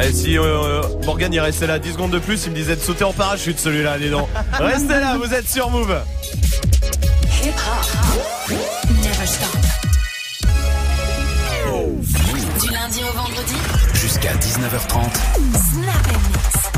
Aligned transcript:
Eh, 0.00 0.12
si 0.12 0.38
euh, 0.38 0.80
Morgan 1.04 1.32
il 1.32 1.40
restait 1.40 1.66
là 1.66 1.78
10 1.78 1.92
secondes 1.92 2.10
de 2.12 2.18
plus, 2.18 2.44
il 2.46 2.50
me 2.52 2.56
disait 2.56 2.76
de 2.76 2.80
sauter 2.80 3.04
en 3.04 3.12
parachute 3.12 3.58
celui-là, 3.58 3.98
les 3.98 4.08
dents. 4.10 4.28
Restez 4.52 4.88
là, 5.00 5.16
vous 5.18 5.32
êtes 5.34 5.48
sur 5.48 5.68
Move. 5.70 5.94
Never 9.02 9.26
stop. 9.26 9.48
Du 12.60 12.70
lundi 12.70 13.00
au 13.02 13.12
vendredi. 13.16 13.54
Jusqu'à 13.94 14.32
19h30. 14.34 14.92
Snap 15.72 15.94
and 16.08 16.20
mix. 16.28 16.72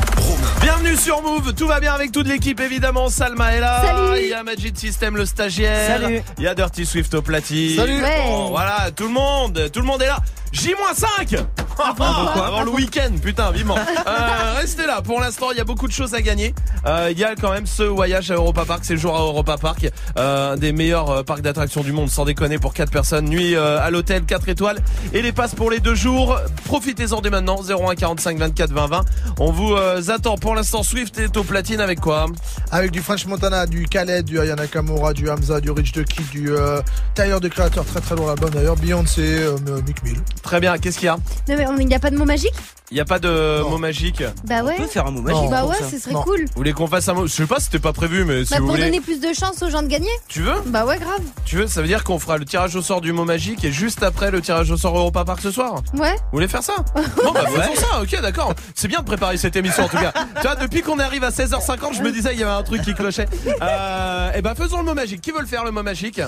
Bienvenue 0.61 0.95
sur 0.97 1.21
Move, 1.21 1.53
tout 1.53 1.67
va 1.67 1.79
bien 1.79 1.93
avec 1.93 2.11
toute 2.11 2.27
l'équipe 2.27 2.59
évidemment. 2.59 3.09
Salma 3.09 3.53
est 3.53 3.59
là, 3.59 3.81
Salut. 3.85 4.21
il 4.23 4.29
y 4.29 4.33
a 4.33 4.43
Magic 4.43 4.77
System 4.77 5.15
le 5.15 5.25
stagiaire, 5.25 6.01
Salut. 6.01 6.21
il 6.37 6.43
y 6.43 6.47
a 6.47 6.55
Dirty 6.55 6.85
Swift 6.85 7.13
au 7.13 7.21
platine. 7.21 7.77
Salut. 7.77 8.01
Ouais. 8.01 8.23
Bon, 8.25 8.49
voilà, 8.49 8.89
tout 8.95 9.03
le 9.03 9.11
monde, 9.11 9.69
tout 9.71 9.79
le 9.79 9.85
monde 9.85 10.01
est 10.01 10.07
là. 10.07 10.17
J-5 10.51 11.37
Avant 11.79 12.63
le 12.63 12.71
week-end, 12.71 13.11
putain, 13.21 13.51
vivement. 13.51 13.75
Euh, 14.07 14.53
restez 14.59 14.85
là, 14.85 15.01
pour 15.01 15.19
l'instant, 15.19 15.47
il 15.51 15.57
y 15.57 15.61
a 15.61 15.63
beaucoup 15.63 15.87
de 15.87 15.91
choses 15.91 16.13
à 16.13 16.21
gagner. 16.21 16.53
Euh, 16.85 17.09
Il 17.11 17.17
y 17.17 17.23
a 17.23 17.33
quand 17.35 17.51
même 17.51 17.65
ce 17.65 17.81
voyage 17.81 18.29
à 18.29 18.35
Europa 18.35 18.63
Park, 18.65 18.81
c'est 18.83 18.93
le 18.93 18.99
jour 18.99 19.15
à 19.15 19.19
Europa 19.19 19.57
Park, 19.57 19.89
euh, 20.17 20.53
un 20.53 20.57
des 20.57 20.71
meilleurs 20.73 21.09
euh, 21.09 21.23
parcs 21.23 21.41
d'attractions 21.41 21.81
du 21.81 21.91
monde, 21.91 22.09
sans 22.09 22.23
déconner, 22.25 22.59
pour 22.59 22.73
4 22.73 22.91
personnes. 22.91 23.25
Nuit 23.25 23.55
euh, 23.55 23.79
à 23.81 23.89
l'hôtel, 23.89 24.23
4 24.25 24.47
étoiles, 24.49 24.77
et 25.13 25.21
les 25.23 25.31
passes 25.31 25.55
pour 25.55 25.71
les 25.71 25.79
deux 25.79 25.95
jours. 25.95 26.37
Profitez-en 26.65 27.21
dès 27.21 27.29
maintenant, 27.31 27.59
01 27.67 27.95
45 27.95 28.37
24 28.37 28.71
20 28.71 28.87
20. 28.87 29.05
On 29.39 29.51
vous 29.51 29.73
euh, 29.73 30.01
attend. 30.09 30.37
Pour 30.37 30.53
l'instant, 30.55 30.83
Swift 30.83 31.17
est 31.19 31.35
au 31.37 31.43
platine 31.43 31.81
avec 31.81 31.99
quoi 31.99 32.27
Avec 32.71 32.91
du 32.91 33.01
French 33.01 33.25
Montana, 33.25 33.65
du 33.65 33.87
Khaled, 33.87 34.25
du 34.25 34.39
Ayana 34.39 34.67
Kamura, 34.67 35.13
du 35.13 35.29
Hamza, 35.29 35.61
du 35.61 35.71
Rich 35.71 35.93
the 35.93 36.03
Kid, 36.03 36.29
du 36.29 36.51
euh, 36.51 36.81
Tailleur 37.15 37.41
de 37.41 37.47
créateur, 37.47 37.85
très 37.85 38.01
très 38.01 38.15
lourd 38.15 38.27
l'album 38.27 38.51
d'ailleurs, 38.51 38.75
Beyoncé, 38.75 39.21
euh, 39.39 39.57
Mick 39.87 40.03
Mill. 40.03 40.17
Très 40.43 40.59
bien, 40.59 40.77
qu'est-ce 40.77 40.99
qu'il 40.99 41.07
y 41.07 41.09
a? 41.09 41.15
Non 41.47 41.55
mais 41.57 41.64
il 41.79 41.87
n'y 41.87 41.95
a 41.95 41.99
pas 41.99 42.11
de 42.11 42.17
mot 42.17 42.25
magique 42.25 42.53
Il 42.91 42.93
n'y 42.95 42.99
a 43.01 43.05
pas 43.05 43.17
de 43.17 43.61
Non. 43.61 43.69
mot 43.71 43.77
magique 43.79 44.23
Bah 44.45 44.61
ouais. 44.63 44.75
On 44.77 44.81
peut 44.83 44.87
faire 44.87 45.07
un 45.07 45.11
mot 45.11 45.21
Non. 45.21 45.33
magique. 45.33 45.49
Bah 45.49 45.65
ouais, 45.65 45.75
ça. 45.77 45.89
ce 45.89 45.97
serait 45.97 46.13
Non. 46.13 46.21
cool. 46.21 46.41
Vous 46.41 46.51
voulez 46.55 46.73
qu'on 46.73 46.85
fasse 46.87 47.09
un 47.09 47.13
mot 47.15 47.25
Je 47.25 47.33
sais 47.33 47.47
pas, 47.47 47.59
c'était 47.59 47.79
pas 47.79 47.93
prévu, 47.93 48.25
mais 48.25 48.45
si 48.45 48.51
Bah 48.51 48.57
vous 48.59 48.65
pour 48.67 48.75
voulez. 48.75 48.85
donner 48.85 49.01
plus 49.01 49.19
de 49.19 49.33
chance 49.33 49.61
aux 49.63 49.69
gens 49.71 49.81
de 49.81 49.87
gagner. 49.87 50.09
Tu 50.27 50.41
veux? 50.41 50.53
Bah 50.67 50.85
ouais, 50.85 50.99
grave. 50.99 51.21
Tu 51.45 51.55
veux? 51.57 51.67
Ça 51.67 51.81
veut 51.81 51.87
dire 51.87 52.03
qu'on 52.03 52.19
fera 52.19 52.37
le 52.37 52.45
tirage 52.45 52.75
au 52.75 52.83
sort 52.83 53.01
du 53.01 53.11
mot 53.11 53.25
magique 53.25 53.63
et 53.65 53.71
juste 53.71 54.03
après 54.03 54.29
le 54.29 54.39
tirage 54.41 54.69
au 54.69 54.77
sort 54.77 54.95
Europa 54.97 55.25
Park 55.25 55.39
ce 55.41 55.49
soir? 55.51 55.81
Ouais. 55.97 56.13
Vous 56.15 56.21
voulez 56.33 56.47
faire 56.47 56.63
ça? 56.63 56.75
Bon 57.23 57.31
bah 57.31 57.45
faisons 57.47 57.75
ça, 57.75 58.01
ok 58.01 58.21
d'accord. 58.21 58.53
C'est 58.75 58.87
bien 58.87 58.99
de 58.99 59.05
préparer 59.05 59.37
cette 59.37 59.55
émission 59.55 59.85
en 59.85 59.87
tout 59.87 59.97
cas. 59.97 60.13
tu 60.35 60.41
vois, 60.43 60.55
depuis 60.55 60.81
qu'on 60.83 60.99
arrive 60.99 61.23
à 61.23 61.29
16h50, 61.31 61.93
je 61.97 62.01
me 62.03 62.11
disais 62.11 62.33
il 62.33 62.39
y 62.39 62.43
avait 62.43 62.51
un 62.51 62.63
truc 62.63 62.83
qui 62.83 62.93
clochait. 62.93 63.27
Euh, 63.63 64.31
et 64.33 64.41
ben 64.43 64.53
faisons 64.53 64.77
le 64.77 64.83
mot 64.83 64.93
magique. 64.93 65.21
Qui 65.21 65.31
veut 65.31 65.39
le 65.41 65.47
faire 65.47 65.63
le 65.63 65.71
mot 65.71 65.81
magique? 65.81 66.21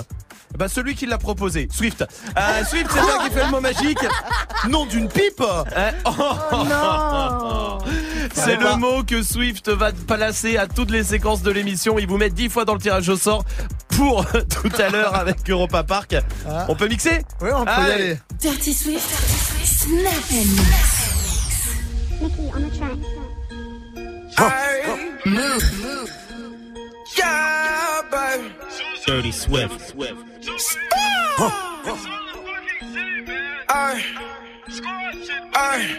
Bah 0.56 0.66
celui 0.66 0.94
qui 0.94 1.04
l'a 1.06 1.18
proposé, 1.18 1.68
Swift. 1.70 2.02
Euh, 2.36 2.64
Swift, 2.64 2.86
c'est 2.92 3.00
toi 3.00 3.18
qui 3.24 3.30
fait 3.34 3.44
le 3.44 3.50
mot 3.50 3.60
magique. 3.60 3.98
Nom 4.68 4.86
d'une 4.86 5.06
pipe 5.08 5.42
Hein 5.76 5.90
Oh. 6.06 6.47
Non. 6.52 7.78
C'est 8.32 8.56
le 8.56 8.76
mot 8.76 9.02
que 9.04 9.22
Swift 9.22 9.68
va 9.70 9.92
placer 9.92 10.56
à 10.56 10.66
toutes 10.66 10.90
les 10.90 11.02
séquences 11.04 11.42
de 11.42 11.50
l'émission. 11.50 11.98
Il 11.98 12.06
vous 12.06 12.16
met 12.18 12.30
10 12.30 12.48
fois 12.48 12.64
dans 12.64 12.74
le 12.74 12.80
tirage 12.80 13.08
au 13.08 13.16
sort 13.16 13.44
pour 13.88 14.24
tout 14.32 14.70
à 14.82 14.88
l'heure 14.90 15.14
avec 15.14 15.48
Europa 15.48 15.82
Park. 15.82 16.16
Ah. 16.48 16.66
On 16.68 16.74
peut 16.76 16.88
mixer 16.88 17.22
Oui, 17.40 17.50
on 17.52 17.64
peut 17.64 17.70
y 17.70 17.74
Allez. 17.74 17.92
aller. 17.92 18.18
Dirty 18.40 18.72
Swift. 18.74 19.08
Snap 19.64 20.12
and 20.32 20.46
mix. 20.56 20.98
Mickey 22.20 22.50
on 22.54 22.60
the 22.60 22.78
track. 22.78 22.98
Move. 25.26 26.10
Yeah, 27.16 28.02
baby. 28.10 28.52
Dirty 29.06 29.32
Swift. 29.32 29.94
Ay, 33.68 34.02
ay. 35.54 35.98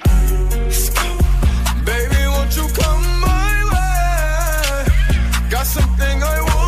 Baby, 1.85 2.27
won't 2.27 2.55
you 2.55 2.67
come 2.79 3.03
my 3.19 3.53
way? 3.71 5.49
Got 5.49 5.65
something 5.65 6.23
I 6.23 6.41
want 6.41 6.58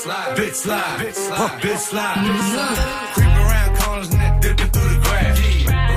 slide, 0.00 0.36
bitch 0.36 0.54
slide, 0.54 0.98
bitch 1.00 1.14
slide, 1.14 1.60
bitch 1.60 1.76
slide, 1.76 1.76
bitch 1.76 1.78
slide, 1.78 2.16
bitch 2.24 2.50
slide. 2.52 3.12
Creep 3.14 3.36
around 3.44 3.70
corners 3.78 4.10
and 4.10 4.20
then 4.20 4.40
dipping 4.40 4.70
through 4.70 4.88
the 4.94 5.00
grass. 5.04 5.38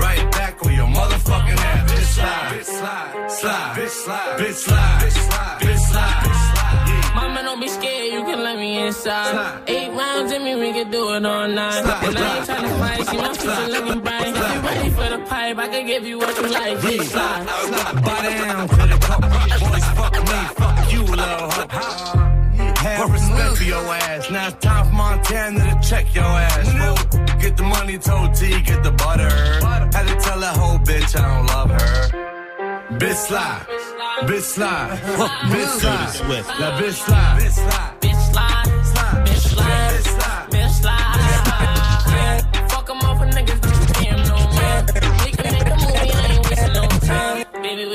Right 0.04 0.32
back 0.32 0.66
on 0.66 0.74
your 0.74 0.88
motherfucking 0.88 1.58
ass. 1.58 1.92
Bitch 1.92 2.10
slide, 2.16 2.52
bitch 2.52 2.66
slide, 2.66 3.32
slide, 3.32 3.78
bitch 3.78 3.90
slide, 3.90 4.40
bitch 4.40 4.54
slide, 4.54 5.00
bitch 5.00 5.12
slide, 5.12 5.60
bitch 5.62 5.80
slide, 5.88 6.18
bitch 6.24 6.42
slide. 6.52 7.16
Mama, 7.16 7.44
don't 7.44 7.62
be 7.62 7.68
scared, 7.70 8.12
you 8.14 8.24
can 8.24 8.44
let 8.44 8.58
me 8.58 8.86
inside. 8.86 9.32
Slide. 9.32 9.64
Eight 9.68 9.92
rounds 9.92 10.32
in 10.34 10.44
me, 10.44 10.56
we 10.56 10.74
can 10.74 10.92
do 10.92 11.14
it 11.14 11.26
all 11.26 11.48
night. 11.48 11.80
And 11.80 12.18
I 12.18 12.38
ain't 12.38 12.48
tryna 12.48 12.80
fight, 12.80 13.08
see 13.08 13.18
my 13.18 13.34
future 13.34 13.68
looking 13.72 14.02
bright. 14.02 14.28
If 14.28 14.36
you 14.36 14.60
ready 14.68 14.90
for 14.90 15.10
the 15.16 15.20
pipe, 15.30 15.58
I 15.58 15.68
can 15.70 15.86
give 15.86 16.04
you 16.06 16.20
what 16.20 16.36
you 16.36 16.50
like. 16.50 16.78
Bitch, 16.80 17.04
slide. 17.04 17.48
slide, 17.48 18.04
Bow 18.04 18.22
down 18.22 18.68
to 18.68 18.76
the 18.76 18.98
cup. 19.00 19.22
Boys, 19.64 19.86
fuck 19.96 20.14
me, 20.28 20.40
fuck 20.60 20.92
you, 20.92 21.04
little 21.04 21.52
hoe. 21.72 22.23
Have 22.84 23.12
respect 23.12 23.58
for 23.58 23.64
your 23.64 23.86
ass. 23.96 24.30
Now 24.30 24.48
it's 24.48 24.66
time 24.66 24.88
for 24.88 24.94
Montana 24.94 25.60
to 25.60 25.90
check 25.90 26.14
your 26.14 26.26
ass. 26.26 26.68
fool. 26.72 27.40
Get 27.40 27.56
the 27.58 27.64
money, 27.64 27.98
told 27.98 28.36
T, 28.36 28.62
get 28.62 28.84
the 28.84 28.92
butter. 28.92 29.30
Had 29.30 30.08
to 30.08 30.16
tell 30.26 30.40
that 30.42 30.58
whole 30.58 30.80
bitch 30.80 31.18
I 31.18 31.36
don't 31.36 31.46
love 31.48 31.70
her. 31.72 32.34
Bitch 33.00 33.16
slide, 33.16 33.66
bitch 34.28 34.42
slide, 34.42 34.98
bitch 35.52 35.80
slide, 35.80 36.54
that 36.60 36.84
bitch 36.84 36.94
slide, 36.94 37.42
Bitch, 37.42 37.52
slide. 37.52 38.13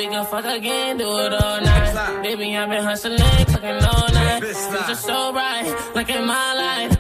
Can 0.09 0.25
fuck 0.27 0.45
again, 0.45 0.99
do 0.99 1.19
it 1.21 1.33
all 1.33 1.61
night. 1.61 2.23
Baby, 2.23 2.57
I've 2.57 2.69
been 2.69 2.83
hustling, 2.85 3.19
cooking 3.47 3.83
all 3.85 4.09
night. 4.13 4.43
Slide. 4.45 4.85
Future 4.85 4.95
so 4.95 5.33
bright, 5.33 5.75
like 5.95 6.11
in 6.11 6.27
my 6.27 6.55
life. 6.55 6.98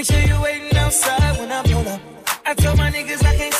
Make 0.00 0.06
sure 0.06 0.34
you 0.34 0.40
waiting 0.40 0.74
outside 0.78 1.38
when 1.38 1.52
I 1.52 1.62
pull 1.62 1.86
up. 1.86 2.00
I 2.46 2.54
told 2.54 2.78
my 2.78 2.90
niggas 2.90 3.22
I 3.22 3.36
can't 3.36 3.52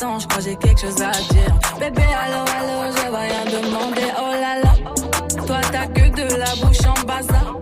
Attends, 0.00 0.18
je 0.18 0.28
crois 0.28 0.40
j'ai 0.42 0.56
quelque 0.56 0.80
chose 0.80 1.02
à 1.02 1.10
dire. 1.10 1.58
Bébé, 1.78 2.00
allô, 2.00 2.38
allô, 2.58 2.90
je 2.90 3.10
vais 3.10 3.18
rien 3.18 3.44
demander. 3.44 4.10
Oh 4.16 4.32
là 4.32 4.58
là, 4.62 5.46
toi 5.46 5.60
t'as 5.70 5.86
que 5.88 6.08
de 6.08 6.36
la 6.36 6.54
bouche 6.56 6.86
en 6.86 7.04
bazar. 7.04 7.52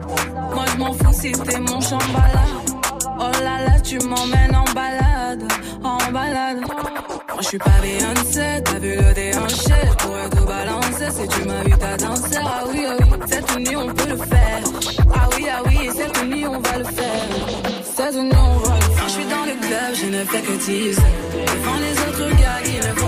Moi 0.55 0.65
je 0.73 0.79
m'en 0.79 0.93
fous 0.93 1.13
si 1.13 1.33
t'es 1.33 1.59
mon 1.59 1.81
chambala. 1.81 2.45
Oh 3.19 3.43
là 3.43 3.65
là, 3.67 3.81
tu 3.81 3.99
m'emmènes 3.99 4.55
en 4.55 4.73
balade 4.73 5.48
je 7.41 7.47
suis 7.47 7.59
pas 7.59 7.71
Beyoncé, 7.83 8.63
t'as 8.65 8.79
vu 8.79 8.95
le 8.97 9.15
déhanché. 9.15 9.75
Pour 9.99 10.39
tout 10.39 10.45
balancer, 10.45 11.11
si 11.11 11.29
tu 11.29 11.49
m'invites 11.49 11.83
à 11.83 11.97
danser. 11.97 12.39
Ah 12.45 12.65
oui, 12.71 12.85
ah 12.89 12.97
oui, 13.01 13.07
cette 13.27 13.59
nuit 13.59 13.77
on 13.77 13.87
peut 13.87 14.09
le 14.09 14.17
faire. 14.17 14.63
Ah 15.15 15.29
oui, 15.37 15.47
ah 15.51 15.63
oui, 15.67 15.91
cette 15.97 16.25
nuit 16.25 16.47
on 16.47 16.61
va 16.61 16.79
le 16.79 16.85
faire. 16.85 17.23
Cette 17.97 18.15
nuit 18.17 18.33
on 18.35 18.57
va 18.59 18.75
le 18.75 18.81
faire. 18.81 18.99
Quand 18.99 19.09
je 19.09 19.13
suis 19.13 19.25
dans 19.25 19.45
le 19.45 19.55
club, 19.67 19.95
je 19.95 20.07
ne 20.07 20.25
fais 20.25 20.43
que 20.43 20.53
tease. 20.65 21.01
Devant 21.33 21.79
les 21.81 21.95
autres 22.07 22.37
gars 22.37 22.61
qui 22.65 22.77
me 22.77 22.95
font 22.97 23.08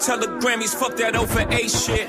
Tell 0.00 0.18
the 0.18 0.26
Grammys, 0.26 0.74
fuck 0.74 0.96
that 0.96 1.16
over 1.16 1.46
eight 1.50 1.70
shit. 1.70 2.06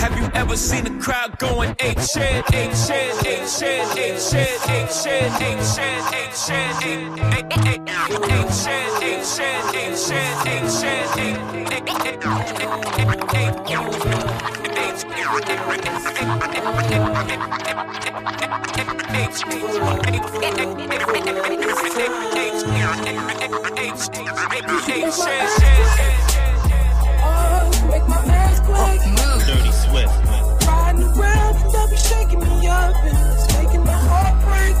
Have 0.00 0.16
you 0.18 0.28
ever 0.34 0.56
seen 0.56 0.86
a 0.86 1.00
crowd 1.00 1.38
going 1.38 1.74
eight 1.80 2.00
shit, 2.00 2.44
eight 2.52 2.76
shit, 2.76 3.26
eight 3.26 3.48
shit, 3.48 3.96
eight 3.96 4.20
shit, 4.20 4.68
eight 4.68 4.92
shit, 4.92 5.32
eight 5.40 5.62
shit, 5.64 6.02
eight 6.14 6.34
shit, 6.36 6.84
eight 6.84 7.08
eight 7.34 7.46
eight 7.66 7.80
eight 8.30 8.52
shit, 8.52 9.02
eight 9.02 9.24
shit, 9.24 9.74
eight 9.74 9.96
shit, 9.96 10.46
eight 10.46 10.70
shit, 10.70 11.16
eight 11.16 11.38
eight 26.02 26.29
Make 27.90 28.06
my 28.08 28.16
ass 28.16 28.60
quake. 28.60 29.00
Dirty 29.46 29.72
Swift. 29.72 30.14
Riding 30.66 31.02
around 31.02 31.56
and 31.56 31.70
they'll 31.72 31.88
be 31.90 31.96
shaking 31.96 32.38
me 32.40 32.68
up 32.68 32.94
and 33.04 33.18
it's 33.32 33.46
making 33.56 33.84
my 33.84 33.98
heart 34.08 34.36
break. 34.46 34.76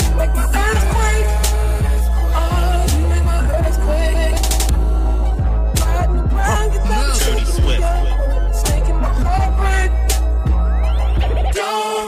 You 0.00 0.10
make 0.16 0.34
my 0.34 0.46
ass 0.66 0.82
quake. 0.92 1.28
Oh, 2.40 2.42
you 2.92 3.04
make 3.12 3.24
my 3.24 3.38
ass 3.60 3.76
quake. 3.84 4.40
Riding 5.84 6.20
around 6.32 6.70
and 6.72 6.84
they'll 6.88 7.06
be 7.10 7.44
shaking 7.44 7.64
me 7.66 7.74
up 7.82 8.06
it's 8.50 8.62
making 8.70 8.98
my 9.00 9.12
heart 9.22 9.52
break. 9.60 9.90
Don't 11.54 12.01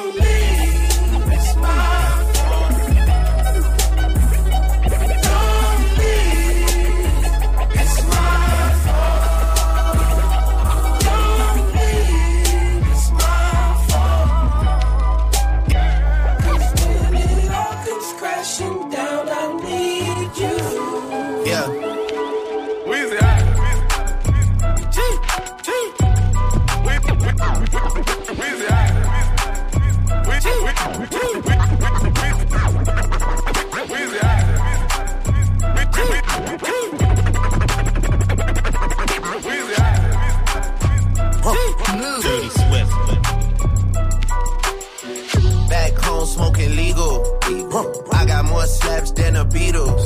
more 48.64 48.72
slaps 48.72 49.10
than 49.12 49.34
the 49.34 49.44
Beatles. 49.44 50.02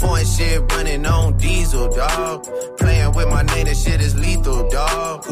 Foreign 0.00 0.26
shit 0.26 0.72
running 0.72 1.06
on 1.06 1.36
diesel, 1.36 1.88
dog. 1.88 2.46
Playing 2.78 3.12
with 3.14 3.28
my 3.28 3.42
name, 3.42 3.66
that 3.66 3.76
shit 3.76 4.00
is 4.00 4.14
lethal, 4.14 4.68
dog. 4.68 5.24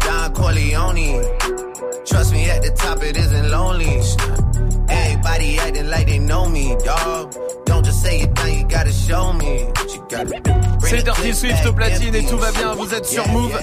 Don 0.00 0.34
Corleone. 0.34 1.24
Trust 2.04 2.32
me, 2.32 2.50
at 2.50 2.62
the 2.62 2.72
top 2.76 3.02
it 3.02 3.16
isn't 3.16 3.50
lonely. 3.50 4.00
Everybody 4.88 5.58
acting 5.58 5.88
like 5.88 6.06
they 6.06 6.18
know 6.18 6.48
me, 6.48 6.76
dog. 6.84 7.34
Don't 7.64 7.84
just 7.84 8.02
say 8.02 8.20
it 8.20 8.34
now, 8.34 8.46
you 8.46 8.64
gotta 8.64 8.92
show 8.92 9.32
me. 9.32 9.68
C'est 10.80 11.02
Dirty 11.02 11.34
Swift 11.34 11.66
au 11.66 11.72
platine 11.72 12.14
et 12.14 12.24
tout 12.24 12.38
va 12.38 12.52
bien, 12.52 12.74
vous 12.74 12.92
êtes 12.94 13.06
sur 13.06 13.26
Move. 13.28 13.58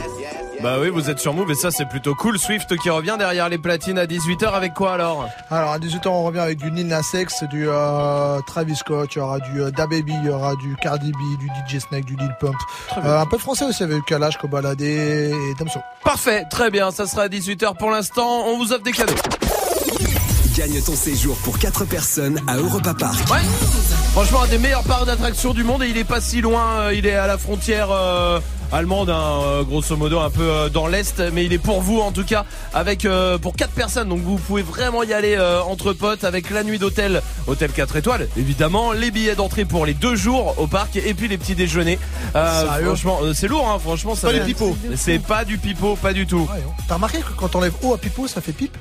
Bah 0.61 0.77
oui, 0.79 0.89
vous 0.89 1.09
êtes 1.09 1.19
sur 1.19 1.33
Move 1.33 1.51
et 1.51 1.55
ça 1.55 1.71
c'est 1.71 1.87
plutôt 1.87 2.15
cool. 2.15 2.39
Swift 2.39 2.75
qui 2.77 2.89
revient 2.89 3.15
derrière 3.17 3.49
les 3.49 3.57
platines 3.57 3.97
à 3.97 4.05
18h 4.05 4.53
avec 4.53 4.73
quoi 4.73 4.93
alors 4.93 5.27
Alors 5.51 5.71
à 5.71 5.79
18h 5.79 6.07
on 6.07 6.23
revient 6.23 6.39
avec 6.39 6.57
du 6.57 6.71
Nina 6.71 7.03
Sex, 7.03 7.43
du 7.43 7.67
euh, 7.67 8.39
Travis 8.47 8.75
Scott, 8.75 9.09
il 9.13 9.19
y 9.19 9.21
aura 9.21 9.39
du 9.39 9.61
euh, 9.61 9.71
DaBaby, 9.71 10.13
il 10.23 10.25
y 10.25 10.29
aura 10.29 10.55
du 10.55 10.75
Cardi 10.77 11.11
B, 11.11 11.39
du 11.39 11.47
DJ 11.47 11.81
Snake, 11.81 12.05
du 12.05 12.15
Lil 12.15 12.33
Pump. 12.39 12.55
Euh, 12.97 13.19
un 13.19 13.25
peu 13.25 13.37
de 13.37 13.41
français 13.41 13.65
aussi 13.65 13.83
avec 13.83 14.03
Kalash, 14.05 14.37
Kobalade 14.37 14.81
et 14.81 15.31
Damso. 15.59 15.79
Parfait, 16.03 16.45
très 16.49 16.71
bien, 16.71 16.91
ça 16.91 17.05
sera 17.05 17.23
à 17.23 17.27
18h 17.27 17.77
pour 17.77 17.91
l'instant. 17.91 18.45
On 18.47 18.57
vous 18.57 18.71
offre 18.73 18.83
des 18.83 18.91
cadeaux. 18.91 19.13
Gagne 20.55 20.81
ton 20.81 20.95
séjour 20.95 21.35
pour 21.43 21.59
4 21.59 21.83
personnes 21.85 22.39
à 22.47 22.55
Europa 22.55 22.93
Park. 22.93 23.29
Ouais. 23.29 23.41
Franchement, 24.13 24.43
un 24.43 24.47
des 24.47 24.57
meilleurs 24.57 24.83
parcs 24.83 25.05
d'attractions 25.05 25.53
du 25.53 25.65
monde 25.65 25.83
et 25.83 25.89
il 25.89 25.97
est 25.97 26.05
pas 26.05 26.21
si 26.21 26.39
loin. 26.39 26.89
Il 26.93 27.05
est 27.05 27.15
à 27.15 27.27
la 27.27 27.37
frontière 27.37 27.89
euh, 27.91 28.39
allemande, 28.71 29.09
hein, 29.09 29.39
euh, 29.43 29.63
grosso 29.63 29.95
modo, 29.95 30.19
un 30.19 30.29
peu 30.29 30.41
euh, 30.49 30.69
dans 30.69 30.87
l'est, 30.87 31.21
mais 31.33 31.45
il 31.45 31.53
est 31.53 31.57
pour 31.57 31.81
vous 31.81 31.99
en 31.99 32.11
tout 32.11 32.23
cas, 32.25 32.45
avec 32.73 33.05
euh, 33.05 33.37
pour 33.37 33.55
quatre 33.55 33.71
personnes. 33.73 34.09
Donc 34.09 34.19
vous 34.19 34.37
pouvez 34.37 34.61
vraiment 34.63 35.03
y 35.03 35.13
aller 35.13 35.35
euh, 35.37 35.61
entre 35.63 35.93
potes 35.93 36.23
avec 36.23 36.49
la 36.49 36.63
nuit 36.63 36.79
d'hôtel, 36.79 37.21
hôtel 37.47 37.71
4 37.71 37.95
étoiles, 37.97 38.27
évidemment, 38.37 38.91
les 38.91 39.11
billets 39.11 39.35
d'entrée 39.35 39.65
pour 39.65 39.85
les 39.85 39.93
deux 39.93 40.15
jours 40.15 40.55
au 40.57 40.67
parc 40.67 40.95
et 40.97 41.13
puis 41.13 41.27
les 41.27 41.37
petits 41.37 41.55
déjeuners. 41.55 41.99
Euh, 42.35 42.65
Sérieux 42.67 42.85
franchement, 42.87 43.19
c'est 43.33 43.47
lourd, 43.47 43.69
hein, 43.69 43.79
franchement, 43.79 44.15
ça 44.15 44.27
Pas 44.27 44.33
va- 44.33 44.39
du 44.39 44.53
pipeau. 44.53 44.77
C'est 44.95 45.19
pas 45.19 45.45
du 45.45 45.57
pipeau, 45.57 45.95
pas 45.95 46.13
du 46.13 46.25
tout. 46.27 46.39
Ouais, 46.51 46.59
hein. 46.59 46.71
T'as 46.87 46.95
remarqué 46.95 47.19
que 47.19 47.33
quand 47.37 47.55
on 47.55 47.61
lève 47.61 47.73
haut 47.83 47.93
à 47.93 47.97
Pipo, 47.97 48.27
ça 48.27 48.41
fait 48.41 48.51
pipe? 48.51 48.75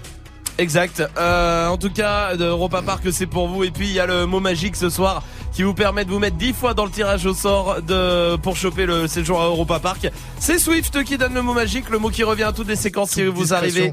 Exact. 0.59 1.03
Euh, 1.19 1.69
en 1.69 1.77
tout 1.77 1.91
cas, 1.91 2.37
de 2.37 2.45
Europa 2.45 2.83
Park, 2.83 3.03
c'est 3.11 3.27
pour 3.27 3.49
vous. 3.49 3.65
Et 3.65 3.71
puis, 3.71 3.87
il 3.89 3.93
y 3.93 4.01
a 4.01 4.07
le 4.07 4.27
mot 4.27 4.41
magique 4.41 4.77
ce 4.77 4.89
soir 4.89 5.23
qui 5.53 5.63
vous 5.63 5.75
permet 5.75 6.05
de 6.05 6.11
vous 6.11 6.19
mettre 6.19 6.37
10 6.37 6.53
fois 6.53 6.75
dans 6.75 6.85
le 6.85 6.91
tirage 6.91 7.27
au 7.27 7.35
sort 7.35 7.81
de, 7.83 8.37
pour 8.37 8.57
choper 8.57 8.87
le 8.87 9.07
séjour 9.07 9.41
à 9.41 9.47
Europa 9.47 9.79
Park. 9.79 10.11
C'est 10.39 10.59
Swift 10.59 11.03
qui 11.05 11.17
donne 11.17 11.35
le 11.35 11.43
mot 11.43 11.55
magique, 11.55 11.91
le 11.91 11.99
mot 11.99 12.11
qui 12.11 12.25
revient 12.25 12.45
à 12.45 12.53
toutes 12.53 12.69
les 12.69 12.77
séquences 12.77 13.11
si 13.11 13.25
vous 13.25 13.43
discrétion. 13.43 13.83
arrivez. 13.83 13.93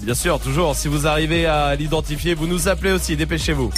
Bien 0.00 0.14
sûr, 0.14 0.40
toujours, 0.40 0.74
si 0.74 0.88
vous 0.88 1.06
arrivez 1.06 1.44
à 1.44 1.74
l'identifier, 1.74 2.34
vous 2.34 2.46
nous 2.46 2.66
appelez 2.68 2.92
aussi, 2.92 3.14
dépêchez-vous. 3.14 3.70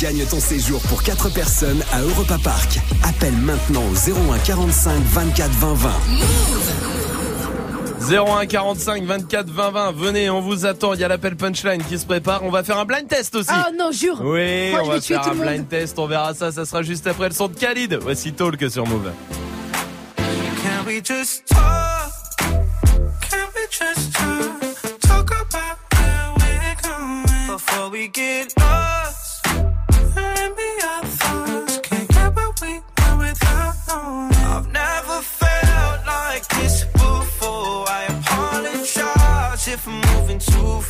Gagne 0.00 0.24
ton 0.24 0.40
séjour 0.40 0.80
pour 0.82 1.02
4 1.02 1.28
personnes 1.34 1.82
à 1.92 2.00
Europa 2.00 2.38
Park. 2.42 2.78
Appelle 3.04 3.36
maintenant 3.36 3.82
au 3.92 4.32
01 4.32 4.38
45 4.38 5.02
24 5.02 5.50
20 5.50 5.74
20. 5.74 5.90
01 8.00 8.46
45 8.46 9.04
24 9.04 9.50
20 9.50 9.70
20, 9.70 9.92
venez, 9.92 10.30
on 10.30 10.40
vous 10.40 10.64
attend, 10.66 10.94
il 10.94 11.00
y 11.00 11.04
a 11.04 11.08
l'appel 11.08 11.36
punchline 11.36 11.82
qui 11.84 11.98
se 11.98 12.06
prépare, 12.06 12.42
on 12.44 12.50
va 12.50 12.62
faire 12.64 12.78
un 12.78 12.84
blind 12.84 13.06
test 13.06 13.34
aussi. 13.34 13.50
Oh 13.52 13.70
non, 13.78 13.92
jure. 13.92 14.20
Oui, 14.22 14.70
Moi, 14.70 14.80
on 14.82 14.88
va 14.88 15.00
faire 15.00 15.26
un 15.28 15.34
blind 15.34 15.68
test, 15.68 15.98
on 15.98 16.06
verra 16.06 16.32
ça, 16.34 16.50
ça 16.50 16.64
sera 16.64 16.82
juste 16.82 17.06
après 17.06 17.28
le 17.28 17.34
son 17.34 17.48
de 17.48 17.54
Khalid. 17.54 17.94
Voici 18.00 18.32
Talk 18.32 18.56
sur 18.70 18.86
Move. 18.86 19.12
Can 20.16 20.86
we 20.86 21.02
just 21.04 21.44
talk? 21.46 22.10
Can 23.30 23.46
we 23.54 23.66
just 23.70 24.12
talk? 24.14 25.00
Talk 25.00 25.30
about 25.30 25.78
where 25.92 26.32
we're 26.38 26.76
going 26.82 27.46
before 27.56 27.90
we 27.90 28.08
get 28.08 28.52
lost. 28.58 29.09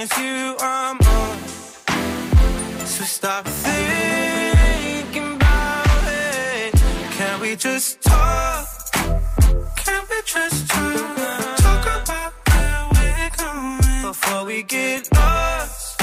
it's 0.00 0.16
you 0.18 0.56
I'm 0.60 0.96
on. 0.96 1.38
So 2.86 3.04
stop 3.04 3.44
thinking 3.46 5.34
about 5.34 6.04
it. 6.06 6.74
Can 7.16 7.40
we 7.40 7.56
just 7.56 8.00
talk? 8.02 8.66
Can 9.76 10.02
we 10.10 10.18
just 10.24 10.68
talk? 10.68 11.56
Talk 11.56 11.84
get 14.66 15.08
lost. 15.14 16.00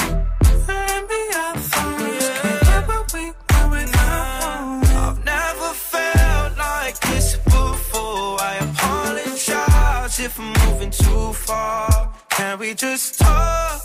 Maybe 0.68 1.22
I 1.34 1.54
thought 1.58 2.00
can't 2.00 2.62
get 2.64 2.88
what 2.88 3.14
we 3.14 3.26
want 3.50 3.72
without. 3.72 4.86
I've 5.04 5.26
never 5.26 5.72
felt 5.92 6.58
like 6.58 7.00
this 7.00 7.36
before. 7.38 8.42
I 8.42 8.56
apologize 8.70 10.20
if 10.20 10.40
I'm 10.40 10.54
moving 10.66 10.92
too 10.92 11.34
far. 11.34 12.14
Can 12.30 12.60
we 12.60 12.74
just 12.74 13.20
talk? 13.20 13.85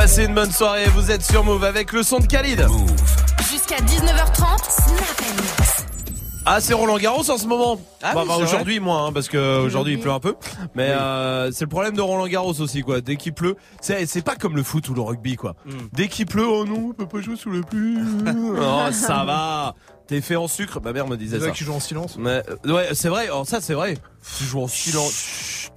Passez 0.00 0.24
une 0.24 0.34
bonne 0.34 0.50
soirée, 0.50 0.86
vous 0.94 1.10
êtes 1.10 1.22
sur 1.22 1.44
Move 1.44 1.62
avec 1.62 1.92
le 1.92 2.02
son 2.02 2.20
de 2.20 2.26
Khalid. 2.26 2.66
Jusqu'à 3.50 3.76
19h30, 3.76 4.70
Snap 4.70 5.36
Mix. 5.36 5.84
Ah, 6.46 6.58
c'est 6.62 6.72
Roland 6.72 6.96
Garros 6.96 7.30
en 7.30 7.36
ce 7.36 7.46
moment. 7.46 7.78
Ah 8.02 8.14
Bah, 8.14 8.22
oui, 8.22 8.28
bah, 8.28 8.34
c'est 8.38 8.42
aujourd'hui 8.44 8.80
moins, 8.80 9.08
hein, 9.08 9.12
parce 9.12 9.28
que 9.28 9.60
aujourd'hui 9.60 9.92
il 9.92 10.00
pleut 10.00 10.10
un 10.10 10.18
peu. 10.18 10.36
Mais 10.74 10.88
euh, 10.88 11.52
c'est 11.52 11.66
le 11.66 11.68
problème 11.68 11.94
de 11.94 12.00
Roland 12.00 12.26
Garros 12.28 12.58
aussi, 12.62 12.80
quoi. 12.80 13.02
Dès 13.02 13.16
qu'il 13.16 13.34
pleut, 13.34 13.56
c'est 13.82 14.06
c'est 14.06 14.22
pas 14.22 14.36
comme 14.36 14.56
le 14.56 14.62
foot 14.62 14.88
ou 14.88 14.94
le 14.94 15.02
rugby, 15.02 15.36
quoi. 15.36 15.54
Hmm. 15.66 15.88
Dès 15.92 16.08
qu'il 16.08 16.24
pleut, 16.24 16.48
oh 16.48 16.64
non, 16.64 16.86
on 16.88 16.92
peut 16.94 17.06
pas 17.06 17.20
jouer 17.20 17.36
sous 17.36 17.50
la 17.50 17.60
pluie. 17.60 17.98
oh, 18.26 18.90
ça 18.92 19.24
va. 19.24 19.74
T'es 20.06 20.22
fait 20.22 20.36
en 20.36 20.48
sucre. 20.48 20.80
Ma 20.80 20.94
mère 20.94 21.08
me 21.08 21.18
disait 21.18 21.36
C'est 21.36 21.40
ça. 21.40 21.48
vrai 21.48 21.58
qui 21.58 21.64
joue 21.64 21.74
en 21.74 21.80
silence. 21.80 22.16
Mais, 22.18 22.42
euh, 22.64 22.72
ouais, 22.72 22.88
c'est 22.94 23.10
vrai. 23.10 23.24
Alors 23.24 23.46
ça, 23.46 23.60
c'est 23.60 23.74
vrai. 23.74 23.98
Tu 24.38 24.44
joues 24.44 24.62
en 24.62 24.66
silence. 24.68 25.70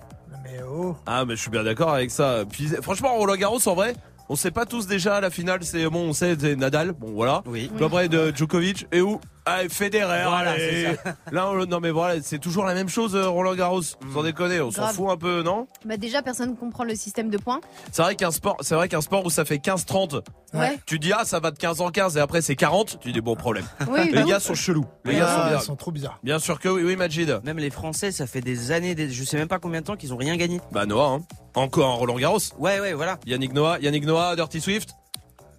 Mais 0.46 0.62
oh. 0.66 0.96
Ah, 1.06 1.26
mais 1.26 1.36
je 1.36 1.42
suis 1.42 1.52
bien 1.52 1.66
d'accord 1.66 1.94
avec 1.94 2.10
ça. 2.10 2.46
Puis 2.50 2.70
franchement, 2.82 3.16
Roland 3.16 3.36
Garros, 3.36 3.60
en 3.68 3.76
vrai. 3.76 3.96
On 4.30 4.36
sait 4.36 4.52
pas 4.52 4.66
tous 4.66 4.88
déjà 4.88 5.20
la 5.20 5.30
finale, 5.30 5.64
c'est 5.64 5.88
bon, 5.90 6.10
on 6.10 6.14
sait 6.14 6.36
c'est 6.40 6.56
Nadal, 6.56 6.94
bon 6.94 7.12
voilà. 7.12 7.44
Oui. 7.46 7.70
Puis 7.76 7.86
après 7.86 8.08
de 8.08 8.32
Djokovic 8.36 8.88
et 8.92 9.02
où 9.02 9.20
ah, 9.46 9.60
Federer. 9.70 10.24
Voilà, 10.28 10.56
ça. 11.04 11.14
Là, 11.32 11.50
on- 11.50 11.66
non 11.66 11.80
mais 11.80 11.92
voilà, 11.92 12.22
c'est 12.22 12.40
toujours 12.40 12.64
la 12.66 12.74
même 12.74 12.90
chose 12.90 13.16
euh, 13.16 13.28
Roland 13.28 13.56
Garros. 13.56 13.82
Mm. 13.82 14.14
Sans 14.14 14.24
déconner, 14.24 14.62
on 14.62 14.72
s'en 14.72 14.88
fout 14.88 15.10
un 15.10 15.18
peu, 15.18 15.42
non 15.44 15.68
Bah 15.86 15.98
déjà, 15.98 16.22
personne 16.22 16.52
ne 16.52 16.56
comprend 16.56 16.84
le 16.84 16.96
système 16.96 17.30
de 17.30 17.38
points. 17.38 17.60
C'est 17.92 18.02
vrai 18.02 18.16
qu'un 18.16 18.32
sport, 18.32 18.58
c'est 18.62 18.76
vrai 18.76 18.88
qu'un 18.90 19.02
sport 19.02 19.26
où 19.26 19.30
ça 19.30 19.46
fait 19.46 19.58
15-30, 19.58 20.22
Ouais. 20.54 20.78
tu 20.86 21.00
dis 21.00 21.12
ah 21.14 21.26
ça 21.26 21.40
va 21.40 21.50
de 21.52 21.58
15 21.58 21.82
en 21.82 21.90
15 21.90 22.16
et 22.18 22.20
après 22.20 22.42
c'est 22.42 22.56
40, 22.56 23.00
tu 23.00 23.12
dis 23.12 23.22
bon 23.22 23.36
problème. 23.36 23.66
Oui, 23.90 24.12
Les 24.12 24.24
gars 24.24 24.40
sont 24.40 24.54
chelous. 24.56 24.86
Les 25.06 25.16
gars 25.16 25.28
sont 25.28 25.42
Ah, 25.44 25.52
ils 25.56 25.62
sont 25.62 25.76
trop 25.76 25.92
bizarres. 25.92 26.20
Bien 26.24 26.40
sûr 26.40 26.60
que 26.60 26.70
oui, 26.70 26.84
oui 26.84 26.96
Majid. 26.96 27.40
Même 27.44 27.58
les 27.58 27.70
Français, 27.72 28.12
ça 28.12 28.28
fait 28.28 28.42
des 28.42 28.72
années, 28.72 28.94
des- 28.96 29.10
je 29.10 29.24
sais 29.24 29.38
même 29.38 29.48
pas 29.48 29.60
combien 29.60 29.82
de 29.82 29.86
temps 29.86 29.96
qu'ils 29.96 30.14
ont 30.14 30.18
rien 30.18 30.36
gagné. 30.38 30.62
Bah 30.72 30.86
Noah, 30.86 31.08
hein. 31.08 31.22
encore 31.56 31.90
un 31.90 31.96
Roland 31.96 32.16
Garros. 32.18 32.38
Ouais, 32.60 32.80
ouais, 32.80 32.94
voilà. 32.94 33.20
Yannick 33.26 33.54
Noah, 33.54 33.80
Yannick 33.80 34.06
Noah, 34.06 34.36
Dirty 34.36 34.62
Swift. 34.62 34.90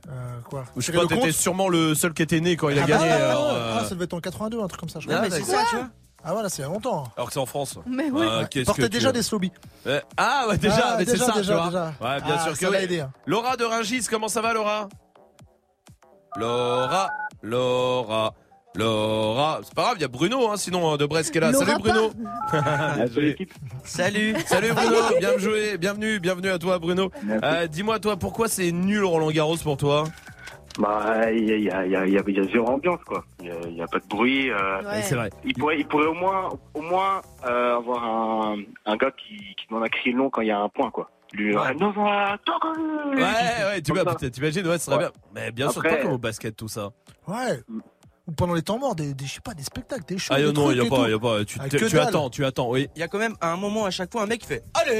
Euh, 0.09 0.41
quoi 0.49 0.65
Je 0.77 0.83
sais 0.83 0.93
pas, 0.93 1.07
t'étais 1.07 1.33
sûrement 1.33 1.69
le 1.69 1.95
seul 1.95 2.13
qui 2.13 2.23
était 2.23 2.41
né 2.41 2.57
quand 2.57 2.69
il 2.69 2.79
a 2.79 2.83
Ah, 2.85 2.87
gagné. 2.87 3.09
bah, 3.09 3.17
ouais, 3.17 3.23
alors, 3.23 3.47
ouais. 3.47 3.53
euh, 3.55 3.77
Ah, 3.81 3.85
ça 3.85 3.95
devait 3.95 4.05
être 4.05 4.15
en 4.15 4.21
82, 4.21 4.61
un 4.63 4.69
truc 4.69 4.81
comme 4.81 4.89
ça, 4.89 5.01
je 5.01 5.07
crois. 5.09 5.21
mais 5.21 5.31
c'est 5.31 5.43
ça, 5.45 5.63
tu 5.71 5.77
vois. 5.77 5.89
Ah 6.27 6.33
voilà, 6.33 6.49
c'est 6.49 6.63
il 6.63 6.65
y 6.65 6.69
a 6.69 6.73
longtemps. 6.73 7.05
alors 7.17 7.27
que 7.29 7.33
c'est 7.35 7.39
en 7.41 7.45
France. 7.47 7.79
Mais 7.87 8.11
oui. 8.11 8.23
Euh, 8.27 8.41
Ouais. 8.41 8.47
qu'est-ce 8.51 8.65
Portait 8.67 8.89
déjà 8.89 9.13
des 9.13 9.23
slobies. 9.23 9.53
Euh, 9.87 10.01
ah 10.17 10.47
ouais 10.49 10.57
déjà, 10.57 10.83
Ah, 10.93 10.97
mais 10.99 11.05
c'est 11.05 11.13
déjà, 11.13 11.27
ça, 11.27 11.33
tu 11.33 11.39
déjà, 11.39 11.55
vois. 11.57 11.67
déjà. 11.67 11.85
Ouais, 12.01 12.21
bien 12.23 12.37
Ah, 12.39 12.43
sûr 12.45 12.59
que 12.59 12.67
oui. 12.67 12.77
aidé, 12.77 13.01
hein. 13.01 13.13
Laura 13.27 13.57
de 13.59 13.65
Ringis, 13.65 14.07
comment 14.11 14.29
ça 14.29 14.41
va 14.41 14.55
Laura? 14.55 14.89
Laura, 16.37 17.11
Laura, 17.43 18.35
Laura. 18.77 19.61
C'est 19.63 19.75
pas 19.75 19.83
grave, 19.83 19.95
il 19.99 20.03
y 20.03 20.05
a 20.05 20.09
Bruno, 20.09 20.51
hein, 20.51 20.57
sinon 20.57 20.93
hein, 20.93 20.97
de 20.97 21.07
Brest 21.07 21.31
qui 21.31 21.39
est 21.39 21.41
là. 21.41 21.53
Laura 21.53 21.65
Salut 21.67 21.79
Bruno. 21.81 22.11
Salut. 23.85 24.37
Salut 24.47 24.73
Bruno, 24.75 24.97
bien 25.21 25.39
joué, 25.39 25.79
bienvenue, 25.79 26.19
bienvenue 26.21 26.49
à 26.51 26.59
toi 26.59 26.79
Bruno. 26.79 27.11
Euh, 27.43 27.67
Dis-moi 27.67 27.99
toi, 28.01 28.17
pourquoi 28.17 28.49
c'est 28.49 28.73
nul 28.73 29.05
Roland 29.05 29.31
Garros 29.31 29.57
pour 29.63 29.77
toi? 29.77 30.05
Bah, 30.79 31.31
il 31.31 31.49
y 31.49 31.53
a, 31.53 31.57
il 31.57 31.63
y, 31.65 31.71
a, 31.71 31.87
il 31.87 31.93
y, 31.93 31.97
a, 31.97 32.05
il 32.07 32.13
y 32.15 32.19
a- 32.19 32.23
il 32.27 32.35
y 32.37 32.41
a 32.41 32.43
zéro 32.53 32.67
ambiance, 32.69 32.99
quoi. 33.07 33.25
Il 33.41 33.47
y 33.47 33.51
a, 33.51 33.55
il 33.69 33.77
y 33.77 33.83
a 33.83 33.87
pas 33.87 34.01
de 34.01 34.07
bruit. 34.09 34.51
euh, 34.51 34.83
Ouais. 34.83 35.03
C'est 35.03 35.15
vrai. 35.15 35.31
Il 35.45 35.55
pourrait, 35.55 35.79
il 35.79 35.87
pourrait 35.87 36.07
au 36.07 36.15
moins, 36.15 36.49
au 36.75 36.83
moins 36.83 37.23
euh, 37.47 37.77
avoir 37.77 38.03
un, 38.05 38.57
un 38.87 38.97
gars 38.97 39.13
qui, 39.13 39.37
qui 39.37 39.67
demande 39.71 39.85
à 39.85 39.89
crier 39.89 40.17
long 40.17 40.31
quand 40.31 40.41
il 40.43 40.49
y 40.49 40.51
a 40.51 40.59
un 40.59 40.69
point, 40.69 40.91
quoi. 40.91 41.11
Lui, 41.33 41.55
Ouais. 41.57 41.63
euh, 41.63 41.75
Ouais, 43.15 43.23
ouais, 43.67 43.83
tu 43.83 43.93
vois, 43.93 44.15
t'imagines, 44.17 44.67
ouais, 44.67 44.79
ce 44.79 44.87
serait 44.87 44.97
Ouais. 44.97 45.03
bien. 45.05 45.11
Mais 45.35 45.53
bien 45.53 45.71
sûr, 45.71 45.81
pas 45.83 45.97
comme 45.97 46.13
au 46.13 46.19
basket 46.19 46.57
tout 46.57 46.69
ça. 46.69 46.91
Ouais. 47.29 47.61
Ou 48.27 48.33
pendant 48.33 48.55
les 48.55 48.63
temps 48.63 48.79
morts, 48.79 48.95
des, 48.95 49.13
des, 49.13 49.27
je 49.27 49.35
sais 49.35 49.41
pas, 49.43 49.53
des 49.53 49.63
spectacles, 49.63 50.05
des 50.09 50.17
shows. 50.17 50.33
Ah 50.35 50.41
des 50.41 50.51
non, 50.51 50.71
il 50.71 50.79
y 50.79 50.81
a 50.81 50.89
pas, 50.89 51.05
il 51.09 51.11
y 51.11 51.15
a 51.15 51.19
pas. 51.19 51.45
Tu, 51.45 51.59
Ah, 51.61 52.01
attends, 52.01 52.31
tu 52.31 52.43
attends, 52.47 52.71
oui. 52.71 52.89
Il 52.97 53.01
y 53.01 53.03
a 53.03 53.09
quand 53.09 53.19
même 53.19 53.35
à 53.43 53.53
un 53.53 53.57
moment 53.57 53.85
à 53.85 53.91
chaque 53.91 54.11
fois 54.11 54.23
un 54.23 54.27
mec 54.27 54.41
qui 54.41 54.47
fait 54.47 54.65
Allez 54.73 54.93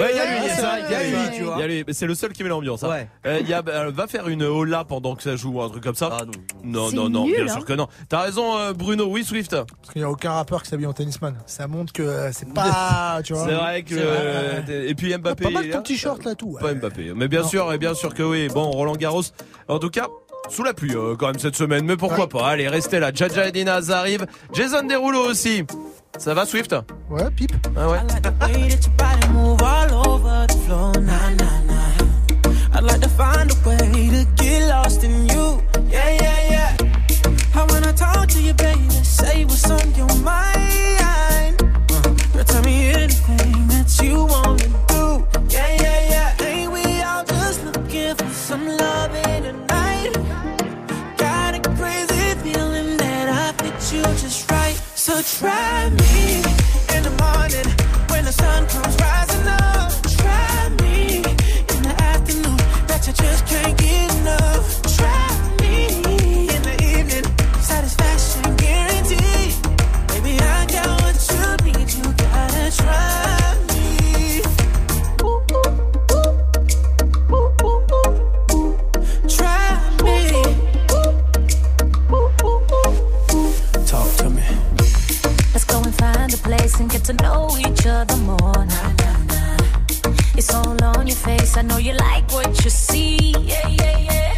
Ouais, 0.00 0.10
il 0.12 0.16
y 0.16 0.20
a 0.20 0.24
lui, 0.30 0.38
il 0.44 0.48
y 0.48 0.50
a 0.50 0.56
ça, 0.56 0.78
il 0.80 0.90
y 0.90 0.94
a 0.94 1.02
lui, 1.02 1.36
tu 1.36 1.42
vois. 1.42 1.56
Il 1.58 1.60
y 1.60 1.62
a 1.62 1.66
lui, 1.66 1.84
mais 1.86 1.92
c'est 1.92 2.06
le 2.06 2.14
seul 2.14 2.32
qui 2.32 2.42
met 2.42 2.48
l'ambiance. 2.48 2.82
Hein. 2.82 2.88
Ouais. 2.88 3.08
Euh, 3.26 3.38
il 3.42 3.48
y 3.48 3.52
a, 3.52 3.62
euh, 3.68 3.90
va 3.94 4.06
faire 4.06 4.28
une 4.28 4.42
hola 4.42 4.84
pendant 4.84 5.14
que 5.14 5.22
ça 5.22 5.36
joue, 5.36 5.60
un 5.60 5.68
truc 5.68 5.82
comme 5.82 5.94
ça. 5.94 6.08
Ah 6.18 6.24
non. 6.24 6.32
Non, 6.64 6.90
non, 6.90 7.10
non, 7.10 7.24
nul, 7.26 7.34
bien 7.36 7.44
hein. 7.44 7.52
sûr 7.54 7.66
que 7.66 7.74
non. 7.74 7.86
T'as 8.08 8.22
raison, 8.22 8.56
euh, 8.56 8.72
Bruno. 8.72 9.08
Oui, 9.08 9.24
Swift. 9.24 9.50
Parce 9.50 9.92
qu'il 9.92 10.00
n'y 10.00 10.06
a 10.06 10.10
aucun 10.10 10.32
rappeur 10.32 10.62
qui 10.62 10.70
s'habille 10.70 10.86
en 10.86 10.94
tennisman. 10.94 11.36
Ça 11.44 11.68
montre 11.68 11.92
que 11.92 12.02
euh, 12.02 12.32
c'est 12.32 12.50
pas, 12.54 13.20
tu 13.24 13.34
vois. 13.34 13.44
C'est 13.44 13.54
vrai 13.54 13.82
que. 13.82 14.88
Et 14.88 14.94
puis 14.94 15.14
Mbappé. 15.14 15.44
pas 15.44 15.50
mal 15.50 15.68
ton 15.68 15.76
là. 15.76 15.82
t-shirt 15.82 16.24
là, 16.24 16.34
tout. 16.34 16.56
Pas. 16.58 16.72
Mbappé. 16.72 17.12
Mais 17.14 17.28
bien 17.28 17.44
sûr, 17.44 17.70
et 17.74 17.78
bien 17.78 17.92
sûr 17.92 18.14
que 18.14 18.22
oui. 18.22 18.48
Bon, 18.48 18.70
Roland 18.70 18.96
Garros. 18.96 19.22
En 19.68 19.78
tout 19.78 19.90
cas. 19.90 20.06
Sous 20.48 20.62
la 20.62 20.74
pluie 20.74 20.94
euh, 20.94 21.16
quand 21.16 21.28
même 21.28 21.38
cette 21.38 21.56
semaine, 21.56 21.84
mais 21.84 21.96
pourquoi 21.96 22.28
pas 22.28 22.48
Allez, 22.48 22.68
restez 22.68 23.00
là. 23.00 23.10
Jaja 23.14 23.48
et 23.48 23.52
Dinaz 23.52 23.90
arrivent. 23.90 24.26
Jason 24.52 24.86
Derulo 24.86 25.20
aussi. 25.20 25.64
Ça 26.18 26.34
va 26.34 26.46
Swift 26.46 26.74
Ouais, 27.10 27.30
pipe. 27.34 27.52
Ah 27.76 27.88
ouais. 27.88 27.98
I 32.76 32.80
like 32.80 33.04
So 55.14 55.22
try 55.46 55.90
me 55.90 56.38
in 56.96 57.04
the 57.04 57.14
morning 57.22 57.70
when 58.10 58.24
the 58.24 58.32
sun 58.32 58.66
comes 58.66 58.96
rising 58.96 59.23
place 86.74 86.80
and 86.80 86.90
get 86.90 87.04
to 87.04 87.12
know 87.22 87.56
each 87.58 87.86
other 87.86 88.16
more. 88.16 88.38
Nah, 88.38 88.92
nah, 89.00 89.18
nah. 89.30 89.56
It's 90.36 90.52
all 90.54 90.82
on 90.84 91.06
your 91.06 91.16
face. 91.16 91.56
I 91.56 91.62
know 91.62 91.78
you 91.78 91.92
like 91.92 92.30
what 92.32 92.64
you 92.64 92.70
see. 92.70 93.34
Yeah, 93.40 93.68
yeah, 93.68 93.98
yeah. 93.98 94.34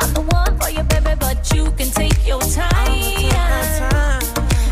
I'm 0.00 0.12
the 0.14 0.22
one 0.22 0.58
for 0.58 0.70
you, 0.70 0.82
baby, 0.82 1.14
but 1.18 1.38
you 1.54 1.64
can 1.78 1.90
take 1.90 2.26
your 2.26 2.40
time. 2.40 3.30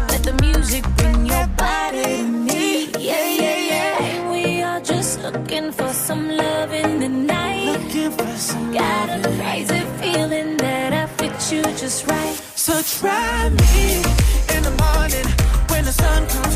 Let 0.09 0.23
the 0.23 0.37
music 0.43 0.85
bring 0.97 1.27
your 1.27 1.47
body 1.57 2.03
to 2.03 2.23
me. 2.23 2.87
Yeah, 2.99 3.27
yeah, 3.41 3.59
yeah. 3.73 4.31
We 4.31 4.63
are 4.63 4.81
just 4.81 5.23
looking 5.23 5.73
for 5.73 5.93
some 5.93 6.29
love 6.29 6.73
in 6.73 7.01
the 7.01 7.09
night. 7.09 7.79
Looking 7.79 8.11
for 8.11 8.37
some 8.37 8.73
Got 8.73 9.09
a 9.11 9.31
crazy 9.39 9.81
feeling 10.01 10.57
that 10.57 10.93
I 10.93 11.07
fit 11.19 11.37
you 11.53 11.63
just 11.83 12.07
right. 12.07 12.37
So 12.55 12.73
try 12.83 13.49
me 13.49 14.03
in 14.55 14.63
the 14.69 14.75
morning 14.85 15.29
when 15.71 15.85
the 15.85 15.93
sun 15.93 16.27
comes 16.29 16.54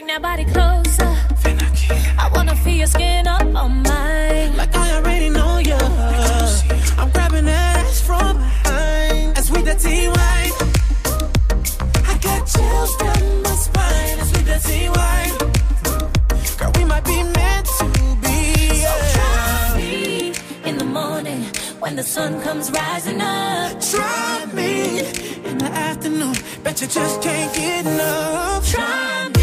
Bring 0.00 0.06
that 0.06 0.22
body 0.22 0.44
closer. 0.46 1.12
I 2.18 2.30
wanna 2.34 2.56
feel 2.56 2.72
your 2.72 2.86
skin 2.86 3.26
up 3.26 3.42
on 3.42 3.82
mine. 3.82 4.56
Like 4.56 4.74
I 4.74 4.96
already 4.96 5.28
know 5.28 5.58
you. 5.58 5.76
I'm 6.96 7.10
grabbing 7.10 7.44
that 7.44 7.84
ass 7.84 8.00
from 8.00 8.38
behind. 8.38 9.36
As 9.36 9.50
we 9.50 9.60
the 9.60 9.74
T-Wine. 9.74 10.52
I 12.12 12.14
got 12.26 12.46
chills 12.46 12.96
down 12.96 13.42
my 13.42 13.54
spine. 13.66 14.18
As 14.22 14.32
we 14.32 14.40
the 14.50 14.58
T-Wine. 14.68 15.34
Girl, 16.56 16.72
we 16.78 16.84
might 16.86 17.04
be 17.04 17.22
meant 17.22 17.66
to 17.80 17.86
be. 18.24 18.80
So 18.80 18.92
try 19.12 19.74
me 19.76 20.32
in 20.64 20.78
the 20.78 20.86
morning 20.86 21.44
when 21.78 21.94
the 21.94 22.02
sun 22.02 22.40
comes 22.40 22.70
rising 22.70 23.20
up. 23.20 23.78
Try 23.82 24.46
me 24.54 25.00
in 25.44 25.58
the 25.58 25.70
afternoon. 25.88 26.36
Bet 26.62 26.80
you 26.80 26.86
just 26.86 27.20
can't 27.20 27.54
get 27.54 27.84
enough. 27.84 28.66
Try 28.66 29.28
me 29.34 29.39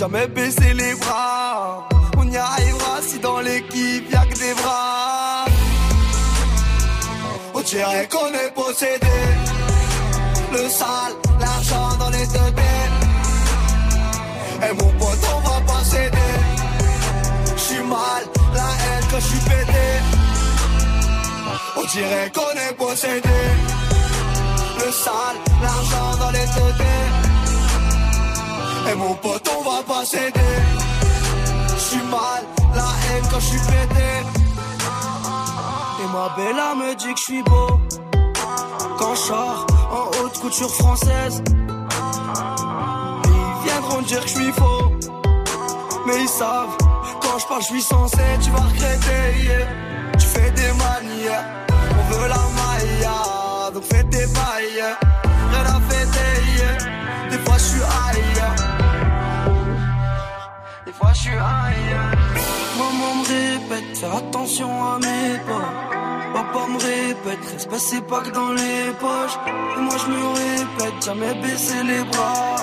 jamais 0.00 0.26
baisser 0.28 0.72
les 0.72 0.94
bras. 0.94 1.86
On 2.16 2.26
y 2.26 2.34
arrivera 2.34 3.02
si 3.02 3.18
dans 3.18 3.40
l'équipe 3.40 4.10
y'a 4.10 4.24
que 4.24 4.38
des 4.38 4.54
bras. 4.54 5.44
On 7.52 7.60
dirait 7.60 8.08
qu'on 8.10 8.32
est 8.42 8.52
possédé. 8.54 9.18
Le 10.52 10.68
sale, 10.70 11.14
l'argent 11.38 11.96
dans 11.98 12.08
les 12.08 12.26
deux 12.34 12.50
têtes. 12.60 12.98
Et 14.66 14.72
mon 14.80 14.90
pote, 15.00 15.24
on 15.36 15.40
va 15.48 15.60
pas 15.70 15.84
céder. 15.84 16.34
J'suis 17.58 17.84
mal, 17.94 18.22
la 18.54 18.70
haine 18.82 19.04
quand 19.10 19.20
j'suis 19.20 19.44
pété. 19.50 19.86
On 21.76 21.84
dirait 21.94 22.32
qu'on 22.34 22.54
est 22.66 22.74
possédé. 22.74 23.29
Et 28.90 28.94
mon 28.96 29.14
pote, 29.14 29.48
on 29.56 29.62
va 29.62 29.82
pas 29.82 30.04
céder. 30.04 30.40
J'suis 31.78 32.02
mal, 32.10 32.42
la 32.74 32.82
haine 32.82 33.24
quand 33.30 33.38
j'suis 33.40 33.58
pété. 33.58 34.10
Et 36.02 36.08
ma 36.12 36.34
bella 36.36 36.74
me 36.74 36.94
dit 36.96 37.14
que 37.14 37.20
j'suis 37.20 37.42
beau. 37.42 37.80
Quand 38.98 39.14
j'sors 39.14 39.66
en 39.92 40.24
haute 40.24 40.38
couture 40.40 40.74
française. 40.74 41.42
Ils 43.26 43.68
viendront 43.68 44.02
dire 44.02 44.22
que 44.22 44.28
j'suis 44.28 44.52
faux. 44.52 44.92
Mais 46.06 46.22
ils 46.22 46.28
savent, 46.28 46.76
quand 47.22 47.38
je 47.38 47.46
parle, 47.46 47.62
j'suis 47.62 47.82
censé, 47.82 48.18
tu 48.42 48.50
vas 48.50 48.62
regretter. 48.62 49.44
yeah. 49.44 49.66
Tu 50.18 50.26
fais 50.26 50.50
des 50.50 50.72
manières, 50.72 51.44
on 51.98 52.12
veut 52.12 52.28
la 52.28 52.44
maille, 52.58 53.72
donc 53.72 53.84
fais 53.84 54.02
des 54.04 54.26
bails. 54.26 54.96
Rien 55.52 55.76
à 55.76 55.80
fêter, 55.88 56.32
yeah. 56.56 57.30
des 57.30 57.38
fois 57.44 57.58
j'suis 57.58 57.82
ailleurs. 57.82 58.19
Des 61.00 61.06
fois 61.06 61.14
j'suis 61.14 61.30
ailleurs. 61.30 62.12
Maman 62.78 63.14
me 63.14 63.24
répète, 63.26 63.96
faire 63.96 64.16
attention 64.16 64.70
à 64.84 64.98
mes 64.98 65.38
pas. 65.48 65.72
Papa 66.34 66.66
me 66.68 66.78
répète, 66.78 67.52
respect 67.52 67.78
c'est 67.78 68.06
pas 68.06 68.20
que 68.20 68.30
dans 68.30 68.52
les 68.52 68.92
poches. 69.00 69.38
Et 69.46 69.80
moi 69.80 69.94
je 69.98 70.10
me 70.10 70.26
répète, 70.28 71.04
jamais 71.04 71.34
baisser 71.40 71.82
les 71.84 72.04
bras. 72.04 72.56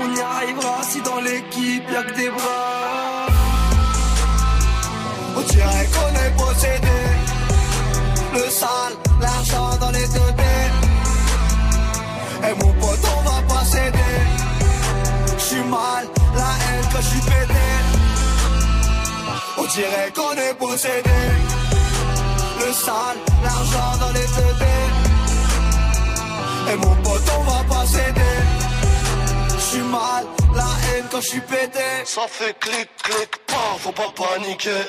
On 0.00 0.14
y 0.14 0.20
arrivera 0.20 0.82
si 0.82 1.00
dans 1.02 1.20
l'équipe 1.20 1.84
y'a 1.92 2.02
que 2.02 2.14
des 2.16 2.30
bras. 2.30 3.26
On 5.36 5.40
dirait 5.42 5.88
qu'on 5.92 6.12
est 6.24 6.36
possédé. 6.36 7.00
Le 8.34 8.50
sale, 8.50 8.94
l'argent 9.20 9.76
dans 9.80 9.90
les 9.92 10.08
deux 10.08 10.32
têtes. 10.40 10.80
Et 12.48 12.54
mon 12.64 12.72
pote, 12.80 13.04
on 13.16 13.22
va 13.28 13.42
pas 13.54 13.64
céder. 13.64 14.18
J'suis 15.38 15.64
mal, 15.64 16.06
la 16.34 16.42
haine 16.42 16.69
j'suis 17.00 17.20
pété. 17.20 17.64
On 19.58 19.64
dirait 19.64 20.12
qu'on 20.14 20.32
est 20.32 20.54
possédé. 20.54 21.20
Le 22.58 22.72
sale, 22.72 23.18
l'argent 23.42 23.96
dans 24.00 24.12
les 24.12 24.28
têtes. 24.36 24.66
Et 26.72 26.76
mon 26.76 26.94
pote, 26.96 27.32
on 27.38 27.42
va 27.50 27.64
pas 27.74 27.86
céder. 27.86 28.36
J'suis 29.58 29.82
mal, 29.82 30.24
la 30.54 30.62
haine 30.62 31.04
quand 31.10 31.20
j'suis 31.20 31.40
pété. 31.40 31.88
Ça 32.04 32.22
fait 32.28 32.56
clic, 32.58 32.88
clic, 33.02 33.30
pas, 33.46 33.76
faut 33.78 33.92
pas 33.92 34.12
paniquer. 34.14 34.82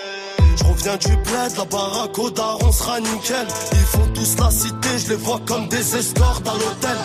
Je 0.58 0.63
reviens 0.65 0.97
du 0.97 1.15
bled, 1.15 1.58
la 1.58 1.65
baraque 1.65 2.19
au 2.19 2.30
daron 2.30 2.71
sera 2.71 3.00
nickel. 3.00 3.47
Ils 3.71 3.80
font 3.80 4.08
tous 4.13 4.38
la 4.38 4.52
cité, 4.52 4.89
je 4.97 5.10
les 5.10 5.15
vois 5.15 5.39
comme 5.47 5.67
des 5.69 5.95
escortes 5.95 6.47
à 6.47 6.54
l'hôtel. 6.54 6.97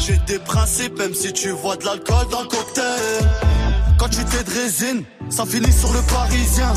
J'ai 0.00 0.18
des 0.26 0.38
principes, 0.38 0.98
même 0.98 1.14
si 1.14 1.32
tu 1.32 1.50
vois 1.50 1.76
de 1.76 1.84
l'alcool 1.84 2.26
dans 2.30 2.42
le 2.42 2.48
cocktail. 2.48 3.28
Quand 3.98 4.08
tu 4.08 4.24
t'es 4.24 4.44
de 4.44 4.50
résine, 4.50 5.04
ça 5.28 5.44
finit 5.44 5.72
sur 5.72 5.92
le 5.92 6.00
parisien. 6.02 6.72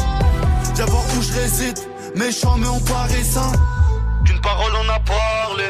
Voir 0.88 1.04
où 1.16 1.22
je 1.22 1.34
réside, 1.34 1.78
méchant 2.16 2.58
mais 2.58 2.68
on 2.68 2.80
paraît 2.80 3.24
sain. 3.24 3.52
Qu'une 4.26 4.42
parole 4.42 4.72
on 4.84 4.90
a 4.90 5.00
parlé, 5.00 5.66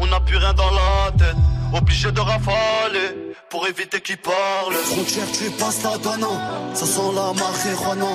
on 0.00 0.06
n'a 0.06 0.18
plus 0.20 0.38
rien 0.38 0.54
dans 0.54 0.70
la 0.70 1.12
tête. 1.18 1.36
Obligé 1.74 2.10
de 2.10 2.20
rafaler 2.20 3.34
pour 3.50 3.66
éviter 3.66 4.00
qu'ils 4.00 4.16
parlent. 4.16 4.74
Frontière, 4.92 5.26
tu 5.32 5.50
passes 5.50 5.82
la 5.82 5.98
douane, 5.98 6.26
ça 6.72 6.86
sent 6.86 7.10
la 7.14 7.32
marijuana. 7.34 8.12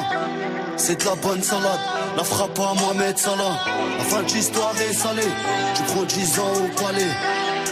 C'est 0.78 1.00
de 1.02 1.06
la 1.06 1.16
bonne 1.16 1.44
salade, 1.44 1.80
la 2.18 2.24
frappe 2.24 2.58
à 2.58 2.74
Mohamed 2.74 3.18
Salah. 3.18 3.60
La 4.00 4.04
fin 4.06 4.24
de 4.24 4.32
l'histoire 4.32 4.74
est 4.82 4.94
salée, 4.94 5.32
tu 5.76 5.84
prends 5.84 6.04
10 6.04 6.40
ans 6.40 6.54
au 6.56 6.82
palais. 6.82 7.12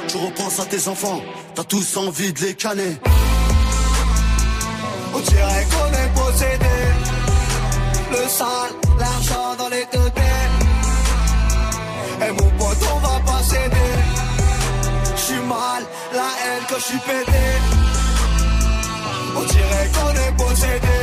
Tu 0.07 0.17
repenses 0.17 0.59
à 0.59 0.65
tes 0.65 0.87
enfants, 0.87 1.21
t'as 1.55 1.63
tous 1.63 1.97
envie 1.97 2.31
de 2.31 2.41
les 2.41 2.53
canner. 2.53 2.97
On 5.13 5.19
dirait 5.19 5.65
qu'on 5.71 5.89
est 6.01 6.11
possédé. 6.19 6.77
Le 8.11 8.27
sale, 8.27 8.73
l'argent 8.99 9.55
dans 9.57 9.69
les 9.69 9.85
deux 9.91 10.11
Et 12.25 12.31
mon 12.31 12.49
pote, 12.57 12.83
on 12.93 12.99
va 12.99 13.19
pas 13.25 13.43
céder. 13.43 13.93
J'suis 15.15 15.43
mal, 15.47 15.83
la 16.13 16.29
haine 16.43 16.63
quand 16.69 16.79
j'suis 16.79 16.99
pété. 16.99 17.45
On 19.35 19.43
dirait 19.43 19.89
qu'on 19.93 20.13
est 20.25 20.35
possédé. 20.35 20.99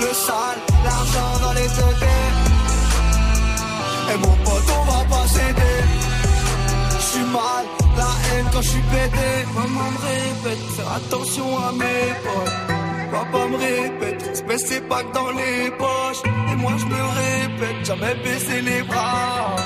Le 0.00 0.12
sale, 0.14 0.60
l'argent 0.84 1.32
dans 1.42 1.52
les 1.52 1.68
deux 1.68 1.96
Et 4.12 4.16
mon 4.18 4.36
pote, 4.44 4.70
on 4.80 4.84
va 4.90 5.04
pas 5.04 5.26
céder. 5.26 5.76
J'suis 7.00 7.24
mal, 7.24 7.79
quand 8.52 8.62
j'suis 8.62 8.82
pété. 8.92 9.30
Maman 9.54 9.90
me 9.94 10.00
répète, 10.12 10.64
faire 10.76 10.92
attention 10.92 11.48
à 11.58 11.72
mes 11.72 12.06
potes. 12.24 12.58
Papa 13.12 13.46
me 13.48 13.56
répète, 13.56 14.36
se 14.36 14.42
baisser 14.42 14.80
pas 14.82 15.02
que 15.02 15.12
dans 15.12 15.30
les 15.30 15.70
poches. 15.72 16.22
Et 16.52 16.56
moi 16.56 16.72
je 16.78 16.86
me 16.86 17.02
répète, 17.22 17.84
jamais 17.84 18.14
baisser 18.24 18.60
les 18.62 18.82
bras. 18.82 19.56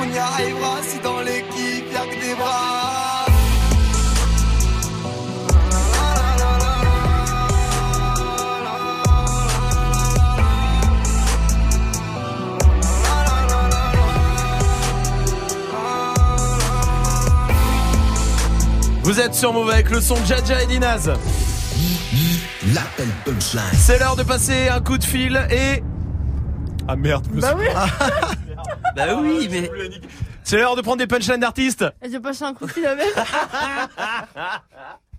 On 0.00 0.14
y 0.14 0.18
arrivera 0.18 0.74
si 0.82 0.98
dans 1.00 1.20
l'équipe 1.20 1.92
y'a 1.92 2.06
que 2.10 2.20
des 2.24 2.34
bras. 2.34 3.31
Vous 19.02 19.18
êtes 19.20 19.34
sur 19.34 19.52
Move 19.52 19.70
avec 19.70 19.90
le 19.90 20.00
son 20.00 20.14
de 20.20 20.24
Jaja 20.26 20.62
et 20.62 20.66
Dinaz. 20.66 21.08
L'appel 22.74 23.08
punchline. 23.24 23.62
C'est 23.74 23.98
l'heure 23.98 24.14
de 24.16 24.22
passer 24.22 24.68
un 24.68 24.80
coup 24.80 24.96
de 24.98 25.04
fil 25.04 25.36
et. 25.50 25.82
Ah 26.86 26.94
merde, 26.96 27.26
je 27.30 27.36
me 27.36 27.40
Bah 27.40 27.54
oui. 27.58 27.66
Bah 28.96 29.16
oui, 29.20 29.48
mais. 29.50 29.70
C'est 30.44 30.58
l'heure 30.58 30.76
de 30.76 30.82
prendre 30.82 30.98
des 30.98 31.06
punchlines 31.06 31.40
d'artistes. 31.40 31.84
J'ai 32.08 32.20
passé 32.20 32.44
un 32.44 32.54
coup 32.54 32.66
de 32.66 32.72
fil 32.72 32.86
avec. 32.86 33.06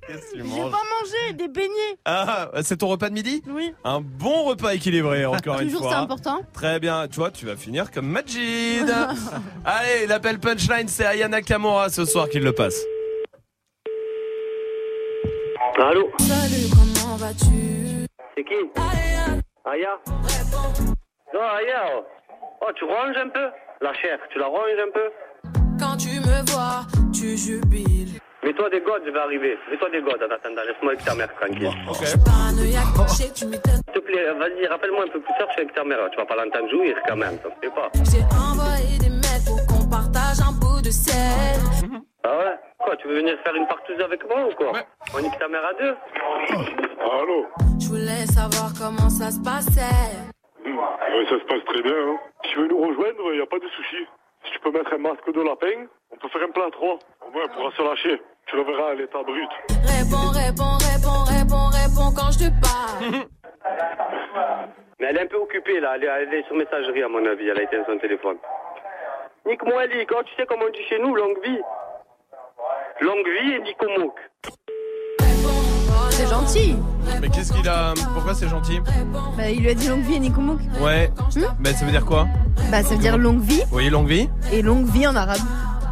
Qu'est-ce 0.07 0.17
que 0.19 0.37
tu 0.37 0.37
J'ai 0.37 0.43
manges 0.43 0.71
pas 0.71 0.77
mangé 0.77 1.33
des 1.33 1.47
beignets. 1.47 1.97
Ah, 2.05 2.49
c'est 2.61 2.77
ton 2.77 2.87
repas 2.89 3.07
de 3.09 3.13
midi 3.13 3.41
Oui. 3.49 3.73
Un 3.85 4.01
bon 4.01 4.43
repas 4.43 4.73
équilibré, 4.73 5.25
encore 5.25 5.59
une 5.61 5.67
Toujours, 5.67 5.83
fois. 5.83 5.91
c'est 5.91 5.97
important. 5.97 6.41
Très 6.53 6.79
bien, 6.81 7.07
tu 7.07 7.15
vois, 7.19 7.31
tu 7.31 7.45
vas 7.45 7.55
finir 7.55 7.89
comme 7.89 8.07
Majid. 8.07 8.85
Allez, 9.65 10.05
l'appel 10.07 10.39
punchline, 10.39 10.87
c'est 10.89 11.05
Ayana 11.05 11.41
Kamora 11.41 11.89
ce 11.89 12.03
soir 12.05 12.27
qui 12.29 12.39
le 12.39 12.51
passe. 12.51 12.75
Allô 15.75 16.07
Salut, 16.19 16.69
comment 16.69 17.15
vas-tu? 17.17 18.05
C'est 18.37 18.43
qui? 18.43 18.53
Aya 19.65 19.97
Non, 21.33 21.41
Aya 21.41 21.81
oh. 21.95 22.03
Oh, 22.61 22.71
tu 22.75 22.85
ronges 22.85 23.17
un 23.17 23.29
peu? 23.29 23.49
La 23.81 23.93
chair, 23.95 24.19
tu 24.31 24.37
la 24.37 24.45
ronges 24.45 24.79
un 24.79 24.91
peu? 24.93 25.09
Quand 25.79 25.97
tu 25.97 26.19
me 26.19 26.51
vois, 26.51 26.85
tu 27.11 27.35
jubiles. 27.37 28.19
Mets-toi 28.43 28.69
des 28.69 28.81
godes, 28.81 29.01
je 29.05 29.11
vais 29.11 29.19
arriver. 29.19 29.57
Mets-toi 29.71 29.89
des 29.89 30.01
godes 30.01 30.21
en 30.21 30.33
attendant. 30.33 30.61
Laisse-moi 30.61 30.91
avec 30.93 31.05
ta 31.05 31.15
mère 31.15 31.33
tranquille. 31.35 31.71
Pas 32.23 32.31
un 32.31 32.57
œil 32.59 32.75
accroché, 32.77 33.31
tu 33.33 33.47
m'étonnes. 33.47 33.81
S'il 33.85 33.93
te 33.93 33.99
plaît, 33.99 34.31
vas-y, 34.33 34.67
rappelle-moi 34.67 35.05
un 35.05 35.11
peu 35.11 35.21
plus 35.21 35.33
tard, 35.39 35.47
je 35.49 35.53
suis 35.53 35.61
avec 35.63 35.73
ta 35.73 35.83
mère. 35.83 35.97
Tu 36.11 36.17
vas 36.17 36.25
pas 36.25 36.35
l'entendre 36.35 36.69
jouir 36.69 36.95
quand 37.07 37.15
même, 37.15 37.37
ça 37.41 37.49
se 37.49 37.59
fait 37.59 37.73
pas. 37.73 37.89
J'ai 38.11 38.23
envoyé 38.37 38.99
des 38.99 39.09
mails 39.09 39.43
pour 39.47 39.65
qu'on 39.65 39.89
partage 39.89 40.39
un 40.39 40.53
bout 40.53 40.81
de 40.81 40.91
ciel. 40.91 41.57
Ah 42.25 42.37
ouais 42.37 42.55
Quoi, 42.79 42.95
tu 42.97 43.07
veux 43.07 43.15
venir 43.15 43.37
faire 43.43 43.55
une 43.55 43.67
partouze 43.67 43.99
avec 43.99 44.27
moi 44.29 44.45
ou 44.47 44.55
quoi 44.55 44.71
On 45.15 45.19
nique 45.21 45.37
ta 45.37 45.47
mère 45.47 45.65
à 45.65 45.73
deux 45.73 45.95
Allô 47.01 47.45
Je 47.81 47.87
voulais 47.89 48.25
savoir 48.27 48.71
comment 48.79 49.09
ça 49.09 49.29
se 49.31 49.41
passait. 49.43 50.31
Ouais, 50.65 51.25
Ça 51.29 51.39
se 51.39 51.45
passe 51.45 51.65
très 51.65 51.81
bien. 51.81 51.93
Hein. 51.95 52.17
Si 52.45 52.51
tu 52.51 52.59
veux 52.59 52.67
nous 52.67 52.79
rejoindre, 52.87 53.33
il 53.33 53.41
a 53.41 53.45
pas 53.45 53.59
de 53.59 53.67
souci. 53.67 54.07
Si 54.45 54.51
tu 54.51 54.59
peux 54.59 54.71
mettre 54.71 54.93
un 54.93 54.97
masque 54.99 55.31
de 55.33 55.41
lapin, 55.41 55.87
on 56.11 56.15
peut 56.17 56.29
faire 56.29 56.43
un 56.43 56.51
plat 56.51 56.65
à 56.67 56.71
trois. 56.71 56.97
Au 57.27 57.31
moins, 57.31 57.43
on 57.49 57.53
pourra 57.55 57.71
se 57.71 57.81
lâcher. 57.81 58.21
Tu 58.47 58.55
le 58.55 58.63
verras 58.63 58.91
à 58.91 58.93
l'état 58.95 59.23
brut. 59.23 59.49
Réponds, 59.69 60.31
réponds, 60.31 60.77
réponds, 60.79 61.23
réponds, 61.27 61.69
réponds 61.71 62.11
quand 62.15 62.31
je 62.31 62.47
te 62.47 62.49
parle. 62.59 63.27
Mais 64.99 65.07
elle 65.07 65.17
est 65.17 65.21
un 65.23 65.27
peu 65.27 65.37
occupée 65.37 65.79
là, 65.79 65.93
elle 65.95 66.03
est, 66.03 66.07
elle 66.07 66.33
est 66.33 66.43
sur 66.47 66.55
messagerie 66.55 67.03
à 67.03 67.09
mon 67.09 67.25
avis, 67.25 67.49
elle 67.49 67.59
a 67.59 67.63
éteint 67.63 67.83
son 67.85 67.97
téléphone. 67.97 68.37
Nique-moi 69.45 69.81
Ali, 69.81 70.05
quand 70.05 70.23
tu 70.23 70.33
sais 70.35 70.45
comment 70.45 70.65
on 70.65 70.71
dit 70.71 70.83
chez 70.87 70.99
nous, 70.99 71.13
longue 71.15 71.41
vie. 71.43 71.59
Longue 73.03 73.25
vie 73.25 73.51
et 73.55 73.59
Nico 73.63 73.85
Mouk. 73.99 74.13
C'est 76.11 76.27
gentil. 76.29 76.75
Mais 77.21 77.29
qu'est-ce 77.29 77.51
qu'il 77.51 77.67
a. 77.67 77.93
Pourquoi 78.13 78.33
c'est 78.33 78.47
gentil 78.47 78.79
Bah, 79.37 79.49
il 79.49 79.59
lui 79.61 79.69
a 79.69 79.73
dit 79.73 79.87
longue 79.89 80.03
vie 80.03 80.15
et 80.15 80.19
Nikomouk. 80.19 80.59
Ouais. 80.79 81.11
Mais 81.59 81.73
ça 81.73 81.83
veut 81.85 81.91
dire 81.91 82.05
quoi 82.05 82.27
Bah, 82.71 82.81
ça 82.83 82.95
veut 82.95 83.01
dire 83.01 83.17
longue 83.17 83.41
vie 83.41 83.61
Oui, 83.71 83.89
longue 83.89 84.07
vie. 84.07 84.29
et 84.53 84.61
longue 84.61 84.85
vie 84.85 85.05
en 85.07 85.15
arabe. 85.15 85.39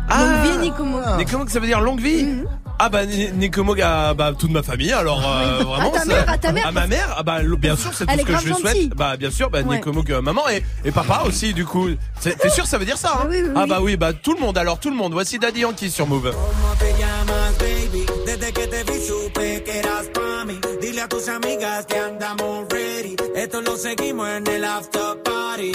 longue 0.10 0.44
vie 0.46 0.56
et 0.56 0.58
Nikomouk. 0.70 1.02
Nekomog, 1.18 1.50
ça 1.50 1.60
veut 1.60 1.68
dire 1.68 1.82
longue 1.82 2.00
vie 2.00 2.44
Ah 2.84 2.90
bah 2.90 3.06
Nekomog 3.06 3.80
à 3.80 4.16
bah, 4.16 4.34
toute 4.38 4.50
ma 4.50 4.64
famille 4.64 4.92
alors 4.92 5.22
euh, 5.24 5.64
vraiment 5.64 5.90
À 5.94 5.94
ta 5.94 6.00
ça- 6.00 6.06
mère, 6.06 6.30
à 6.30 6.38
ta 6.40 6.52
mère, 6.52 6.66
à 6.68 6.72
ma 6.72 6.88
mère 6.88 7.14
ah 7.16 7.22
bah 7.22 7.38
bien 7.60 7.76
sûr 7.76 7.92
c'est 7.94 8.08
tout 8.08 8.18
ce 8.18 8.24
que 8.26 8.38
je 8.40 8.48
lui 8.48 8.56
souhaite 8.56 8.90
bah 8.96 9.18
bien 9.18 9.30
sûr 9.30 9.52
bah 9.52 9.60
Ouais. 9.62 9.78
Nekomog 9.78 10.12
euh, 10.12 10.22
maman 10.22 10.50
et, 10.50 10.64
et 10.84 10.92
papa 10.92 11.22
aussi 11.28 11.54
du 11.54 11.64
coup 11.64 11.90
C'est- 12.20 12.36
t'es 12.40 12.50
sûr 12.50 12.66
ça 12.66 12.80
veut 12.80 12.86
dire 12.86 12.98
ça 12.98 13.20
hein 13.22 13.28
oui, 13.30 13.38
oui, 13.44 13.50
ah 13.56 13.62
oui. 13.64 13.70
bah 13.70 13.80
oui 13.84 13.98
bah 13.98 14.14
tout 14.14 14.34
le 14.34 14.40
monde 14.40 14.58
alors 14.58 14.80
tout 14.80 14.90
le 14.90 14.96
monde 14.96 15.14
voici 15.14 15.38
Daddy 15.38 15.60
Yankee 15.60 15.92
sur 15.92 16.08
Move 16.08 16.32
¿Cómo 16.32 16.76
te 16.80 16.86
llamas, 17.00 17.54
baby? 17.60 18.06
Desde 18.26 18.52
que 18.52 18.66
te 18.66 18.92
vi 18.92 19.00
supe 19.06 19.64
que 19.64 19.78
eras 19.78 20.08
pa' 20.14 20.46
mí. 20.46 20.60
Dile 20.82 21.02
a 21.02 21.08
tus 21.08 21.28
amigas 21.30 21.86
que 21.86 21.98
andamos 22.00 22.66
ready. 22.72 23.16
Esto 23.36 23.62
lo 23.62 23.76
seguimos 23.78 24.28
en 24.28 24.48
el 24.48 24.64
after 24.66 25.22
party. 25.24 25.72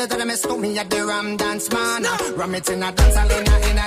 You 0.00 0.06
said 0.06 0.12
that 0.12 0.22
I 0.22 0.24
miss 0.24 0.48
me 0.48 0.78
at 0.78 0.88
the 0.88 1.04
Ram 1.04 1.36
Dance 1.36 1.70
Man. 1.70 2.04
Ram 2.34 2.54
it 2.54 2.70
in 2.70 2.82
a 2.82 2.90
dance 2.90 3.16
hall 3.16 3.30
in 3.30 3.76
a, 3.76 3.79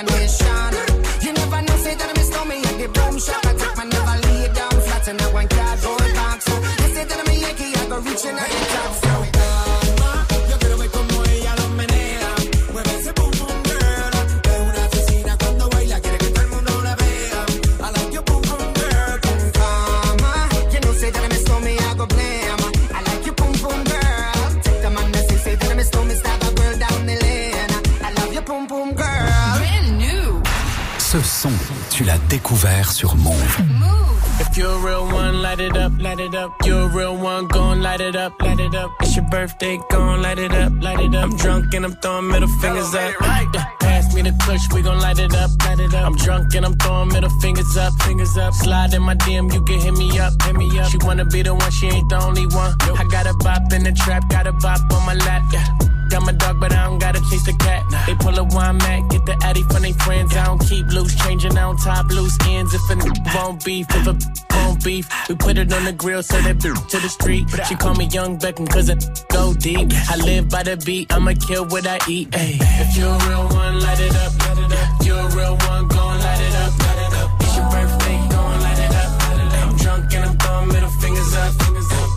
you're 34.64 34.78
a 34.78 34.86
real 34.86 35.04
one, 35.12 35.42
light 35.42 35.60
it 35.60 35.76
up, 35.76 35.92
light 36.00 36.20
it 36.20 36.34
up. 36.34 36.50
You're 36.64 36.88
a 36.88 36.88
real 36.88 37.16
one, 37.16 37.46
gon' 37.48 37.82
light 37.82 38.00
it 38.00 38.16
up, 38.16 38.40
light 38.40 38.60
it 38.60 38.74
up. 38.74 38.90
It's 39.00 39.14
your 39.14 39.26
birthday, 39.28 39.78
gon' 39.90 40.22
light 40.22 40.38
it 40.38 40.52
up, 40.52 40.72
light 40.80 41.00
it 41.00 41.14
up. 41.14 41.24
I'm 41.24 41.36
drunk 41.36 41.74
and 41.74 41.84
I'm 41.84 41.94
throwing 42.00 42.28
middle 42.28 42.48
fingers 42.62 42.94
up. 42.94 43.12
Yeah, 43.20 43.64
pass 43.80 44.14
me 44.14 44.22
the 44.22 44.32
push, 44.40 44.62
we 44.72 44.80
gon' 44.80 45.00
light 45.00 45.18
it 45.18 45.34
up, 45.34 45.50
light 45.66 45.80
it 45.80 45.92
up. 45.92 46.06
I'm 46.06 46.16
drunk 46.16 46.54
and 46.54 46.64
I'm 46.64 46.76
throwing 46.78 47.08
middle 47.08 47.34
fingers 47.42 47.76
up, 47.76 47.92
fingers 48.04 48.36
up. 48.38 48.54
Slide 48.54 48.94
in 48.94 49.02
my 49.02 49.14
DM, 49.16 49.52
you 49.52 49.62
can 49.64 49.80
hit 49.80 49.94
me 49.94 50.18
up, 50.18 50.32
hit 50.42 50.56
me 50.56 50.66
up. 50.78 50.90
She 50.90 50.98
wanna 51.02 51.26
be 51.26 51.42
the 51.42 51.54
one, 51.54 51.70
she 51.70 51.88
ain't 51.88 52.08
the 52.08 52.18
only 52.24 52.46
one. 52.46 52.72
I 52.96 53.04
got 53.04 53.26
a 53.26 53.34
bop 53.34 53.70
in 53.70 53.84
the 53.84 53.92
trap, 53.92 54.30
got 54.30 54.46
a 54.46 54.52
bop 54.52 54.80
on 54.92 55.04
my 55.04 55.14
lap, 55.14 55.42
yeah. 55.52 55.66
Got 56.08 56.22
my 56.22 56.32
dog, 56.32 56.60
but 56.60 56.72
I 56.72 56.84
don't 56.84 56.98
gotta 56.98 57.20
chase 57.30 57.44
the 57.44 57.54
cat. 57.54 57.82
They 58.06 58.14
pull 58.14 58.38
a 58.38 58.44
wine 58.44 58.78
mat, 58.78 59.10
get 59.10 59.26
the 59.26 59.36
addy 59.42 59.62
from 59.62 59.82
their 59.82 59.94
friends. 59.94 60.34
I 60.36 60.44
don't 60.44 60.60
keep 60.60 60.86
loose, 60.86 61.14
changing 61.16 61.56
on 61.58 61.76
top 61.76 62.06
loose 62.10 62.38
ends. 62.46 62.72
If 62.72 62.88
a 62.90 62.92
n- 62.92 63.12
won't 63.34 63.64
beef, 63.64 63.86
if 63.90 64.06
a 64.06 64.43
beef, 64.84 65.08
we 65.28 65.34
put 65.34 65.56
it 65.56 65.72
on 65.72 65.84
the 65.84 65.92
grill, 65.92 66.22
that 66.22 66.58
bitch 66.58 66.88
to 66.88 66.98
the 67.00 67.08
street. 67.08 67.48
She 67.66 67.74
call 67.74 67.94
me 67.94 68.04
Young 68.12 68.38
Beckham, 68.38 68.68
cause 68.68 68.88
it 68.90 69.02
go 69.30 69.54
deep. 69.54 69.90
I 70.10 70.16
live 70.16 70.48
by 70.50 70.62
the 70.62 70.76
beat, 70.76 71.12
I'ma 71.12 71.32
kill 71.48 71.66
what 71.66 71.86
I 71.86 71.98
eat. 72.06 72.28
Ay. 72.34 72.58
If 72.60 72.96
you're 72.96 73.08
a 73.08 73.28
real 73.28 73.48
one, 73.48 73.80
light 73.80 74.00
it 74.00 74.14
up, 74.14 74.32
light 74.44 74.58
it 74.58 74.72
up. 74.72 75.06
You're 75.06 75.18
a 75.18 75.34
real 75.34 75.56
one, 75.72 75.88
gon' 75.88 76.18
light 76.20 76.42
it 76.46 76.54
up, 76.62 76.72
light 76.84 77.00
it 77.06 77.14
up. 77.16 77.30
It's 77.40 77.56
your 77.56 77.66
birthday, 77.72 78.18
gon' 78.28 78.60
light 78.60 78.80
it 78.84 78.94
up, 78.94 79.10
light 79.24 79.40
it 79.40 79.52
up. 79.56 79.64
I'm 79.64 79.76
drunk 79.82 80.14
and 80.14 80.24
I'm 80.28 80.36
throwing 80.38 80.68
middle 80.68 80.94
fingers 81.00 81.34
up, 81.34 81.52
fingers 81.64 81.90
up. 81.90 82.08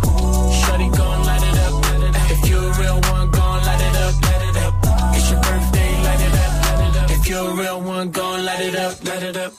Shorty 0.62 0.90
light 1.24 1.46
it 1.48 1.58
up, 1.64 1.74
it. 2.04 2.16
If 2.36 2.50
you're 2.50 2.68
a 2.68 2.80
real 2.84 3.00
one, 3.16 3.32
it 3.88 3.96
up, 4.04 4.14
light 4.28 4.44
it 4.44 4.58
up. 4.66 4.74
It's 5.16 5.32
your 5.32 5.40
birthday, 5.40 5.92
light 6.04 6.22
it 6.28 6.36
up, 6.36 6.52
it. 6.84 7.16
If 7.16 7.30
you're 7.30 7.48
a 7.48 7.56
real 7.56 7.80
one, 7.82 8.12
gon' 8.12 8.44
light 8.44 8.62
it 8.62 8.76
up, 8.76 8.94
light 9.08 9.24
it 9.24 9.38
up. 9.38 9.57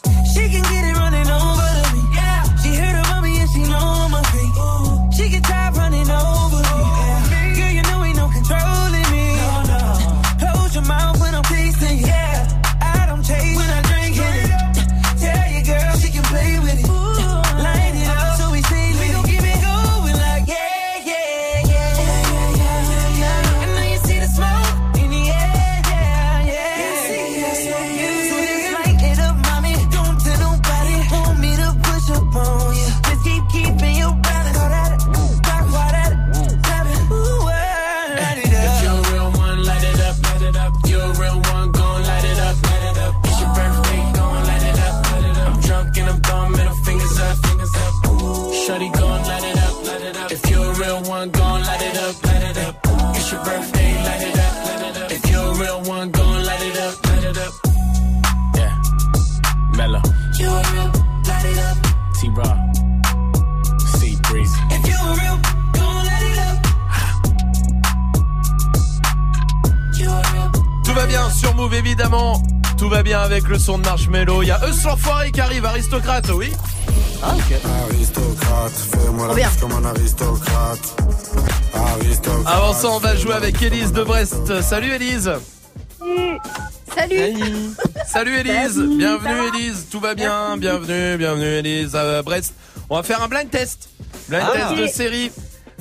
Son 73.69 73.77
de 73.77 73.85
Marshmello. 73.85 74.43
Il 74.43 74.47
y 74.49 74.51
a 74.51 74.59
Eus 74.67 74.83
l'enfoiré 74.87 75.31
qui 75.31 75.43
arrive, 75.43 75.67
aristocrate, 75.67 76.27
oui. 76.31 76.51
Ah 77.23 77.35
ok. 77.35 77.59
Aristocrate, 77.91 78.73
fais-moi 78.73 79.29
la 79.29 79.35
bien. 79.35 79.51
comme 79.61 79.73
un 79.73 79.85
aristocrate. 79.85 80.97
Aristocrate. 81.75 82.47
Avant 82.47 82.73
ça, 82.73 82.89
on 82.89 82.99
va 82.99 83.15
jouer 83.15 83.35
avec 83.35 83.61
Élise 83.61 83.93
de 83.93 84.03
Brest. 84.05 84.63
Salut 84.63 84.91
Élise. 84.95 85.31
Salut. 86.95 87.21
Salut 88.07 88.35
Élise. 88.39 88.75
Salut, 88.75 88.97
Bienvenue 88.97 89.03
ça 89.03 89.19
va 89.51 89.59
Élise. 89.59 89.87
Tout 89.91 90.01
va 90.01 90.15
bien. 90.15 90.57
Bienvenue, 90.57 91.19
bienvenue 91.19 91.45
Élise 91.45 91.95
à 91.95 92.23
Brest. 92.23 92.55
On 92.89 92.97
va 92.97 93.03
faire 93.03 93.23
un 93.23 93.29
blind 93.29 93.51
test. 93.51 93.91
Blind 94.31 94.45
Ah. 94.49 94.57
test 94.57 94.81
de 94.81 94.87
série. 94.87 95.31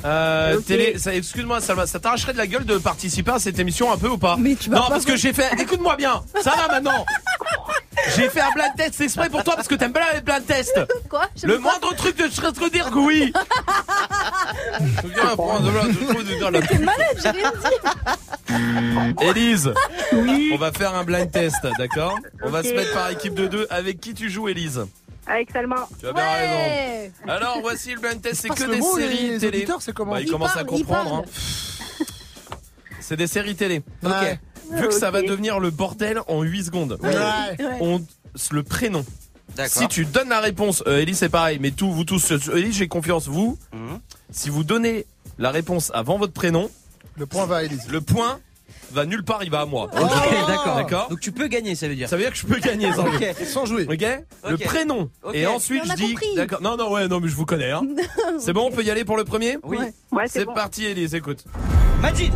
Euh, 0.06 0.58
télé, 0.60 1.00
ça- 1.00 1.16
excuse-moi, 1.16 1.60
ça, 1.62 1.74
ça 1.88 2.00
t'arracherait 2.00 2.34
de 2.34 2.38
la 2.38 2.46
gueule 2.48 2.66
de 2.66 2.78
participer 2.78 3.32
à 3.32 3.40
cette 3.40 3.58
émission 3.58 3.92
un 3.92 3.98
peu 3.98 4.10
ou 4.10 4.18
pas? 4.18 4.36
Mais 4.38 4.56
tu 4.56 4.70
vas 4.70 4.76
Non, 4.76 4.84
pas 4.84 4.90
parce 4.90 5.06
que 5.06 5.16
j'ai 5.16 5.32
fait. 5.34 5.50
Écoute-moi 5.60 5.96
bien, 5.96 6.22
ça 6.44 6.52
va 6.52 6.68
maintenant. 6.74 7.06
J'ai 8.16 8.30
fait 8.30 8.42
un 8.42 8.52
blind 8.52 8.76
test 8.76 9.02
exprès 9.02 9.30
pour 9.30 9.44
toi 9.44 9.56
parce 9.56 9.68
que 9.68 9.76
t'aimes 9.76 9.94
pas 9.94 10.14
les 10.14 10.22
blind 10.22 10.46
tests. 10.46 10.80
Quoi 11.10 11.28
Je 11.36 11.48
Le 11.48 11.58
moindre 11.58 11.94
truc 11.96 12.16
de 12.18 12.24
je 12.26 12.42
te 12.42 12.70
dire 12.70 12.90
que 12.92 12.98
oui. 13.00 13.34
Viens, 15.04 15.36
prends 15.36 15.60
de 15.60 15.72
là, 15.72 15.84
de 15.88 15.94
trop 16.14 16.24
de- 16.24 16.40
de 16.40 16.48
là. 16.52 16.62
T'es 16.68 16.78
malade, 16.80 17.18
j'ai 17.22 17.30
rien 17.32 17.52
dit. 17.52 19.26
Élise, 19.26 19.74
on 20.54 20.58
va 20.58 20.72
faire 20.72 20.96
un 20.96 21.04
blind 21.04 21.30
test, 21.32 21.66
d'accord 21.78 22.18
On 22.44 22.50
va 22.50 22.60
Ok. 22.60 22.66
se 22.66 22.74
mettre 22.74 22.94
par 22.94 23.10
équipe 23.10 23.34
de 23.34 23.48
deux. 23.48 23.68
Avec 23.70 24.00
qui 24.00 24.14
tu 24.14 24.30
joues, 24.30 24.48
Élise 24.48 24.86
Avec 25.26 25.52
Salma. 25.52 25.88
Tu 26.00 26.08
as 26.08 26.14
bien 26.14 26.24
raison. 26.32 27.12
Alors, 27.28 27.60
voici 27.62 27.94
le 27.94 28.00
blind 28.00 28.22
test, 28.22 28.42
c'est 28.42 28.50
que 28.50 28.64
des 28.64 28.82
séries 28.82 29.32
les 29.32 29.40
télé. 29.40 29.68
comment 29.96 30.14
Bah, 30.14 30.22
ils 30.22 30.28
Il 30.28 30.32
commencent 30.32 30.56
à 30.58 30.64
comprendre. 30.64 31.16
hein. 31.16 31.24
C'est 33.00 33.16
des 33.18 33.28
séries 33.28 33.56
télé. 33.56 33.82
Ouais. 34.04 34.40
Vu 34.72 34.88
que 34.88 34.94
ça 34.94 35.12
va 35.12 35.22
devenir 35.22 35.60
le 35.60 35.70
bordel 35.72 36.20
en 36.28 36.42
8 36.44 36.66
secondes. 36.66 36.98
Ouais. 37.02 37.16
On 37.82 38.02
le 38.52 38.64
prénom. 38.64 39.06
D'accord. 39.56 39.82
Si 39.82 39.88
tu 39.88 40.06
donnes 40.06 40.30
la 40.30 40.40
réponse, 40.42 40.84
euh, 40.88 41.00
Ellie 41.00 41.16
c'est 41.16 41.30
pareil, 41.30 41.58
mais 41.60 41.72
tout, 41.72 41.92
vous 41.92 42.04
tous, 42.04 42.32
euh, 42.32 42.38
Ellie 42.56 42.72
j'ai 42.74 42.88
confiance, 42.88 43.28
vous, 43.28 43.58
Mhm. 43.74 44.00
si 44.30 44.50
vous 44.50 44.64
donnez 44.64 45.06
la 45.40 45.50
réponse 45.52 45.90
avant 45.96 46.18
votre 46.20 46.34
prénom, 46.34 46.70
le 47.16 47.26
point 47.26 47.46
va 47.46 47.58
à 47.58 47.64
Elise. 47.64 47.88
Le 47.90 48.02
point 48.02 48.40
va 48.92 49.06
nulle 49.06 49.24
part, 49.24 49.44
il 49.44 49.50
va 49.50 49.62
à 49.62 49.66
moi. 49.66 49.86
Ok, 49.86 50.10
d'accord. 50.48 50.76
D'accord. 50.76 51.10
Donc 51.10 51.20
tu 51.22 51.32
peux 51.32 51.48
gagner, 51.48 51.74
ça 51.76 51.88
veut 51.88 51.96
dire. 51.96 52.08
Ça 52.10 52.16
veut 52.18 52.22
dire 52.24 52.32
que 52.32 52.38
je 52.38 52.46
peux 52.46 52.60
gagner 52.60 52.92
sans, 53.48 53.66
jouer. 53.66 53.88
Ok 53.90 54.06
Le 54.50 54.58
prénom. 54.58 55.10
Et 55.34 55.48
ensuite 55.48 55.84
je 55.86 55.92
a 55.92 55.96
dis. 55.96 56.10
compris. 56.10 56.36
D'accord. 56.36 56.62
Non, 56.62 56.78
non, 56.78 56.92
ouais, 56.92 57.08
non, 57.08 57.20
mais 57.20 57.28
je 57.30 57.36
vous 57.36 57.46
connais. 57.46 57.72
Hein. 57.72 57.82
C'est 58.40 58.54
bon, 58.54 58.68
on 58.68 58.72
peut 58.72 58.84
y 58.84 58.92
aller 58.92 59.06
pour 59.06 59.18
le 59.18 59.24
premier? 59.24 59.58
Oui. 59.64 59.78
Ouais, 60.12 60.24
C'est 60.28 60.40
c'est 60.40 60.46
bon. 60.46 60.54
parti, 60.54 60.86
Elise, 60.86 61.16
écoute. 61.16 61.44
Majid 62.02 62.32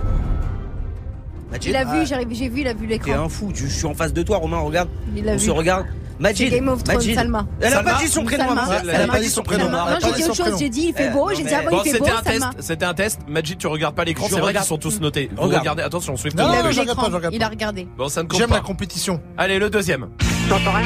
Il 1.65 1.75
a 1.75 1.83
vu, 1.85 2.05
j'arrive, 2.05 2.27
j'ai 2.31 2.49
vu, 2.49 2.61
il 2.61 2.67
a 2.67 2.73
vu 2.73 2.87
T'es 2.87 2.93
l'écran. 2.93 3.25
un 3.25 3.29
fou, 3.29 3.51
je 3.53 3.65
suis 3.67 3.85
en 3.85 3.93
face 3.93 4.13
de 4.13 4.23
toi, 4.23 4.37
Romain, 4.37 4.59
regarde. 4.59 4.89
Il 5.15 5.27
a 5.27 5.33
On 5.33 5.37
vu. 5.37 5.45
se 5.45 5.51
regarde. 5.51 5.85
Majid. 6.19 6.49
C'est 6.49 6.55
Game 6.55 6.67
of 6.69 6.83
Thrones, 6.83 6.97
Majid. 6.97 7.15
Salma. 7.15 7.47
Elle 7.59 7.65
a 7.67 7.71
Salma 7.77 7.91
pas 7.93 7.99
dit 7.99 8.07
son 8.07 8.23
prénom. 8.23 8.43
Salma. 8.45 8.67
Elle 8.83 8.89
a 8.95 8.99
pas 9.07 9.13
pas 9.13 9.19
dit 9.19 9.29
son 9.29 9.41
prénom. 9.41 9.69
Non, 9.71 9.77
j'ai 9.99 10.11
pas 10.11 10.15
dit 10.17 10.23
autre 10.23 10.35
chose, 10.35 10.59
j'ai 10.59 10.69
dit 10.69 10.85
il 10.89 10.93
fait 10.93 11.07
Eh, 11.09 11.13
beau, 11.13 11.29
non, 11.29 11.35
j'ai 11.35 11.43
dit 11.43 11.49
ah 11.55 11.61
bon, 11.67 11.77
Bon, 11.77 11.81
il 11.83 11.91
fait 11.91 11.97
beau, 11.97 12.05
c'était 12.05 12.11
un 12.15 12.21
test, 12.21 12.39
Salma. 12.39 12.51
c'était 12.59 12.85
un 12.85 12.93
test. 12.93 13.19
Majid, 13.27 13.57
tu 13.57 13.65
regardes 13.67 13.95
pas 13.95 14.03
l'écran, 14.03 14.27
c'est 14.29 14.33
vrai 14.35 14.41
regarde. 14.49 14.57
qu'ils 14.65 14.69
sont 14.69 14.77
tous 14.77 15.01
notés. 15.01 15.31
Vous 15.35 15.41
Regarde. 15.41 15.61
regardez, 15.61 15.81
attention, 15.83 16.15
Swift. 16.17 16.37
Non, 16.37 16.43
Il 16.51 16.55
a 16.59 16.61
non, 16.61 16.67
vu 16.69 16.73
je 16.75 16.79
regarde 16.81 16.97
pas, 16.99 17.03
l'écran, 17.05 17.17
regarde 17.17 17.33
il 17.33 17.39
pas. 17.39 17.45
a 17.45 17.49
regardé. 17.49 17.87
Bon, 17.97 18.07
ça 18.07 18.21
ne 18.21 18.27
compte 18.27 18.37
J'aime 18.39 18.49
pas. 18.49 18.55
la 18.57 18.61
compétition. 18.61 19.19
Allez, 19.35 19.57
le 19.57 19.71
deuxième. 19.71 20.09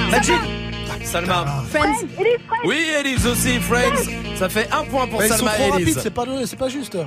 Majid. 0.10 0.34
Salma. 1.06 1.46
Friends. 1.70 2.08
Oui, 2.66 2.88
Elise 3.00 3.26
aussi, 3.28 3.60
Friends. 3.60 4.04
Ça 4.38 4.50
fait 4.50 4.68
un 4.72 4.84
point 4.84 5.08
pour 5.08 5.20
Mais 5.20 5.28
ils 5.28 5.32
sont 5.32 5.38
Salma 5.38 5.52
trop 5.52 5.64
et 5.64 5.72
rapides, 5.72 5.88
Elise. 5.88 6.00
c'est 6.02 6.10
pas, 6.10 6.26
c'est 6.46 6.56
pas 6.58 6.70
juste. 6.70 6.98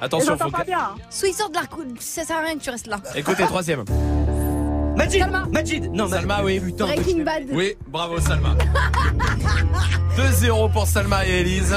Attention, 0.00 0.32
J'entends 0.32 0.44
faut 0.46 0.50
pas 0.50 0.62
que... 0.62 0.66
bien. 0.66 0.90
Sweet 1.10 1.34
sort 1.34 1.50
de 1.50 1.54
la 1.54 1.66
coude, 1.66 2.00
ça 2.00 2.24
sert 2.24 2.36
à 2.36 2.40
rien 2.42 2.54
que 2.56 2.62
tu 2.62 2.70
restes 2.70 2.86
là. 2.86 2.98
Écoutez, 3.14 3.44
troisième. 3.44 3.84
Majid. 4.96 5.20
Salma. 5.20 5.44
Majid. 5.50 5.90
Non, 5.92 6.08
Salma, 6.08 6.42
oui. 6.42 6.60
Putain. 6.60 6.86
Breaking 6.86 7.24
Bad. 7.24 7.44
Oui, 7.50 7.74
bravo 7.88 8.20
Salma. 8.20 8.54
2-0 10.16 10.72
pour 10.72 10.86
Salma 10.86 11.26
et 11.26 11.40
Elise. 11.40 11.76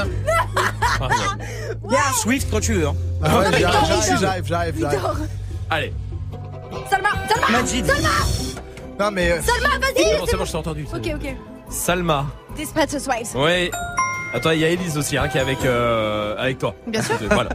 Swift 2.20 2.48
quand 2.50 2.60
tu 2.60 2.74
veux. 2.74 2.86
Hein. 2.88 2.94
Ah 3.22 3.38
ouais, 3.38 3.44
j'arrive, 3.58 4.18
j'arrive, 4.20 4.44
j'arrive, 4.46 4.74
j'arrive. 4.78 5.28
Allez. 5.70 5.92
Salma, 6.88 7.08
Salma, 7.28 7.48
Majid. 7.60 7.86
Salma, 7.86 8.08
Non 9.00 9.10
mais 9.10 9.32
euh, 9.32 9.42
Salma, 9.42 9.78
vas-y. 9.78 10.04
C'est 10.04 10.18
bon, 10.18 10.26
c'est 10.28 10.36
bon, 10.36 10.44
je 10.44 10.50
t'ai 10.52 10.56
entendu. 10.58 10.86
Ok, 10.92 11.02
bon. 11.02 11.14
ok. 11.16 11.36
Salma. 11.68 12.26
Wives. 12.56 13.34
Oui. 13.34 13.70
Attends, 14.34 14.50
il 14.50 14.58
y 14.60 14.64
a 14.64 14.68
Elise 14.70 14.98
aussi 14.98 15.16
hein, 15.16 15.28
qui 15.28 15.38
est 15.38 15.40
avec, 15.40 15.64
euh, 15.64 16.36
avec 16.38 16.58
toi. 16.58 16.74
Bien 16.86 17.02
sûr. 17.02 17.16
Voilà. 17.30 17.50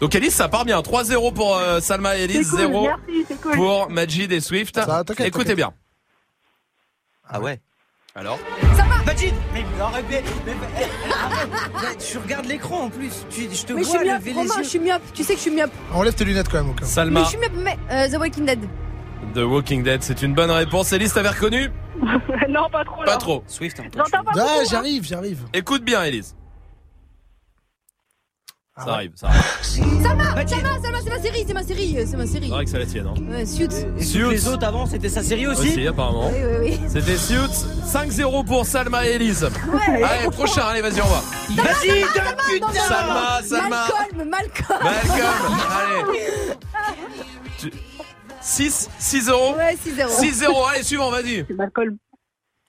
Donc 0.00 0.14
Elise, 0.14 0.34
ça 0.34 0.48
part 0.48 0.64
bien. 0.64 0.80
3-0 0.80 1.32
pour 1.32 1.56
euh, 1.56 1.80
Salma 1.80 2.16
et 2.18 2.22
Elise, 2.24 2.50
cool, 2.50 2.58
0 2.60 2.82
merci, 2.82 3.24
c'est 3.28 3.40
cool. 3.40 3.54
pour 3.56 3.90
Majid 3.90 4.30
et 4.32 4.40
Swift. 4.40 4.74
Ça, 4.74 5.04
t'inquiète, 5.04 5.26
Écoutez 5.28 5.44
t'inquiète. 5.44 5.56
bien. 5.56 5.72
Ah 7.28 7.40
ouais. 7.40 7.60
Alors 8.14 8.38
Majid 9.04 9.34
Mais 9.52 9.62
arrête, 9.80 10.04
mais, 10.10 10.22
mais- 10.46 11.12
arrête. 11.12 11.48
Là, 11.74 11.88
Tu 11.98 12.18
regardes 12.18 12.46
l'écran 12.46 12.84
en 12.84 12.90
plus. 12.90 13.12
Tu, 13.30 13.42
je 13.52 13.64
te 13.64 13.72
Mais 13.72 13.82
je 13.82 13.88
vois 13.88 13.98
suis 13.98 14.08
myope, 14.08 14.18
lever 14.18 14.30
les 14.32 14.36
Romain, 14.40 14.54
yeux. 14.58 14.64
je 14.64 14.68
suis 14.68 14.78
myope. 14.78 15.02
Tu 15.14 15.22
sais 15.22 15.32
que 15.34 15.38
je 15.38 15.42
suis 15.42 15.50
myope. 15.50 15.70
enlève 15.92 16.14
tes 16.14 16.24
lunettes 16.24 16.48
quand 16.48 16.58
même 16.58 16.70
au 16.70 16.74
cas 16.74 16.84
où. 16.84 16.86
Mais 16.86 16.92
Salma, 16.92 17.22
je 17.24 17.28
suis 17.28 17.38
myope, 17.38 17.52
mais 17.56 17.76
euh, 17.90 18.08
The 18.08 18.18
Walking 18.18 18.46
Dead. 18.46 18.60
The 19.36 19.44
Walking 19.44 19.82
Dead, 19.82 20.02
c'est 20.02 20.22
une 20.22 20.32
bonne 20.34 20.50
réponse. 20.50 20.90
Elise, 20.94 21.12
t'avais 21.12 21.28
reconnu 21.28 21.70
non, 22.48 22.70
pas 22.72 22.84
trop. 22.86 23.02
là. 23.04 23.12
Pas 23.12 23.16
trop. 23.18 23.44
Swift, 23.46 23.76
J'entends 23.94 24.24
pas 24.24 24.32
Ah, 24.34 24.40
hein. 24.60 24.64
j'arrive, 24.70 25.04
j'arrive. 25.04 25.40
Écoute 25.52 25.84
bien, 25.84 26.02
Elise. 26.04 26.34
Ah 28.74 28.80
Ça 28.80 28.86
ouais. 28.86 28.92
arrive, 28.94 29.12
ça 29.14 29.26
arrive. 29.28 29.42
Salma, 30.02 30.24
Salma, 30.46 30.80
Salma, 30.82 30.98
c'est 31.04 31.10
ma 31.10 31.18
série, 31.20 31.44
c'est 31.46 31.52
ma 31.54 31.62
série, 31.62 31.98
euh, 31.98 32.04
c'est 32.06 32.16
ma 32.16 32.26
série. 32.26 32.46
C'est 32.46 32.52
vrai 32.54 32.64
que 32.64 32.70
c'est 32.70 32.78
la 32.78 32.86
tienne. 32.86 33.06
Hein. 33.08 33.14
Ouais, 33.30 33.44
Suits. 33.44 33.68
Et 33.98 34.02
Suits. 34.04 34.30
les 34.30 34.48
autres 34.48 34.66
avant, 34.66 34.86
c'était 34.86 35.08
sa 35.10 35.22
série 35.22 35.46
aussi, 35.46 35.68
Aussi, 35.68 35.86
apparemment. 35.86 36.30
Oui, 36.30 36.38
oui, 36.42 36.78
oui. 36.80 36.88
C'était 36.88 37.16
Suits. 37.18 37.66
5-0 37.86 38.44
pour 38.46 38.64
Salma 38.64 39.06
et 39.06 39.12
Elise. 39.16 39.48
Allez, 39.86 40.30
prochain, 40.30 40.62
allez, 40.66 40.80
vas-y, 40.80 41.00
on 41.02 41.06
va. 41.06 41.22
Vas-y, 41.62 42.04
putain. 42.04 42.72
Salma, 42.88 43.40
Salma. 43.42 43.68
Malcolm, 43.68 44.28
Malcolm. 44.30 44.78
Malcolm, 44.82 45.60
allez. 46.06 46.54
Tu- 47.58 47.72
6, 48.46 48.88
6-0. 49.00 49.56
Ouais, 49.56 49.74
6-0. 49.74 50.06
6-0, 50.20 50.68
allez, 50.70 50.82
suivant, 50.84 51.10
vas-y. 51.10 51.44
C'est 51.48 51.54
Malcolm. 51.54 51.96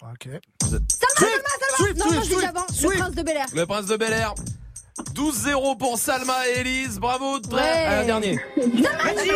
Ok. 0.02 0.28
Salma, 0.60 0.80
Salma, 0.90 1.18
Salma. 1.20 1.78
Swift, 1.78 1.98
non, 1.98 2.06
non, 2.06 2.12
Swift, 2.12 2.24
je 2.24 2.34
Swift, 2.34 2.48
avant. 2.48 2.66
Le 2.82 2.98
prince 2.98 3.16
de 3.16 3.24
Bel 3.24 3.38
Air. 3.38 3.46
Le 3.54 3.66
prince 3.66 3.86
de 3.86 3.98
Bel 3.98 4.14
Air. 4.14 4.34
12-0 5.14 5.78
pour 5.78 6.00
Salma 6.00 6.48
et 6.48 6.60
Elise. 6.62 7.00
Bravo, 7.00 7.40
très. 7.40 7.56
Ouais. 7.56 7.86
À 7.86 7.96
la 7.98 8.04
dernière. 8.06 8.40
Vas-y, 8.58 9.30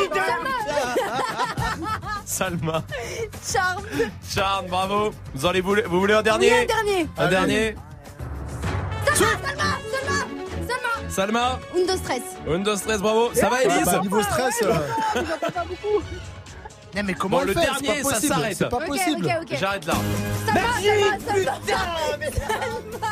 Salma. 2.25 2.83
Charme. 3.53 3.83
Charles, 4.27 4.67
bravo. 4.67 5.11
Vous, 5.35 5.45
en 5.45 5.53
voulez, 5.61 5.83
vous 5.83 5.99
voulez 5.99 6.13
un 6.15 6.17
Oui, 6.19 6.23
dernier 6.23 6.51
un 6.53 6.65
dernier. 6.65 7.07
Un 7.17 7.27
dernier 7.29 7.75
Salma, 9.13 9.27
Salma, 9.43 9.63
Salma. 9.91 10.20
Salma. 11.11 11.59
Undo 11.75 11.95
stress. 11.97 12.21
Undo 12.47 12.75
stress, 12.75 12.99
bravo. 12.99 13.31
Ça 13.33 13.49
va, 13.49 13.57
Ouais, 13.57 13.65
Elise 13.65 13.85
bah, 13.85 13.99
niveau 14.01 14.21
stress. 14.23 14.59
pas 14.61 15.63
beaucoup. 15.67 16.03
Non 16.93 17.03
mais 17.05 17.13
comment 17.13 17.37
Bon, 17.37 17.43
le 17.45 17.53
le 17.53 17.61
faire 17.61 17.79
dernier, 17.81 18.03
ça 18.03 18.19
s'arrête. 18.19 18.57
C'est 18.57 18.67
pas 18.69 18.75
Ok, 18.77 18.87
possible. 18.87 19.25
ok, 19.25 19.31
ok. 19.51 19.57
J'arrête 19.57 19.85
là. 19.85 19.93
Salma, 20.45 20.61
Salma, 21.25 21.51
Salma. 21.65 23.11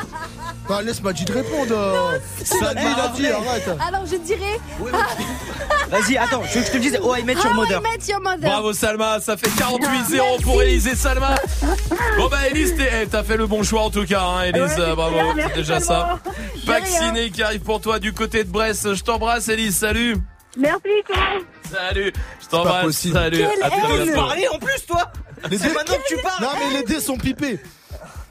Bah, 0.67 0.81
laisse 0.81 1.01
Majid 1.01 1.29
répondre. 1.29 1.71
euh. 1.73 2.19
Salma. 2.43 2.81
Il 2.81 2.99
a 2.99 3.07
dit, 3.15 3.27
arrête. 3.27 3.69
Alors 3.87 4.05
je 4.05 4.17
dirais 4.17 4.59
Vas-y, 5.89 6.17
attends, 6.17 6.43
je 6.43 6.55
veux 6.55 6.61
que 6.61 6.67
je 6.67 6.71
te 6.73 6.77
dise 6.77 6.99
Oh, 7.01 7.15
I 7.15 7.23
met 7.23 7.33
your 7.35 7.51
I 7.51 7.55
mother. 7.55 7.81
Met 7.81 7.89
Your 8.07 8.19
Mother. 8.21 8.49
Bravo 8.49 8.73
Salma, 8.73 9.19
ça 9.21 9.37
fait 9.37 9.47
48-0 9.47 10.41
pour 10.43 10.61
Elise 10.61 10.87
et 10.87 10.95
Salma. 10.95 11.35
Bon 12.17 12.27
bah 12.29 12.37
Elise, 12.51 12.75
t'es- 12.75 12.89
eh, 13.03 13.07
t'as 13.07 13.23
fait 13.23 13.37
le 13.37 13.47
bon 13.47 13.63
choix 13.63 13.83
en 13.83 13.89
tout 13.89 14.05
cas, 14.05 14.21
hein, 14.21 14.41
Elise, 14.43 14.77
Ouais, 14.77 14.93
bravo, 14.95 15.15
c'est 15.29 15.35
merci 15.35 15.53
déjà 15.55 15.79
ça. 15.79 16.19
Vacciné 16.65 17.29
qui 17.31 17.43
arrive 17.43 17.61
pour 17.61 17.81
toi 17.81 17.99
du 17.99 18.13
côté 18.13 18.43
de 18.43 18.49
Brest. 18.49 18.93
Je 18.93 19.03
t'embrasse 19.03 19.47
Elise, 19.49 19.77
salut. 19.77 20.17
Merci, 20.57 20.81
toi. 21.05 21.15
Salut, 21.71 22.11
je 22.41 22.47
t'embrasse, 22.47 22.97
salut. 22.97 23.37
Quelle 23.37 23.63
À 23.63 23.69
très 23.69 24.13
parlais 24.13 24.47
en 24.47 24.57
plus, 24.57 24.85
toi 24.87 25.11
Les 25.49 25.57
C'est 25.57 25.67
dés- 25.67 25.73
maintenant 25.73 25.95
que 25.95 26.07
tu 26.15 26.21
parles 26.21 26.41
Non 26.43 26.49
mais 26.59 26.79
les 26.79 26.83
dés 26.83 26.99
sont 26.99 27.17
pipés. 27.17 27.59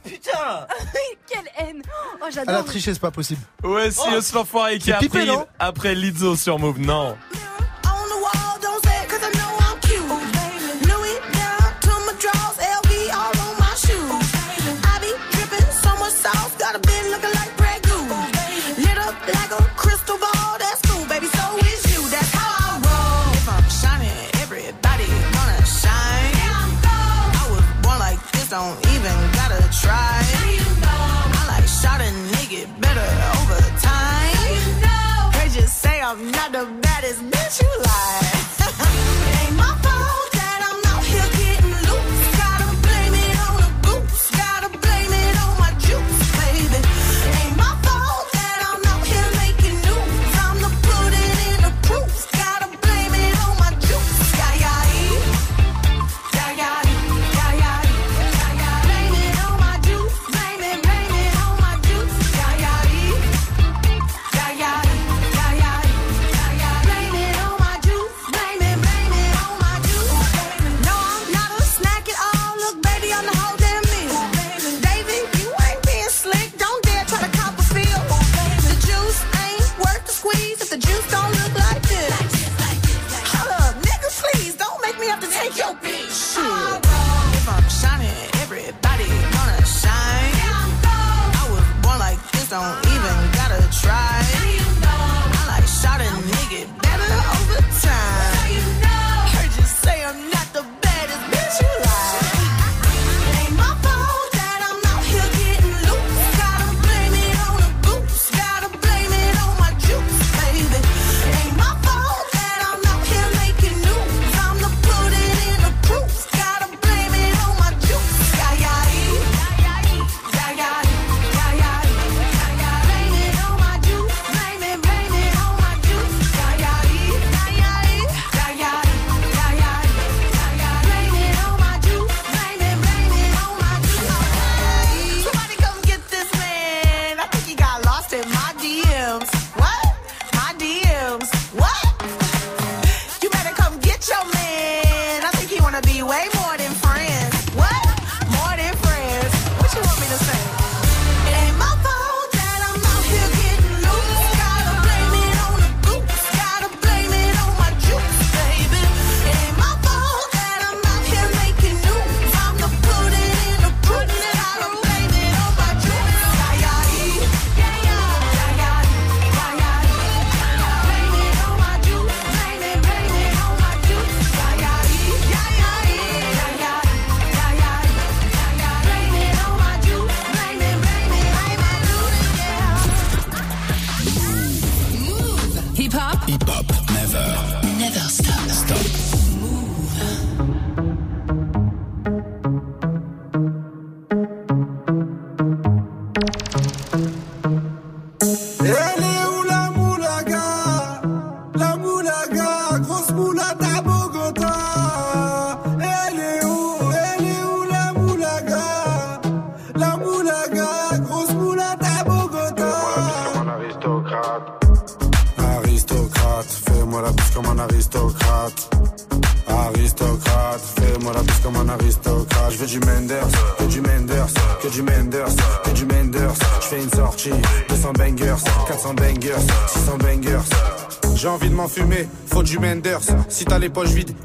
Putain 0.05 0.67
Quelle 1.29 1.49
haine. 1.69 1.83
Oh, 1.87 2.17
Elle 2.23 2.27
a 2.27 2.31
j'adore. 2.31 2.65
triché, 2.65 2.93
c'est 2.93 3.01
pas 3.01 3.11
possible. 3.11 3.41
Ouais, 3.63 3.91
si, 3.91 4.01
oh. 4.05 4.19
l'enfoiré 4.35 4.79
qui 4.79 4.91
a 4.93 4.99
pipé, 4.99 5.19
pris 5.21 5.27
non? 5.29 5.47
après 5.59 5.95
Lizzo 5.95 6.35
sur 6.35 6.59
Move, 6.59 6.81
non. 6.81 7.17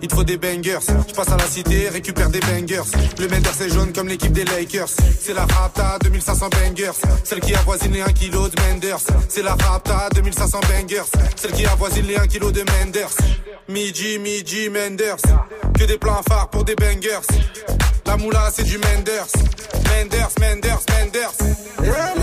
Il 0.04 0.10
te 0.10 0.16
faut 0.16 0.24
des 0.24 0.38
bangers. 0.38 0.80
Je 1.08 1.14
passe 1.14 1.30
à 1.30 1.38
la 1.38 1.46
cité, 1.46 1.88
récupère 1.88 2.30
des 2.30 2.42
bangers. 2.42 2.84
Le 3.20 3.28
Menders 3.30 3.62
est 3.62 3.70
jaune 3.74 3.94
comme 3.94 4.10
l'équipe 4.10 4.34
des 4.34 4.44
Lakers. 4.44 4.90
C'est 5.20 5.34
la 5.34 5.46
Rapta, 5.46 5.98
2500 6.04 6.50
bangers. 6.50 6.92
Celle 7.24 7.40
qui 7.40 7.56
avoisine 7.56 7.94
les 7.94 8.02
1 8.02 8.08
kg 8.08 8.50
de 8.50 8.62
Menders. 8.62 9.00
C'est 9.30 9.42
la 9.42 9.56
Rapta, 9.56 10.10
2500 10.14 10.60
bangers. 10.70 11.10
Celle 11.38 11.52
qui 11.54 11.66
avoisine 11.66 12.06
les 12.06 12.18
1 12.18 12.28
kg 12.28 12.52
de 12.52 12.64
Menders. 12.64 13.16
Midi, 13.70 14.20
midi, 14.20 14.70
Menders. 14.70 15.22
Que 15.80 15.86
des 15.86 15.98
plans 15.98 16.22
phares 16.28 16.50
pour 16.50 16.66
des 16.66 16.76
bangers. 16.76 17.26
La 18.06 18.18
moula, 18.18 18.52
c'est 18.54 18.64
du 18.64 18.78
Menders. 18.78 19.28
Menders, 19.86 20.32
Menders, 20.42 20.82
Menders. 20.92 22.23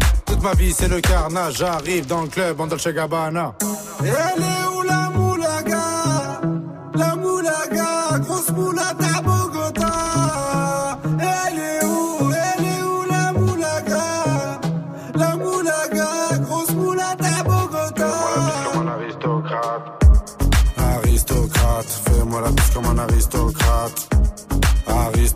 Ma 0.41 0.53
vie 0.53 0.73
c'est 0.73 0.87
le 0.87 1.01
carnage. 1.01 1.57
J'arrive 1.57 2.07
dans 2.07 2.21
le 2.21 2.27
club 2.27 2.59
en 2.59 2.67
Dolce 2.67 2.87
Gabbana. 2.87 3.53
Elle 3.99 4.43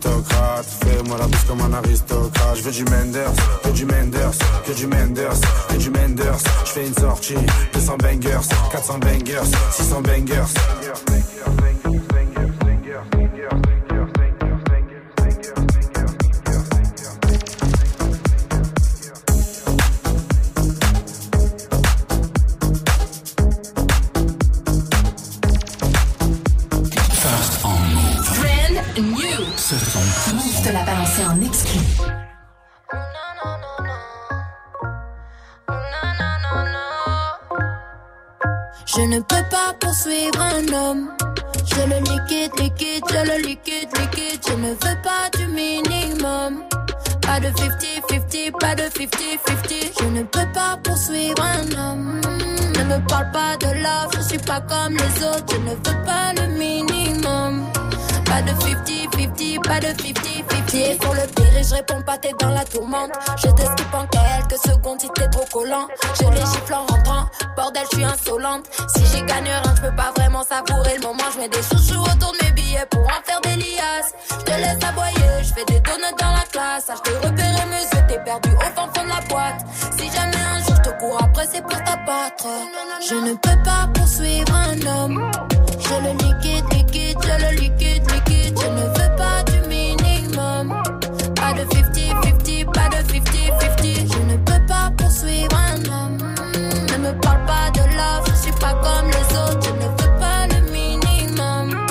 Aristocrate, 0.06 0.66
fais-moi 0.84 1.18
la 1.18 1.26
bise 1.26 1.44
comme 1.44 1.60
un 1.60 1.72
aristocrate. 1.72 2.56
Je 2.56 2.62
veux 2.62 2.72
du 2.72 2.84
Menders, 2.84 3.32
que 3.62 3.68
du 3.70 3.86
Menders, 3.86 4.38
que 4.64 4.72
du 4.72 4.86
Menders, 4.86 5.40
que 5.68 5.76
du 5.76 5.90
Menders. 5.90 6.38
Je 6.64 6.70
fais 6.70 6.86
une 6.86 6.94
sortie, 6.94 7.34
200 7.72 7.96
bangers, 7.98 8.48
400 8.70 8.98
bangers, 8.98 9.50
600 9.72 10.02
bangers. 10.02 10.54
Poursuivre 40.06 40.40
un 40.40 40.72
homme. 40.72 41.08
Je 41.66 41.80
le 41.82 41.98
liquide, 41.98 42.52
liquide, 42.60 43.04
je 43.10 43.18
le 43.26 43.42
liquide, 43.42 43.88
liquide. 43.98 44.40
Je 44.46 44.52
ne 44.54 44.68
veux 44.68 45.02
pas 45.02 45.28
du 45.36 45.46
minimum. 45.48 46.62
Pas 47.22 47.40
de 47.40 47.48
50-50, 47.48 48.52
pas 48.60 48.74
de 48.74 48.82
50-50. 48.82 50.00
Je 50.00 50.04
ne 50.06 50.22
peux 50.22 50.46
pas 50.54 50.78
poursuivre 50.82 51.42
un 51.42 51.66
homme. 51.78 52.20
Ne 52.78 52.84
me 52.84 53.08
parle 53.08 53.30
pas 53.32 53.56
de 53.58 53.72
love, 53.82 54.12
je 54.16 54.20
suis 54.22 54.38
pas 54.38 54.60
comme 54.60 54.94
les 54.94 55.24
autres. 55.24 55.46
Je 55.50 55.56
ne 55.58 55.70
veux 55.70 56.04
pas 56.04 56.32
le 56.36 56.46
minimum. 56.56 57.66
Pas 58.24 58.42
de 58.42 58.50
50-50, 58.50 59.15
pas 59.66 59.80
de 59.80 59.88
50-50. 59.88 60.98
Pour 60.98 61.14
le 61.14 61.26
pire 61.34 61.56
et 61.58 61.64
je 61.64 61.74
réponds 61.74 62.02
pas, 62.02 62.18
t'es 62.18 62.32
dans 62.38 62.50
la 62.50 62.64
tourmente. 62.64 63.10
Je 63.36 63.48
t'esquive 63.48 63.94
en 63.94 64.06
quelques 64.06 64.60
secondes 64.60 65.00
si 65.00 65.08
t'es 65.14 65.28
trop 65.28 65.44
collant. 65.52 65.88
Je 66.14 66.28
les 66.28 66.40
gifle 66.40 66.74
en 66.74 66.86
rentrant. 66.86 67.26
Bordel, 67.56 67.82
je 67.90 67.96
suis 67.96 68.04
insolente. 68.04 68.66
Si 68.94 69.04
j'y 69.06 69.22
gagne 69.22 69.44
rien, 69.44 69.62
je 69.76 69.82
peux 69.82 69.96
pas 69.96 70.12
vraiment 70.16 70.44
savourer 70.44 70.96
le 70.96 71.02
moment. 71.02 71.24
Je 71.34 71.40
mets 71.40 71.48
des 71.48 71.62
chouchous 71.62 72.00
autour 72.00 72.32
de 72.32 72.44
mes 72.44 72.52
billets 72.52 72.86
pour 72.90 73.02
en 73.02 73.22
faire 73.24 73.40
des 73.42 73.56
liasses. 73.56 74.12
Je 74.30 74.44
te 74.44 74.50
laisse 74.50 74.84
aboyer, 74.84 75.42
je 75.42 75.54
fais 75.54 75.64
des 75.64 75.80
donuts 75.80 76.16
dans 76.20 76.32
la 76.32 76.44
classe. 76.50 76.86
Ah, 76.88 76.94
je 76.96 77.10
te 77.10 77.16
repérer 77.26 77.66
mes 77.70 77.82
yeux, 77.82 78.04
t'es 78.08 78.18
perdu 78.24 78.50
au 78.50 78.60
fond 78.60 78.88
fond 78.94 79.04
de 79.04 79.08
la 79.08 79.20
boîte. 79.28 79.64
Si 79.98 80.10
jamais 80.10 80.36
un 80.36 80.58
jour 80.64 80.76
je 80.76 80.90
te 80.90 80.98
cours 80.98 81.22
après, 81.22 81.46
c'est 81.50 81.62
pour 81.62 81.78
t'abattre. 81.78 82.46
Je 83.08 83.14
ne 83.14 83.34
peux 83.34 83.62
pas 83.64 83.88
poursuivre 83.94 84.54
un 84.54 84.86
homme. 84.86 85.30
Je 85.78 85.94
le 85.94 86.12
liquide, 86.12 86.64
liquide, 86.72 87.18
je 87.22 87.44
le 87.44 87.60
liquide, 87.60 88.10
liquide. 88.10 88.58
Je 88.60 88.66
ne 88.66 88.98
veux. 88.98 89.05
Pas 91.46 91.52
de 91.52 91.62
50-50, 91.62 92.64
pas 92.72 92.88
de 92.88 92.96
50-50. 93.06 94.12
Je 94.12 94.32
ne 94.32 94.36
peux 94.38 94.66
pas 94.66 94.90
poursuivre 94.98 95.56
un 95.56 95.76
homme. 95.84 96.18
Ne 96.90 96.98
me 96.98 97.20
parle 97.20 97.44
pas 97.46 97.70
de 97.72 97.82
love, 97.96 98.26
je 98.26 98.34
suis 98.34 98.52
pas 98.58 98.74
comme 98.82 99.06
les 99.06 99.36
autres. 99.38 99.60
Je 99.62 99.70
ne 99.70 99.86
veux 99.86 100.18
pas 100.18 100.48
le 100.48 100.60
minimum. 100.72 101.86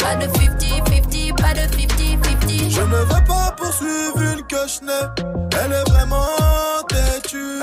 Pas 0.00 0.16
de 0.16 0.26
50-50, 0.26 1.36
pas 1.36 1.54
de 1.54 1.60
50-50. 1.60 2.68
Je 2.68 2.80
ne 2.80 2.96
veux 2.96 3.24
pas 3.28 3.54
poursuivre 3.56 4.20
une 4.22 4.42
que. 4.42 4.56
Elle 5.64 5.72
est 5.72 5.88
vraiment 5.88 6.26
têtue. 6.88 7.62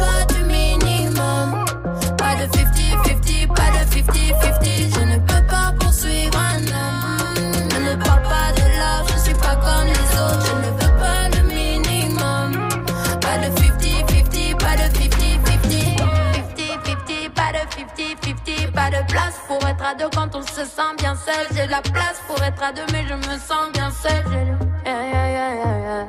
place 19.11 19.35
pour 19.47 19.67
être 19.67 19.83
à 19.83 19.93
deux 19.95 20.09
quand 20.15 20.35
on 20.35 20.41
se 20.41 20.63
sent 20.65 20.91
bien 20.97 21.15
seul. 21.15 21.45
J'ai 21.55 21.67
la 21.67 21.81
place 21.81 22.19
pour 22.27 22.41
être 22.43 22.63
à 22.63 22.71
deux, 22.71 22.85
mais 22.91 23.05
je 23.07 23.13
me 23.15 23.37
sens 23.39 23.65
bien 23.73 23.89
seul. 23.91 24.23
Le- 24.31 24.57
Yeah, 24.83 25.03
yeah, 25.13 25.27
yeah, 25.29 25.77
yeah. 25.79 26.07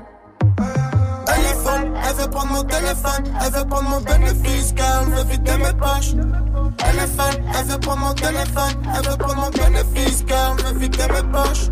Elle 2.05 2.17
veut 2.17 2.31
prendre 2.31 2.53
mon 2.53 2.65
téléphone, 2.65 3.25
elle 3.45 3.53
veut 3.53 3.65
prendre 3.67 3.89
mon 3.89 4.01
bénéfice, 4.01 4.73
car 4.77 5.03
elle 5.03 5.15
veut 5.15 5.25
vider 5.25 5.57
mes 5.59 5.73
poches. 5.79 6.13
Folle, 7.17 7.43
elle 7.59 7.67
veut 7.67 7.79
prendre 7.79 8.01
mon 8.01 8.15
téléphone, 8.15 8.75
elle 8.97 9.09
veut 9.11 9.17
prendre 9.17 9.37
mon 9.37 9.51
bénéfice, 9.51 10.25
car 10.27 10.55
elle 10.59 10.65
veut 10.65 10.79
vider 10.79 11.07
mes 11.09 11.33
poches. 11.33 11.69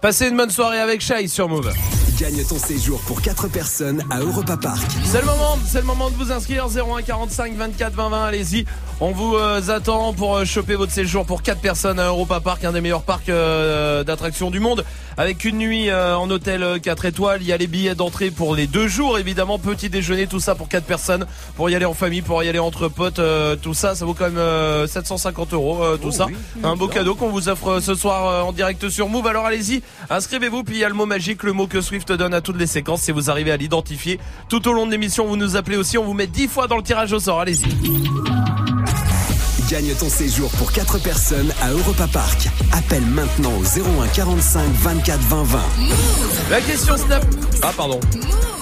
Passez 0.00 0.28
une 0.28 0.36
bonne 0.36 0.50
soirée 0.50 0.78
avec 0.78 1.00
Shai 1.00 1.26
sur 1.26 1.48
Move. 1.48 1.72
Gagne 2.20 2.44
ton 2.44 2.56
séjour 2.58 3.00
pour 3.00 3.20
4 3.22 3.48
personnes 3.48 4.02
à 4.10 4.20
Europa 4.20 4.56
Park. 4.56 4.86
C'est 5.04 5.20
le 5.20 5.26
moment, 5.26 5.58
c'est 5.66 5.78
le 5.80 5.86
moment 5.86 6.10
de 6.10 6.14
vous 6.16 6.30
inscrire 6.32 6.66
01 6.66 7.02
45 7.02 7.54
24 7.54 7.94
20 7.94 8.08
20. 8.08 8.24
Allez-y, 8.24 8.64
on 9.00 9.12
vous 9.12 9.34
euh, 9.36 9.60
attend 9.68 10.12
pour 10.12 10.36
euh, 10.36 10.44
choper 10.44 10.74
votre 10.74 10.90
séjour 10.92 11.24
pour 11.26 11.42
4 11.42 11.60
personnes 11.60 12.00
à 12.00 12.06
Europa 12.08 12.40
Park, 12.40 12.64
un 12.64 12.72
des 12.72 12.80
meilleurs 12.80 13.02
parcs 13.02 13.28
euh, 13.28 14.02
d'attractions 14.02 14.50
du 14.50 14.58
monde, 14.58 14.84
avec 15.16 15.44
une 15.44 15.58
nuit 15.58 15.90
euh, 15.90 16.16
en 16.16 16.28
hôtel 16.30 16.64
euh, 16.64 16.78
4 16.80 17.04
étoiles. 17.04 17.38
Il 17.40 17.46
y 17.46 17.52
a 17.52 17.56
les 17.56 17.68
billets 17.68 17.94
d'entrée 17.94 18.32
pour 18.32 18.56
les 18.56 18.66
deux 18.66 18.88
jours, 18.88 19.16
évidemment, 19.18 19.60
petit 19.60 19.88
déjeuner, 19.88 20.26
tout 20.26 20.40
ça 20.40 20.56
pour 20.56 20.68
4 20.68 20.84
personnes, 20.84 21.24
pour 21.56 21.70
y 21.70 21.76
aller 21.76 21.84
en 21.84 21.94
famille, 21.94 22.22
pour 22.22 22.42
y 22.42 22.48
aller 22.48 22.58
entre 22.58 22.88
potes, 22.88 23.20
euh, 23.20 23.54
tout 23.54 23.74
ça, 23.74 23.94
ça 23.94 24.04
vaut 24.04 24.14
quand 24.14 24.24
même 24.24 24.38
euh, 24.38 24.88
750 24.88 25.52
euros, 25.54 25.84
euh, 25.84 25.96
tout 25.96 26.10
ça. 26.10 26.26
Un 26.64 26.74
beau 26.74 26.88
cadeau 26.88 27.14
qu'on 27.14 27.28
vous 27.30 27.48
offre 27.48 27.68
euh, 27.74 27.80
ce 27.80 27.94
soir 27.94 28.26
euh, 28.26 28.42
en 28.42 28.52
direct 28.52 28.88
sur 28.88 29.08
Move. 29.08 29.28
Alors 29.28 29.46
allez-y, 29.46 29.82
inscrivez-vous, 30.10 30.64
puis 30.64 30.76
il 30.76 30.80
y 30.80 30.84
a 30.84 30.88
le 30.88 30.94
mot 30.94 31.06
magique, 31.06 31.42
le 31.42 31.52
mot 31.52 31.66
que 31.66 31.80
Swift 31.80 32.12
donne 32.12 32.34
à 32.34 32.40
toutes 32.40 32.58
les 32.58 32.66
séquences. 32.66 33.02
Si 33.02 33.12
vous 33.12 33.30
arrivez 33.30 33.52
à 33.52 33.56
l'identifier 33.56 34.18
tout 34.48 34.66
au 34.68 34.72
long 34.72 34.86
de 34.86 34.90
l'émission, 34.90 35.26
vous 35.26 35.36
nous 35.36 35.56
appelez 35.56 35.76
aussi, 35.76 35.98
on 35.98 36.04
vous 36.04 36.14
met 36.14 36.26
10 36.26 36.48
fois 36.48 36.66
dans 36.66 36.76
le 36.76 36.82
tirage 36.82 37.12
au 37.12 37.20
sort. 37.20 37.40
Allez-y. 37.40 38.37
Gagne 39.70 39.92
ton 39.94 40.08
séjour 40.08 40.50
pour 40.52 40.72
4 40.72 40.98
personnes 41.02 41.52
à 41.60 41.70
Europa 41.70 42.06
Park. 42.10 42.48
Appelle 42.72 43.04
maintenant 43.04 43.52
au 43.58 43.62
01 43.62 44.08
45 44.08 44.62
24 44.72 45.20
20 45.20 45.42
20. 45.42 45.60
La 46.50 46.60
question 46.62 46.96
Snap. 46.96 47.24
Ah 47.62 47.72
pardon. 47.76 48.00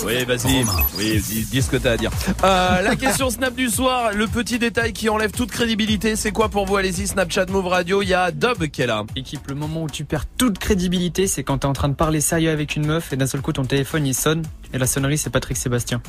Oui, 0.05 0.25
vas-y. 0.25 0.65
Oui, 0.99 1.23
dis, 1.29 1.45
dis 1.45 1.63
ce 1.63 1.71
que 1.71 1.77
t'as 1.77 1.93
à 1.93 1.97
dire. 1.97 2.11
Euh, 2.43 2.83
la 2.83 2.97
question 2.97 3.31
Snap 3.31 3.55
du 3.55 3.69
soir, 3.69 4.13
le 4.15 4.27
petit 4.27 4.59
détail 4.59 4.93
qui 4.93 5.09
enlève 5.09 5.31
toute 5.31 5.51
crédibilité, 5.53 6.17
c'est 6.17 6.33
quoi 6.33 6.49
pour 6.49 6.67
vous? 6.67 6.77
Allez-y, 6.77 7.07
Snapchat 7.07 7.47
Move 7.47 7.67
Radio. 7.69 8.03
Il 8.03 8.09
y 8.09 8.15
a 8.15 8.33
Dub 8.33 8.67
qui 8.67 8.83
est 8.83 8.87
là. 8.87 9.05
Équipe, 9.15 9.47
le 9.49 9.55
moment 9.55 9.85
où 9.85 9.89
tu 9.91 10.05
perds 10.05 10.27
toute 10.37 10.59
crédibilité, 10.59 11.29
c'est 11.29 11.45
quand 11.45 11.59
t'es 11.59 11.67
en 11.67 11.73
train 11.73 11.89
de 11.89 11.95
parler 11.95 12.21
sérieux 12.21 12.51
avec 12.51 12.75
une 12.75 12.87
meuf 12.87 13.13
et 13.13 13.17
d'un 13.17 13.27
seul 13.29 13.43
coup 13.43 13.53
ton 13.53 13.65
téléphone 13.65 14.07
il 14.07 14.15
sonne 14.15 14.43
et 14.75 14.79
la 14.79 14.87
sonnerie 14.87 15.19
c'est 15.19 15.31
Patrick 15.31 15.57
Sébastien. 15.57 16.01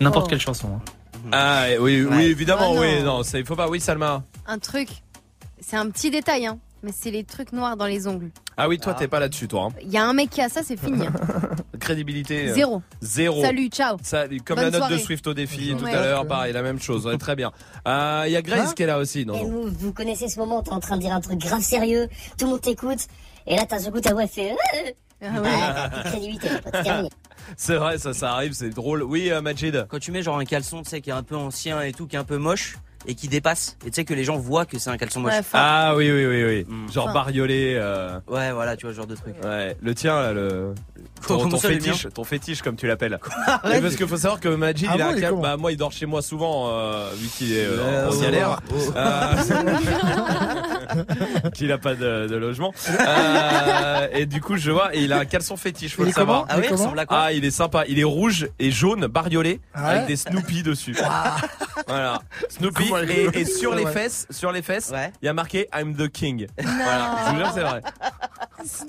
N'importe 0.00 0.26
Oh. 0.26 0.30
quelle 0.30 0.40
chanson. 0.40 0.68
hein. 0.76 0.80
Ah 1.32 1.66
oui, 1.80 2.02
oui, 2.02 2.04
Ouais. 2.04 2.24
évidemment, 2.26 2.70
Ah, 2.72 2.74
non. 2.74 2.80
oui. 2.80 3.02
Non, 3.02 3.22
ça, 3.22 3.38
il 3.38 3.44
faut 3.46 3.56
pas. 3.56 3.68
Oui, 3.68 3.80
Salma. 3.80 4.22
Un 4.46 4.58
truc, 4.58 4.88
c'est 5.60 5.76
un 5.76 5.88
petit 5.90 6.10
détail, 6.10 6.46
hein, 6.46 6.58
mais 6.82 6.90
c'est 6.92 7.10
les 7.10 7.24
trucs 7.24 7.52
noirs 7.52 7.76
dans 7.76 7.86
les 7.86 8.06
ongles. 8.06 8.30
Ah 8.56 8.68
oui, 8.68 8.78
toi, 8.78 8.94
t'es 8.94 9.08
pas 9.08 9.18
là-dessus, 9.20 9.48
toi. 9.48 9.68
hein. 9.70 9.76
Il 9.82 9.90
y 9.90 9.96
a 9.96 10.04
un 10.04 10.12
mec 10.12 10.30
qui 10.30 10.40
a 10.40 10.48
ça, 10.48 10.62
c'est 10.62 10.76
fini. 10.78 11.06
hein. 11.06 11.12
Crédibilité. 11.80 12.48
euh, 12.50 12.54
Zéro. 12.54 12.82
Zéro. 13.02 13.42
Salut, 13.42 13.68
ciao. 13.68 13.96
Salut, 14.02 14.40
comme 14.40 14.56
Bonne 14.56 14.64
la 14.66 14.70
note 14.70 14.80
soirée. 14.80 14.94
de 14.96 15.00
Swift 15.00 15.26
au 15.26 15.34
défi 15.34 15.74
tout 15.78 15.84
à 15.84 15.92
l'heure, 15.92 16.26
pareil, 16.26 16.52
la 16.52 16.62
même 16.62 16.80
chose. 16.80 17.04
Ouais, 17.06 17.18
très 17.18 17.34
bien. 17.36 17.52
Euh, 17.88 18.24
Il 18.26 18.32
y 18.32 18.36
a 18.36 18.42
Grace 18.42 18.72
qui 18.74 18.82
est 18.84 18.86
là 18.86 18.98
aussi. 18.98 19.26
Non, 19.26 19.34
Et 19.34 19.42
non. 19.42 19.48
vous, 19.48 19.68
vous 19.70 19.92
connaissez 19.92 20.28
ce 20.28 20.38
moment, 20.38 20.62
t'es 20.62 20.70
en 20.72 20.80
train 20.80 20.96
de 20.96 21.02
dire 21.02 21.12
un 21.12 21.20
truc 21.20 21.38
grave 21.40 21.60
sérieux, 21.62 22.08
tout 22.38 22.44
le 22.46 22.52
monde 22.52 22.60
t'écoute, 22.60 23.00
et 23.46 23.56
là 23.56 23.64
t'as 23.68 23.80
ce 23.80 23.90
coup 23.90 24.00
ta 24.00 24.12
voix 24.14 24.26
fait. 24.26 24.52
Euh, 24.52 25.26
Ah 25.26 25.40
ouais. 25.40 26.02
de 26.04 26.08
crédibilité, 26.10 26.48
terminé. 26.82 27.08
C'est 27.56 27.76
vrai, 27.76 27.98
ça, 27.98 28.12
ça 28.14 28.32
arrive, 28.32 28.52
c'est 28.52 28.70
drôle. 28.70 29.02
Oui, 29.02 29.30
euh, 29.30 29.40
Majid. 29.40 29.86
Quand 29.88 29.98
tu 29.98 30.12
mets 30.12 30.22
genre 30.22 30.38
un 30.38 30.44
caleçon, 30.44 30.82
tu 30.82 30.90
sais, 30.90 31.00
qui 31.00 31.10
est 31.10 31.14
un 31.14 31.22
peu 31.22 31.36
ancien 31.36 31.80
et 31.82 31.92
tout, 31.92 32.06
qui 32.06 32.16
est 32.16 32.18
un 32.18 32.24
peu 32.24 32.38
moche, 32.38 32.76
et 33.06 33.14
qui 33.14 33.28
dépasse, 33.28 33.76
et 33.86 33.90
tu 33.90 33.96
sais 33.96 34.04
que 34.06 34.14
les 34.14 34.24
gens 34.24 34.38
voient 34.38 34.64
que 34.64 34.78
c'est 34.78 34.88
un 34.90 34.96
caleçon 34.96 35.20
moche. 35.20 35.34
Ouais. 35.34 35.40
Ah 35.52 35.94
oui, 35.94 36.10
oui, 36.10 36.24
oui, 36.26 36.44
oui. 36.44 36.64
Mm. 36.66 36.90
Genre 36.90 37.12
bariolé. 37.12 37.74
euh, 37.78 38.18
Ouais, 38.28 38.50
voilà, 38.52 38.76
tu 38.76 38.86
vois, 38.86 38.92
ce 38.92 38.96
genre 38.96 39.06
de 39.06 39.14
truc. 39.14 39.34
Ouais, 39.44 39.76
le 39.82 39.94
tien 39.94 40.20
là, 40.22 40.32
le 40.32 40.74
ton, 41.26 41.58
fétiche, 41.58 42.06
ton 42.14 42.24
fétiche 42.24 42.62
comme 42.62 42.76
tu 42.76 42.86
l'appelles. 42.86 43.18
Oui, 43.64 43.80
parce 43.80 43.96
qu'il 43.96 44.06
faut 44.06 44.16
savoir 44.16 44.40
que 44.40 44.48
Majid, 44.48 44.88
Ah 44.90 44.94
il 44.96 45.02
a 45.02 45.06
bon, 45.06 45.16
un 45.16 45.28
comment 45.30 45.42
Bah 45.42 45.56
moi, 45.56 45.72
il 45.72 45.76
dort 45.76 45.92
chez 45.92 46.06
moi 46.06 46.22
souvent, 46.22 46.68
euh, 46.68 47.10
vu 47.16 47.28
qu'il 47.28 47.52
est 47.52 47.64
euh, 47.64 47.78
Euh, 47.78 48.08
en 48.08 48.12
oh, 48.12 48.20
galère, 48.20 48.60
oh. 48.70 48.74
Euh, 48.96 49.34
qu'il 51.54 51.72
a 51.72 51.78
pas 51.78 51.94
de, 51.94 52.26
de 52.28 52.36
logement. 52.36 52.72
Euh, 52.88 54.06
et 54.12 54.26
du 54.26 54.40
coup, 54.40 54.56
je 54.56 54.70
vois, 54.70 54.94
et 54.94 55.00
il 55.02 55.12
a 55.12 55.18
un 55.18 55.24
caleçon 55.24 55.56
fétiche, 55.56 55.96
faut 55.96 56.02
Il 56.02 56.06
le 56.08 56.12
savoir. 56.12 56.46
Ah 56.48 56.56
oui, 56.58 56.66
il 56.68 56.98
à 56.98 57.06
quoi 57.06 57.16
Ah, 57.24 57.32
il 57.32 57.44
est 57.44 57.50
sympa. 57.50 57.84
Il 57.88 57.98
est 57.98 58.04
rouge 58.04 58.48
et 58.58 58.70
jaune, 58.70 59.06
bariolé, 59.06 59.60
Ah 59.74 59.88
avec 59.88 60.06
des 60.06 60.16
Snoopy 60.16 60.62
dessus. 60.62 60.96
Voilà, 61.88 62.20
Snoopy. 62.48 62.90
Et, 63.34 63.44
sur 63.44 63.74
les 63.76 63.86
fesses, 63.86 64.26
sur 64.30 64.52
les 64.52 64.62
fesses, 64.62 64.88
il 64.90 64.94
Ouais. 64.94 65.12
y 65.22 65.28
a 65.28 65.32
marqué 65.32 65.68
I'm 65.74 65.94
the 65.96 66.08
King. 66.08 66.46
Voilà, 66.58 67.16
je 67.26 67.30
vous 67.30 67.36
jure, 67.38 67.50
c'est 67.54 67.60
vrai. 67.60 67.80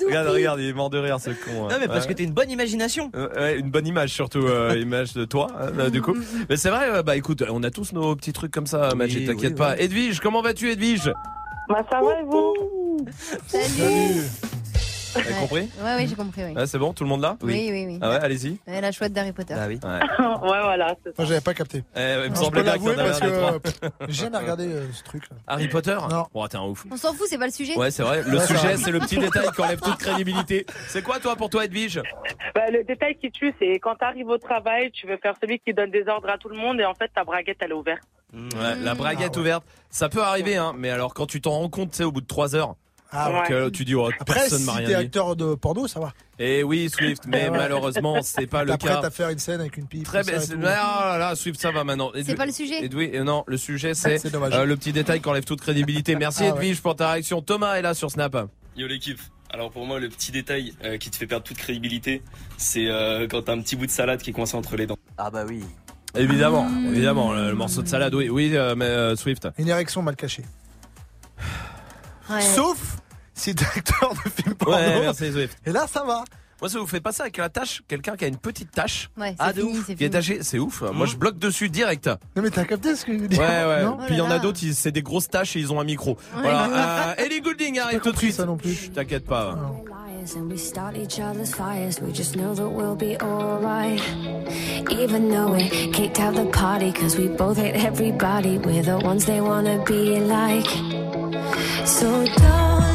Regarde, 0.06 0.28
regarde, 0.30 0.60
il 0.62 0.70
est 0.70 0.74
mort 0.74 0.90
de 0.90 0.98
rire 1.00 1.20
ce 1.20 1.32
con. 1.32 1.66
hein. 1.66 1.68
Non, 1.72 1.78
mais 1.80 1.88
parce 1.88 2.06
Ouais. 2.06 2.14
que 2.14 2.18
t'as 2.18 2.24
une 2.26 2.34
bonne 2.34 2.52
imagination. 2.52 3.12
Euh, 3.16 3.30
ouais, 3.36 3.60
une 3.60 3.70
bonne 3.70 3.88
image 3.88 4.10
surtout, 4.10 4.46
euh, 4.46 4.76
image 4.82 5.14
de 5.14 5.26
toi, 5.26 5.48
hein, 5.60 5.72
là, 5.78 5.90
du 5.90 6.02
coup. 6.02 6.16
Mais 6.50 6.58
c'est 6.58 6.70
vrai, 6.70 6.90
euh, 6.90 7.04
bah 7.04 7.16
écoute, 7.16 7.44
on 7.50 7.64
a 7.64 7.72
tous 7.72 7.94
nos 7.94 8.16
petits 8.16 8.34
trucs 8.34 8.52
comme 8.52 8.68
ça, 8.68 8.90
Oui, 8.92 8.98
Magic, 8.98 9.28
t'inquiète 9.28 9.52
oui, 9.54 9.58
pas. 9.58 9.78
Edwige, 9.78 10.20
comment 10.20 10.42
vas-tu, 10.42 10.70
Edwige? 10.72 11.12
Bah, 11.70 11.86
ça 11.90 12.02
va 12.02 12.20
et 12.20 12.24
vous? 12.24 12.54
Salut. 13.48 14.22
T'as 15.16 15.22
Ouais. 15.22 15.40
compris 15.42 15.70
Ouais, 15.82 15.96
oui, 15.98 16.08
j'ai 16.08 16.16
compris, 16.16 16.44
oui. 16.44 16.54
Ouais, 16.54 16.68
C'est 16.68 16.78
bon, 16.78 16.94
tout 16.94 17.04
le 17.04 17.10
monde 17.10 17.22
là 17.22 17.38
Oui, 17.42 17.70
oui, 17.72 17.86
oui. 17.88 18.00
Ah 18.02 18.10
ouais, 18.10 18.16
allez-y. 18.18 18.60
Ouais, 18.68 18.82
la 18.82 18.92
chouette 18.92 19.14
d'Harry 19.14 19.32
Potter. 19.32 19.56
Bah 19.56 19.66
oui. 19.68 19.80
Ouais. 19.84 20.00
Ouais, 20.46 20.62
voilà, 20.62 20.94
c'est 21.04 21.10
ça. 21.10 21.16
Moi, 21.18 21.28
j'avais 21.28 21.42
pas 21.42 21.54
capté. 21.54 21.84
Eh, 21.96 22.16
il 22.26 22.32
me 22.32 22.36
semblait 22.36 22.62
bien 22.64 22.74
que 22.74 22.80
t'en 22.80 22.86
l'avouer 22.88 23.02
avais 23.02 23.10
parce 23.10 23.22
un 23.22 23.28
des 23.28 23.34
trois. 23.38 23.60
que 23.60 23.86
euh, 23.86 23.90
j'ai 24.10 24.24
jamais 24.26 24.38
regardé 24.38 24.68
euh, 24.68 24.92
ce 24.92 25.02
truc. 25.04 25.24
là. 25.32 25.38
Harry 25.48 25.68
Potter 25.70 25.98
Non. 26.10 26.26
Oh, 26.34 26.48
t'es 26.48 26.58
un 26.58 26.64
ouf. 26.64 26.86
On 26.92 26.98
s'en 26.98 27.14
fout, 27.14 27.26
c'est 27.30 27.38
pas 27.38 27.46
le 27.46 27.52
sujet. 27.54 27.76
Ouais, 27.78 27.90
c'est 27.90 28.04
vrai. 28.04 28.22
Le 28.28 28.38
Ouais, 28.38 28.46
sujet, 28.46 28.76
c'est 28.78 28.92
le 28.92 29.00
petit 29.00 29.18
détail 29.20 29.48
qui 29.56 29.62
enlève 29.62 29.80
toute 29.80 29.98
crédibilité. 29.98 30.66
C'est 30.90 31.02
quoi, 31.02 31.20
toi, 31.20 31.36
pour 31.38 31.50
toi, 31.50 31.64
Edwige? 31.66 32.02
Bah, 32.54 32.70
le 32.70 32.84
détail 32.84 33.16
qui 33.16 33.32
tue, 33.32 33.54
c'est 33.60 33.80
quand 33.80 33.96
t'arrives 33.96 34.28
au 34.28 34.38
travail, 34.38 34.92
tu 34.92 35.08
veux 35.08 35.18
faire 35.18 35.34
celui 35.42 35.60
qui 35.60 35.74
donne 35.74 35.90
des 35.92 36.06
ordres 36.08 36.30
à 36.30 36.38
tout 36.38 36.50
le 36.50 36.58
monde 36.58 36.80
et 36.82 36.86
en 36.86 36.94
fait 36.94 37.10
ta 37.16 37.24
braguette 37.24 37.58
elle 37.62 37.72
est 37.72 37.76
ouverte. 37.76 38.04
Ouais, 38.34 38.76
la 38.84 38.94
braguette 38.94 39.32
Ah 39.34 39.36
ouais. 39.38 39.42
ouverte, 39.42 39.64
ça 39.90 40.10
peut 40.10 40.22
arriver, 40.22 40.58
hein. 40.58 40.74
Mais 40.78 40.90
alors, 40.90 41.14
quand 41.14 41.26
tu 41.28 41.40
t'en 41.40 41.52
rends 41.52 41.70
compte, 41.70 41.92
tu 41.92 41.98
sais, 41.98 42.04
au 42.04 42.12
bout 42.12 42.22
de 42.22 42.28
trois 42.28 42.56
heures, 42.56 42.76
Ah 43.18 43.32
ouais. 43.32 43.40
Ouais. 43.42 43.48
que 43.48 43.70
tu 43.70 43.86
dis, 43.86 43.96
oh, 43.96 44.10
Après, 44.20 44.36
personne 44.42 44.60
si 44.60 44.66
m'a 44.66 44.74
t'es 44.74 44.86
rien 44.86 45.00
dit. 45.00 45.06
acteur 45.06 45.36
de 45.36 45.56
porno, 45.56 45.88
ça 45.88 46.00
va. 46.00 46.14
Et 46.38 46.64
oui, 46.64 46.90
Swift, 46.90 47.24
mais 47.28 47.50
malheureusement, 47.50 48.18
c'est 48.22 48.46
pas 48.48 48.64
le 48.64 48.72
T'apprêtes 48.72 49.02
cas. 49.02 49.08
à 49.08 49.10
faire 49.10 49.30
une 49.30 49.40
scène 49.40 49.62
avec 49.62 49.78
une 49.78 49.88
pipe. 49.88 50.04
Très 50.04 50.22
tout 50.22 50.28
bien. 50.30 50.38
ça 50.40 50.44
et 50.44 50.48
c'est- 50.48 50.54
tout. 50.56 50.60
Ah 50.66 51.10
là 51.14 51.18
là, 51.18 51.36
Swift, 51.36 51.60
ça 51.62 51.72
va 51.72 51.84
maintenant. 51.84 52.12
C'est 52.24 52.36
pas 52.36 52.46
le 52.46 52.52
sujet. 52.52 52.84
Edwige, 52.84 53.12
euh, 53.16 53.24
non, 53.24 53.44
le 53.48 53.58
sujet, 53.58 53.94
c'est 53.96 54.18
C'est 54.18 54.30
dommage. 54.32 54.54
euh, 54.54 54.66
le 54.66 54.76
petit 54.76 54.92
détail 54.92 55.22
qui 55.22 55.30
enlève 55.30 55.46
toute 55.46 55.62
crédibilité. 55.62 56.16
Merci, 56.16 56.44
Ah 56.44 56.52
ouais. 56.52 56.58
Edwige, 56.58 56.82
pour 56.82 56.96
ta 56.96 57.12
réaction. 57.12 57.42
Thomas 57.42 57.76
est 57.76 57.82
là 57.82 57.94
sur 57.94 58.12
Snap. 58.12 58.36
Yo 58.76 58.88
l'équipe. 58.88 59.20
Alors 59.52 59.72
pour 59.72 59.86
moi 59.86 60.00
le 60.00 60.10
petit 60.10 60.32
détail 60.34 60.74
euh, 60.84 60.98
qui 60.98 61.10
te 61.10 61.16
fait 61.16 61.28
perdre 61.28 61.46
toute 61.46 61.56
crédibilité, 61.58 62.22
c'est 62.58 62.88
euh, 62.88 63.26
quand 63.30 63.44
t'as 63.44 63.54
un 63.54 63.62
petit 63.62 63.78
bout 63.78 63.86
de 63.86 63.92
salade 63.92 64.22
qui 64.22 64.32
est 64.32 64.34
coincé 64.34 64.58
entre 64.58 64.76
les 64.76 64.86
dents. 64.86 64.98
Ah 65.18 65.30
bah 65.30 65.46
oui. 65.48 65.64
Évidemment, 66.18 66.68
évidemment, 66.90 67.32
le, 67.34 67.50
le 67.50 67.56
morceau 67.56 67.82
de 67.82 67.88
salade, 67.88 68.14
oui, 68.16 68.28
oui, 68.30 68.52
euh, 68.54 68.74
mais 68.76 68.86
euh, 68.86 69.16
Swift. 69.16 69.48
Une 69.58 69.70
érection 69.70 70.02
mal 70.02 70.16
cachée. 70.18 70.44
Ouais. 72.30 72.42
Sauf 72.42 72.98
si 73.36 73.54
t'es 73.54 73.66
acteur 73.66 74.14
de 74.14 74.30
film 74.30 74.56
porno. 74.56 74.76
Ouais, 74.78 75.02
merci 75.02 75.32
Swift. 75.32 75.58
Et 75.66 75.72
là, 75.72 75.86
ça 75.92 76.04
va. 76.04 76.24
Moi, 76.62 76.70
ça 76.70 76.80
vous 76.80 76.88
fait 76.88 77.02
pas 77.02 77.12
ça 77.12 77.24
avec 77.24 77.36
la 77.36 77.50
tâche 77.50 77.82
Quelqu'un 77.86 78.16
qui 78.16 78.24
a 78.24 78.28
une 78.30 78.38
petite 78.38 78.72
tâche 78.72 79.10
Ouais, 79.18 79.32
c'est 79.32 79.36
Ah, 79.40 79.52
de 79.52 79.60
fini, 79.60 79.74
ouf. 79.74 79.80
c'est 79.80 79.86
qui 79.88 79.92
est 79.92 80.08
fini. 80.08 80.10
tachée, 80.10 80.40
c'est 80.42 80.58
ouf. 80.58 80.84
Moi, 80.94 81.06
je 81.06 81.18
bloque 81.18 81.38
dessus 81.38 81.68
direct. 81.70 82.08
Non, 82.08 82.42
mais 82.42 82.50
t'as 82.50 82.64
capté 82.64 82.96
ce 82.96 83.04
que 83.06 83.12
je 83.12 83.18
veux 83.18 83.24
Ouais, 83.26 83.30
dire 83.30 83.40
ouais. 83.42 83.84
Non 83.84 83.98
Puis 83.98 84.16
il 84.16 84.18
y 84.18 84.22
en 84.22 84.30
Oh 84.30 84.34
a 84.34 84.40
d'autres, 84.40 84.60
c'est 84.74 84.92
des 84.94 85.02
grosses 85.02 85.28
tâches 85.28 85.58
et 85.58 85.60
ils 85.60 85.74
ont 85.74 85.82
un 85.82 85.84
micro. 85.84 86.12
Ouais. 86.12 86.42
Voilà. 86.44 86.70
Euh, 87.20 87.24
Ellie 87.26 87.42
Goulding 87.42 87.78
arrive 87.80 88.00
tout 88.00 88.14
de 88.14 88.18
suite. 88.18 88.34
ça 88.36 88.46
non 88.46 88.56
plus. 88.56 88.90
T'inquiète 88.94 89.26
pas. 89.26 89.54
liars 89.86 90.38
and 90.38 90.50
we 90.50 90.58
start 90.58 90.96
each 90.96 91.20
other's 91.20 91.54
fires. 91.54 92.00
We 92.02 92.16
just 92.16 92.36
know 92.38 92.56
that 92.56 92.70
we'll 92.70 92.96
be 92.96 93.18
alright. 93.22 94.02
Even 94.92 95.30
though 95.30 95.52
we 95.54 95.68
kicked 95.92 96.20
out 96.22 96.36
the 96.36 96.46
party, 96.52 96.92
cause 96.94 97.18
we 97.18 97.28
both 97.28 97.58
hate 97.58 97.76
everybody. 97.76 98.58
We're 98.60 98.82
the 98.82 98.98
ones 99.06 99.26
they 99.26 99.42
wanna 99.42 99.84
be 99.84 100.20
like. 100.22 100.68
So 101.86 102.08
don't 102.26 102.95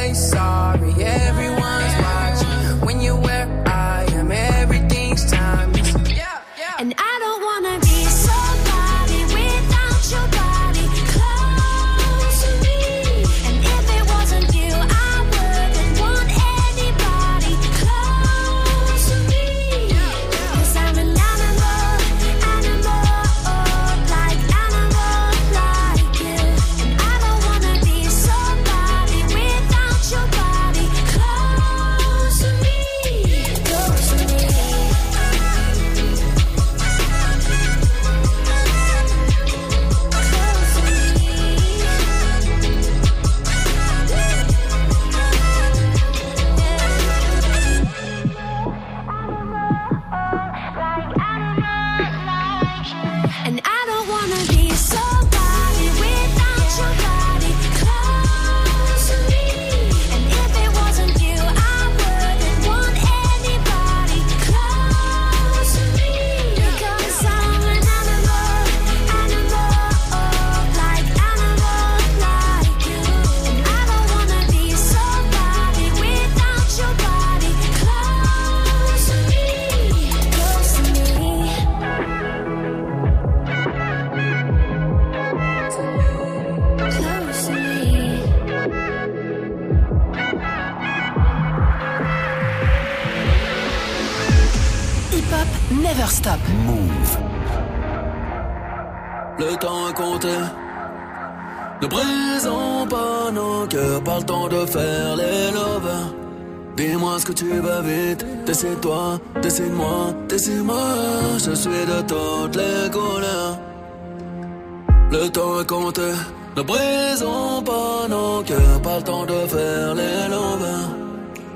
Ne 116.55 116.63
brisons 116.63 117.63
pas 117.63 118.07
nos 118.09 118.43
cœurs, 118.43 118.81
pas 118.83 118.97
le 118.97 119.03
temps 119.03 119.25
de 119.25 119.39
faire 119.47 119.95
les 119.95 120.27
lovers. 120.29 120.89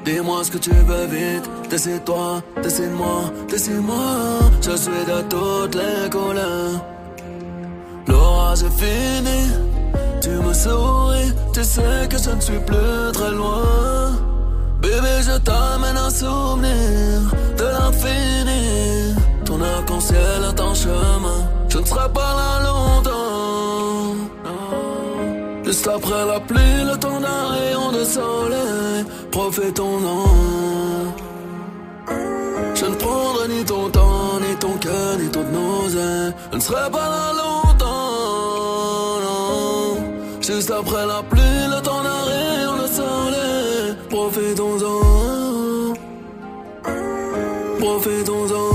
Dis-moi 0.06 0.44
ce 0.44 0.52
que 0.52 0.58
tu 0.58 0.72
veux 0.72 1.06
vite, 1.08 1.50
décide-toi, 1.70 2.42
décide-moi, 2.64 3.24
décide-moi. 3.50 4.40
Je 4.62 4.76
suis 4.78 5.06
de 5.12 5.22
toutes 5.34 5.76
les 5.76 6.10
couleurs. 6.10 6.80
L'orage 8.08 8.64
est 8.64 8.78
fini, 8.84 9.40
tu 10.22 10.30
me 10.30 10.54
souris, 10.54 11.34
tu 11.54 11.64
sais 11.64 12.08
que 12.10 12.18
je 12.18 12.30
ne 12.30 12.40
suis 12.40 12.60
plus 12.60 13.12
très 13.12 13.32
loin. 13.32 14.14
Bébé, 14.82 15.16
je 15.24 15.38
t'amène 15.40 15.98
un 15.98 16.10
souvenir 16.10 17.22
de 17.58 17.64
l'infini. 17.64 19.16
Ton 19.44 19.60
arc-en-ciel 19.62 20.42
est 20.50 20.62
en 20.62 20.74
chemin, 20.74 21.50
je 21.68 21.80
ne 21.80 21.86
serai 21.86 22.08
pas 22.14 22.34
là 22.40 22.64
longtemps. 22.64 23.25
Juste 25.76 25.90
après 25.90 26.26
la 26.26 26.40
pluie, 26.40 26.84
le 26.90 26.98
temps 26.98 27.20
d'un 27.20 27.48
rayon 27.50 27.92
de 27.92 28.06
soleil, 28.06 29.04
profitons-en. 29.30 30.24
Je 32.76 32.86
ne 32.86 32.96
prendrai 32.96 33.50
ni 33.50 33.66
ton 33.66 33.90
temps, 33.90 34.40
ni 34.40 34.56
ton 34.56 34.72
cœur, 34.78 35.18
ni 35.20 35.28
ton 35.28 35.44
nausée. 35.44 36.34
Je 36.52 36.56
ne 36.56 36.62
serai 36.62 36.90
pas 36.90 37.10
là 37.16 37.34
longtemps, 37.42 39.20
non. 39.26 39.98
Juste 40.40 40.72
après 40.72 41.06
la 41.06 41.22
pluie, 41.24 41.68
le 41.68 41.82
temps 41.82 42.04
d'un 42.08 42.24
rayon 42.32 42.76
de 42.82 42.88
soleil. 42.88 43.96
Profitons-en. 44.10 45.94
Profitons-en. 47.80 48.75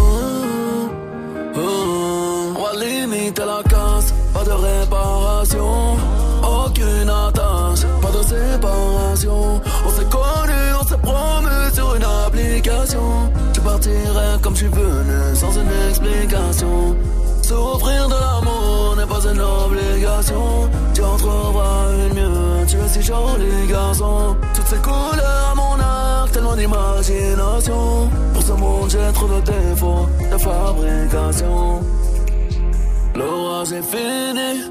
Explication. 16.02 16.96
De 17.50 18.14
l'amour 18.14 18.96
n'est 18.96 19.06
pas 19.06 19.22
une 19.28 19.40
obligation. 19.40 20.70
Tu 20.94 21.02
en 21.02 21.16
trouveras 21.16 21.86
une 22.06 22.14
mieux, 22.14 22.66
tu 22.66 22.76
es 22.76 22.88
si 22.88 23.02
joli 23.02 23.66
garçon. 23.68 24.36
Toutes 24.54 24.66
ces 24.66 24.76
couleurs 24.76 25.48
à 25.50 25.54
mon 25.54 25.80
arc, 25.80 26.32
tellement 26.32 26.54
d'imagination. 26.54 28.08
Pour 28.32 28.42
ce 28.42 28.52
monde, 28.52 28.90
j'ai 28.90 29.12
trop 29.12 29.26
de 29.26 29.40
défauts 29.40 30.08
de 30.30 30.38
fabrication. 30.38 31.80
L'orage 33.16 33.72
est 33.72 33.82
fini, 33.82 34.70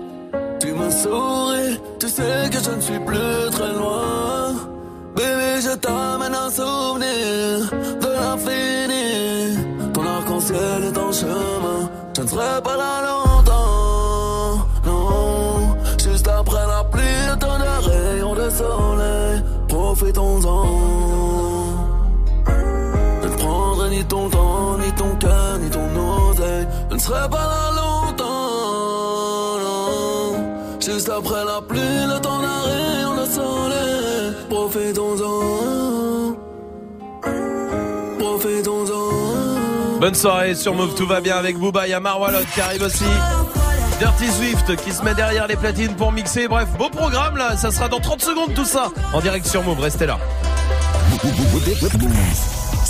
tu 0.62 0.72
me 0.74 0.90
souris, 0.90 1.80
tu 2.00 2.08
sais 2.08 2.50
que 2.50 2.60
je 2.64 2.72
ne 2.72 2.82
suis 2.82 3.00
plus 3.00 3.50
très 3.52 3.74
loin. 3.74 4.56
Bébé, 5.16 5.62
je 5.62 5.76
t'amène 5.76 6.34
un 6.34 6.50
souvenir 6.50 7.70
de 8.02 8.08
l'infini. 8.08 9.69
Ton 10.50 10.56
arc-en-ciel 10.56 10.84
est 10.86 10.98
en 10.98 11.12
chemin, 11.12 11.90
je 12.16 12.22
ne 12.22 12.28
serai 12.28 12.62
pas 12.64 12.78
là 12.78 13.02
longtemps. 13.08 14.66
Non, 14.86 15.76
juste 16.04 16.28
après 16.28 16.66
la 16.66 16.84
pluie, 16.86 17.38
d'un 17.40 17.58
rayon 17.82 18.34
de 18.34 18.50
soleil. 18.50 19.44
Profitons-en. 19.68 20.66
Je 23.22 23.28
ne 23.28 23.36
prendrai 23.38 23.90
ni 23.90 24.04
ton 24.06 24.30
temps, 24.30 24.78
ni 24.80 24.92
ton 24.94 25.16
cœur, 25.20 25.60
ni 25.60 25.70
ton 25.70 25.88
oseille. 26.30 26.68
Je 26.90 26.96
ne 26.96 27.00
serai 27.00 27.30
pas 27.30 27.46
là 27.54 27.72
longtemps. 27.76 28.26
Non. 29.64 30.80
Juste 30.80 31.10
après 31.10 31.46
la 31.46 31.62
pluie, 31.62 31.79
Bonne 40.00 40.16
soirée 40.16 40.56
sur 40.56 40.74
Move, 40.74 40.96
tout 40.96 41.06
va 41.06 41.20
bien 41.20 41.36
avec 41.36 41.58
Booba, 41.58 41.86
il 41.86 41.92
y 41.92 41.94
a 41.94 42.00
Marwalot 42.00 42.46
qui 42.54 42.62
arrive 42.62 42.84
aussi. 42.84 43.04
Dirty 44.00 44.28
Swift 44.32 44.76
qui 44.78 44.94
se 44.94 45.04
met 45.04 45.14
derrière 45.14 45.46
les 45.46 45.58
platines 45.58 45.94
pour 45.94 46.14
mixer. 46.14 46.48
Bref, 46.48 46.70
beau 46.78 46.90
programme 46.90 47.36
là, 47.36 47.58
ça 47.58 47.70
sera 47.70 47.90
dans 47.90 48.00
30 48.00 48.22
secondes 48.22 48.54
tout 48.54 48.64
ça. 48.64 48.92
En 49.12 49.20
direct 49.20 49.46
sur 49.46 49.62
Move, 49.62 49.82
restez 49.82 50.06
là. 50.06 50.18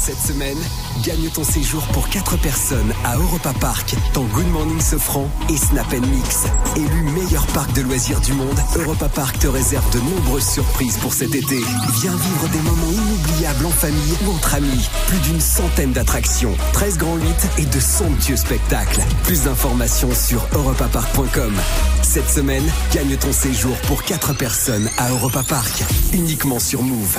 Cette 0.01 0.19
semaine, 0.21 0.57
gagne 1.03 1.29
ton 1.29 1.43
séjour 1.43 1.83
pour 1.87 2.07
4 2.07 2.37
personnes 2.37 2.93
à 3.03 3.17
Europa 3.17 3.53
Park 3.59 3.95
dans 4.13 4.23
Good 4.23 4.47
Morning 4.47 4.79
Sofran 4.79 5.29
et 5.49 5.57
Snap 5.57 5.91
Mix. 5.91 6.45
Élu 6.77 7.03
meilleur 7.03 7.45
parc 7.47 7.73
de 7.73 7.81
loisirs 7.81 8.21
du 8.21 8.31
monde, 8.31 8.57
Europa 8.77 9.09
Park 9.09 9.39
te 9.39 9.47
réserve 9.47 9.87
de 9.91 9.99
nombreuses 9.99 10.47
surprises 10.47 10.97
pour 10.97 11.13
cet 11.13 11.35
été. 11.35 11.57
Viens 12.01 12.15
vivre 12.15 12.47
des 12.47 12.59
moments 12.59 12.91
inoubliables 12.91 13.65
en 13.65 13.71
famille 13.71 14.15
ou 14.25 14.31
entre 14.31 14.55
amis. 14.55 14.89
Plus 15.07 15.19
d'une 15.19 15.41
centaine 15.41 15.91
d'attractions, 15.91 16.55
13 16.71 16.97
grands 16.97 17.17
8 17.17 17.25
et 17.57 17.65
de 17.65 17.79
somptueux 17.79 18.37
spectacles. 18.37 19.01
Plus 19.23 19.43
d'informations 19.43 20.15
sur 20.15 20.47
europapark.com. 20.53 21.53
Cette 22.03 22.29
semaine, 22.29 22.67
gagne 22.93 23.17
ton 23.17 23.33
séjour 23.33 23.75
pour 23.81 24.03
4 24.03 24.33
personnes 24.33 24.89
à 24.97 25.09
Europa 25.09 25.43
Park, 25.43 25.83
uniquement 26.13 26.59
sur 26.59 26.83
Move. 26.83 27.17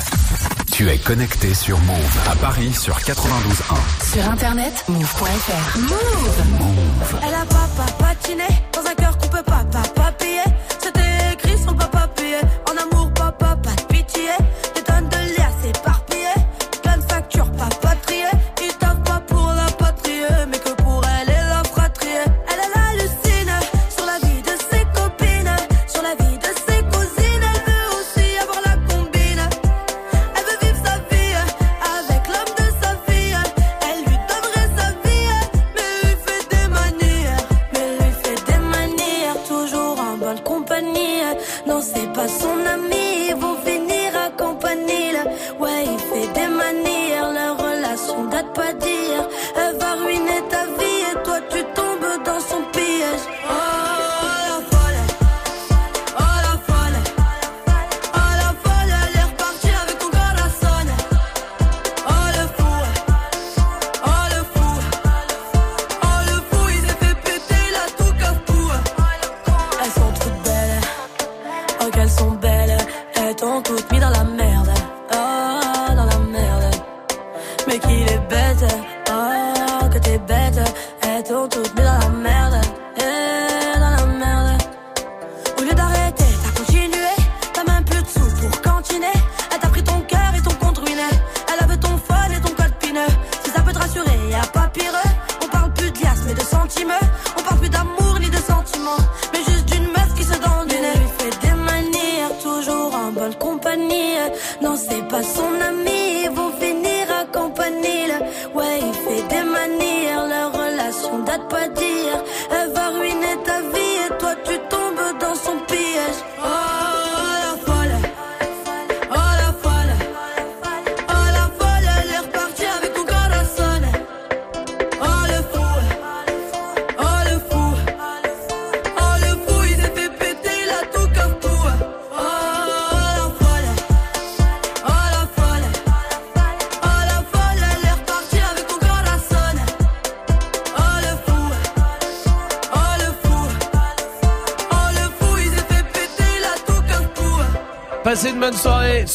Tu 0.80 0.88
es 0.88 0.96
connecté 0.96 1.52
sur 1.52 1.78
Move 1.80 2.18
à 2.26 2.34
Paris 2.36 2.72
sur 2.72 2.96
92.1. 2.96 4.14
Sur 4.14 4.30
internet, 4.30 4.82
move.fr. 4.88 5.78
Move. 5.78 7.20
Elle 7.22 7.34
a 7.34 7.44
papa 7.44 7.92
patiné 7.98 8.48
dans 8.72 8.90
un 8.90 8.94
cœur 8.94 9.18
qu'on 9.18 9.28
peut 9.28 9.42
pas 9.42 9.62
papa 9.70 10.10
payer. 10.12 10.40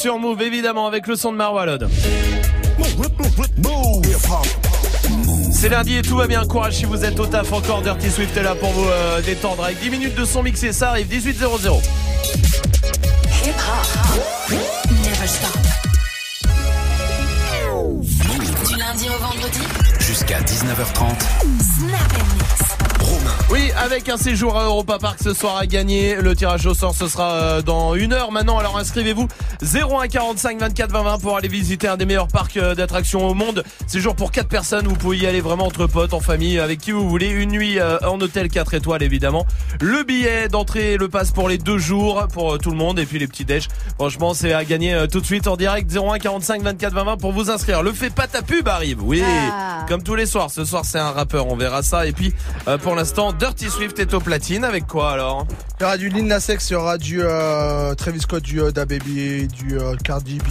Sur 0.06 0.20
Move, 0.20 0.44
évidemment, 0.44 0.86
avec 0.86 1.08
le 1.08 1.16
son 1.16 1.32
de 1.32 1.38
Marwalod. 1.38 1.90
C'est 5.52 5.70
lundi 5.70 5.98
et 5.98 6.04
tout 6.04 6.16
va 6.16 6.28
bien. 6.28 6.46
Courage 6.46 6.76
si 6.76 6.86
vous 6.86 7.04
êtes 7.04 7.20
au 7.20 7.26
taf 7.26 7.52
encore. 7.52 7.82
Dirty 7.82 8.12
Swift 8.12 8.38
est 8.38 8.44
là 8.44 8.54
pour 8.54 8.70
vous 8.70 8.88
euh, 8.88 9.20
détendre 9.24 9.64
avec 9.64 9.80
10 9.80 9.90
minutes 9.90 10.16
de 10.16 10.24
son 10.24 10.44
mixé. 10.44 10.74
Ça 10.74 10.90
arrive 10.90 11.08
18 11.08 11.40
00. 11.40 11.82
Hip 13.46 13.50
hop. 13.50 14.52
Never 14.52 15.28
stop. 15.28 15.58
Du 18.68 18.76
lundi 18.78 19.08
au 19.10 19.18
vendredi. 19.24 19.62
Jusqu'à 20.02 20.40
19h30. 20.42 21.16
Snap 21.80 22.00
and 22.14 22.36
mix. 22.38 22.76
Oui, 23.52 23.72
avec 23.78 24.10
un 24.10 24.18
séjour 24.18 24.58
à 24.58 24.66
Europa 24.66 24.98
Park 25.00 25.20
ce 25.24 25.34
soir 25.34 25.58
à 25.58 25.68
gagner. 25.68 26.16
Le 26.16 26.36
tirage 26.36 26.66
au 26.66 26.74
sort, 26.74 26.96
ce 26.96 27.08
sera 27.08 27.32
euh, 27.34 27.62
dans 27.62 27.96
une 27.96 28.14
heure 28.14 28.32
maintenant. 28.32 28.58
Alors 28.58 28.78
inscrivez-vous 28.78 29.28
0145 29.76 30.58
24 30.58 30.90
20 30.92 31.04
20 31.04 31.18
pour 31.20 31.36
aller 31.36 31.50
visiter 31.50 31.90
un 31.90 31.98
des 31.98 32.06
meilleurs 32.06 32.30
parcs 32.30 32.56
euh, 32.56 32.76
d'attractions 32.76 33.28
au 33.28 33.34
monde. 33.34 33.62
Séjour 33.88 34.16
pour 34.16 34.32
4 34.32 34.48
personnes. 34.48 34.88
Vous 34.88 34.96
pouvez 34.96 35.18
y 35.18 35.28
aller 35.28 35.42
vraiment 35.42 35.66
entre 35.66 35.86
potes, 35.86 36.14
en 36.14 36.22
famille, 36.22 36.60
avec 36.60 36.80
qui 36.80 36.92
vous 36.92 37.10
voulez. 37.10 37.28
Une 37.28 37.52
nuit 37.52 37.78
euh, 37.78 37.98
en 38.08 38.22
hôtel 38.22 38.48
4 38.48 38.76
étoiles 38.76 39.04
évidemment. 39.04 39.46
Le 39.82 40.04
billet 40.04 40.48
d'entrée, 40.48 40.96
le 40.96 41.10
passe 41.10 41.32
pour 41.32 41.50
les 41.50 41.58
deux 41.58 41.78
jours 41.78 42.26
pour 42.32 42.54
euh, 42.54 42.58
tout 42.58 42.72
le 42.72 42.78
monde 42.78 43.00
et 43.00 43.06
puis 43.06 43.20
les 43.20 43.28
petits 43.28 43.44
déj. 43.44 43.68
Franchement, 44.00 44.34
c'est 44.34 44.54
à 44.54 44.64
gagner 44.64 45.08
tout 45.12 45.20
de 45.20 45.26
suite 45.26 45.46
en 45.48 45.58
direct 45.58 45.92
0145 45.92 46.62
24 46.62 46.94
20 46.94 47.04
20 47.04 47.18
pour 47.18 47.34
vous 47.34 47.52
inscrire. 47.52 47.84
Le 47.84 47.92
fait 47.92 48.10
pas 48.10 48.28
ta 48.28 48.42
pub 48.42 48.70
arrive. 48.70 49.04
Oui, 49.04 49.22
Ah. 49.26 49.86
comme 49.90 50.04
tous 50.04 50.16
les 50.16 50.26
soirs. 50.26 50.52
Ce 50.52 50.64
soir, 50.64 50.86
c'est 50.86 51.00
un 51.00 51.12
rappeur. 51.12 51.48
On 51.48 51.58
verra 51.58 51.84
ça. 51.84 52.06
Et 52.08 52.14
puis, 52.14 52.34
pour 52.82 52.96
l'instant, 52.96 53.34
Dirty 53.34 53.70
Swift 53.70 54.00
est 54.00 54.14
au 54.14 54.22
platine. 54.22 54.64
Avec 54.64 54.88
quoi 54.88 55.12
alors? 55.12 55.46
Il 55.78 55.84
y 55.84 55.86
aura 55.86 55.98
du 55.98 56.08
Lil 56.10 56.26
Nas 56.26 56.46
X, 56.50 56.70
il 56.70 56.74
y 56.74 56.76
aura 56.78 56.98
du 56.98 57.20
euh, 57.22 57.94
Travis 57.96 58.22
Scott, 58.22 58.42
du 58.44 58.62
euh, 58.62 58.72
DaBaby, 58.72 59.48
du 59.48 59.78
euh, 59.78 59.96
Cardi 60.04 60.38
B. 60.38 60.44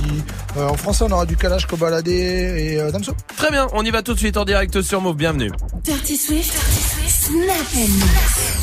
Euh, 0.58 0.68
en 0.68 0.76
français, 0.76 1.04
on 1.08 1.10
aura 1.12 1.24
du 1.24 1.36
Kalash 1.36 1.66
Kobalade 1.66 2.08
et 2.08 2.78
euh, 2.78 2.90
Damso. 2.90 3.14
Très 3.36 3.50
bien, 3.50 3.66
on 3.72 3.82
y 3.84 3.90
va 3.90 4.02
tout 4.02 4.12
de 4.12 4.18
suite 4.18 4.36
en 4.36 4.44
direct 4.44 4.82
sur 4.82 5.00
Move. 5.00 5.16
Bienvenue. 5.16 5.50
Dirty 5.82 6.16
Swift. 6.18 6.52
Snap 7.08 7.56
and 7.74 7.88
mix. 7.88 8.53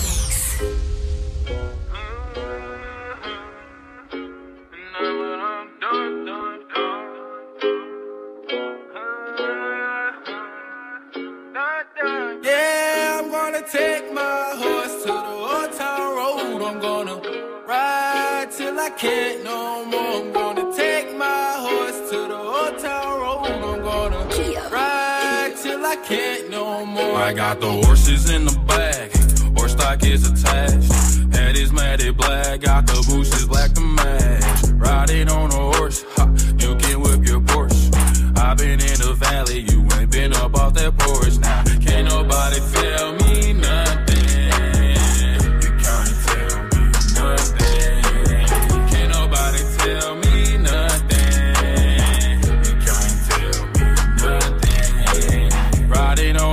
Can't 26.11 26.49
no 26.49 26.85
more. 26.85 27.15
I 27.15 27.33
got 27.33 27.59
the 27.61 27.71
horses 27.71 28.29
in 28.29 28.45
the 28.45 28.57
back, 28.67 29.11
horse 29.57 29.71
stock 29.71 30.03
is 30.03 30.29
attached. 30.29 30.91
Head 31.33 31.55
is 31.55 31.71
matted 31.71 32.17
black, 32.17 32.61
got 32.61 32.85
the 32.87 32.99
bushes 33.09 33.47
black 33.47 33.71
to 33.73 33.81
match. 33.81 34.30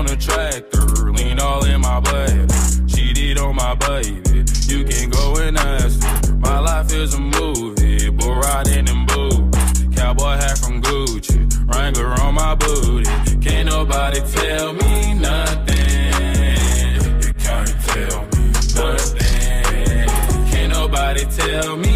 On 0.09 0.14
a 0.14 0.20
tractor, 0.20 1.12
lean 1.12 1.40
all 1.40 1.64
in 1.64 1.80
my 1.80 2.00
blood. 2.00 2.50
Cheated 2.88 3.38
on 3.38 3.56
my 3.56 3.74
baby, 3.74 4.44
you 4.66 4.84
can 4.84 5.11
go 5.11 5.36
and 5.36 5.56
ask 5.59 6.02
her. 6.02 6.36
My 6.36 6.59
life 6.59 6.92
is 6.92 7.14
a 7.14 7.20
movie, 7.20 8.11
bull 8.11 8.36
riding 8.36 8.88
in 8.88 9.06
boots. 9.06 9.84
Cowboy 9.94 10.36
hat 10.36 10.59
from 10.59 10.80
Gucci, 10.82 11.48
Wrangler 11.72 12.12
on 12.22 12.34
my 12.34 12.54
booty. 12.54 13.11
Can't 13.40 13.68
nobody 13.68 14.20
tell 14.20 14.72
me 14.72 15.14
nothing. 15.14 15.76
You 17.22 17.32
can't 17.34 17.74
tell 17.88 18.22
me 18.32 18.50
nothing. 18.74 20.09
Can't 20.50 20.72
nobody 20.72 21.24
tell 21.26 21.76
me 21.76 21.88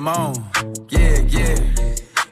I'm 0.00 0.08
on. 0.08 0.34
Yeah, 0.88 1.18
yeah. 1.28 1.56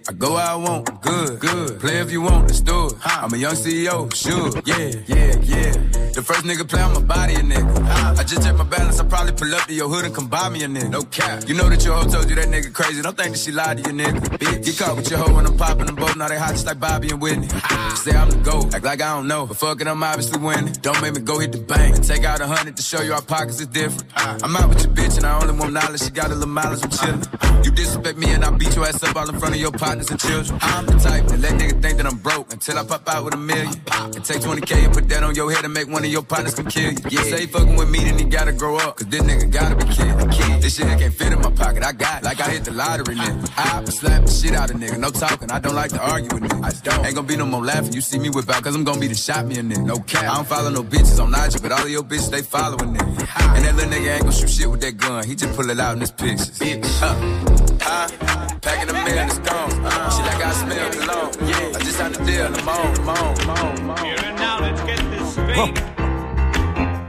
I 0.08 0.12
go 0.14 0.32
where 0.32 0.42
I 0.42 0.54
want, 0.54 1.02
good, 1.02 1.38
good. 1.38 1.78
Play 1.80 1.98
if 1.98 2.10
you 2.10 2.22
want, 2.22 2.46
let's 2.46 2.60
do 2.60 2.86
it. 2.86 2.94
I'm 3.04 3.34
a 3.34 3.36
young 3.36 3.52
CEO, 3.52 4.08
sure. 4.14 4.48
Yeah, 4.64 4.96
yeah, 5.06 5.36
yeah. 5.42 5.72
The 6.16 6.22
first 6.24 6.44
nigga 6.46 6.66
play 6.66 6.80
on 6.80 6.94
my 6.94 7.02
body, 7.02 7.34
a 7.34 7.40
nigga. 7.40 8.18
I 8.18 8.24
just 8.24 8.42
check 8.42 8.56
my 8.56 8.64
balance, 8.64 8.98
I 9.00 9.04
probably 9.04 9.32
pull 9.32 9.54
up 9.54 9.66
to 9.66 9.74
your 9.74 9.90
hood 9.90 10.06
and 10.06 10.14
come 10.14 10.28
buy 10.28 10.48
me 10.48 10.62
a 10.64 10.66
nigga. 10.66 10.88
No 10.88 11.02
cap. 11.02 11.46
You 11.46 11.54
know 11.56 11.68
that 11.68 11.84
your 11.84 11.94
hoe 11.94 12.08
told 12.08 12.30
you 12.30 12.36
that 12.36 12.48
nigga 12.48 12.72
crazy. 12.72 13.02
Don't 13.02 13.14
think 13.18 13.32
that 13.32 13.38
she 13.38 13.52
lied 13.52 13.84
to 13.84 13.90
you, 13.90 13.94
nigga. 13.94 14.18
Bitch, 14.38 14.64
get 14.64 14.78
caught 14.78 14.96
with 14.96 15.10
your 15.10 15.18
hoe 15.18 15.34
when 15.34 15.44
I'm 15.44 15.58
popping 15.58 15.84
them 15.84 15.96
both. 15.96 16.16
Now 16.16 16.28
they 16.28 16.38
hot 16.38 16.52
just 16.52 16.64
like 16.64 16.80
Bobby 16.80 17.10
and 17.10 17.20
Whitney. 17.20 17.48
Say 17.96 18.12
I'm 18.16 18.30
the 18.30 18.40
GOAT, 18.42 18.74
act 18.74 18.84
like 18.86 19.02
I 19.02 19.14
don't 19.14 19.28
know. 19.28 19.44
But 19.44 19.58
fuck 19.58 19.78
it, 19.82 19.86
I'm 19.86 20.02
obviously 20.02 20.40
winning. 20.40 20.72
Don't 20.80 21.02
make 21.02 21.12
me 21.14 21.20
go 21.20 21.38
hit 21.38 21.52
the 21.52 21.58
bank 21.58 21.96
and 21.96 22.04
take 22.04 22.24
out 22.24 22.40
a 22.40 22.46
hundred 22.46 22.78
to 22.78 22.82
show 22.82 23.02
you 23.02 23.12
our 23.12 23.20
pockets 23.20 23.60
is 23.60 23.66
different. 23.66 24.10
I'm 24.16 24.56
out 24.56 24.70
with 24.70 24.82
your 24.82 24.94
bitch 24.94 25.18
and 25.18 25.26
I 25.26 25.38
only 25.38 25.52
want 25.52 25.74
knowledge, 25.74 26.00
she 26.00 26.10
got 26.10 26.30
a 26.30 26.34
little 26.34 26.48
mileage, 26.48 26.82
I'm 26.82 26.90
chillin'. 26.90 27.47
You 27.64 27.70
disrespect 27.70 28.18
me 28.18 28.30
and 28.30 28.44
I 28.44 28.50
beat 28.50 28.74
your 28.74 28.86
ass 28.86 29.02
up 29.02 29.16
all 29.16 29.28
in 29.28 29.38
front 29.38 29.54
of 29.54 29.60
your 29.60 29.72
partners 29.72 30.10
and 30.10 30.20
children. 30.20 30.58
I'm 30.62 30.86
the 30.86 30.98
type 30.98 31.26
to 31.26 31.36
let 31.36 31.52
niggas 31.52 31.82
think 31.82 31.96
that 31.98 32.06
I'm 32.06 32.18
broke 32.18 32.52
until 32.52 32.78
I 32.78 32.84
pop 32.84 33.08
out 33.08 33.24
with 33.24 33.34
a 33.34 33.36
million. 33.36 33.74
And 33.92 34.24
take 34.24 34.42
20k 34.42 34.84
and 34.84 34.94
put 34.94 35.08
that 35.08 35.22
on 35.22 35.34
your 35.34 35.50
head 35.52 35.64
and 35.64 35.74
make 35.74 35.88
one 35.88 36.04
of 36.04 36.10
your 36.10 36.22
partners 36.22 36.54
come 36.54 36.66
kill 36.66 36.92
you. 36.92 36.98
Yeah, 37.10 37.22
say 37.22 37.46
fucking 37.46 37.76
with 37.76 37.90
me, 37.90 38.00
then 38.04 38.18
he 38.18 38.24
gotta 38.24 38.52
grow 38.52 38.76
up. 38.76 38.96
Cause 38.96 39.08
this 39.08 39.22
nigga 39.22 39.50
gotta 39.50 39.76
be 39.76 39.84
killed. 39.92 40.18
This 40.62 40.76
shit 40.76 40.86
can't 40.86 41.14
fit 41.14 41.32
in 41.32 41.40
my 41.40 41.50
pocket, 41.50 41.82
I 41.84 41.92
got 41.92 42.22
it. 42.22 42.24
Like 42.24 42.40
I 42.40 42.50
hit 42.50 42.64
the 42.64 42.72
lottery, 42.72 43.14
nigga. 43.16 43.50
I 43.56 43.84
slap 43.84 44.24
the 44.24 44.30
shit 44.30 44.54
out 44.54 44.70
of 44.70 44.76
nigga, 44.76 44.98
no 44.98 45.10
talking. 45.10 45.50
I 45.50 45.58
don't 45.58 45.74
like 45.74 45.90
to 45.90 46.00
argue 46.00 46.28
with 46.32 46.44
niggas. 46.44 46.64
I 46.64 46.90
don't. 46.90 47.06
Ain't 47.06 47.14
gonna 47.14 47.26
be 47.26 47.36
no 47.36 47.46
more 47.46 47.64
laughing. 47.64 47.92
You 47.92 48.00
see 48.00 48.18
me 48.18 48.30
whip 48.30 48.48
out, 48.48 48.62
cause 48.62 48.74
I'm 48.74 48.84
gonna 48.84 49.00
be 49.00 49.08
the 49.08 49.14
shot 49.14 49.46
me 49.46 49.58
a 49.58 49.62
nigga. 49.62 49.84
No 49.84 49.98
cap. 49.98 50.24
I 50.24 50.36
don't 50.36 50.46
follow 50.48 50.70
no 50.70 50.82
bitches 50.82 51.22
on 51.22 51.34
IG, 51.34 51.62
but 51.62 51.72
all 51.72 51.82
of 51.82 51.90
your 51.90 52.02
bitches, 52.02 52.30
they 52.30 52.42
following 52.42 52.94
nigga. 52.94 53.56
And 53.56 53.64
that 53.64 53.74
little 53.74 53.90
nigga 53.90 54.12
ain't 54.14 54.22
gonna 54.22 54.32
shoot 54.32 54.50
shit 54.50 54.70
with 54.70 54.80
that 54.82 54.96
gun. 54.96 55.26
He 55.26 55.34
just 55.34 55.54
pull 55.56 55.68
it 55.70 55.80
out 55.80 55.94
in 55.94 56.00
his 56.00 56.12
pictures. 56.12 56.58
Bitch. 56.58 56.84
Uh, 57.02 57.47
huh? 57.88 58.58
Packing 58.60 58.90
a 58.90 58.92
million, 58.92 59.28
it's 59.28 59.38
gone. 59.38 59.72
Uh, 59.84 60.10
she 60.10 60.22
like 60.22 60.42
I 60.44 60.52
smell 60.52 60.90
cologne. 60.92 61.32
Yeah. 61.48 61.76
I 61.76 61.78
just 61.80 61.96
signed 61.98 62.14
the 62.14 62.24
deal, 62.24 62.46
I'm 62.46 62.68
on, 62.68 62.86
I'm 63.00 63.08
on, 63.08 63.40
I'm 63.40 63.50
on, 63.50 63.78
I'm 63.78 63.90
on. 63.90 64.04
Here 64.04 64.16
and 64.24 64.36
now, 64.36 64.60
let's 64.60 64.82
get 64.82 65.00
this 65.10 65.32
straight. 65.32 65.74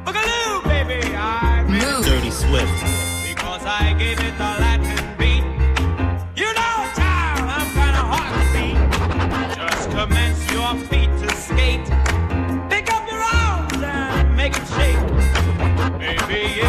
Boogaloo, 0.06 0.64
baby, 0.64 1.00
I 1.16 1.64
made 1.68 2.04
Dirty 2.06 2.32
Swift. 2.32 2.74
because 3.28 3.64
I 3.66 3.94
gave 4.00 4.20
it 4.20 4.34
the 4.38 4.50
Latin 4.64 5.00
beat. 5.20 5.46
You 6.42 6.50
know, 6.60 6.76
child, 6.98 7.44
I'm 7.58 7.70
kinda 7.80 8.04
hard 8.12 8.32
to 8.38 8.44
beat. 8.56 8.80
Just 9.60 9.86
commence 9.98 10.40
your 10.56 10.72
feet 10.90 11.12
to 11.22 11.30
skate. 11.46 11.88
Pick 12.72 12.86
up 12.96 13.04
your 13.12 13.24
arms 13.42 13.74
and 13.84 14.36
make 14.36 14.54
it 14.62 14.68
shake. 14.76 15.02
Baby, 16.00 16.42
if 16.68 16.69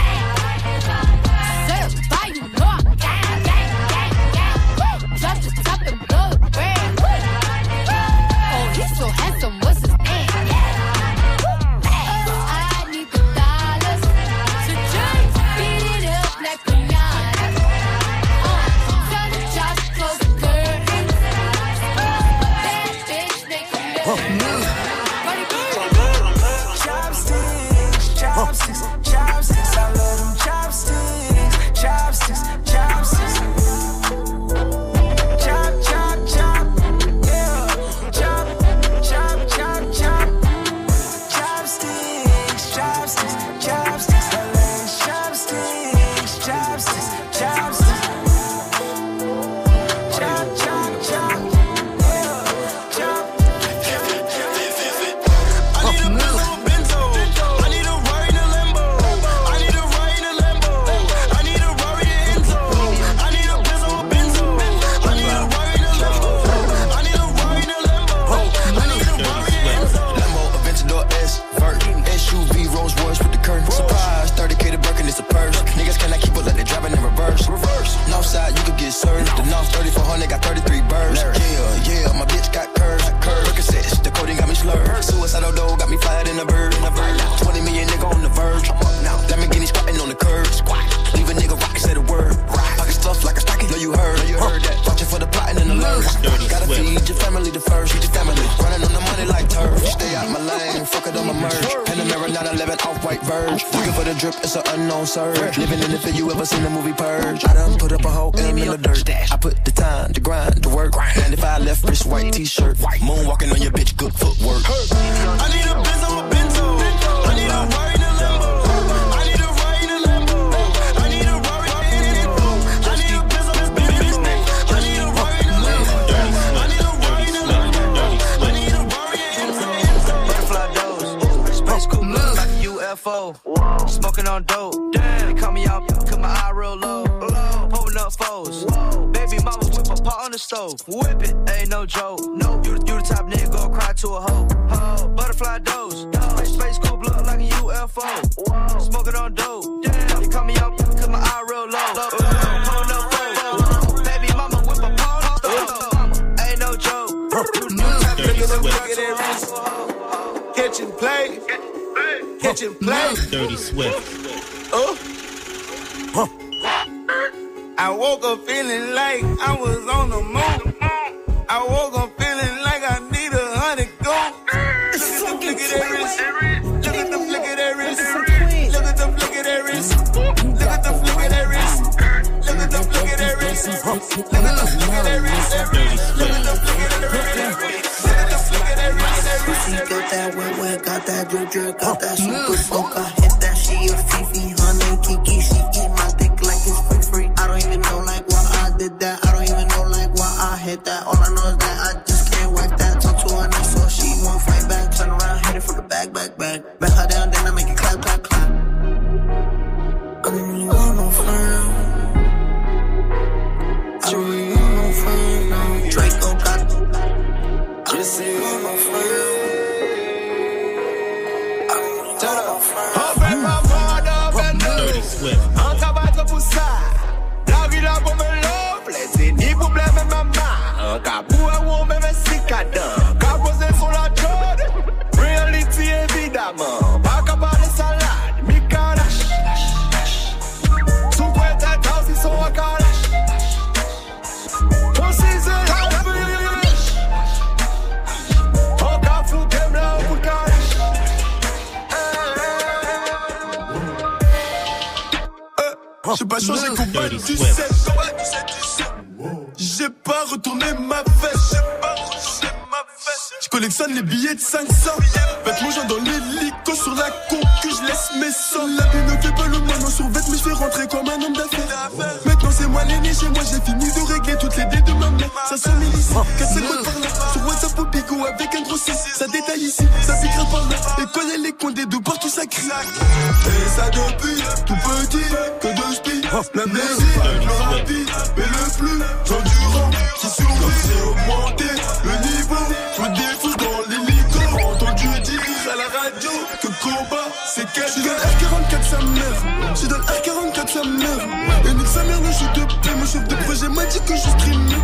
Je 297.73 298.01
donne 298.03 298.17
R44 298.17 298.83
sa 298.83 298.97
mère 298.97 299.75
Je 299.75 299.87
donne 299.87 300.01
R44 300.01 300.67
sa 300.67 300.83
mère 300.83 301.21
Et 301.69 301.73
nique 301.73 301.87
sa 301.87 302.03
mère 302.03 302.19
le 302.19 302.31
jeu 302.31 302.45
de 302.53 302.65
paix 302.65 302.95
Mon 302.97 303.05
chef 303.05 303.25
de 303.27 303.35
projet 303.35 303.69
m'a 303.69 303.85
dit 303.85 303.99
que 304.01 304.13
je 304.13 304.19
streamais. 304.19 304.75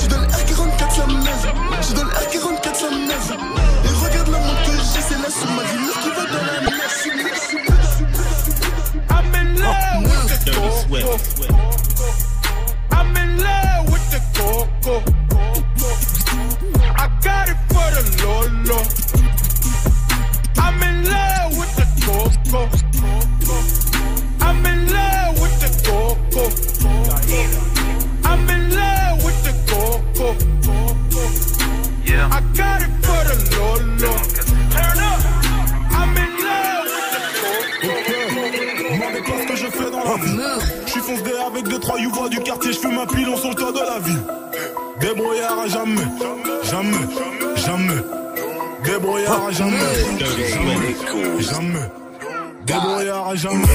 Je 0.00 0.06
donne 0.08 0.26
R44 0.26 0.90
sa 0.90 1.06
mère 1.06 1.54
Je 1.82 1.94
donne 1.94 2.08
R44 2.08 2.74
sa 2.74 2.90
mère 2.90 3.38
Et 3.84 3.88
regarde 4.04 4.28
la 4.28 4.38
montre 4.38 4.62
que 4.64 4.70
j'ai 4.72 5.00
C'est 5.02 5.20
la 5.22 5.30
sous-marine 5.30 5.90
qui 6.02 6.08
va 6.08 6.24
dans 6.26 6.44
la 6.46 6.60
mer 6.62 6.80
I'm 9.10 9.34
in 9.34 9.56
love 9.56 10.02
with 10.02 10.44
the 10.44 10.50
coco. 10.50 11.18
I'm 12.92 13.16
in 13.16 13.38
love 13.38 13.90
with 13.92 14.10
the 14.10 14.20
coco. 14.34 15.02
I 16.96 17.08
got 17.22 17.48
it 17.48 17.58
for 17.68 17.90
the 17.94 18.02
Lolo. 18.24 18.99
À 49.50 49.52
jamais, 49.52 49.78
jamais. 51.40 51.86
Débrouillard 52.66 53.28
à 53.28 53.34
jamais. 53.34 53.66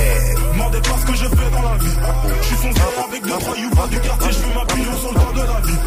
Ce 1.00 1.06
que 1.06 1.14
je 1.14 1.28
fais 1.28 1.50
dans 1.52 1.62
la 1.62 1.78
vie. 1.78 1.98
Je 2.42 2.46
suis 2.46 2.56
foncé 2.56 2.82
avec 3.08 3.22
deux 3.24 3.30
trois 3.30 3.58
youvois 3.58 3.88
du 3.88 4.00
quartier, 4.00 4.32
je 4.32 4.38
fume 4.38 4.58
un 4.58 4.66
pilon 4.66 4.98
sur 4.98 5.12
le 5.12 5.20
de 5.34 5.44
la 5.54 5.60
ville. 5.68 5.86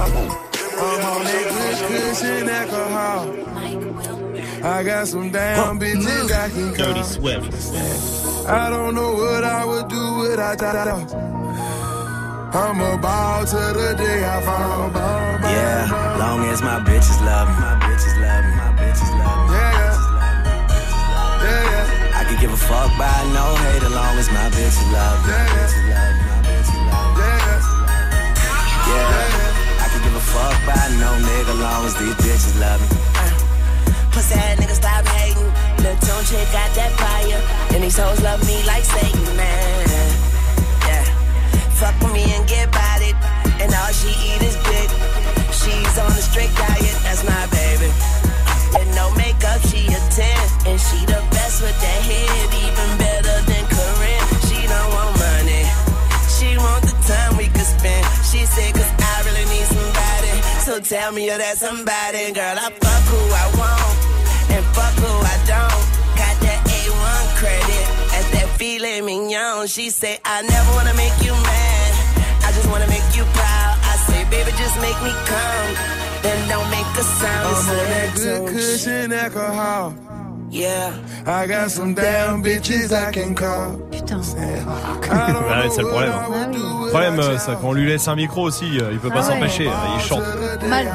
I'm 0.02 0.16
on 0.98 1.24
that 1.24 1.38
good 1.48 1.78
cushion 1.88 2.48
alcohol. 2.48 3.22
I 4.64 4.82
got 4.84 5.06
some 5.06 5.30
damn 5.30 5.78
bitches 5.78 6.30
I 6.32 6.50
can 6.50 6.74
call. 6.74 6.86
Dirty 6.86 7.02
Swift. 7.04 7.52
I 8.46 8.70
don't 8.70 8.94
know 8.94 9.14
what 9.14 9.44
I 9.44 9.64
would 9.64 9.88
do 9.88 10.14
without 10.18 10.58
that. 10.58 11.31
I'm 12.52 12.76
about 12.76 13.48
to 13.48 13.56
the 13.72 13.96
day 13.96 14.20
I 14.28 14.36
found. 14.44 14.92
Yeah, 15.40 15.88
long 16.20 16.44
as 16.52 16.60
my 16.60 16.84
bitches 16.84 17.16
love 17.24 17.48
me, 17.48 17.56
my 17.56 17.80
bitches 17.80 18.12
love 18.20 18.44
me, 18.44 18.52
my 18.60 18.76
bitches 18.76 19.08
love 19.16 19.48
me. 19.48 19.56
Yeah, 19.56 19.96
yeah, 21.48 21.64
yeah. 21.72 22.20
I 22.20 22.28
could 22.28 22.36
give 22.44 22.52
a 22.52 22.60
fuck 22.60 22.92
by 23.00 23.08
no 23.32 23.56
hate, 23.56 23.80
as 23.80 23.92
long 23.96 24.20
as 24.20 24.28
my 24.28 24.52
bitches 24.52 24.84
love 24.92 25.24
me. 25.24 25.32
My 25.32 25.48
bitches 25.56 25.80
love 25.88 26.12
me, 26.12 26.28
my 26.28 26.44
love. 27.16 27.64
Yeah, 28.84 29.80
I 29.80 29.86
could 29.88 30.04
give 30.04 30.12
a 30.12 30.20
fuck 30.20 30.56
by 30.68 30.76
no 31.00 31.08
nigga, 31.24 31.56
long 31.56 31.88
as 31.88 31.96
these 31.96 32.16
bitches 32.20 32.60
love 32.60 32.84
me. 32.84 32.88
Uh, 33.16 33.32
pussy 34.12 34.36
ass 34.36 34.60
nigga 34.60 34.76
stop 34.76 35.08
hating. 35.08 35.48
Lil' 35.80 35.96
Tune 36.04 36.20
chick 36.28 36.44
got 36.52 36.68
that 36.76 36.92
fire. 37.00 37.40
And 37.72 37.82
these 37.82 37.96
hoes 37.96 38.20
love 38.20 38.44
me 38.44 38.60
like 38.68 38.84
Satan, 38.84 39.36
man. 39.40 40.01
Fuck 41.82 41.98
with 41.98 42.14
me 42.14 42.22
and 42.38 42.46
get 42.46 42.70
bodied. 42.70 43.18
And 43.58 43.74
all 43.74 43.90
she 43.90 44.14
eat 44.14 44.42
is 44.46 44.54
dick. 44.70 44.86
She's 45.50 45.98
on 45.98 46.14
a 46.14 46.22
strict 46.22 46.54
diet, 46.54 46.94
that's 47.02 47.26
my 47.26 47.42
baby. 47.50 47.90
With 48.70 48.86
no 48.94 49.10
makeup, 49.18 49.58
she 49.66 49.90
a 49.90 49.98
10. 50.14 50.70
And 50.70 50.78
she 50.78 51.02
the 51.10 51.18
best 51.34 51.58
with 51.58 51.74
that 51.74 52.00
head, 52.06 52.46
even 52.54 52.90
better 53.02 53.36
than 53.50 53.64
Corinne. 53.66 54.26
She 54.46 54.62
don't 54.62 54.90
want 54.94 55.10
money. 55.18 55.66
She 56.30 56.54
want 56.54 56.86
the 56.86 56.94
time 57.02 57.34
we 57.34 57.50
could 57.50 57.66
spend. 57.66 58.06
She 58.30 58.46
said, 58.46 58.70
cause 58.78 58.86
I 58.86 59.26
really 59.26 59.46
need 59.50 59.66
somebody. 59.66 60.32
So 60.62 60.78
tell 60.78 61.10
me 61.10 61.26
you're 61.26 61.38
that 61.42 61.58
somebody. 61.58 62.30
Girl, 62.30 62.62
I 62.62 62.70
fuck 62.78 63.02
who 63.10 63.18
I 63.26 63.46
want. 63.58 63.98
And 64.54 64.64
fuck 64.70 64.94
who 65.02 65.10
I 65.18 65.31
filet 69.02 69.18
mignon. 69.18 69.66
She 69.66 69.90
say, 69.90 70.18
I 70.24 70.42
never 70.42 70.72
wanna 70.74 70.94
make 70.94 71.12
you 71.24 71.32
mad. 71.32 71.92
I 72.44 72.52
just 72.52 72.68
wanna 72.70 72.86
make 72.88 73.16
you 73.16 73.24
proud. 73.24 73.76
I 73.82 73.96
say, 74.06 74.24
baby, 74.30 74.50
just 74.56 74.76
make 74.80 75.00
me 75.02 75.12
come. 75.26 75.74
Then 76.22 76.48
don't 76.48 76.70
make 76.70 76.86
a 76.98 77.02
sound. 77.02 77.46
I'm 77.46 77.54
on 77.54 77.54
It's 77.54 78.24
that 78.24 78.36
a 78.36 78.40
good 78.40 78.46
tune. 78.46 78.54
cushion 78.56 79.12
alcohol. 79.12 79.94
Yeah. 80.50 80.92
I 81.26 81.46
got 81.46 81.70
some 81.70 81.94
damn 81.94 82.42
bitches 82.42 82.92
I 82.92 83.10
can 83.10 83.34
call. 83.34 83.78
Putain. 83.90 84.18
Ouais, 84.20 85.68
c'est 85.74 85.80
le 85.80 85.88
problème. 85.88 86.12
Le 86.12 86.88
problème, 86.90 87.20
euh, 87.20 87.38
c'est 87.38 87.58
qu'on 87.58 87.72
lui 87.72 87.86
laisse 87.86 88.06
un 88.06 88.16
micro 88.16 88.42
aussi, 88.42 88.78
euh, 88.78 88.90
il 88.92 88.98
peut 88.98 89.08
pas 89.08 89.20
Ah 89.20 89.22
s'empêcher, 89.22 89.66
euh, 89.68 89.72
il 89.96 90.02
chante. 90.02 90.20
Mal. 90.68 90.92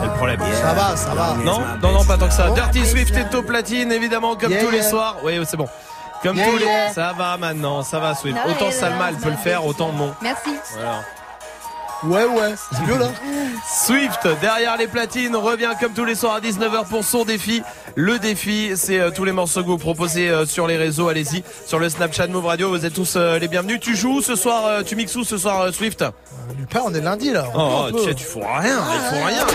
C'est 0.00 0.06
le 0.06 0.12
problème. 0.12 0.40
Ça 0.62 0.72
va, 0.72 0.96
ça 0.96 1.14
va. 1.14 1.34
Non, 1.44 1.62
non, 1.82 1.92
non, 1.92 2.04
pas 2.04 2.16
tant 2.16 2.28
que 2.28 2.32
ça. 2.34 2.50
Dirty 2.50 2.86
Swift 2.86 3.16
est 3.16 3.34
au 3.34 3.42
platine, 3.42 3.90
évidemment, 3.90 4.36
comme 4.36 4.52
Yeah, 4.52 4.62
tous 4.62 4.70
les 4.70 4.78
yeah. 4.78 4.88
soirs. 4.88 5.16
Oui, 5.24 5.32
c'est 5.44 5.56
bon. 5.56 5.66
Comme 6.22 6.36
Yeah, 6.36 6.46
tous 6.50 6.56
les. 6.58 6.64
yeah. 6.64 6.92
Ça 6.92 7.12
va 7.16 7.36
maintenant, 7.36 7.82
ça 7.82 7.98
va 7.98 8.14
Swift. 8.14 8.36
Non, 8.36 8.52
Autant 8.52 8.70
Salma, 8.70 9.10
elle 9.10 9.16
peut 9.16 9.30
le 9.30 9.36
faire, 9.36 9.64
autant 9.66 9.92
non. 9.92 10.12
Merci. 10.22 10.50
Voilà. 10.74 11.00
Ouais, 12.04 12.24
ouais, 12.26 12.54
c'est 12.72 12.82
mieux 12.86 12.98
là. 12.98 13.08
Swift, 13.66 14.28
derrière 14.42 14.76
les 14.76 14.86
platines, 14.86 15.34
revient 15.34 15.70
comme 15.80 15.92
tous 15.94 16.04
les 16.04 16.14
soirs 16.14 16.34
à 16.34 16.40
19h 16.40 16.86
pour 16.88 17.02
son 17.02 17.24
défi. 17.24 17.62
Le 17.94 18.18
défi, 18.18 18.72
c'est 18.76 18.98
euh, 19.00 19.10
tous 19.10 19.24
les 19.24 19.32
morceaux 19.32 19.62
que 19.62 19.68
vous 19.68 19.78
proposez 19.78 20.28
euh, 20.28 20.44
sur 20.44 20.66
les 20.66 20.76
réseaux. 20.76 21.08
Allez-y, 21.08 21.42
sur 21.66 21.78
le 21.78 21.88
Snapchat 21.88 22.26
Move 22.26 22.44
Radio, 22.44 22.68
vous 22.68 22.84
êtes 22.84 22.92
tous 22.92 23.14
euh, 23.16 23.38
les 23.38 23.48
bienvenus. 23.48 23.80
Tu 23.80 23.96
joues 23.96 24.20
ce 24.20 24.36
soir, 24.36 24.66
euh, 24.66 24.82
tu 24.82 24.94
mixes 24.94 25.16
où 25.16 25.24
ce 25.24 25.38
soir, 25.38 25.62
euh, 25.62 25.72
Swift? 25.72 26.04
Du 26.54 26.66
pain, 26.66 26.82
on 26.84 26.92
est 26.94 27.00
lundi 27.00 27.32
là. 27.32 27.46
Oh, 27.54 27.86
On 27.88 27.92
tu 27.92 28.04
sais, 28.04 28.14
tu 28.14 28.24
feras 28.24 28.60
rien, 28.60 28.78
il 28.94 29.16
faut 29.18 29.24
rien. 29.24 29.46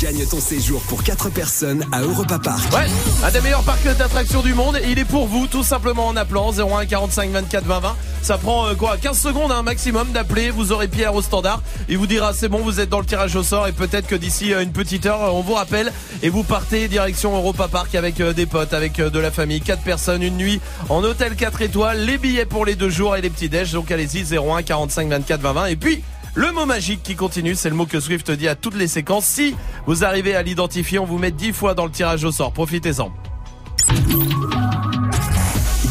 Gagne 0.00 0.24
ton 0.24 0.40
séjour 0.40 0.80
pour 0.84 1.02
4 1.02 1.28
personnes 1.28 1.84
à 1.92 2.00
Europa 2.00 2.38
Park. 2.38 2.72
Ouais, 2.72 2.86
un 3.22 3.30
des 3.30 3.42
meilleurs 3.42 3.62
parcs 3.62 3.84
d'attractions 3.84 4.40
du 4.40 4.54
monde. 4.54 4.80
Il 4.88 4.98
est 4.98 5.04
pour 5.04 5.26
vous, 5.26 5.46
tout 5.46 5.62
simplement 5.62 6.06
en 6.06 6.16
appelant 6.16 6.52
01 6.52 6.86
45 6.86 7.30
24 7.30 7.64
20 7.66 7.80
20. 7.80 7.96
Ça 8.22 8.38
prend 8.38 8.66
euh, 8.66 8.74
quoi 8.74 8.96
15 8.96 9.18
secondes 9.18 9.52
un 9.52 9.62
maximum 9.62 10.10
d'appeler. 10.12 10.48
Vous 10.48 10.72
aurez 10.72 10.88
Pierre 10.88 11.14
au 11.14 11.20
standard. 11.20 11.60
Il 11.90 11.98
vous 11.98 12.06
dira 12.06 12.32
c'est 12.32 12.48
bon, 12.48 12.60
vous 12.60 12.80
êtes 12.80 12.88
dans 12.88 13.00
le 13.00 13.04
tirage 13.04 13.36
au 13.36 13.42
sort 13.42 13.68
et 13.68 13.72
peut-être 13.72 14.06
que 14.06 14.14
d'ici 14.14 14.54
euh, 14.54 14.62
une 14.62 14.72
petite 14.72 15.04
heure, 15.04 15.22
euh, 15.22 15.32
on 15.32 15.42
vous 15.42 15.52
rappelle 15.52 15.92
et 16.22 16.30
vous 16.30 16.44
partez 16.44 16.88
direction 16.88 17.36
Europa 17.36 17.68
Park 17.68 17.94
avec 17.94 18.22
des 18.22 18.46
potes, 18.46 18.72
avec 18.72 18.96
de 18.96 19.18
la 19.18 19.30
famille, 19.30 19.60
quatre 19.60 19.82
personnes, 19.82 20.22
une 20.22 20.38
nuit 20.38 20.62
en 20.88 21.04
hôtel 21.04 21.36
4 21.36 21.60
étoiles, 21.60 22.00
les 22.06 22.16
billets 22.16 22.46
pour 22.46 22.64
les 22.64 22.74
deux 22.74 22.90
jours 22.90 23.16
et 23.16 23.20
les 23.20 23.28
petits 23.28 23.50
déj. 23.50 23.72
Donc 23.72 23.90
allez-y 23.90 24.24
01 24.34 24.62
45 24.62 25.08
24 25.10 25.40
20 25.42 25.52
20 25.52 25.66
et 25.66 25.76
puis 25.76 26.02
le 26.34 26.52
mot 26.52 26.66
magique 26.66 27.02
qui 27.02 27.16
continue, 27.16 27.54
c'est 27.54 27.70
le 27.70 27.76
mot 27.76 27.86
que 27.86 28.00
Swift 28.00 28.30
dit 28.30 28.48
à 28.48 28.54
toutes 28.54 28.76
les 28.76 28.88
séquences. 28.88 29.24
Si 29.24 29.54
vous 29.86 30.04
arrivez 30.04 30.34
à 30.34 30.42
l'identifier, 30.42 30.98
on 30.98 31.04
vous 31.04 31.18
met 31.18 31.30
10 31.30 31.52
fois 31.52 31.74
dans 31.74 31.84
le 31.84 31.90
tirage 31.90 32.24
au 32.24 32.32
sort. 32.32 32.52
Profitez-en. 32.52 33.12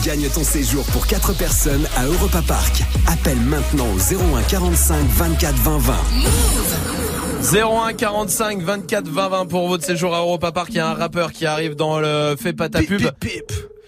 Gagne 0.05 0.29
ton 0.29 0.43
séjour 0.43 0.85
pour 0.85 1.07
4 1.07 1.33
personnes 1.33 1.85
à 1.97 2.05
Europa 2.05 2.41
Park. 2.47 2.83
Appelle 3.07 3.39
maintenant 3.41 3.87
au 3.93 3.97
01 4.37 4.43
45 4.43 5.05
24 5.07 5.55
20 5.55 5.77
20. 5.77 5.93
01 7.53 7.93
45 7.93 8.61
24 8.61 9.07
20 9.07 9.29
20 9.29 9.45
pour 9.47 9.67
votre 9.67 9.83
séjour 9.83 10.15
à 10.15 10.19
Europa 10.19 10.51
Park. 10.51 10.69
Il 10.71 10.77
y 10.77 10.79
a 10.79 10.89
un 10.89 10.93
rappeur 10.93 11.31
qui 11.33 11.45
arrive 11.45 11.75
dans 11.75 11.99
le 11.99 12.35
Fais 12.41 12.53
pas 12.53 12.69
ta 12.69 12.81
pub. 12.81 13.01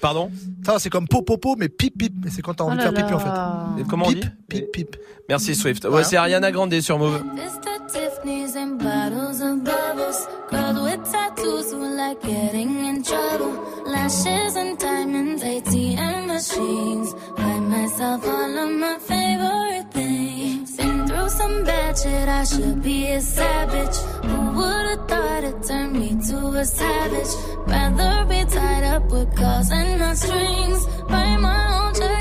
Pardon 0.02 0.32
Ça, 0.66 0.80
c'est 0.80 0.90
comme 0.90 1.08
popopo, 1.08 1.56
mais 1.58 1.70
pip 1.70 1.98
pip. 1.98 2.14
Mais 2.24 2.32
c'est 2.32 2.42
quand 2.42 2.56
t'as 2.56 2.64
envie 2.64 2.78
de 2.78 2.82
faire 2.82 2.94
pipi 2.94 3.14
en 3.14 3.20
fait. 3.20 3.82
Et 3.82 3.84
Comment 3.88 4.08
on 4.08 4.12
dit 4.12 4.22
Pip 4.50 4.72
pip. 4.72 4.98
Merci 5.30 5.56
Swift. 5.56 5.86
Ouais, 5.86 6.04
c'est 6.04 6.18
Ariana 6.18 6.52
Grande 6.52 6.80
sur 6.82 6.98
Move. 6.98 7.24
Mr. 7.36 7.80
Tiffany's 7.88 8.56
and 8.58 8.78
bottles 8.78 9.42
of 9.42 9.64
bubbles. 9.64 10.28
Girls 10.50 10.82
with 10.84 11.12
tattoos 11.12 11.72
who 11.72 11.96
like 11.96 12.22
getting 12.22 12.86
in 12.86 13.02
trouble. 13.04 13.54
Lashes 13.86 14.58
and 14.58 14.78
diamonds, 14.78 15.42
ATM 15.44 16.28
machines. 16.28 17.14
Buy 17.38 17.60
myself 17.60 18.26
all 18.26 18.58
of 18.58 18.72
my 18.72 18.98
favorite 19.00 19.92
things. 19.94 20.61
Been 20.78 21.08
through 21.08 21.30
some 21.30 21.64
bad 21.64 21.98
shit, 21.98 22.28
I 22.30 22.44
should 22.44 22.82
be 22.82 23.08
a 23.12 23.22
savage. 23.22 23.98
Who 24.24 24.52
would've 24.58 25.08
thought 25.08 25.44
it 25.44 25.64
turned 25.64 25.94
me 25.94 26.10
to 26.30 26.38
a 26.62 26.66
savage? 26.66 27.32
Rather 27.68 28.26
be 28.26 28.46
tied 28.46 28.84
up 28.84 29.12
with 29.12 29.36
calls 29.36 29.72
and 29.72 30.00
not 30.00 30.18
strings. 30.18 30.86
Write 31.10 31.38
my 31.38 31.62
own 31.78 31.94
checks 31.94 32.21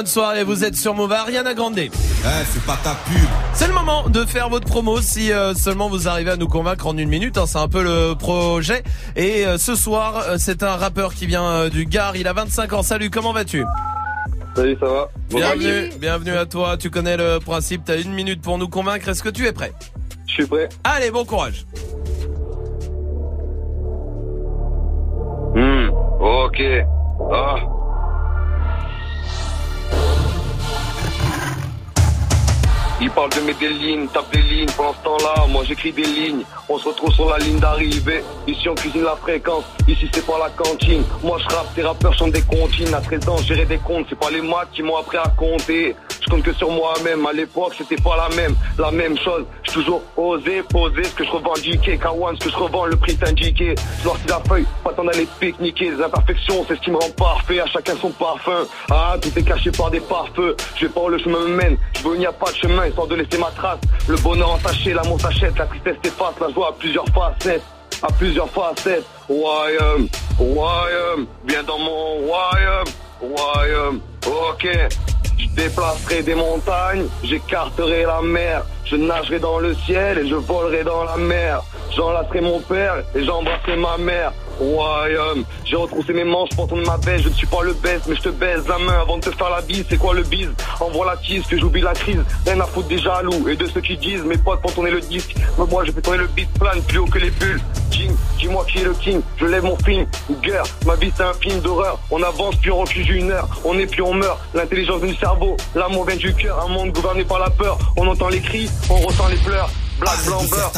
bonne 0.00 0.06
soirée, 0.06 0.44
vous 0.44 0.64
êtes 0.64 0.76
sur 0.76 0.94
Move 0.94 1.12
Ariana 1.12 1.52
Grande. 1.52 1.78
Eh, 1.78 1.90
c'est 2.50 2.62
pas 2.64 2.78
ta 2.82 2.94
pub. 3.04 3.20
C'est 3.52 3.66
le 3.66 3.74
moment 3.74 4.08
de 4.08 4.24
faire 4.24 4.48
votre 4.48 4.66
promo 4.66 5.02
si 5.02 5.30
euh, 5.30 5.52
seulement 5.52 5.90
vous 5.90 6.08
arrivez 6.08 6.30
à 6.30 6.36
nous 6.36 6.48
convaincre 6.48 6.86
en 6.86 6.96
une 6.96 7.10
minute. 7.10 7.36
hein, 7.36 7.44
c'est 7.46 7.58
un 7.58 7.68
peu 7.68 7.82
le 7.82 8.14
projet. 8.14 8.82
Et 9.14 9.44
euh, 9.46 9.58
ce 9.58 9.74
soir, 9.74 10.22
euh, 10.26 10.36
c'est 10.38 10.62
un 10.62 10.76
rappeur 10.76 11.12
qui 11.12 11.26
vient 11.26 11.44
euh, 11.44 11.68
du 11.68 11.84
Gard. 11.84 12.16
Il 12.16 12.26
a 12.28 12.32
25 12.32 12.72
ans. 12.72 12.82
Salut, 12.82 13.10
comment 13.10 13.34
vas-tu? 13.34 13.62
Salut, 14.56 14.74
ça 14.80 14.86
va? 14.86 15.08
Bienvenue, 15.28 15.90
bienvenue 15.98 16.32
à 16.34 16.46
toi. 16.46 16.78
Tu 16.78 16.88
connais 16.88 17.18
le 17.18 17.38
principe. 17.38 17.82
T'as 17.84 18.00
une 18.00 18.14
minute 18.14 18.40
pour 18.40 18.56
nous 18.56 18.68
convaincre. 18.68 19.06
Est-ce 19.06 19.22
que 19.22 19.28
tu 19.28 19.46
es 19.46 19.52
prêt? 19.52 19.74
Je 20.26 20.32
suis 20.32 20.46
prêt. 20.46 20.70
Allez, 20.82 21.10
bon 21.10 21.26
courage. 21.26 21.66
Parle 33.28 33.44
de 33.60 33.66
lignes, 33.66 34.06
tape 34.08 34.32
des 34.32 34.40
lignes. 34.40 34.70
Pendant 34.76 34.94
ce 34.94 35.04
temps-là, 35.04 35.46
moi 35.48 35.62
j'écris 35.64 35.92
des 35.92 36.04
lignes. 36.04 36.42
On 36.68 36.78
se 36.78 36.88
retrouve 36.88 37.12
sur 37.12 37.28
la 37.28 37.38
ligne 37.38 37.58
d'arrivée. 37.58 38.24
Ici 38.46 38.68
on 38.68 38.74
cuisine 38.74 39.02
la 39.02 39.16
fréquence. 39.16 39.64
Ici 39.86 40.08
c'est 40.12 40.24
pas 40.24 40.38
la 40.38 40.48
cantine. 40.50 41.02
Moi 41.22 41.38
je 41.38 41.54
rappe, 41.54 41.74
tes 41.74 41.82
rappeurs 41.82 42.14
sont 42.14 42.28
des 42.28 42.42
comptines. 42.42 42.94
À 42.94 43.00
13 43.00 43.28
ans, 43.28 43.36
gérer 43.38 43.66
des 43.66 43.78
comptes. 43.78 44.06
C'est 44.08 44.18
pas 44.18 44.30
les 44.30 44.40
maths 44.40 44.68
qui 44.72 44.82
m'ont 44.82 44.96
appris 44.96 45.18
à 45.18 45.28
compter. 45.36 45.96
Compte 46.30 46.42
que 46.44 46.52
sur 46.52 46.70
moi-même. 46.70 47.26
À 47.26 47.32
l'époque, 47.32 47.74
c'était 47.76 48.00
pas 48.00 48.16
la 48.16 48.34
même, 48.36 48.54
la 48.78 48.92
même 48.92 49.18
chose. 49.18 49.44
J'ai 49.64 49.72
toujours 49.72 50.02
osé 50.16 50.62
poser 50.62 51.02
ce 51.02 51.14
que 51.14 51.24
je 51.24 51.30
revendiquais. 51.30 51.96
K1, 51.96 52.38
ce 52.38 52.44
que 52.44 52.50
je 52.50 52.56
revends, 52.56 52.86
le 52.86 52.96
prix 52.96 53.18
indiqué. 53.26 53.74
Sorti 54.02 54.28
la 54.28 54.40
feuille, 54.48 54.66
pas 54.84 54.92
tant 54.92 55.04
d'aller 55.04 55.26
pique-niquer. 55.40 55.90
Les 55.90 56.02
imperfections, 56.02 56.64
c'est 56.68 56.76
ce 56.76 56.80
qui 56.80 56.90
me 56.92 56.98
rend 56.98 57.10
parfait. 57.16 57.60
À 57.60 57.66
chacun 57.66 57.96
son 58.00 58.10
parfum. 58.10 58.64
Ah, 58.90 59.16
tout 59.20 59.36
est 59.36 59.42
caché 59.42 59.72
par 59.72 59.90
des 59.90 60.00
pare-feux. 60.00 60.56
Je 60.76 60.86
vais 60.86 60.92
pas 60.92 61.00
où 61.00 61.08
le 61.08 61.18
chemin 61.18 61.40
me 61.40 61.56
mène. 61.56 61.76
Je 61.98 62.02
veux 62.06 62.14
il 62.14 62.20
n'y 62.20 62.26
a 62.26 62.32
pas 62.32 62.50
de 62.52 62.56
chemin, 62.56 62.86
histoire 62.86 63.08
de 63.08 63.16
laisser 63.16 63.38
ma 63.38 63.50
trace. 63.50 63.80
Le 64.08 64.16
bonheur 64.16 64.52
entaché, 64.52 64.92
l'amour 64.92 65.20
s'achète, 65.20 65.58
la 65.58 65.66
tristesse 65.66 65.96
s'efface, 66.04 66.34
la 66.40 66.50
joie 66.50 66.68
à 66.68 66.72
plusieurs 66.72 67.06
facettes. 67.06 67.64
À 68.02 68.12
plusieurs 68.12 68.48
facettes. 68.50 69.04
Royaume, 69.28 70.08
royaume, 70.38 71.26
viens 71.46 71.62
dans 71.64 71.78
mon 71.78 72.26
royaume, 72.26 72.86
royaume. 73.20 74.00
Ok, 74.26 74.68
je 75.40 75.48
déplacerai 75.62 76.22
des 76.22 76.34
montagnes, 76.34 77.06
j'écarterai 77.22 78.04
la 78.04 78.20
mer, 78.22 78.64
je 78.84 78.96
nagerai 78.96 79.38
dans 79.38 79.58
le 79.58 79.74
ciel 79.74 80.18
et 80.18 80.28
je 80.28 80.34
volerai 80.34 80.84
dans 80.84 81.04
la 81.04 81.16
mer. 81.16 81.62
J'enlacerai 81.94 82.40
mon 82.40 82.60
père 82.60 83.02
et 83.14 83.24
j'embrasserai 83.24 83.76
ma 83.76 83.96
mère. 83.98 84.32
Royaume, 84.60 85.44
j'ai 85.64 85.76
retroussé 85.76 86.12
mes 86.12 86.24
manches 86.24 86.50
pour 86.50 86.68
tourner 86.68 86.84
ma 86.84 86.98
baisse. 86.98 87.22
Je 87.22 87.28
ne 87.30 87.34
suis 87.34 87.46
pas 87.46 87.62
le 87.62 87.72
baisse, 87.72 88.02
mais 88.06 88.14
je 88.14 88.22
te 88.22 88.28
baise 88.28 88.66
la 88.68 88.78
main 88.78 89.00
avant 89.00 89.16
de 89.16 89.22
te 89.22 89.30
faire 89.30 89.50
la 89.50 89.62
bise. 89.62 89.84
C'est 89.88 89.96
quoi 89.96 90.14
le 90.14 90.22
bise? 90.22 90.50
Envoie 90.80 91.06
la 91.06 91.16
tease, 91.16 91.46
que 91.46 91.58
j'oublie 91.58 91.80
la 91.80 91.94
crise. 91.94 92.20
Rien 92.46 92.60
à 92.60 92.66
foutre 92.66 92.88
des 92.88 92.98
jaloux 92.98 93.48
et 93.48 93.56
de 93.56 93.66
ceux 93.66 93.80
qui 93.80 93.96
disent 93.96 94.22
mes 94.22 94.36
potes 94.36 94.60
pour 94.60 94.74
tourner 94.74 94.90
le 94.90 95.00
disque. 95.00 95.34
Mais 95.58 95.64
moi, 95.66 95.84
je 95.84 95.92
fais 95.92 96.02
tourner 96.02 96.18
le 96.18 96.26
beat 96.28 96.50
plane 96.58 96.82
plus 96.82 96.98
haut 96.98 97.06
que 97.06 97.18
les 97.18 97.30
bulles. 97.30 97.60
King, 97.90 98.12
dis-moi 98.38 98.64
qui 98.70 98.78
est 98.78 98.84
le 98.84 98.94
king. 98.94 99.20
Je 99.38 99.46
lève 99.46 99.64
mon 99.64 99.76
film. 99.78 100.06
Guerre, 100.42 100.64
ma 100.86 100.94
vie 100.94 101.12
c'est 101.16 101.24
un 101.24 101.32
film 101.34 101.60
d'horreur. 101.60 101.98
On 102.10 102.22
avance 102.22 102.54
puis 102.56 102.70
on 102.70 102.80
recule 102.80 103.10
une 103.10 103.30
heure. 103.30 103.48
On 103.64 103.78
est 103.78 103.86
puis 103.86 104.02
on 104.02 104.14
meurt. 104.14 104.38
L'intelligence 104.54 105.00
du 105.00 105.14
cerveau, 105.16 105.56
l'amour 105.74 106.06
vient 106.06 106.16
du 106.16 106.34
cœur. 106.34 106.60
Un 106.64 106.68
monde 106.68 106.92
gouverné 106.92 107.24
par 107.24 107.38
la 107.38 107.50
peur. 107.50 107.78
On 107.96 108.06
entend 108.06 108.28
les 108.28 108.40
cris, 108.40 108.70
on 108.88 108.96
ressent 108.96 109.28
les 109.28 109.38
pleurs. 109.38 109.70
Black, 109.98 110.24
blanc, 110.26 110.42
beurre. 110.50 110.72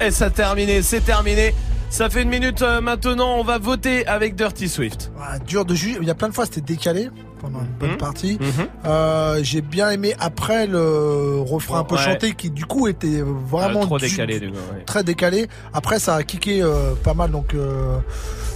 Et 0.00 0.10
ça 0.10 0.30
terminé, 0.30 0.82
c'est 0.82 1.02
terminé. 1.02 1.54
Ça 1.92 2.08
fait 2.08 2.22
une 2.22 2.30
minute 2.30 2.62
euh, 2.62 2.80
maintenant, 2.80 3.36
on 3.38 3.44
va 3.44 3.58
voter 3.58 4.06
avec 4.06 4.34
Dirty 4.34 4.66
Swift. 4.66 5.12
Ah, 5.20 5.38
dur 5.38 5.66
de 5.66 5.74
juger. 5.74 5.98
Il 6.00 6.08
y 6.08 6.10
a 6.10 6.14
plein 6.14 6.28
de 6.30 6.32
fois, 6.34 6.46
c'était 6.46 6.62
décalé 6.62 7.10
pendant 7.38 7.58
une 7.60 7.66
Mhm. 7.66 7.72
bonne 7.80 7.96
partie. 7.98 8.38
Euh, 8.86 9.40
J'ai 9.42 9.60
bien 9.60 9.90
aimé 9.90 10.14
après 10.18 10.66
le 10.66 11.40
refrain 11.40 11.80
un 11.80 11.84
peu 11.84 11.96
Ouais. 11.96 12.00
chanté 12.02 12.32
qui 12.32 12.50
du 12.50 12.64
coup 12.64 12.88
était 12.88 13.20
vraiment 13.22 13.80
Ah, 13.82 13.86
trop 13.86 13.98
du- 13.98 14.08
décalé, 14.08 14.40
du 14.40 14.50
coup, 14.50 14.56
ouais. 14.56 14.84
très 14.86 15.04
décalé. 15.04 15.48
Après, 15.74 15.98
ça 15.98 16.14
a 16.14 16.22
kické 16.22 16.62
euh, 16.62 16.94
pas 17.04 17.12
mal. 17.12 17.30
Donc, 17.30 17.52
euh, 17.52 17.98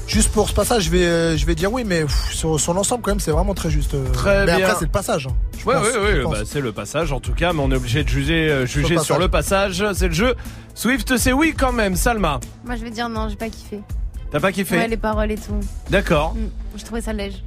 juste 0.07 0.31
pour 0.33 0.49
ce 0.49 0.55
passage, 0.55 0.85
je 0.85 0.91
vais, 0.91 1.05
euh, 1.05 1.37
je 1.37 1.47
vais 1.47 1.55
dire 1.55 1.73
oui, 1.73 1.85
mais 1.85 2.03
pff, 2.03 2.33
sur, 2.35 2.59
sur 2.61 2.73
l'ensemble, 2.75 3.03
quand 3.03 3.11
même, 3.11 3.21
c'est 3.21 3.31
vraiment 3.31 3.55
très 3.55 3.71
juste. 3.71 3.95
euh. 3.95 4.09
Très 4.13 4.47
mais 4.47 4.57
bien. 4.57 4.67
après, 4.67 4.79
c'est 4.79 4.85
le 4.87 4.91
passage. 4.91 5.27
hein, 5.27 5.35
je 5.59 5.65
Ouais, 5.65 5.75
pense, 5.75 5.85
ouais, 5.87 5.93
je 5.93 5.99
ouais, 6.17 6.23
pense. 6.23 6.33
bah, 6.33 6.45
c'est 6.47 6.61
le 6.61 6.73
passage 6.73 7.13
en 7.13 7.21
tout 7.21 7.33
cas, 7.33 7.53
mais 7.53 7.61
on 7.63 7.71
est 7.71 7.77
obligé 7.77 8.05
de 8.05 8.09
juger, 8.09 8.49
euh, 8.51 8.67
juger 8.67 8.87
Sur 8.89 8.99
le 8.99 9.05
sur 9.05 9.19
le 9.19 9.29
passage. 9.29 9.85
C'est 9.95 10.09
le 10.09 10.15
jeu. 10.15 10.35
Swift, 10.75 11.17
c'est 11.17 11.33
oui 11.33 11.55
quand 11.59 11.73
même. 11.73 11.97
Salma, 11.97 12.41
Moi, 12.65 12.77
je 12.77 12.83
vais 12.85 12.91
dire 12.91 13.09
non, 13.09 13.29
j'ai 13.29 13.37
pas 13.37 13.49
kiffé. 13.49 13.81
t'as 14.31 14.41
pas 14.41 14.53
kiffé? 14.53 14.77
Ouais, 14.77 14.89
les 14.89 14.97
paroles 14.97 15.31
et 15.33 15.37
tout. 15.37 15.59
D'accord. 15.91 16.35
Mm, 16.35 16.49
J'ai 16.77 16.85
trouvé 16.85 17.01
ça 17.01 17.13
léger. 17.13 17.43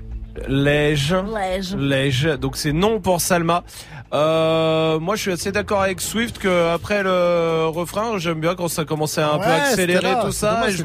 Lège. 0.48 1.16
Lège. 1.34 1.76
Lège. 1.76 2.24
Donc 2.40 2.57
c'est 2.57 2.74
non 2.74 2.99
pour 2.99 3.22
Salma. 3.22 3.64
Euh, 4.14 4.99
moi, 4.99 5.16
je 5.16 5.22
suis 5.22 5.32
assez 5.32 5.52
d'accord 5.52 5.82
avec 5.82 6.02
Swift 6.02 6.40
que 6.40 6.74
après 6.74 7.03
le 7.03 7.68
refrain, 7.68 8.18
j'aime 8.18 8.40
bien 8.40 8.56
quand 8.56 8.68
ça 8.68 8.86
commençait 8.86 9.22
à 9.22 9.34
un 9.34 9.38
peu 9.38 9.49
accélérer 9.49 10.02
là, 10.02 10.22
tout 10.26 10.32
ça. 10.32 10.56
dommage, 10.56 10.74
et 10.74 10.78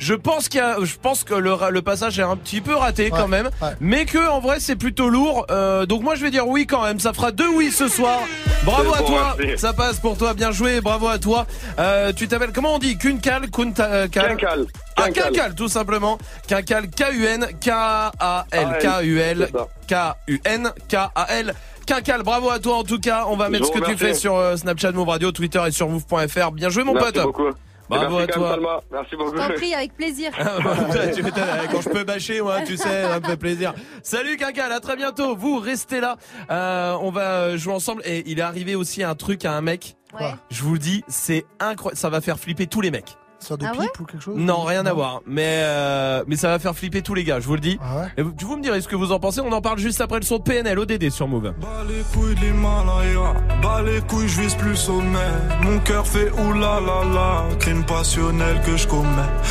je 0.00 0.12
me, 0.12 0.18
pense 0.18 0.48
qu'il 0.48 0.58
y 0.58 0.62
a, 0.62 0.76
je 0.82 0.94
pense 1.00 1.24
que 1.24 1.34
le, 1.34 1.82
passage 1.82 2.18
est 2.18 2.22
un 2.22 2.36
petit 2.36 2.60
peu 2.60 2.74
raté 2.74 3.10
quand 3.10 3.28
même, 3.28 3.50
ouais. 3.62 3.68
mais 3.80 4.06
que 4.06 4.30
en 4.30 4.40
vrai 4.40 4.56
c'est 4.58 4.76
plutôt 4.76 5.08
lourd. 5.08 5.46
Euh, 5.50 5.86
donc 5.86 6.02
moi 6.02 6.14
je 6.14 6.22
vais 6.22 6.30
dire 6.30 6.48
oui 6.48 6.66
quand 6.66 6.82
même. 6.82 6.98
Ça 6.98 7.12
fera 7.12 7.30
deux 7.30 7.48
oui 7.48 7.70
ce 7.70 7.88
soir. 7.88 8.20
Bravo 8.64 8.94
à 8.94 8.98
bon, 8.98 9.06
toi. 9.06 9.36
merci. 9.38 9.58
Ça 9.58 9.72
passe 9.74 10.00
pour 10.00 10.16
toi. 10.16 10.32
Bien 10.34 10.50
joué. 10.50 10.80
Bravo 10.80 11.08
à 11.08 11.18
toi. 11.18 11.46
Euh, 11.78 12.12
tu 12.12 12.26
t'appelles 12.26 12.52
comment 12.52 12.74
on 12.74 12.78
dit? 12.78 12.96
Kunta, 12.96 13.84
euh, 13.84 14.08
Cal 14.08 14.36
Quincal. 14.36 14.66
Ah, 14.96 15.10
Quincal. 15.10 15.54
Tout 15.54 15.68
simplement. 15.68 16.18
Quincal, 16.46 16.88
K-U-N, 16.88 17.46
K-A-L, 17.60 18.78
K-U-L, 18.80 19.48
K-U-N, 19.88 20.72
K-A-L. 20.88 21.54
Quincal, 21.86 22.22
bravo 22.22 22.48
à 22.50 22.58
toi 22.58 22.76
en 22.76 22.84
tout 22.84 22.98
cas. 22.98 23.24
On 23.28 23.36
va 23.36 23.46
Je 23.46 23.50
mettre 23.52 23.66
ce 23.66 23.72
que 23.72 23.84
tu 23.84 23.96
fais 23.96 24.14
sur 24.14 24.36
euh, 24.36 24.56
Snapchat, 24.56 24.92
Move 24.92 25.08
Radio, 25.08 25.32
Twitter 25.32 25.62
et 25.66 25.70
sur 25.70 25.88
move.fr. 25.88 26.52
Bien 26.52 26.70
joué 26.70 26.82
mon 26.82 26.94
Merci 26.94 27.12
pote. 27.12 27.22
beaucoup. 27.24 27.50
Bravo 27.90 28.16
Merci 28.16 28.30
à 28.30 28.34
toi. 28.34 28.50
Salma. 28.52 28.80
Merci 28.90 29.16
beaucoup. 29.16 29.36
T'en 29.36 29.48
prie, 29.50 29.74
avec 29.74 29.94
plaisir. 29.94 30.30
Tu 31.14 31.22
m'étonnes, 31.22 31.44
Quand 31.70 31.82
je 31.82 31.88
peux 31.90 32.04
bâcher, 32.04 32.40
moi, 32.40 32.62
tu 32.62 32.78
sais, 32.78 33.02
ça 33.02 33.20
me 33.20 33.26
fait 33.26 33.36
plaisir. 33.36 33.74
Salut 34.02 34.36
Quincal, 34.38 34.72
à 34.72 34.80
très 34.80 34.96
bientôt. 34.96 35.36
Vous 35.36 35.58
restez 35.58 36.00
là. 36.00 36.16
Euh, 36.50 36.96
on 37.02 37.10
va 37.10 37.56
jouer 37.58 37.74
ensemble. 37.74 38.00
Et 38.06 38.22
il 38.26 38.38
est 38.38 38.42
arrivé 38.42 38.74
aussi 38.74 39.02
un 39.02 39.14
truc 39.14 39.44
à 39.44 39.52
un 39.52 39.60
mec. 39.60 39.96
Ouais. 40.18 40.34
Je 40.50 40.62
vous 40.62 40.72
le 40.74 40.78
dis, 40.78 41.04
c'est 41.08 41.44
incroyable. 41.60 41.98
Ça 41.98 42.08
va 42.08 42.22
faire 42.22 42.38
flipper 42.38 42.66
tous 42.66 42.80
les 42.80 42.90
mecs. 42.90 43.18
De 43.50 43.66
Ah 43.66 43.70
pipe 43.72 43.80
ouais 43.80 43.86
ou 44.00 44.04
quelque 44.04 44.22
chose 44.22 44.34
Non, 44.36 44.62
rien 44.62 44.84
à 44.86 44.92
voir. 44.92 45.20
Mais 45.26 45.60
euh, 45.62 46.24
mais 46.26 46.36
ça 46.36 46.48
va 46.48 46.58
faire 46.58 46.74
flipper 46.74 47.02
tous 47.02 47.14
les 47.14 47.24
gars, 47.24 47.40
je 47.40 47.46
vous 47.46 47.54
le 47.54 47.60
dis. 47.60 47.78
Ah 47.82 48.00
ouais 48.00 48.06
Et 48.16 48.22
vous, 48.22 48.32
vous 48.40 48.56
me 48.56 48.62
direz 48.62 48.80
ce 48.80 48.88
que 48.88 48.96
vous 48.96 49.12
en 49.12 49.20
pensez. 49.20 49.40
On 49.40 49.52
en 49.52 49.60
parle 49.60 49.78
juste 49.78 50.00
après 50.00 50.16
le 50.18 50.24
son 50.24 50.38
de 50.38 50.42
PNL 50.42 50.78
ODD 50.78 51.10
sur 51.10 51.28
Move. 51.28 51.52
Bas 51.60 51.68
les 51.88 52.02
couilles 52.12 52.34
de 52.34 52.40
l'Himalaya, 52.40 53.34
bas 53.62 53.82
les 53.82 54.00
couilles, 54.02 54.28
je 54.28 54.40
vise 54.40 54.54
plus 54.54 54.76
sommet. 54.76 55.18
Mon 55.62 55.78
cœur 55.80 56.06
fait 56.06 56.30
oulala, 56.32 57.44
crime 57.60 57.84
passionnel 57.84 58.60
que 58.64 58.76
je 58.76 58.86
commets. 58.88 59.04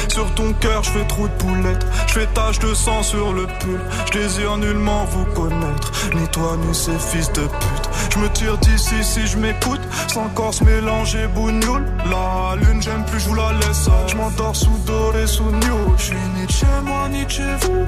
Sur 0.08 0.34
ton 0.36 0.54
cœur, 0.54 0.84
je 0.84 0.90
fais 0.92 1.06
trou 1.08 1.28
de 1.28 1.34
poulette, 1.34 1.86
je 2.08 2.14
fais 2.14 2.26
tache 2.28 2.60
de 2.60 2.74
sang 2.74 3.04
sur 3.04 3.34
le 3.34 3.46
pull. 3.60 3.80
Je 4.08 4.20
désire 4.20 4.58
nullement 4.58 5.06
vous 5.06 5.26
connaître, 5.34 5.92
ni 6.16 6.28
toi 6.30 6.58
ni 6.66 6.74
ces 6.74 6.98
fils 6.98 7.32
de 7.34 7.42
pute. 7.42 7.90
Je 8.10 8.20
me 8.20 8.30
tire 8.30 8.58
d'ici 8.58 9.04
si 9.04 9.28
je 9.28 9.38
m'écoute, 9.38 9.82
sans 10.08 10.28
corps 10.30 10.54
mélanger 10.64 11.28
bougnoule. 11.28 11.86
La 12.10 12.56
lune, 12.56 12.82
j'aime 12.82 13.04
plus, 13.06 13.20
je 13.20 13.30
vous 13.30 13.36
la 13.36 13.54
laisse. 13.54 13.90
Je 14.08 14.16
m'endors 14.16 14.56
sous 14.56 14.78
doré, 14.86 15.26
sous 15.28 15.44
new. 15.44 15.98
Je 15.98 16.04
suis 16.04 16.16
ni 16.36 16.46
de 16.46 16.52
chez 16.52 16.66
moi, 16.84 17.10
ni 17.10 17.28
chez 17.28 17.56
vous. 17.62 17.86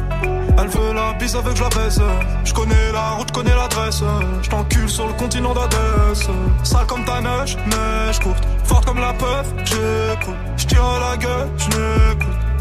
Elle 0.58 0.68
veut 0.68 0.94
la 0.94 1.14
bise 1.14 1.36
avec 1.36 1.60
la 1.60 1.70
baisse. 1.70 2.00
Je 2.44 2.54
connais 2.54 2.92
la 2.92 3.12
route, 3.12 3.32
connais 3.32 3.56
l'adresse. 3.56 4.02
Je 4.42 4.50
t'encule 4.50 4.90
sur 4.90 5.08
le 5.08 5.14
continent 5.14 5.54
d'Adès. 5.54 6.28
Sale 6.64 6.86
comme 6.88 7.06
ta 7.06 7.22
neige, 7.22 7.58
neige 7.68 8.20
courte. 8.20 8.44
Forte 8.64 8.86
comme 8.86 9.00
la 9.00 9.14
peuf, 9.14 9.48
j'écoute. 9.66 10.36
Je 10.58 10.66
tire 10.66 10.84
la 11.00 11.18
gueule, 11.18 11.50
je 11.58 11.68
n'écoute. 11.68 12.45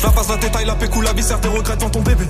Je 0.00 0.06
la 0.06 0.12
passe 0.12 0.30
la 0.30 0.36
détail, 0.38 0.64
la 0.64 0.74
pécou, 0.74 1.02
la 1.02 1.12
viscère, 1.12 1.38
tes 1.42 1.48
regrets 1.48 1.76
dans 1.76 1.90
ton 1.90 2.00
bébé. 2.00 2.24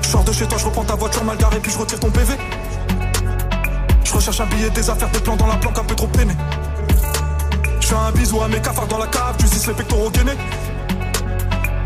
Je 0.00 0.08
sors 0.08 0.24
de 0.24 0.32
chez 0.32 0.46
toi, 0.46 0.56
je 0.56 0.64
reprends 0.64 0.84
ta 0.84 0.94
voiture 0.94 1.22
mal 1.22 1.36
garée, 1.36 1.60
puis 1.60 1.70
je 1.70 1.76
retire 1.76 2.00
ton 2.00 2.10
PV. 2.10 2.32
Je 4.04 4.12
recherche 4.14 4.40
un 4.40 4.46
billet, 4.46 4.70
des 4.70 4.88
affaires, 4.88 5.10
des 5.10 5.20
plans 5.20 5.36
dans 5.36 5.46
la 5.46 5.56
planque 5.56 5.78
un 5.78 5.84
peu 5.84 5.94
trop 5.94 6.06
peiné. 6.06 6.32
Je 7.80 7.88
fais 7.88 7.94
un 7.94 8.10
bisou 8.12 8.40
à 8.40 8.48
mes 8.48 8.58
cafards 8.58 8.86
dans 8.86 8.96
la 8.96 9.06
cave, 9.06 9.36
tu 9.38 9.44
les 9.44 9.74
pectoraux 9.74 10.08
gainés. 10.08 10.38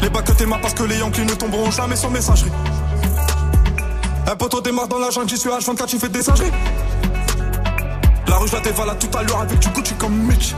Les 0.01 0.09
bacs 0.09 0.25
que 0.25 0.33
t'es 0.33 0.47
parce 0.47 0.75
que 0.75 0.85
les 0.85 0.99
Yankees 0.99 1.25
ne 1.25 1.35
tomberont 1.35 1.73
jamais 1.73 1.97
sans 1.97 2.11
messagerie. 2.11 2.53
Un 4.31 4.37
poteau 4.37 4.61
démarre 4.61 4.87
dans 4.87 5.01
la 5.01 5.11
jungle, 5.11 5.31
j'y 5.31 5.37
suis 5.37 5.51
H24, 5.51 5.87
tu 5.87 5.99
fais 5.99 6.09
des 6.09 6.23
singeries. 6.23 6.53
La 8.29 8.37
rue, 8.37 8.47
je 8.47 8.55
la 8.55 8.61
dévalade 8.61 9.01
tout 9.01 9.19
à 9.19 9.25
l'heure 9.25 9.41
avec 9.41 9.59
du 9.59 9.69
Gucci 9.71 9.95
comme 9.95 10.15
Mitch. 10.15 10.55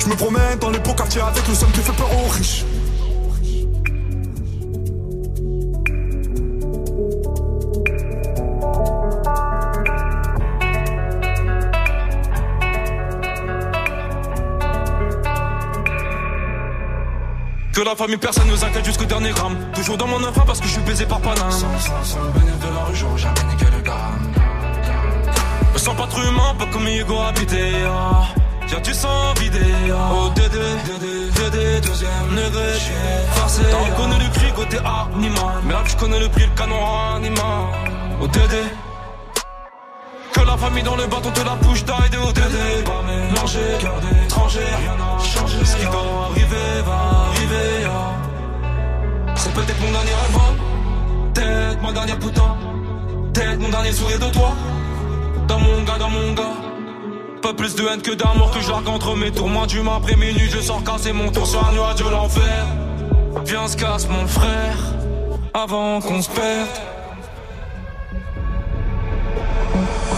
Je 0.00 0.08
me 0.08 0.16
promène 0.16 0.58
dans 0.58 0.70
les 0.70 0.78
beaux 0.78 0.94
quartiers 0.94 1.20
avec 1.20 1.46
le 1.46 1.54
seum 1.54 1.70
qui 1.72 1.80
fait 1.80 1.92
peur 1.92 2.08
aux 2.10 2.28
riches. 2.28 2.64
Que 17.74 17.82
la 17.82 17.94
famille, 17.94 18.16
personne 18.16 18.48
nous 18.48 18.64
inquiète 18.64 18.84
jusqu'au 18.84 19.04
dernier 19.04 19.30
gramme. 19.30 19.56
Toujours 19.74 19.98
dans 19.98 20.06
mon 20.06 20.22
infra 20.24 20.44
parce 20.46 20.60
que 20.60 20.66
je 20.66 20.72
suis 20.72 20.82
baisé 20.82 21.04
par 21.04 21.20
Paname. 21.20 21.50
Sans, 21.50 21.78
sans, 21.78 22.04
sans 22.04 22.22
le 22.24 22.30
bénéfice 22.30 22.58
de 22.58 22.74
la 22.74 22.84
rue, 22.84 22.96
j'aurais 22.96 23.18
jamais 23.18 23.44
niqué 23.50 23.66
le 23.76 23.82
gramme. 23.82 24.32
Me 25.74 25.78
sens 25.78 25.94
pas 25.94 26.06
trop 26.06 26.22
humain, 26.22 26.54
pas 26.58 26.66
comme 26.72 26.88
Hugo 26.88 27.18
habité. 27.18 27.70
Ah. 27.86 28.24
Tiens, 28.70 28.80
tu 28.84 28.94
sens 28.94 29.36
vidé. 29.40 29.58
Ah. 29.90 30.12
Oh, 30.14 30.28
Dédé, 30.32 30.58
Dédé, 30.86 31.28
Dédé, 31.34 31.80
deuxième 31.80 32.28
degré. 32.30 32.78
Forcé. 33.32 33.62
T'as 33.68 33.78
reconnu 33.78 34.14
le 34.22 34.30
cri 34.30 34.52
côté 34.52 34.78
animal. 34.78 35.54
Mais 35.64 35.72
là, 35.72 35.82
je 35.84 35.96
connais 35.96 36.20
le 36.20 36.28
prix, 36.28 36.44
le 36.46 36.56
canon 36.56 36.76
animal. 37.16 37.66
Oh, 38.22 38.28
Dédé. 38.28 38.62
Que 40.32 40.40
la 40.42 40.56
famille 40.56 40.84
dans 40.84 40.94
le 40.94 41.04
bâton 41.08 41.32
te 41.32 41.40
la 41.40 41.56
bouche 41.56 41.84
d'aide 41.84 42.14
au 42.14 42.30
DD 42.30 42.84
Pas 42.84 43.02
mélanger, 43.02 43.58
cœur 43.80 44.00
d'étranger, 44.00 44.60
rien 44.60 44.96
n'a 44.96 45.18
changé 45.18 45.64
Ce 45.64 45.76
qui 45.76 45.84
doit 45.86 46.28
arriver 46.30 46.82
va 46.86 47.26
arriver 47.26 47.86
ah. 47.86 49.34
C'est 49.34 49.52
peut-être 49.52 49.80
mon 49.80 49.90
dernier 49.90 50.12
hein. 50.12 50.54
Peut-être 51.34 51.82
ma 51.82 51.92
dernière 51.92 52.18
putain 52.20 52.56
Peut-être 53.34 53.58
mon 53.58 53.68
dernier 53.70 53.92
sourire 53.92 54.20
de 54.20 54.32
toi 54.32 54.52
Dans 55.48 55.58
mon 55.58 55.82
gars, 55.82 55.98
dans 55.98 56.10
mon 56.10 56.32
gars 56.32 56.69
pas 57.40 57.54
plus 57.54 57.74
de 57.74 57.86
haine 57.86 58.02
que 58.02 58.12
d'amour 58.12 58.50
que 58.50 58.60
je 58.60 58.70
entre 58.70 59.16
mes 59.16 59.30
tours. 59.30 59.48
Moi, 59.48 59.66
du 59.66 59.80
après 59.80 60.16
minuit, 60.16 60.50
je 60.50 60.60
sors 60.60 60.82
casser 60.84 61.12
mon 61.12 61.30
tour 61.30 61.46
sur 61.46 61.66
un 61.66 61.72
nuage 61.72 61.96
de 61.96 62.08
l'enfer. 62.08 62.66
Viens, 63.44 63.66
se 63.68 63.76
casse 63.76 64.08
mon 64.08 64.26
frère, 64.26 64.76
avant 65.54 66.00
qu'on 66.00 66.20
se 66.20 66.30
perde. 66.30 66.68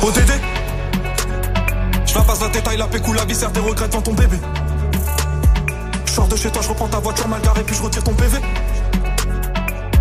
ODD 0.03 0.33
Je 2.07 2.15
la 2.15 2.21
passe 2.23 2.41
la 2.41 2.49
détail, 2.49 2.77
la 2.77 2.87
pécou, 2.87 3.13
la 3.13 3.25
viscère, 3.25 3.51
des 3.51 3.61
regrets 3.61 3.89
devant 3.89 4.03
ton 4.03 4.15
bébé. 4.15 4.39
Je 6.07 6.13
sors 6.13 6.27
de 6.27 6.37
chez 6.37 6.51
toi, 6.51 6.63
je 6.63 6.69
reprends 6.69 6.89
ta 6.89 6.99
voiture 6.99 7.29
mal 7.29 7.41
garée, 7.43 7.63
puis 7.63 7.77
je 7.77 7.83
retire 7.83 8.03
ton 8.03 8.15
PV. 8.15 8.39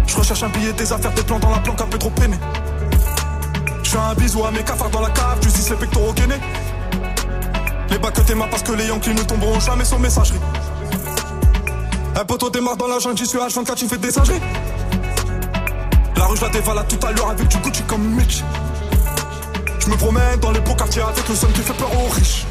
Je 0.08 0.16
recherche 0.16 0.44
un 0.44 0.50
billet, 0.50 0.74
des 0.74 0.92
affaires, 0.92 1.14
des 1.14 1.24
plans 1.24 1.40
dans 1.40 1.52
la 1.52 1.60
planque, 1.60 1.82
un 1.82 1.88
peu 1.88 1.98
trop 1.98 2.10
peiné. 2.10 2.38
Je 3.84 3.90
fais 3.92 3.98
un 3.98 4.14
bisou 4.16 4.44
à 4.46 4.52
mes 4.52 4.64
cafards 4.64 4.90
dans 4.90 5.02
la 5.02 5.10
cave, 5.10 5.42
justice 5.44 5.70
les 5.70 5.76
pectoraux 5.76 6.14
gainés. 6.14 6.40
Les 7.92 7.98
bacs 8.00 8.14
que 8.14 8.22
t'aimas 8.22 8.48
parce 8.48 8.64
que 8.64 8.72
les 8.72 8.88
Yankees 8.88 9.14
ne 9.14 9.24
tomberont 9.24 9.60
jamais 9.60 9.84
sans 9.84 10.00
messagerie. 10.00 10.40
Un 12.16 12.26
poteau 12.26 12.50
démarre 12.50 12.78
dans 12.78 12.88
la 12.88 13.00
jungle, 13.00 13.18
j'y 13.18 13.28
suis 13.28 13.38
H24, 13.38 13.76
tu 13.76 13.88
fais 13.88 13.98
des 13.98 14.12
singeries. 14.12 14.40
La 16.16 16.26
rue, 16.26 16.38
je 16.38 16.42
la 16.42 16.50
dévalade 16.50 16.88
tout 16.88 17.06
à 17.06 17.12
l'heure 17.12 17.30
avec 17.30 17.48
du 17.50 17.58
Gucci 17.58 17.84
comme 17.84 18.04
Mitch. 18.16 18.44
Je 19.80 19.90
me 19.90 19.98
promène 19.98 20.40
dans 20.40 20.52
les 20.52 20.62
beaux 20.62 20.76
quartiers 20.76 21.02
avec 21.02 21.28
le 21.28 21.36
son 21.36 21.48
qui 21.48 21.62
fait 21.62 21.74
peur 21.74 21.90
aux 21.94 22.10
riches. 22.10 22.46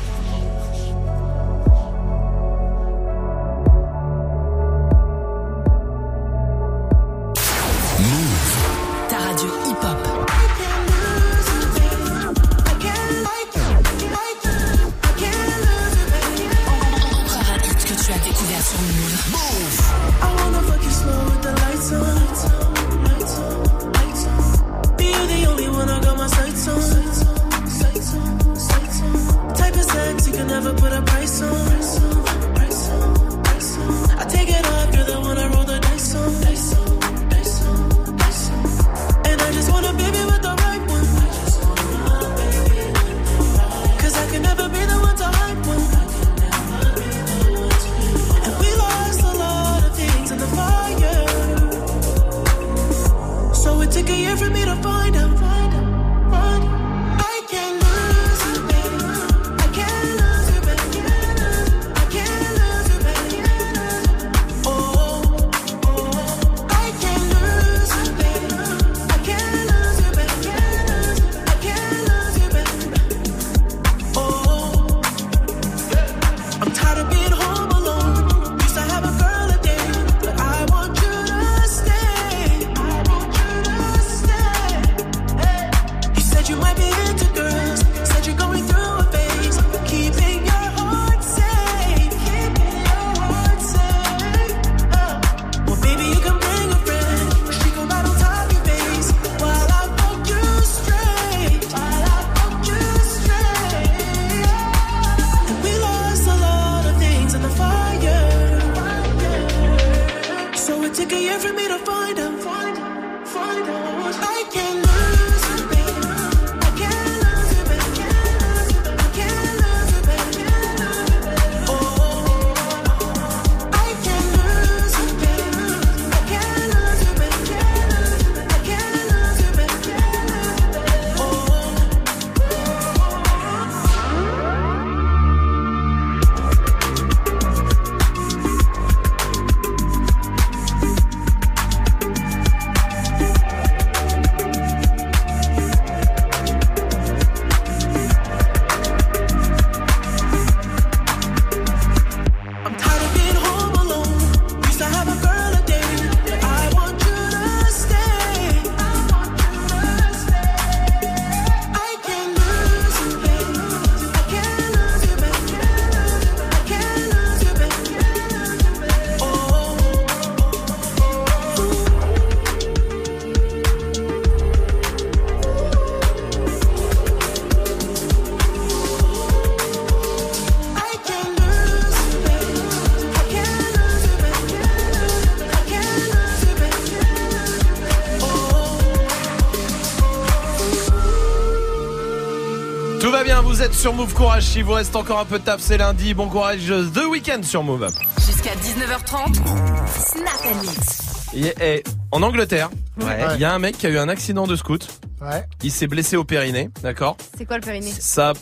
Vous 193.60 193.66
êtes 193.66 193.74
sur 193.74 193.92
Move 193.92 194.14
Courage. 194.14 194.44
Si 194.44 194.62
vous 194.62 194.72
reste 194.72 194.96
encore 194.96 195.18
un 195.18 195.26
peu 195.26 195.38
de 195.38 195.44
taf, 195.44 195.60
c'est 195.60 195.76
lundi. 195.76 196.14
Bon 196.14 196.30
courage 196.30 196.72
The 196.94 197.04
Weekend 197.10 197.44
sur 197.44 197.62
Move. 197.62 197.90
Jusqu'à 198.26 198.54
19h30. 198.54 199.34
Snap 199.34 200.40
and 200.46 200.60
Mix. 200.62 201.26
Et, 201.34 201.52
et, 201.76 201.84
en 202.10 202.22
Angleterre, 202.22 202.70
il 202.98 203.04
Ouais. 203.04 203.38
y 203.38 203.44
a 203.44 203.52
un 203.52 203.58
mec 203.58 203.76
qui 203.76 203.86
a 203.86 203.90
eu 203.90 203.98
un 203.98 204.08
accident 204.08 204.46
de 204.46 204.56
scoot. 204.56 204.88
Ouais. 205.20 205.44
Il 205.62 205.70
s'est 205.70 205.88
blessé 205.88 206.16
au 206.16 206.24
périnée, 206.24 206.70
d'accord 206.82 207.18
C'est 207.36 207.44
quoi 207.44 207.56
le 207.58 207.62
périnée 207.62 207.92
Ça. 207.92 208.32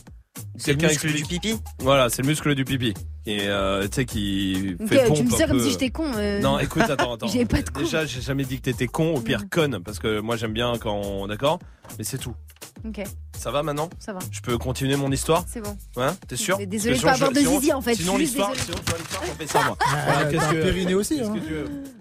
C'est 0.56 0.70
le 0.70 0.76
quelqu'un 0.76 0.92
muscle 0.92 1.06
explique- 1.08 1.28
du 1.28 1.40
pipi 1.40 1.62
Voilà, 1.80 2.10
c'est 2.10 2.22
le 2.22 2.28
muscle 2.28 2.54
du 2.54 2.64
pipi. 2.64 2.94
Et 3.26 3.40
euh, 3.48 3.88
tu 3.88 3.96
sais 3.96 4.04
qui 4.04 4.76
fait 4.88 5.04
pompe 5.06 5.16
tu 5.16 5.22
me 5.24 5.30
dis 5.30 5.36
comme 5.36 5.50
peu. 5.50 5.64
si 5.64 5.70
j'étais 5.72 5.90
con. 5.90 6.12
euh. 6.16 6.38
Non, 6.40 6.60
écoute, 6.60 6.82
attends, 6.88 7.14
attends. 7.14 7.26
J'ai 7.32 7.44
pas 7.44 7.60
de 7.60 7.70
con. 7.70 7.80
Déjà, 7.80 8.06
j'ai 8.06 8.20
jamais 8.20 8.44
dit 8.44 8.58
que 8.58 8.62
t'étais 8.62 8.86
con, 8.86 9.14
au 9.16 9.20
pire 9.20 9.42
conne, 9.50 9.80
parce 9.84 9.98
que 9.98 10.20
moi 10.20 10.36
j'aime 10.36 10.52
bien 10.52 10.74
quand, 10.80 10.94
on- 10.94 11.26
d'accord, 11.26 11.58
mais 11.98 12.04
c'est 12.04 12.18
tout. 12.18 12.34
Ça 13.38 13.50
va 13.52 13.62
maintenant 13.62 13.88
ça 13.98 14.12
va. 14.12 14.18
Je 14.32 14.40
peux 14.40 14.58
continuer 14.58 14.96
mon 14.96 15.10
histoire 15.12 15.44
C'est 15.46 15.60
bon. 15.60 15.76
Ouais, 15.96 16.08
t'es 16.26 16.36
sûr 16.36 16.56
Parce 16.58 16.68
de 16.68 17.00
pas 17.02 17.12
avoir 17.12 17.30
de 17.32 17.38
zizi, 17.38 17.72
en 17.72 17.80
fait, 17.80 17.94
Sinon 17.94 18.16
l'histoire, 18.16 18.52
sinon 18.54 18.76
tu 18.84 18.90
vois 18.90 18.98
l'histoire, 18.98 19.24
j'en 19.26 19.34
fais 19.34 19.46
ça 19.46 19.62
moi. 19.64 19.76
Qu'est-ce 20.30 20.44
un 20.44 20.52
que- 20.52 20.62
périnée 20.62 20.94
aussi, 20.94 21.20
hein. 21.20 21.32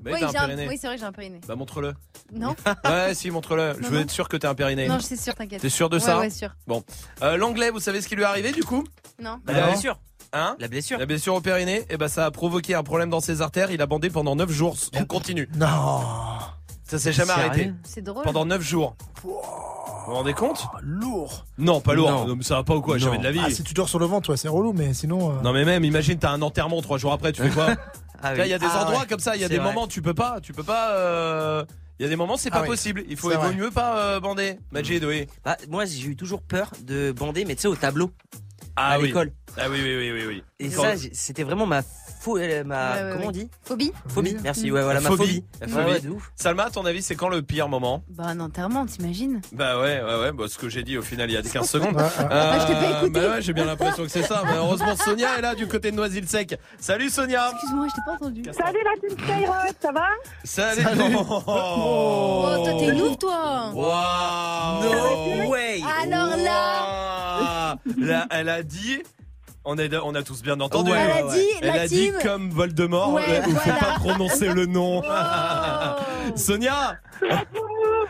Bah, 0.01 0.11
oui, 0.14 0.19
t'as 0.19 0.27
un 0.27 0.31
j'ai 0.31 0.38
un- 0.38 0.45
périnée. 0.47 0.68
oui, 0.68 0.77
c'est 0.81 0.88
vrai, 0.88 0.97
j'ai 0.97 1.03
un 1.05 1.11
périnée. 1.11 1.39
Bah 1.47 1.55
montre-le. 1.55 1.93
Non 2.34 2.55
Ouais, 2.85 3.14
si, 3.14 3.30
montre-le. 3.31 3.76
Je 3.81 3.88
veux 3.88 3.99
être 4.01 4.11
sûr 4.11 4.27
que 4.27 4.35
t'es 4.38 4.47
un 4.47 4.55
périnée. 4.55 4.88
Non, 4.88 4.97
je 4.99 5.05
suis 5.05 5.18
sûre, 5.18 5.35
t'inquiète. 5.35 5.61
T'es 5.61 5.69
sûr 5.69 5.89
de 5.89 5.99
ça 5.99 6.19
Ouais, 6.19 6.30
sûr. 6.30 6.49
Bon. 6.65 6.84
Euh, 7.22 7.38
L'anglais, 7.38 7.69
vous 7.69 7.80
savez 7.80 8.01
ce 8.01 8.07
qui 8.07 8.15
lui 8.15 8.23
est 8.23 8.26
arrivé 8.26 8.51
du 8.51 8.64
coup 8.64 8.84
Non. 9.22 9.39
Bah, 9.45 9.53
la 9.53 9.61
Non. 9.61 9.72
blessure. 9.72 9.99
Hein 10.34 10.55
La 10.59 10.68
blessure. 10.68 10.97
La 10.99 11.05
blessure 11.05 11.35
au 11.35 11.41
périnée, 11.41 11.85
et 11.89 11.95
bah 11.97 12.09
ça 12.09 12.26
a 12.26 12.31
provoqué 12.31 12.73
un 12.76 12.84
problème 12.84 13.09
dans 13.09 13.22
ses 13.22 13.41
artères. 13.41 13.72
Il 13.72 13.81
a 13.81 13.85
bandé 13.85 14.09
pendant 14.09 14.35
9 14.35 14.49
jours 14.51 14.76
en 14.99 15.05
continu. 15.05 15.47
Non. 15.55 16.01
Ça 16.84 16.99
s'est 16.99 17.14
jamais 17.14 17.31
arrêté. 17.31 17.72
C'est 17.84 18.01
drôle. 18.01 18.23
Pendant 18.23 18.45
9 18.45 18.61
jours. 18.61 18.95
Vous 20.08 20.14
vous 20.14 20.18
rendez 20.20 20.34
compte 20.34 20.66
Lourd. 20.84 21.46
Non, 21.58 21.82
pas 21.82 21.94
lourd. 21.94 22.10
Non. 22.10 22.26
Non, 22.28 22.36
mais 22.38 22.44
ça 22.44 22.56
va 22.56 22.64
pas 22.64 22.74
ou 22.78 22.82
quoi? 22.82 22.98
Jamais 22.98 23.18
de 23.18 23.24
la 23.26 23.32
vie. 23.34 23.42
Ah, 23.44 23.50
si 23.50 23.62
tu 23.62 23.74
dors 23.74 23.90
sur 23.90 24.00
le 24.00 24.06
ventre, 24.06 24.30
ouais, 24.30 24.38
c'est 24.38 24.48
relou, 24.48 24.72
mais 24.72 24.94
sinon. 24.94 25.32
euh, 25.32 25.42
Non 25.44 25.52
mais 25.52 25.66
même, 25.66 25.84
imagine 25.84 26.18
t'as 26.18 26.32
un 26.32 26.42
enterrement 26.42 26.82
trois 26.82 26.98
jours 26.98 27.12
après, 27.12 27.34
tu 27.34 27.42
fais 27.42 27.50
quoi? 27.50 27.68
Ah 28.24 28.34
Là, 28.34 28.46
Il 28.48 28.50
y 28.50 28.54
a 28.54 28.58
des 28.58 28.66
Ah 28.68 28.84
endroits 28.84 29.02
ouais. 29.02 29.06
comme 29.08 29.20
ça, 29.20 29.36
il 29.36 29.42
y 29.42 29.44
a 29.44 29.48
C'est 29.48 29.54
des 29.54 29.60
vrai. 29.60 29.68
moments 29.68 29.86
tu 29.86 30.02
peux 30.02 30.14
pas, 30.16 30.40
tu 30.42 30.52
peux 30.54 30.64
pas. 30.64 30.92
euh, 30.94 31.64
Il 32.00 32.04
y 32.04 32.06
a 32.06 32.10
des 32.10 32.16
moments 32.16 32.36
c'est 32.38 32.50
Ah 32.52 32.56
pas 32.60 32.62
oui. 32.62 32.70
possible. 32.70 33.04
Il 33.10 33.18
faut, 33.18 33.30
C'est 33.30 33.36
il 33.36 33.38
vaut 33.38 33.48
vrai. 33.48 33.56
mieux 33.56 33.70
pas 33.70 33.98
euh, 33.98 34.20
bander. 34.22 34.58
Majid, 34.72 35.04
oui. 35.04 35.28
Bah, 35.46 35.56
moi, 35.70 35.84
j'ai 35.86 36.08
eu 36.08 36.16
toujours 36.16 36.42
peur 36.42 36.72
de 36.84 37.12
bander, 37.12 37.44
mais 37.46 37.56
tu 37.56 37.64
sais, 37.64 37.68
au 37.68 37.76
tableau, 37.76 38.10
Ah 38.80 38.91
à 38.94 38.99
oui. 38.99 39.08
l'école. 39.08 39.32
Ah 39.60 39.64
oui 39.72 39.80
oui 39.82 39.98
oui 39.98 40.12
oui 40.12 40.24
oui. 40.28 40.44
Et 40.60 40.70
Quand- 40.70 40.84
ça, 40.84 40.90
c'était 41.14 41.44
vraiment 41.44 41.66
ma 41.66 41.82
euh, 42.30 42.64
ma, 42.66 42.94
Ouais, 42.95 43.04
ouais, 43.04 43.10
comment 43.12 43.22
ouais. 43.22 43.28
on 43.28 43.32
dit 43.32 43.49
Phobie 43.64 43.91
Phobie. 44.10 44.36
Merci. 44.44 44.70
Ouais, 44.70 44.82
voilà, 44.84 44.99
ma 44.99 45.08
Phobie. 45.10 45.45
phobie. 45.62 45.72
Phobie. 45.72 45.86
ouais, 45.91 45.99
de 46.02 46.10
ouf. 46.10 46.30
Salma, 46.36 46.66
à 46.66 46.70
ton 46.70 46.86
avis, 46.86 47.02
c'est 47.02 47.16
quand 47.16 47.30
le 47.30 47.41
pire 47.41 47.70
moment 47.70 48.04
Bah, 48.10 48.26
un 48.28 48.40
enterrement, 48.41 48.86
t'imagines 48.86 49.40
Bah 49.54 49.80
ouais, 49.80 50.02
ouais, 50.04 50.20
ouais, 50.20 50.32
bah, 50.34 50.44
ce 50.49 50.58
que 50.58 50.68
j'ai 50.68 50.84
dit 50.84 50.98
au 50.98 51.02
final 51.02 51.30
il 51.30 51.34
y 51.34 51.38
a 51.38 51.41
15 51.41 51.70
secondes. 51.70 51.95
Ouais. 51.95 52.04
Ah, 52.30 52.58
je 52.60 52.68
t'ai 52.68 52.74
pas 52.74 52.98
écouté. 52.98 53.10
Bah 53.12 53.30
ouais, 53.36 53.41
j'ai 53.41 53.54
bien 53.54 53.64
l'impression 53.66 54.04
que 54.04 54.10
c'est 54.10 54.24
ça. 54.24 54.44
Mais 54.45 54.58
heureusement, 54.58 54.95
Sonia 54.98 55.38
est 55.38 55.41
là 55.41 55.56
du 55.56 55.68
côté 55.68 55.90
de 55.91 55.95
Noisy-le-Sec. 55.95 56.60
Salut 56.80 57.10
Sonia 57.10 57.49
Excuse-moi, 57.54 57.88
je 57.90 57.95
t'ai 57.95 58.02
pas 58.06 58.14
entendu. 58.14 58.44
Salut 58.52 58.80
la 58.84 59.08
team 59.10 59.18
Skyrock, 59.18 59.76
ça 59.82 59.91
va? 59.94 60.08
Salut, 60.44 61.16
Oh, 61.48 62.44
toi, 62.66 62.74
t'es 62.80 62.90
une 62.90 63.02
ouf, 63.02 63.18
toi 63.18 63.72
Waouh 63.74 64.84
No 64.84 65.49
way. 65.49 65.82
Alors 66.02 66.36
là 66.36 67.16
Elle 68.32 68.49
a 68.49 68.64
dit. 68.64 69.02
On, 69.70 69.78
est, 69.78 69.94
on 69.98 70.16
a 70.16 70.24
tous 70.24 70.41
bien 70.44 70.58
entendu. 70.62 70.91
Ouais, 70.91 70.98
Elle 70.98 71.26
a 71.28 71.32
dit, 71.34 71.45
Elle 71.62 71.76
la 71.76 71.82
a 71.82 71.88
dit 71.88 71.95
team 72.12 72.16
comme 72.24 72.49
Voldemort, 72.52 73.14
Ouais, 73.14 73.24
euh, 73.28 73.41
où 73.48 73.52
faut 73.52 73.60
voilà. 73.66 73.80
pas 73.80 73.94
prononcer 73.99 74.48
le 74.54 74.66
nom. 74.66 75.02
Oh. 75.06 76.36
Sonia 76.38 76.98
Euh, 77.22 77.28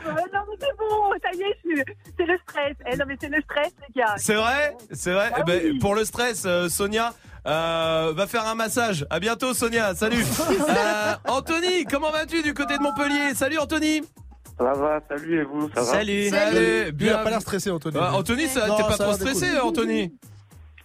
Non 0.06 0.41
mais 0.49 0.56
c'est 0.60 0.77
bon, 0.77 1.11
ça 1.23 1.30
y 1.34 1.41
est, 1.41 1.85
c'est 2.18 2.26
le 2.26 2.38
stress. 2.48 2.76
Eh, 2.91 2.95
non 2.98 3.06
mais 3.07 3.18
c'est 3.19 3.30
le 3.30 3.41
stress 3.41 3.72
les 3.88 4.02
gars. 4.02 4.14
C'est 4.18 4.35
vrai 4.35 4.76
C'est 4.91 5.14
vrai 5.14 5.31
Ah 5.34 5.39
Eh 5.41 5.44
ben, 5.45 5.61
oui. 5.64 5.80
Pour 5.80 5.95
le 5.95 6.06
stress, 6.06 6.44
euh, 6.45 6.69
Sonia 6.69 7.14
euh, 7.48 8.14
va 8.15 8.27
faire 8.27 8.45
un 8.48 8.53
massage. 8.56 9.06
À 9.10 9.19
bientôt, 9.19 9.53
Sonia. 9.56 9.95
Salut. 9.95 10.23
Euh, 10.69 11.14
Anthony, 11.27 11.85
comment 11.85 12.11
vas-tu 12.11 12.44
du 12.44 12.53
côté 12.53 12.77
de 12.77 12.84
Montpellier? 12.84 13.34
Salut, 13.35 13.57
Anthony. 13.57 14.02
Ça 14.57 14.73
va, 14.73 14.99
salut 15.07 15.39
et 15.39 15.43
vous, 15.43 15.69
ça 15.69 15.81
va 15.81 15.85
Salut. 15.85 16.29
Salut. 16.29 16.57
Lui, 16.59 16.85
il 16.88 16.91
Bien. 16.93 17.17
a 17.17 17.23
pas 17.23 17.29
l'air 17.29 17.41
stressé, 17.41 17.69
Anthony. 17.69 17.97
Ah, 17.99 18.13
Anthony, 18.15 18.47
ça- 18.47 18.67
Non, 18.67 18.75
t'es 18.75 18.84
pas 18.84 18.91
ça 18.93 19.03
trop 19.03 19.13
stressé. 19.13 19.57
Anthony 19.59 20.13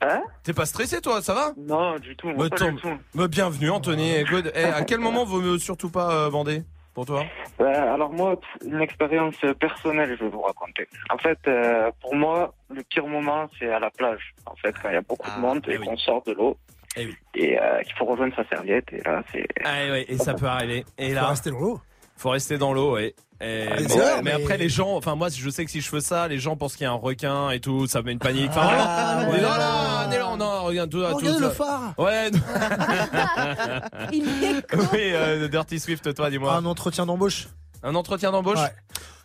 Hein 0.04 0.20
T'es 0.42 0.52
pas 0.52 0.66
stressé, 0.66 1.00
toi 1.00 1.22
Ça 1.22 1.32
va 1.32 1.52
Non, 1.56 1.96
du 1.98 2.16
tout, 2.16 2.26
moi, 2.28 2.36
Bah, 2.36 2.46
pas 2.50 2.56
tant- 2.56 2.72
du 2.72 2.80
tout. 2.80 2.98
bah, 3.14 3.28
Bienvenue, 3.28 3.70
Anthony. 3.70 4.16
Écoute, 4.16 4.50
eh, 4.54 4.64
à 4.64 4.82
quel 4.82 4.98
moment 4.98 5.24
vaut 5.24 5.40
mieux 5.40 5.58
surtout 5.58 5.90
pas 5.90 6.12
euh, 6.12 6.28
bander 6.30 6.62
pour 6.92 7.06
toi 7.06 7.24
Euh, 7.60 7.64
alors 7.94 8.12
moi, 8.12 8.38
pff, 8.38 8.68
une 8.68 8.80
expérience 8.80 9.36
personnelle, 9.60 10.16
je 10.18 10.24
vais 10.24 10.30
vous 10.30 10.40
raconter. 10.42 10.88
En 11.08 11.18
fait, 11.18 11.38
euh, 11.46 11.90
pour 12.00 12.14
moi, 12.16 12.52
le 12.74 12.82
pire 12.82 13.06
moment, 13.06 13.48
c'est 13.58 13.72
à 13.72 13.78
la 13.78 13.90
plage. 13.90 14.34
En 14.44 14.56
fait, 14.56 14.74
quand 14.82 14.88
il 14.90 14.94
y 14.94 14.98
a 14.98 15.02
beaucoup 15.02 15.28
Ah, 15.32 15.36
de 15.36 15.40
monde 15.40 15.64
eh 15.68 15.74
et 15.74 15.78
oui. 15.78 15.86
qu'on 15.86 15.96
sort 15.96 16.22
de 16.26 16.32
l'eau 16.32 16.56
Eh 16.96 17.06
oui. 17.06 17.14
et 17.36 17.58
euh, 17.60 17.80
qu'il 17.82 17.94
faut 17.94 18.04
rejoindre 18.04 18.34
sa 18.34 18.44
serviette. 18.48 18.92
Et 18.92 19.00
là, 19.04 19.22
c'est... 19.32 19.46
Ah 19.64 19.88
ouais, 19.88 20.04
et 20.08 20.18
ça 20.18 20.34
peut 20.34 20.46
arriver. 20.46 20.84
Et 20.98 21.10
Faut 21.10 21.14
là, 21.14 21.28
rester 21.28 21.50
dans 21.52 21.60
l'eau. 21.60 21.80
Faut 22.16 22.30
rester 22.30 22.58
dans 22.58 22.72
l'eau, 22.72 22.94
ouais. 22.94 23.14
Et 23.44 23.66
Ah, 23.70 23.76
bon, 23.76 23.84
c'est 23.88 23.98
vrai, 23.98 24.22
mais, 24.22 24.22
mais- 24.36 24.42
après 24.44 24.56
les 24.56 24.68
gens, 24.68 24.94
enfin 24.96 25.16
moi 25.16 25.28
je 25.28 25.50
sais 25.50 25.64
que 25.64 25.70
si 25.72 25.80
je 25.80 25.88
fais 25.88 26.00
ça, 26.00 26.28
les 26.28 26.38
gens 26.38 26.56
pensent 26.56 26.76
qu'il 26.76 26.84
y 26.84 26.86
a 26.86 26.92
un 26.92 26.94
requin 26.94 27.50
et 27.50 27.58
tout, 27.58 27.88
ça 27.88 27.98
me 28.00 28.06
met 28.06 28.12
une 28.12 28.20
panique. 28.20 28.50
Enfin 28.50 28.60
Ah, 28.70 29.14
vraiment, 29.16 29.32
ouais. 29.32 29.36
on 29.36 29.38
est 29.38 29.42
là, 29.42 29.58
là, 29.58 30.04
on 30.06 30.12
est 30.12 30.18
là, 30.18 30.28
on 30.30 30.40
en- 30.40 30.62
regarde 30.64 30.90
tout, 30.90 31.02
Oh, 31.04 31.10
tout 31.10 31.16
regardez 31.16 31.38
ça. 31.40 31.44
le 31.46 31.50
phare. 31.50 31.94
Ouais. 31.98 32.30
Il 34.12 34.44
est 34.44 34.64
oui, 34.92 35.10
euh, 35.12 35.48
Dirty 35.48 35.80
Swift, 35.80 36.14
toi, 36.14 36.30
dis-moi. 36.30 36.54
Un 36.54 36.64
entretien 36.66 37.06
d'embauche. 37.06 37.48
Un 37.82 37.94
entretien 37.96 38.30
d'embauche? 38.30 38.58
Ouais. 38.60 38.72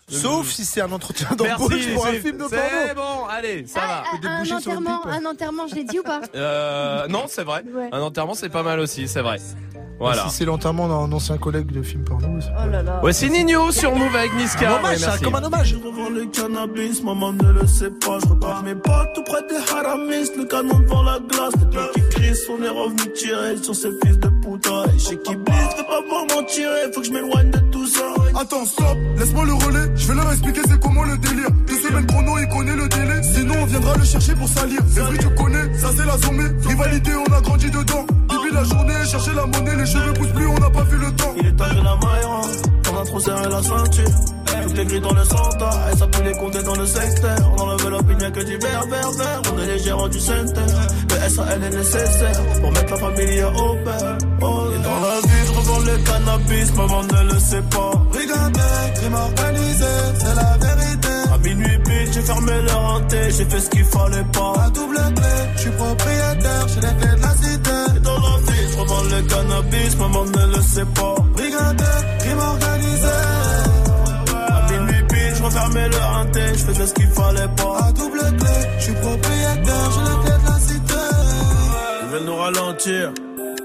Sauf 0.10 0.48
si 0.52 0.64
c'est 0.64 0.80
un 0.80 0.92
entretien 0.94 1.28
d'embauche 1.36 1.94
pour 1.94 2.06
un 2.08 2.14
film 2.14 2.38
de 2.38 2.46
C'est 2.50 2.96
bon, 2.96 3.26
allez, 3.30 3.66
ça 3.68 3.80
Ah, 3.84 3.88
va. 3.88 4.04
ah, 4.14 4.18
des 4.22 4.28
un 4.28 4.44
le 4.44 4.54
enterrement, 4.54 5.00
pipe. 5.02 5.12
un 5.12 5.26
enterrement, 5.26 5.68
je 5.68 5.76
l'ai 5.76 5.84
dit 5.84 6.00
ou 6.00 6.04
pas? 6.04 6.22
Euh, 6.34 7.08
non, 7.10 7.26
c'est 7.28 7.44
vrai. 7.44 7.64
Ouais. 7.76 7.90
Un 7.92 8.00
enterrement, 8.02 8.34
c'est 8.34 8.48
pas 8.48 8.64
mal 8.64 8.80
aussi, 8.80 9.10
c'est 9.10 9.22
vrai. 9.22 9.38
Voilà. 10.00 10.24
Si 10.30 10.36
c'est 10.38 10.46
l'enterrement 10.46 10.88
d'un 10.88 11.12
ancien 11.12 11.38
collègue 11.38 11.72
de 11.72 11.82
film 11.82 12.04
porno. 12.06 12.28
Oh 12.40 12.70
là 12.72 12.84
là. 12.84 13.04
Ouais, 13.04 13.12
c'est 13.12 13.28
Nino 13.30 13.72
sur 13.72 13.94
Move 13.96 14.16
avec 14.16 14.32
Niska. 14.36 14.60
Un 14.70 14.72
Ouais, 14.74 14.80
hommage, 14.80 14.98
ça, 15.00 15.08
merci. 15.08 15.24
comme 15.24 15.36
un 15.36 15.44
hommage. 15.44 15.74
Devant 15.74 16.10
le 16.10 16.26
cannabis, 16.28 17.04
maman 17.04 17.34
ne 17.34 17.52
le 17.52 17.66
sait 17.68 17.90
pas. 17.90 18.20
Je 18.24 18.28
repars 18.30 18.62
mes 18.64 18.76
potes 18.76 19.14
tout 19.16 19.24
près 19.24 19.42
des 19.50 19.58
haramis. 19.74 20.30
Le 20.38 20.46
canon 20.46 20.80
devant 20.82 21.02
la 21.02 21.18
glace. 21.20 21.52
Le 21.60 21.66
gars 21.76 21.90
qui 21.96 22.02
crie, 22.12 22.32
on 22.50 22.64
est 22.64 22.70
revenu 22.70 23.12
tirer 23.14 23.58
sur 23.58 23.74
ces 23.76 23.90
fils 24.06 24.20
de 24.20 24.28
putain. 24.30 24.84
Et 24.96 25.00
chez 25.00 25.18
qui 25.20 25.36
blisse, 25.36 25.74
fais 25.76 25.84
pas 25.84 26.00
voir 26.08 26.26
m'en 26.34 26.44
tirer. 26.44 26.92
Faut 26.94 27.02
que 27.02 27.08
je 27.08 27.12
m'éloigne 27.12 27.50
de. 27.50 27.57
Attends, 28.40 28.66
stop, 28.66 28.98
laisse-moi 29.18 29.46
le 29.46 29.54
relais. 29.54 29.92
Je 29.96 30.08
vais 30.08 30.14
leur 30.14 30.32
expliquer 30.32 30.62
c'est 30.68 30.80
comment 30.80 31.04
le 31.04 31.18
délire. 31.18 31.50
Deux 31.66 31.80
semaines 31.80 32.06
chrono, 32.06 32.38
il 32.38 32.48
connaît 32.50 32.76
le 32.76 32.88
délai. 32.88 33.24
Sinon, 33.24 33.56
on 33.64 33.66
viendra 33.66 33.96
le 33.96 34.06
chercher 34.06 34.36
pour 34.36 34.48
salir. 34.48 34.80
C'est 34.94 35.00
vrai, 35.00 35.18
tu 35.18 35.30
connais, 35.30 35.74
ça 35.76 35.88
c'est 35.98 36.06
la 36.06 36.18
sommée. 36.20 36.50
Rivalité, 36.68 37.12
on 37.16 37.34
a 37.34 37.42
grandi 37.42 37.72
dedans. 37.72 38.06
Depuis 38.30 38.54
la 38.54 38.64
journée, 38.64 38.94
chercher 39.10 39.34
la 39.34 39.46
monnaie, 39.48 39.76
les 39.76 39.86
cheveux 39.88 40.14
poussent 40.14 40.34
plus, 40.34 40.46
on 40.46 40.60
n'a 40.60 40.70
pas 40.70 40.84
vu 40.84 40.98
le 40.98 41.12
temps. 41.14 41.34
Il 41.40 41.48
est 41.48 41.56
tard 41.56 41.74
la 41.74 41.96
maillera. 41.96 42.42
On 42.94 43.02
a 43.02 43.06
trop 43.06 43.20
serré 43.20 43.50
la 43.50 43.64
ceinture. 43.64 44.12
Tout 44.68 44.80
est 44.80 44.86
gris 44.86 45.02
dans 45.02 45.14
le 45.14 45.24
centre. 45.24 45.70
Et 45.92 45.98
ça 45.98 46.08
peut 46.08 46.24
les 46.24 46.38
compter 46.38 46.62
dans 46.62 46.76
le 46.76 46.86
secteur. 46.86 47.38
On 47.58 47.62
enlève 47.62 47.90
l'opinion 47.90 48.32
que 48.32 48.44
du 48.44 48.58
vert, 48.58 48.86
vert, 48.88 49.12
vert. 49.12 49.42
On 49.52 49.62
est 49.62 49.66
les 49.66 49.80
gérants 49.80 50.08
du 50.10 50.20
center. 50.20 50.62
Le 51.10 51.30
SAL 51.30 51.64
est 51.64 51.76
nécessaire 51.76 52.44
pour 52.62 52.72
mettre 52.72 52.92
la 52.92 52.98
famille 52.98 53.44
au 53.44 53.76
père. 53.84 54.18
Oh, 54.42 54.68
dans 54.84 55.00
la 55.02 55.22
vie, 55.22 55.37
le 55.86 55.98
cannabis. 55.98 56.74
Maman 56.76 57.04
ne 57.04 57.34
le 57.34 57.40
sait 57.40 57.62
pas. 57.62 57.92
Brigandais, 58.12 58.94
crime 58.96 59.14
organisé, 59.14 59.94
c'est 60.20 60.36
la 60.36 60.58
vérité. 60.58 61.16
À 61.34 61.38
minuit 61.38 61.78
pile, 61.86 62.14
j'ai 62.14 62.22
fermé 62.22 62.54
leur 62.68 62.80
hanté. 62.80 63.18
J'ai 63.38 63.46
fait 63.46 63.60
ce 63.60 63.70
qu'il 63.70 63.86
fallait 63.86 64.24
pas. 64.34 64.54
À 64.66 64.70
double 64.70 64.96
clé, 65.16 65.36
je 65.56 65.62
suis 65.62 65.72
propriétaire, 65.72 66.68
j'ai 66.68 66.82
les 66.82 66.96
clés 67.00 67.16
de 67.18 67.22
la 67.22 67.34
cité. 67.36 67.78
Et 67.96 68.00
dans 68.00 68.20
la 68.20 68.38
vie, 68.48 68.66
je 68.72 68.78
revends 68.78 69.04
le 69.04 69.22
cannabis. 69.24 69.98
Maman 69.98 70.26
ne 70.26 70.56
le 70.56 70.62
sait 70.62 70.86
pas. 70.86 71.16
Brigandais, 71.34 72.00
crime 72.20 72.40
organisé. 72.40 73.18
À 74.38 74.72
minuit 74.72 75.04
pile, 75.10 75.34
je 75.38 75.44
refermais 75.44 75.90
leur 75.90 76.10
hanté. 76.18 76.42
Je 76.54 76.64
faisais 76.66 76.88
ce 76.88 76.94
qu'il 76.94 77.08
fallait 77.10 77.54
pas. 77.56 77.78
À 77.88 77.92
double 77.92 78.20
clé, 78.20 78.56
je 78.80 78.84
suis 78.84 78.94
propriétaire, 78.94 79.92
j'ai 79.94 80.02
les 80.02 80.18
clés 80.24 80.27
veulent 82.18 82.26
nous 82.26 82.36
ralentir. 82.36 83.14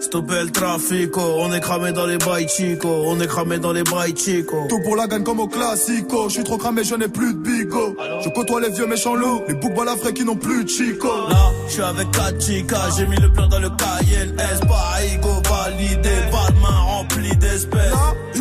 Stopper 0.01 0.43
le 0.43 0.51
trafic, 0.51 1.17
on 1.17 1.53
est 1.53 1.61
cramé 1.61 1.93
dans 1.93 2.07
les 2.07 2.19
bails 2.19 2.49
chico, 2.49 2.89
on 3.07 3.21
est 3.21 3.27
cramé 3.29 3.59
dans 3.59 3.73
les 3.73 3.85
bails 3.85 4.17
chico. 4.17 4.67
Tout 4.69 4.81
pour 4.83 4.97
la 4.97 5.07
gagne 5.07 5.23
comme 5.23 5.39
au 5.39 5.47
classico. 5.47 6.29
Je 6.29 6.35
suis 6.35 6.45
trop 6.45 6.59
cramé, 6.59 6.83
je 6.83 6.97
n'ai 6.97 7.07
plus 7.07 7.35
de 7.35 7.39
bigo. 7.39 7.97
Je 8.21 8.29
côtoie 8.31 8.61
les 8.61 8.71
vieux 8.71 8.87
méchants 8.87 9.15
loups, 9.15 9.43
les 9.47 9.55
boucs 9.55 9.75
balafrés 9.75 10.13
qui 10.13 10.25
n'ont 10.25 10.37
plus 10.37 10.65
de 10.65 10.69
chico. 10.69 11.09
Là, 11.29 11.53
je 11.69 11.73
suis 11.75 11.83
avec 11.83 12.11
Kachika, 12.11 12.79
j'ai 12.97 13.07
mis 13.07 13.17
le 13.17 13.33
plan 13.33 13.47
dans 13.47 13.61
le 13.61 13.71
cahier, 13.71 14.25
ego 14.25 15.31
validé, 15.49 16.11
pas 16.33 16.51
de 16.51 16.61
main 16.61 16.81
remplie 16.81 17.37
d'espèces. 17.37 17.93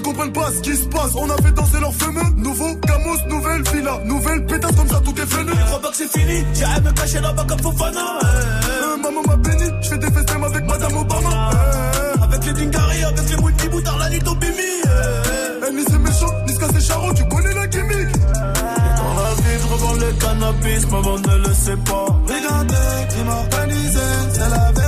Ils 0.01 0.05
comprennent 0.05 0.33
pas 0.33 0.49
ce 0.51 0.61
qui 0.61 0.75
se 0.75 0.85
passe. 0.87 1.11
On 1.15 1.29
a 1.29 1.37
fait 1.43 1.51
danser 1.51 1.79
leurs 1.79 1.93
fameux. 1.93 2.23
Nouveau 2.37 2.75
Camos, 2.87 3.17
nouvelle 3.29 3.61
villa. 3.71 3.99
Nouvelle 4.05 4.43
pétasse 4.47 4.75
comme 4.75 4.87
ça, 4.87 4.99
tout 5.05 5.13
est 5.21 5.25
venu. 5.25 5.51
Je 5.55 5.65
crois 5.65 5.79
pas 5.79 5.89
que 5.89 5.95
c'est 5.97 6.11
fini, 6.19 6.43
j'irai 6.55 6.81
me 6.81 6.91
cacher 6.91 7.19
là-bas 7.21 7.45
comme 7.47 7.59
Fofana. 7.59 7.99
Euh, 8.23 8.97
maman 8.97 9.21
m'a 9.27 9.35
béni, 9.35 9.65
je 9.83 9.89
fais 9.89 9.97
des 9.99 10.09
festins 10.11 10.41
avec 10.41 10.65
Madame 10.65 10.97
Obama. 10.97 11.49
Euh, 11.53 12.23
Avec 12.23 12.45
les 12.45 12.53
Dingari, 12.53 13.03
avec 13.03 13.29
les 13.29 13.43
multiboutards, 13.43 13.97
la 13.99 14.09
nuit 14.09 14.21
au 14.27 14.35
bimi. 14.35 14.53
eh, 14.85 15.67
eh. 15.69 15.71
ni 15.75 15.83
c'est 15.87 15.99
méchant, 15.99 16.33
ni 16.47 16.53
c'est 16.55 16.81
charron, 16.81 17.13
tu 17.13 17.23
connais 17.27 17.53
la 17.53 17.67
gimmick. 17.67 18.11
Dans 18.17 19.23
la 19.23 19.33
vie, 19.35 19.57
je 19.61 19.67
revends 19.71 19.93
le 19.93 20.11
cannabis, 20.13 20.87
maman 20.89 21.19
ne 21.19 21.47
le 21.47 21.53
sait 21.53 21.77
pas. 21.77 22.05
Brigandais, 22.25 23.07
crime 23.09 23.29
organisé, 23.29 23.99
c'est 24.33 24.39
la 24.49 24.71
vérité. 24.71 24.80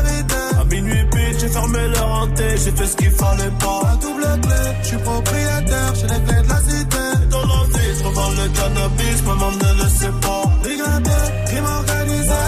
J'ai 1.44 1.50
fermé 1.50 1.80
leur 1.90 2.10
hanté, 2.10 2.44
j'ai 2.56 2.72
fait 2.72 2.86
ce 2.86 2.96
qu'il 2.96 3.12
fallait 3.12 3.52
pas. 3.60 3.82
À 3.92 3.96
double 3.98 4.42
clé, 4.44 4.64
je 4.82 4.88
suis 4.88 4.98
propriétaire, 4.98 5.94
j'ai 5.96 6.08
les 6.08 6.22
clés 6.24 6.42
de 6.42 6.48
la 6.48 6.60
cité. 6.62 7.06
Dans 7.32 7.46
la 7.52 7.64
vie, 7.74 7.92
je 8.00 8.04
revends 8.06 8.30
le 8.30 8.48
cannabis, 8.58 9.24
maman 9.28 9.52
ne 9.52 9.84
le 9.84 9.90
sait 9.90 10.16
pas. 10.22 10.44
Brigandais, 10.62 11.26
crime 11.48 11.66
organisé. 11.66 12.44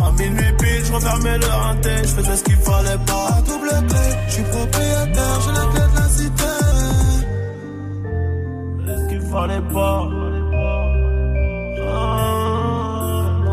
À 0.00 0.12
minuit 0.12 0.52
pile, 0.60 0.84
je 0.84 0.92
refermais 0.92 1.38
leur 1.38 1.66
hanté, 1.66 1.90
je 2.02 2.08
faisais 2.08 2.36
ce 2.36 2.44
qu'il 2.44 2.56
fallait 2.56 3.04
pas. 3.04 3.26
À 3.36 3.42
double 3.42 3.88
clé, 3.88 4.06
je 4.28 4.32
suis 4.32 4.42
propriétaire, 4.44 5.40
j'ai 5.42 5.52
les 5.58 5.68
clés 5.72 5.88
de 5.90 5.96
la 5.98 6.08
cité. 6.18 6.52
Ce 8.86 9.08
qu'il 9.08 9.22
fallait 9.22 9.66
pas. 9.74 10.08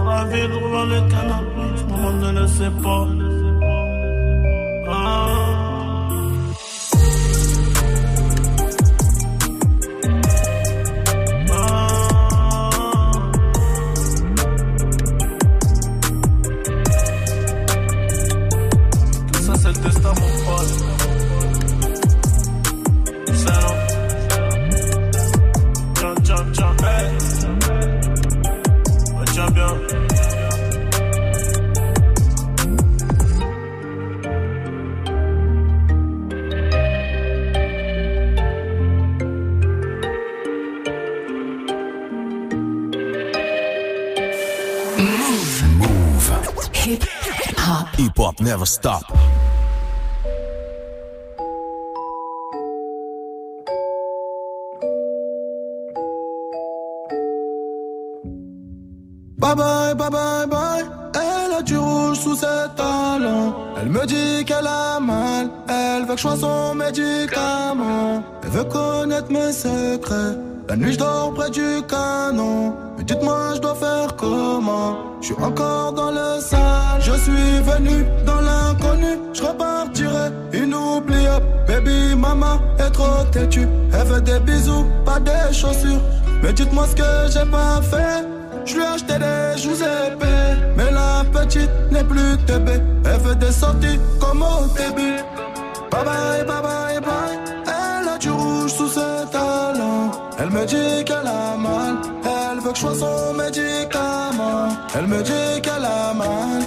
la 0.05 0.23
ville, 0.25 0.53
roulant 0.53 0.85
les 0.85 1.03
cannabis. 1.11 1.83
Maman 1.89 2.11
ne 2.11 2.39
le 2.39 2.47
sait 2.47 2.73
pas. 2.83 3.32
Ah. 4.85 5.52
Hip 47.97 48.17
hop 48.17 48.39
never 48.41 48.65
stop. 48.65 49.03
Bye 59.37 59.55
bye, 59.55 59.93
bye 59.93 60.09
bye, 60.09 60.47
bye. 60.47 60.85
Elle 61.13 61.53
a 61.53 61.61
du 61.61 61.77
rouge 61.77 62.17
sous 62.17 62.35
ses 62.35 62.65
talons. 62.75 63.53
Elle 63.79 63.89
me 63.89 64.05
dit 64.05 64.43
qu'elle 64.45 64.65
a 64.65 64.99
mal. 64.99 65.49
Elle 65.67 66.05
veut 66.05 66.15
que 66.15 66.17
je 66.17 66.21
sois 66.21 66.37
son 66.37 66.73
médicament. 66.73 68.23
Elle 68.43 68.49
veut 68.49 68.63
connaître 68.63 69.31
mes 69.31 69.51
secrets. 69.51 70.35
La 70.67 70.75
nuit, 70.77 70.93
je 70.93 70.99
dors 70.99 71.33
près 71.33 71.51
du 71.51 71.81
canon. 71.87 72.73
Dites-moi, 73.05 73.55
je 73.55 73.59
dois 73.59 73.75
faire 73.75 74.15
comment? 74.15 74.97
Je 75.21 75.27
suis 75.27 75.43
encore 75.43 75.93
dans 75.93 76.11
le 76.11 76.39
sale. 76.39 77.01
Je 77.01 77.11
suis 77.11 77.61
venu 77.61 78.05
dans 78.25 78.41
l'inconnu. 78.41 79.19
Je 79.33 79.43
repartirai 79.43 80.31
inoubliable. 80.53 81.45
Baby, 81.67 82.15
maman 82.15 82.59
est 82.79 82.91
trop 82.91 83.23
têtue. 83.31 83.67
Elle 83.93 84.07
veut 84.07 84.21
des 84.21 84.39
bisous, 84.39 84.85
pas 85.05 85.19
des 85.19 85.53
chaussures. 85.53 86.01
Mais 86.41 86.53
dites-moi 86.53 86.85
ce 86.87 86.95
que 86.95 87.31
j'ai 87.31 87.49
pas 87.49 87.81
fait. 87.81 88.33
Je 88.65 88.75
lui 88.75 88.81
ai 88.81 88.85
acheté 88.85 89.13
des 89.19 89.61
joues 89.61 89.75
épais 89.75 90.55
Mais 90.77 90.89
la 90.89 91.23
petite 91.31 91.69
n'est 91.91 92.03
plus 92.03 92.37
TB 92.45 92.69
Elle 93.05 93.19
veut 93.21 93.35
des 93.35 93.51
sorties 93.51 93.99
comme 94.19 94.41
au 94.41 94.67
début 94.77 95.17
Bye 95.91 96.05
bye, 96.05 96.45
bye 96.45 96.61
bye, 96.61 97.01
bye 97.01 97.39
Elle 97.65 98.07
a 98.07 98.17
du 98.17 98.29
rouge 98.29 98.71
sous 98.71 98.87
ses 98.87 99.29
talons 99.31 100.11
Elle 100.39 100.49
me 100.49 100.65
dit 100.65 101.03
qu'elle 101.03 101.27
a 101.27 101.57
mal 101.57 101.97
que 102.73 102.79
je 102.79 102.81
sois 102.81 102.95
son 102.95 103.33
médicament 103.33 104.69
Elle 104.95 105.07
me 105.07 105.21
dit 105.21 105.61
qu'elle 105.61 105.85
a 105.85 106.13
mal. 106.13 106.63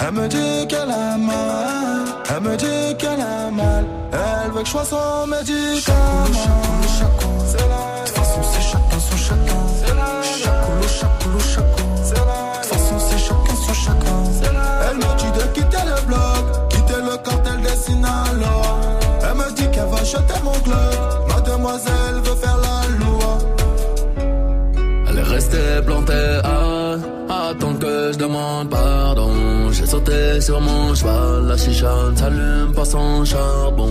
Elle 0.00 0.12
me 0.12 0.26
dit 0.28 0.66
qu'elle 0.66 0.90
a 0.90 1.16
mal. 1.16 2.04
Elle 2.30 2.40
me 2.42 2.56
dit 2.56 2.96
qu'elle 2.98 3.20
a 3.20 3.50
mal. 3.50 3.84
Elle 4.12 4.50
veut 4.52 4.60
que 4.60 4.66
je 4.66 4.70
sois 4.70 4.84
son 4.84 5.26
médicament 5.26 5.92
C'est 7.46 7.58
la 7.58 8.04
De 8.04 8.08
toute 8.08 8.16
façon 8.16 8.40
c'est 8.42 8.62
chacun 8.62 8.98
son 8.98 9.16
chacun. 9.16 9.62
C'est 9.84 9.94
la 9.94 10.22
Chacoulou, 10.22 10.88
chacoulou, 10.88 11.40
chaco 11.40 11.82
C'est 12.02 12.14
la 12.14 12.22
De 12.22 12.68
toute 12.68 12.72
façon 12.72 12.98
c'est 12.98 13.18
chacun 13.18 13.56
son 13.66 13.74
chacun. 13.74 14.88
Elle 14.90 14.96
me 14.96 15.16
dit 15.18 15.38
de 15.38 15.44
quitter 15.52 15.84
le 15.84 16.06
bloc 16.06 16.68
Quitter 16.70 17.00
le 17.02 17.16
cartel 17.18 17.60
des 17.62 17.76
Sinaloa. 17.76 18.78
Elle 19.22 19.36
me 19.36 19.52
dit 19.52 19.70
qu'elle 19.70 19.86
va 19.86 20.02
jeter 20.04 20.40
mon 20.42 20.52
club 20.60 21.28
Mademoiselle 21.28 22.01
Restée 25.52 25.82
plantée 25.84 26.40
à 26.44 27.48
attendre 27.48 27.78
que 27.78 28.12
je 28.12 28.18
demande 28.18 28.70
pardon. 28.70 29.30
J'ai 29.70 29.86
sauté 29.86 30.40
sur 30.40 30.60
mon 30.60 30.94
cheval, 30.94 31.46
la 31.46 31.56
chicha 31.56 31.92
ne 32.10 32.16
s'allume 32.16 32.72
pas 32.74 32.84
sans 32.84 33.24
charbon. 33.24 33.90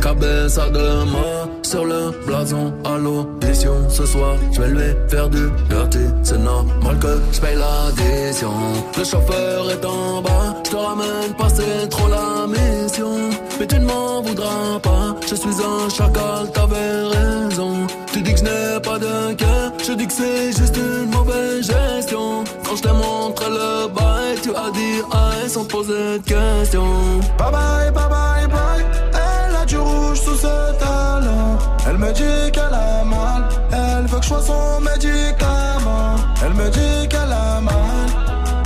Cabeza 0.00 0.68
de 0.70 1.04
mort 1.10 1.48
sur 1.62 1.84
le 1.84 2.12
blason 2.26 2.72
à 2.84 2.98
l'audition. 2.98 3.88
Ce 3.88 4.04
soir, 4.06 4.34
je 4.52 4.60
vais 4.60 4.68
lui 4.68 4.96
faire 5.08 5.28
du 5.28 5.48
dirty. 5.68 6.06
C'est 6.22 6.38
normal 6.38 6.98
que 6.98 7.20
je 7.32 7.40
paye 7.40 7.56
l'addition. 7.56 8.52
Le 8.98 9.04
chauffeur 9.04 9.70
est 9.70 9.84
en 9.84 10.22
bas, 10.22 10.54
je 10.64 10.70
te 10.70 10.76
ramène 10.76 11.34
pas, 11.38 11.48
c'est 11.48 11.88
trop 11.88 12.08
la 12.08 12.46
mission. 12.46 13.30
Mais 13.58 13.66
tu 13.66 13.78
ne 13.78 13.86
m'en 13.86 14.22
voudras 14.22 14.78
pas, 14.82 15.14
je 15.28 15.34
suis 15.34 15.48
un 15.48 15.88
chacal, 15.88 16.50
t'avais 16.52 17.02
raison. 17.14 17.86
Tu 18.16 18.22
dis 18.22 18.32
que 18.32 18.38
je 18.38 18.44
n'ai 18.44 18.80
pas 18.80 18.98
de 18.98 19.34
cœur, 19.34 19.72
je 19.86 19.92
dis 19.92 20.06
que 20.06 20.12
c'est 20.14 20.46
juste 20.46 20.74
une 20.74 21.10
mauvaise 21.10 21.66
gestion. 21.66 22.44
Quand 22.64 22.76
je 22.76 22.80
t'ai 22.80 22.92
montré 22.92 23.44
le 23.50 23.88
bail, 23.88 24.38
tu 24.42 24.56
as 24.56 24.70
dit 24.70 25.02
aïe 25.12 25.50
sans 25.50 25.66
poser 25.66 26.16
de 26.16 26.22
questions. 26.24 27.20
Bye 27.36 27.52
bye, 27.52 27.90
bye 27.92 28.08
bye, 28.08 28.46
bye. 28.48 28.86
Elle 29.12 29.56
a 29.56 29.66
du 29.66 29.76
rouge 29.76 30.18
sous 30.18 30.34
ses 30.34 30.78
talons. 30.80 31.58
Elle 31.86 31.98
me 31.98 32.10
dit 32.14 32.52
qu'elle 32.52 32.72
a 32.72 33.04
mal. 33.04 33.50
Elle 33.70 34.06
veut 34.06 34.16
que 34.16 34.22
je 34.22 34.28
sois 34.28 34.40
son 34.40 34.80
médicament. 34.80 36.16
Elle 36.42 36.54
me 36.54 36.70
dit 36.70 37.08
qu'elle 37.10 37.30
a 37.30 37.60
mal. 37.60 38.08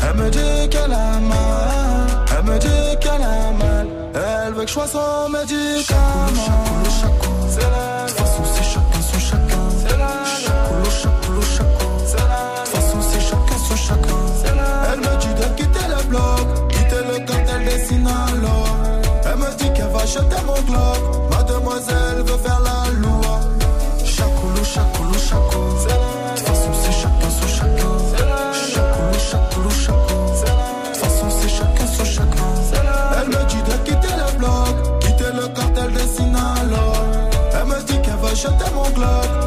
Elle 0.09 0.17
me 0.17 0.31
dit 0.31 0.69
qu'elle 0.71 0.93
a 0.93 1.19
mal. 1.19 2.07
Elle 2.39 2.45
me 2.45 2.57
dit 2.57 2.99
qu'elle 3.01 3.21
a 3.21 3.51
mal. 3.59 3.89
Elle 4.15 4.53
veut 4.55 4.63
que 4.63 4.69
je 4.69 4.75
sois 4.75 4.87
son 4.87 5.29
médicament. 5.29 6.90
Jeter 20.11 20.43
mon 20.45 20.61
globe. 20.63 21.31
Mademoiselle 21.31 22.23
veut 22.27 22.39
faire 22.39 22.61
la 22.61 22.91
loi. 23.03 23.41
Chacoulou, 24.05 24.65
chacoulou, 24.65 25.15
chaco. 25.15 25.61
De 25.75 26.39
toute 26.39 26.75
c'est 26.83 26.97
chacun 27.03 27.31
son 27.39 27.49
chacun. 27.59 27.93
Chacoulou, 28.73 29.19
chacoulou, 29.31 29.71
chaco. 29.71 30.19
De 30.27 30.87
toute 30.87 30.97
façon, 30.97 31.27
c'est 31.41 31.49
chacun 31.49 31.87
son 31.87 32.05
chacun. 32.05 32.51
Elle 33.19 33.29
me 33.29 33.45
dit 33.51 33.63
de 33.63 33.77
quitter 33.85 34.15
le 34.23 34.39
bloc. 34.39 35.01
Quitter 35.01 35.33
le 35.33 35.47
cartel 35.49 35.93
des 35.93 36.09
Sinaloa. 36.15 36.93
Elle 37.55 37.69
me 37.69 37.83
dit 37.85 38.01
qu'elle 38.03 38.17
va 38.17 38.35
jeter 38.35 38.71
mon 38.75 38.91
globe. 38.91 39.40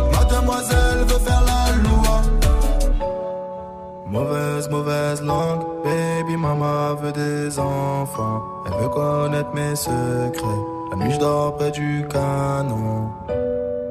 Mauvaise, 4.14 4.70
mauvaise 4.70 5.22
langue, 5.24 5.66
baby 5.84 6.38
mama 6.38 6.96
veut 7.02 7.12
des 7.12 7.58
enfants. 7.58 8.44
Elle 8.68 8.84
veut 8.84 8.90
connaître 8.90 9.50
mes 9.56 9.76
secrets. 9.76 10.62
La 10.92 10.98
nuit 10.98 11.14
je 11.16 11.20
dors 11.20 11.58
près 11.58 11.72
du 11.72 12.06
canon. 12.12 13.10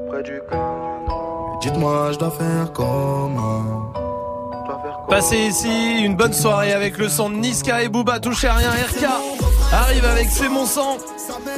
Près 0.09 0.23
du 0.23 0.41
canon. 0.49 1.59
Dites-moi, 1.61 2.13
je 2.13 2.19
dois 2.19 2.31
faire 2.31 2.73
comment? 2.73 3.93
Passez 5.09 5.39
ici 5.39 6.03
une 6.05 6.15
bonne 6.15 6.33
soirée 6.33 6.73
avec 6.73 6.99
le 6.99 7.09
son 7.09 7.29
de 7.29 7.35
Niska 7.35 7.83
et 7.83 7.89
Booba, 7.89 8.21
touchez 8.21 8.47
à 8.47 8.55
rien, 8.55 8.71
RK 8.71 9.05
arrive 9.73 10.05
avec 10.05 10.29
C'est 10.31 10.49
mon 10.49 10.67
sang. 10.67 10.99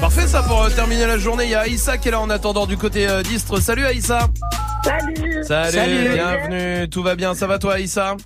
Parfait 0.00 0.26
ça 0.26 0.42
pour 0.42 0.62
euh, 0.62 0.70
terminer 0.70 1.06
la 1.06 1.18
journée, 1.18 1.44
il 1.44 1.50
y 1.50 1.54
a 1.54 1.60
Aïssa 1.60 1.98
qui 1.98 2.08
est 2.08 2.12
là 2.12 2.20
en 2.20 2.30
attendant 2.30 2.64
du 2.64 2.78
côté 2.78 3.06
euh, 3.06 3.22
d'Istre. 3.22 3.60
Salut 3.60 3.84
Aïssa 3.84 4.20
Salut 4.82 5.44
Salut, 5.44 6.08
bienvenue, 6.14 6.88
tout 6.88 7.02
va 7.02 7.14
bien, 7.14 7.34
ça 7.34 7.46
va 7.46 7.58
toi 7.58 7.74
Aïssa? 7.74 8.16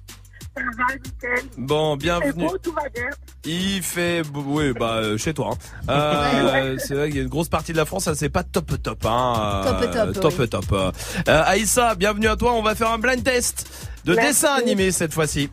Ça 0.58 0.64
va, 0.76 0.94
nickel. 0.94 1.50
Bon, 1.56 1.96
bienvenue. 1.96 2.32
C'est 2.36 2.52
beau, 2.52 2.58
tout 2.58 2.72
va 2.72 2.88
bien? 2.94 3.08
Il 3.44 3.82
fait, 3.82 4.22
oui, 4.34 4.72
bah 4.72 4.96
euh, 4.96 5.16
chez 5.16 5.32
toi. 5.32 5.50
hein. 5.86 5.92
Euh, 5.92 6.76
c'est 6.78 6.94
vrai 6.94 7.08
qu'il 7.08 7.16
y 7.16 7.20
a 7.20 7.22
une 7.22 7.28
grosse 7.28 7.48
partie 7.48 7.72
de 7.72 7.76
la 7.76 7.84
France, 7.84 8.04
ça 8.04 8.14
c'est 8.14 8.28
pas 8.28 8.42
top 8.42 8.82
top. 8.82 9.04
Hein. 9.06 9.62
Top, 9.64 9.90
top, 9.92 10.20
top 10.20 10.34
oui. 10.38 10.48
top. 10.48 10.64
Euh, 10.72 11.42
Aïssa, 11.46 11.94
bienvenue 11.94 12.26
à 12.28 12.36
toi. 12.36 12.52
On 12.54 12.62
va 12.62 12.74
faire 12.74 12.90
un 12.90 12.98
blind 12.98 13.22
test 13.22 13.66
de 14.04 14.14
Merci. 14.14 14.28
dessin 14.28 14.54
animé 14.54 14.90
cette 14.92 15.14
fois-ci. 15.14 15.50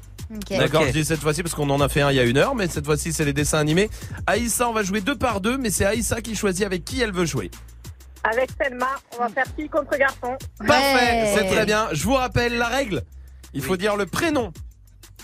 D'accord, 0.49 0.83
je 0.87 0.91
dis 0.91 1.05
cette 1.05 1.21
fois-ci 1.21 1.43
parce 1.43 1.53
qu'on 1.53 1.69
en 1.69 1.79
a 1.81 1.87
fait 1.87 2.01
un 2.01 2.09
il 2.11 2.15
y 2.15 2.19
a 2.19 2.23
une 2.23 2.37
heure, 2.37 2.55
mais 2.55 2.67
cette 2.67 2.85
fois-ci 2.85 3.13
c'est 3.13 3.25
les 3.25 3.33
dessins 3.33 3.59
animés. 3.59 3.89
Aïssa, 4.25 4.67
on 4.67 4.73
va 4.73 4.81
jouer 4.81 5.01
deux 5.01 5.15
par 5.15 5.39
deux, 5.39 5.57
mais 5.57 5.69
c'est 5.69 5.85
Aïssa 5.85 6.19
qui 6.21 6.35
choisit 6.35 6.65
avec 6.65 6.83
qui 6.83 6.99
elle 7.01 7.11
veut 7.13 7.25
jouer. 7.25 7.51
Avec 8.23 8.49
Selma, 8.59 8.87
on 9.15 9.21
va 9.21 9.29
faire 9.29 9.45
fille 9.55 9.69
contre 9.69 9.95
garçon. 9.97 10.35
Parfait, 10.67 11.31
c'est 11.35 11.45
très 11.45 11.65
bien. 11.65 11.87
Je 11.91 12.03
vous 12.03 12.15
rappelle 12.15 12.57
la 12.57 12.67
règle. 12.67 13.03
Il 13.53 13.61
faut 13.61 13.77
dire 13.77 13.95
le 13.95 14.05
prénom 14.07 14.51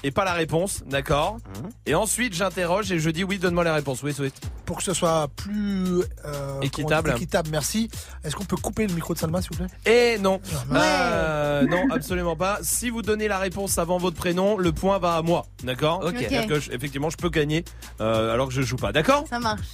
et 0.04 0.12
pas 0.12 0.26
la 0.26 0.34
réponse, 0.34 0.84
d'accord 0.88 1.38
Et 1.86 1.96
ensuite 1.96 2.34
j'interroge 2.34 2.92
et 2.92 3.00
je 3.00 3.10
dis 3.10 3.24
oui, 3.24 3.38
donne-moi 3.38 3.64
la 3.64 3.74
réponse. 3.74 4.02
Oui, 4.04 4.14
Swift. 4.14 4.42
Pour 4.66 4.78
que 4.78 4.84
ce 4.84 4.94
soit 4.94 5.28
plus 5.36 6.02
euh, 6.26 6.62
Équitable. 6.62 7.12
équitable, 7.12 7.50
merci. 7.52 7.90
Est-ce 8.24 8.36
qu'on 8.36 8.46
peut 8.46 8.56
couper 8.56 8.88
le 8.88 8.94
micro 8.94 9.14
de 9.14 9.20
Salma, 9.20 9.42
s'il 9.42 9.52
vous 9.56 9.66
plaît? 9.66 9.92
Et 9.92 10.18
non. 10.20 10.40
Euh, 10.74 11.64
non, 11.68 11.88
absolument 11.92 12.36
pas. 12.36 12.60
Si 12.62 12.90
vous 12.90 13.02
donnez 13.02 13.28
la 13.28 13.38
réponse 13.40 13.78
avant 13.78 13.98
votre 13.98 14.16
prénom, 14.16 14.58
le 14.58 14.72
point 14.72 14.98
va 15.00 15.16
à 15.16 15.22
moi, 15.22 15.46
d'accord? 15.64 16.02
Ok. 16.06 16.16
C'est-à-dire 16.18 16.48
que 16.48 16.60
je- 16.60 16.72
effectivement, 16.72 17.10
je 17.10 17.18
peux 17.18 17.30
gagner 17.30 17.66
euh, 18.00 18.34
alors 18.34 18.48
que 18.48 18.54
je 18.54 18.62
joue 18.62 18.78
pas, 18.78 18.92
d'accord? 18.92 19.26
Ça 19.30 19.40
marche. 19.40 19.68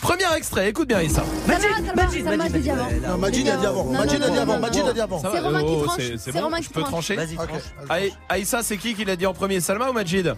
Premier 0.00 0.24
extrait, 0.36 0.70
écoute 0.70 0.88
bien. 0.88 1.00
Salma, 1.08 1.30
Salma, 1.46 2.08
Salma, 2.10 2.44
avant. 2.44 3.08
Non, 3.08 3.18
Majid 3.18 3.48
a 3.48 3.56
dit 3.56 3.66
avant. 3.66 3.84
Majid 3.84 4.22
a 4.22 4.30
dit 4.30 4.38
avant. 4.38 4.58
Majid 4.58 4.82
a 4.88 4.92
dit 4.92 5.00
avant. 5.00 5.18
Ça 5.20 5.30
C'est 5.32 5.40
va, 5.40 5.46
Romain 5.46 5.60
qui 5.60 5.66
oh, 5.68 5.84
tranche. 5.84 5.96
c'est- 5.98 6.62
je 6.62 6.70
peux 6.70 6.82
trancher 6.82 7.16
Vas-y, 7.16 8.12
Aïssa, 8.28 8.62
c'est 8.62 8.76
qui 8.76 8.94
qui 8.94 9.04
l'a 9.04 9.16
dit 9.16 9.26
en 9.26 9.34
premier 9.34 9.60
Salma 9.60 9.90
ou 9.90 9.92
Majid? 9.92 10.34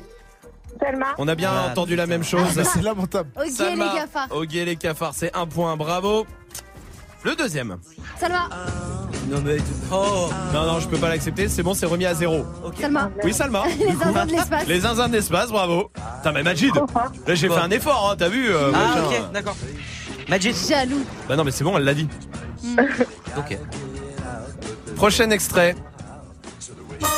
Selma. 0.81 1.07
On 1.19 1.29
a 1.29 1.35
bien 1.35 1.51
Ah, 1.53 1.71
entendu 1.71 1.95
la 1.97 2.07
même 2.07 2.25
chose. 2.25 2.49
C'est 2.75 2.83
lamentable. 2.83 3.31
Ok, 3.37 3.45
les 3.45 3.51
Salma, 3.53 3.95
gafards. 3.95 4.29
Ok, 4.33 4.53
les 4.53 4.77
cafards, 4.77 5.13
c'est 5.15 5.35
un 5.37 5.47
point, 5.47 5.77
bravo. 5.77 6.27
Le 7.25 7.37
deuxième. 7.37 7.77
Salma, 8.19 8.49
Non, 9.31 9.41
mais. 9.45 9.59
Oh 9.93 10.29
Non, 10.53 10.67
non, 10.67 10.81
je 10.81 10.89
peux 10.89 10.97
pas 10.99 11.09
l'accepter, 11.09 11.49
c'est 11.49 11.63
bon, 11.63 11.73
c'est 11.75 11.87
remis 11.87 12.05
à 12.07 12.15
zéro. 12.15 12.45
Salma. 12.81 13.11
Oui, 13.23 13.33
Salma. 13.33 13.65
Les 13.79 13.95
zinzins 13.95 14.27
de 14.27 14.33
l'espace. 14.33 14.67
Les 14.67 14.81
zinzins 14.81 15.09
de 15.09 15.13
l'espace, 15.13 15.51
bravo. 15.51 15.91
Putain, 16.17 16.33
mais 16.33 16.43
Majid, 16.43 16.73
là 17.27 17.35
j'ai 17.35 17.49
Bon. 17.49 17.55
fait 17.55 17.61
un 17.61 17.71
effort, 17.71 18.11
hein, 18.11 18.17
t'as 18.19 18.29
vu 18.29 18.51
euh, 18.51 18.73
Ah, 18.75 18.79
machin. 18.97 19.03
ok, 19.07 19.33
d'accord. 19.33 19.57
Majid. 20.29 20.55
Jaloux. 20.69 21.05
Bah 21.29 21.37
non, 21.37 21.45
mais 21.45 21.51
c'est 21.53 21.63
bon, 21.65 21.77
elle 21.79 21.85
l'a 21.85 21.95
dit. 21.95 22.09
Ok. 23.37 23.59
Prochain 24.97 25.31
extrait. 25.31 25.77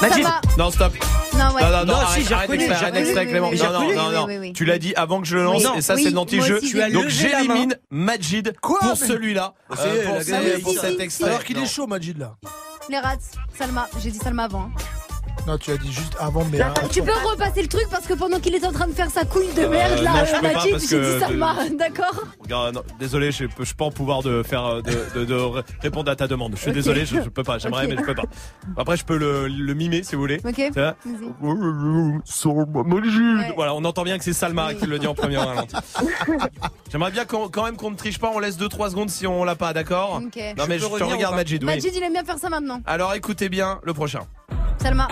Majid. 0.03 0.23
Salma. 0.25 0.41
Non, 0.59 0.71
stop. 0.71 0.93
Non, 1.39 1.55
ouais. 1.55 1.63
Non, 1.63 1.71
non, 1.71 1.85
non, 1.87 1.95
arrête, 1.95 2.21
si, 2.23 2.29
j'ai 2.29 2.35
arrête 2.35 2.51
reconnu, 2.51 2.71
arrête 2.71 2.95
reconnu. 2.95 3.27
Clément. 3.31 3.49
Oui, 3.51 3.59
oui, 3.61 3.67
Non, 3.67 3.73
non, 3.73 3.87
oui, 3.89 3.97
non, 3.97 4.11
non. 4.13 4.27
oui, 4.27 4.39
oui. 4.39 4.53
Tu 4.53 4.65
l'as 4.65 4.79
dit 4.79 4.95
avant 4.95 5.21
que 5.21 5.27
je 5.27 5.37
le 5.37 5.43
lance, 5.45 5.65
Oui. 5.65 5.79
et 5.79 5.83
ça, 5.83 5.95
Oui, 5.95 6.05
c'est 6.05 6.11
l'anti-jeu. 6.11 6.61
Donc 6.93 7.09
j'élimine 7.09 7.77
Majid 7.91 8.53
Quoi, 8.61 8.79
pour 8.81 8.89
mais- 8.91 8.95
celui-là. 9.07 9.55
C'est 9.77 9.83
euh, 9.89 10.05
pour 10.05 10.15
la 10.33 10.59
pour 10.61 10.73
cet 10.75 11.01
extrait. 11.01 11.29
Alors 11.29 11.45
qu'il 11.45 11.59
est 11.59 11.67
chaud, 11.67 11.87
Majid, 11.87 12.19
là. 12.19 12.37
Les 12.89 12.99
rats. 12.99 13.17
Salma. 13.59 13.89
J'ai 14.03 14.11
dit 14.11 14.19
Salma 14.19 14.45
avant. 14.45 14.71
Non, 15.47 15.59
tu 15.59 15.73
as 15.73 15.77
dit 15.77 15.93
juste 15.93 16.17
avant, 16.19 16.43
mais. 16.51 16.59
Tu 16.91 17.03
peux 17.03 17.13
repasser 17.13 17.61
le 17.61 17.69
truc 17.69 17.87
parce 17.91 18.07
que 18.07 18.15
pendant 18.15 18.41
qu'il 18.41 18.55
est 18.55 18.65
en 18.65 18.73
train 18.73 18.87
de 18.87 18.93
faire 18.95 19.11
sa 19.11 19.25
couille 19.27 19.53
de 19.55 19.67
merde 19.67 19.99
non, 19.99 20.03
là, 20.05 20.25
peux 20.25 20.41
Majid, 20.43 20.71
parce 20.73 20.89
j'ai 20.89 21.01
dit 21.01 21.21
Salma, 21.21 21.55
d'accord 21.79 22.23
Regarde, 22.41 22.75
non, 22.77 22.83
désolé, 22.99 23.31
je 23.31 23.45
peux, 23.45 23.53
je 23.61 23.65
suis 23.65 23.75
pas 23.75 23.85
en 23.85 23.91
pouvoir 23.91 24.23
de 24.23 24.43
faire 24.43 24.65
euh, 24.65 24.81
de, 24.83 25.21
de- 25.21 25.25
de 25.27 25.35
ré- 25.35 25.63
répondre 25.83 26.11
à 26.11 26.17
ta 26.17 26.27
demande. 26.27 26.53
Je 26.57 26.63
suis 26.63 26.73
désolé, 26.73 27.05
je, 27.05 27.17
je 27.23 27.29
peux 27.29 27.43
pas. 27.43 27.59
J'aimerais, 27.59 27.87
mais 27.87 27.97
je 27.97 28.03
peux 28.03 28.15
pas. 28.15 28.23
Après, 28.79 28.97
je 28.97 29.05
peux 29.05 29.19
le, 29.19 29.47
le 29.49 29.75
mimer 29.75 30.03
si 30.03 30.15
vous 30.15 30.23
voulez. 30.23 30.41
Ok. 30.47 30.57
Ouais. 30.59 30.95
Voilà, 33.55 33.75
on 33.75 33.85
entend 33.85 34.03
bien 34.05 34.17
que 34.17 34.25
c'est 34.25 34.33
Salma 34.33 34.69
Oui. 34.69 34.77
qui 34.77 34.87
le 34.87 34.99
dit 34.99 35.07
en 35.07 35.15
premier 35.15 35.37
ralenti. 35.37 35.77
J'aimerais 36.91 37.11
bien 37.11 37.25
qu'on- 37.27 37.49
quand 37.49 37.65
même 37.65 37.77
qu'on 37.77 37.91
ne 37.91 37.97
triche 37.97 38.19
pas. 38.19 38.31
On 38.35 38.39
laisse 38.39 38.57
2-3 38.59 38.91
secondes 38.91 39.11
si 39.11 39.27
on 39.27 39.45
l'a 39.45 39.57
pas, 39.57 39.73
d'accord 39.75 40.23
Ok. 40.25 40.41
Non 40.57 40.65
mais 40.69 40.79
Je 40.79 40.85
je 40.85 40.89
peux 40.89 40.99
te 40.99 41.05
revenir 41.05 41.17
regarde 41.17 41.35
Majid. 41.37 41.63
Oui. 41.63 41.67
Majid, 41.67 41.91
il 41.95 42.03
aime 42.03 42.13
bien 42.13 42.25
faire 42.25 42.39
ça 42.39 42.49
maintenant. 42.49 42.81
Alors 42.87 43.15
écoutez 43.15 43.49
bien 43.51 43.81
le 43.85 43.93
prochain. 43.93 44.21
Salma. 44.81 45.09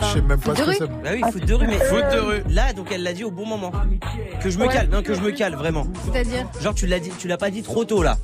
Je 0.00 0.06
sais 0.12 0.20
même 0.22 0.38
pas 0.40 0.54
ce 0.54 0.60
de 0.62 0.66
que 0.66 0.72
c'est. 0.74 0.86
Bah 0.86 1.10
oui, 1.12 1.22
foot 1.32 1.44
de 1.44 1.54
rue, 1.54 1.66
mais. 1.66 1.78
Foot 1.78 2.04
de 2.12 2.18
rue. 2.20 2.42
Là, 2.50 2.72
donc 2.72 2.88
elle 2.92 3.02
l'a 3.02 3.12
dit 3.12 3.24
au 3.24 3.30
bon 3.30 3.46
moment. 3.46 3.72
Que 4.42 4.48
je 4.50 4.58
me 4.58 4.66
Ouais. 4.66 4.72
cale, 4.72 4.88
non, 4.90 5.02
que 5.02 5.14
je 5.14 5.20
me 5.20 5.30
cale, 5.32 5.54
vraiment. 5.56 5.86
C'est-à-dire 6.12 6.46
Genre, 6.60 6.74
tu 6.74 6.86
l'as 6.86 7.00
dit, 7.00 7.10
tu 7.18 7.26
l'as 7.26 7.36
pas 7.36 7.50
dit 7.50 7.62
trop 7.62 7.84
tôt 7.84 8.02
là. 8.02 8.16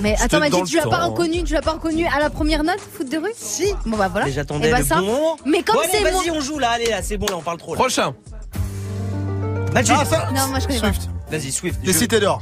Mais 0.00 0.12
C'était 0.12 0.36
attends, 0.36 0.36
dans 0.38 0.40
Majid, 0.58 0.60
le 0.62 0.66
tu 0.66 0.76
l'as 0.76 0.82
pas 0.90 0.98
temps. 1.00 1.10
reconnu, 1.10 1.44
tu 1.44 1.52
l'as 1.52 1.60
pas 1.62 1.72
reconnu 1.72 2.06
à 2.06 2.18
la 2.20 2.30
première 2.30 2.62
note, 2.64 2.80
foot 2.80 3.10
de 3.10 3.18
rue? 3.18 3.32
Si. 3.36 3.74
Bon 3.86 3.96
bah 3.98 4.08
voilà. 4.08 4.26
Mais 4.26 4.32
j'attendais 4.32 4.68
Eh 4.68 4.72
bah 4.72 4.78
le 4.78 4.84
ça. 4.84 4.96
bon 5.00 5.06
moment. 5.06 5.36
Mais 5.44 5.62
comme 5.62 5.76
Bon, 5.76 5.80
allez, 5.82 5.90
c'est 5.92 6.00
moi. 6.00 6.10
vas-y, 6.22 6.30
on 6.30 6.40
joue 6.40 6.58
là, 6.58 6.70
allez 6.70 6.86
là, 6.86 7.02
c'est 7.02 7.18
bon 7.18 7.26
là, 7.26 7.36
on 7.36 7.42
parle 7.42 7.58
trop 7.58 7.74
là. 7.74 7.80
Prochain. 7.80 8.14
Majid. 9.74 9.92
Ah, 9.98 10.04
ça 10.04 10.28
Non, 10.34 10.46
moi 10.48 10.58
je 10.60 10.66
connais 10.66 10.78
Swift. 10.78 11.10
Vas-y, 11.30 11.52
Swift. 11.52 11.80
Les 11.84 11.92
je- 11.92 11.98
cités 11.98 12.20
d'or. 12.20 12.40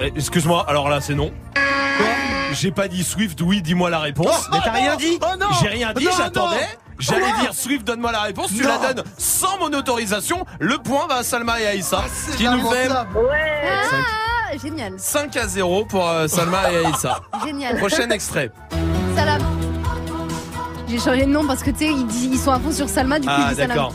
Eh, 0.00 0.12
Excuse-moi. 0.16 0.64
Alors 0.68 0.88
là, 0.88 1.00
c'est 1.00 1.14
non. 1.14 1.32
J'ai 2.58 2.70
pas 2.70 2.88
dit 2.88 3.04
Swift. 3.04 3.40
Oui, 3.42 3.62
dis-moi 3.62 3.90
la 3.90 3.98
réponse. 4.00 4.48
Mais 4.52 4.58
t'as 4.64 4.72
rien 4.72 4.96
dit 4.96 5.18
Oh 5.22 5.36
non 5.38 5.46
J'ai 5.60 5.68
rien 5.68 5.92
dit. 5.94 6.08
J'attendais. 6.16 6.66
J'allais 6.98 7.30
dire 7.40 7.52
Swift, 7.52 7.86
donne-moi 7.86 8.10
la 8.12 8.22
réponse. 8.22 8.48
Tu 8.56 8.62
Non. 8.62 8.68
la 8.80 8.94
donnes 8.94 9.04
sans 9.18 9.58
mon 9.58 9.66
autorisation. 9.76 10.46
Le 10.58 10.78
point 10.78 11.06
va 11.06 11.16
à 11.16 11.22
Salma 11.22 11.60
et 11.60 11.66
Aïssa. 11.66 12.02
C'est 12.12 12.32
ce 12.32 12.36
qui 12.38 12.44
nous 12.48 12.70
fait. 12.70 12.88
Ouais. 12.88 12.96
Ah, 14.52 14.56
génial, 14.56 14.94
5 14.96 15.36
à 15.36 15.46
0 15.46 15.84
pour 15.84 16.08
euh, 16.08 16.26
Salma 16.28 16.72
et 16.72 16.86
Aïssa. 16.86 17.20
génial. 17.44 17.76
Prochain 17.76 18.08
extrait. 18.10 18.50
Salam. 19.14 19.42
J'ai 20.88 20.98
changé 20.98 21.26
de 21.26 21.30
nom 21.30 21.44
parce 21.46 21.62
que 21.62 21.70
tu 21.70 21.78
sais, 21.78 21.86
ils, 21.92 22.06
disent- 22.06 22.28
ils 22.32 22.38
sont 22.38 22.52
à 22.52 22.60
fond 22.60 22.70
sur 22.72 22.88
Salma, 22.88 23.18
du 23.18 23.26
coup 23.26 23.32
Ah 23.36 23.40
ils 23.42 23.48
disent 23.48 23.56
Salam. 23.58 23.76
d'accord. 23.76 23.92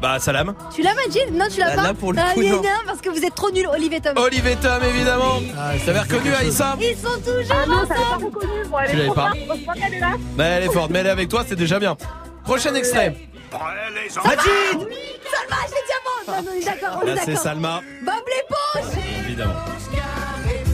Bah 0.00 0.18
Salam. 0.20 0.54
Tu 0.74 0.82
l'as 0.82 0.94
Majid 0.94 1.32
Non, 1.32 1.46
tu 1.52 1.58
l'as 1.58 1.70
Bah, 1.70 1.76
pas 1.76 1.82
là, 1.88 1.94
pour 1.94 2.12
le 2.12 2.20
Ah, 2.20 2.32
coup, 2.34 2.40
gna, 2.42 2.50
non. 2.52 2.62
parce 2.86 3.00
que 3.00 3.08
vous 3.10 3.24
êtes 3.24 3.34
trop 3.34 3.50
nuls, 3.50 3.68
Olive 3.72 3.92
et 3.92 4.00
Tom. 4.00 4.16
Olive 4.16 4.46
et 4.46 4.56
Tom 4.56 4.80
évidemment. 4.84 5.40
Ah, 5.58 5.70
T'avais 5.84 5.98
ça 5.98 6.04
dit 6.04 6.12
reconnu. 6.14 6.34
Aïssa 6.34 6.76
Ils 6.80 6.96
sont 6.96 7.18
toujours 7.20 7.42
Ah 7.50 7.66
non, 7.66 7.86
ça 7.86 7.94
ensemble. 7.94 7.98
pas 7.98 8.26
reconnu. 8.26 8.52
Bon, 8.70 8.78
elle 8.78 8.86
Tu 8.90 8.92
est 8.92 8.98
l'avais 8.98 9.06
trop 9.08 9.14
pas 9.16 9.32
forte. 9.66 9.78
Qu'elle 9.80 9.94
est 9.94 10.00
là. 10.00 10.10
Mais 10.36 10.44
elle 10.44 10.62
est 10.64 10.72
forte, 10.72 10.90
mais 10.90 10.98
elle 11.00 11.06
est 11.06 11.10
avec 11.10 11.28
toi, 11.28 11.44
c'est 11.48 11.56
déjà 11.56 11.78
bien. 11.80 11.96
Prochain 12.44 12.74
extrait. 12.74 13.16
Majid 13.50 13.58
Salma, 14.24 15.56
je 15.66 15.74
l'ai 15.74 15.84
dit 15.84 15.94
avant. 15.98 16.36
Non, 16.36 16.42
non, 16.42 16.50
on 16.52 16.60
est 16.60 16.64
d'accord, 16.64 17.00
on 17.02 17.06
est 17.06 17.14
Là 17.14 17.20
c'est 17.24 17.26
d'accord. 17.32 17.42
Salma, 17.42 17.80
Bob 18.04 18.14
l'éponge 18.26 19.04
évidemment. 19.26 19.54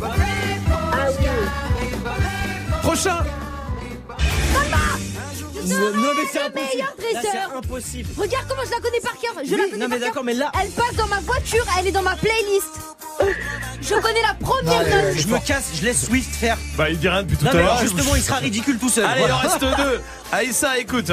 Ah 0.03 1.07
oui. 1.19 1.27
Prochain. 2.83 3.19
Non, 5.69 6.11
mais 6.17 6.23
c'est 6.33 6.39
le 6.41 6.47
impossible. 6.47 6.85
c'est 7.23 7.57
impossible. 7.57 8.09
Regarde 8.19 8.45
comment 8.49 8.63
je 8.65 8.71
la 8.71 8.81
connais 8.81 9.01
par 9.01 9.19
cœur. 9.19 9.33
Je 9.45 9.51
Oui, 9.51 9.57
la 9.57 9.65
connais 9.65 9.77
non, 9.85 9.89
mais 9.89 9.89
par 9.89 9.99
d'accord, 9.99 10.15
cœur. 10.15 10.25
mais 10.25 10.35
là- 10.35 10.53
Elle 10.63 10.71
passe 10.71 10.95
dans 10.97 11.07
ma 11.07 11.21
voiture, 11.21 11.65
elle 11.79 11.87
est 11.87 11.93
dans 11.93 12.03
ma 12.03 12.17
playlist. 12.17 12.71
Je 13.81 13.95
connais 13.95 14.23
la 14.23 14.35
première 14.35 14.81
note. 14.83 15.17
Je 15.17 15.27
me 15.29 15.39
casse, 15.39 15.71
je 15.75 15.85
laisse 15.85 16.07
Swift 16.07 16.35
faire. 16.35 16.57
Bah 16.77 16.91
il 16.91 16.99
dit 16.99 17.09
rien 17.09 17.23
depuis 17.23 17.37
tout 17.37 17.45
Non, 17.45 17.51
à 17.51 17.55
mais 17.55 17.63
l'heure. 17.63 17.79
justement, 17.81 18.15
il 18.17 18.23
sera 18.23 18.39
ridicule 18.39 18.79
tout 18.79 18.89
seul. 18.89 19.05
Allez, 19.05 19.21
Voilà. 19.21 19.35
il 19.43 19.47
en 19.47 19.51
reste 19.51 19.77
deux. 19.79 20.01
Aïssa, 20.33 20.79
écoute. 20.79 21.13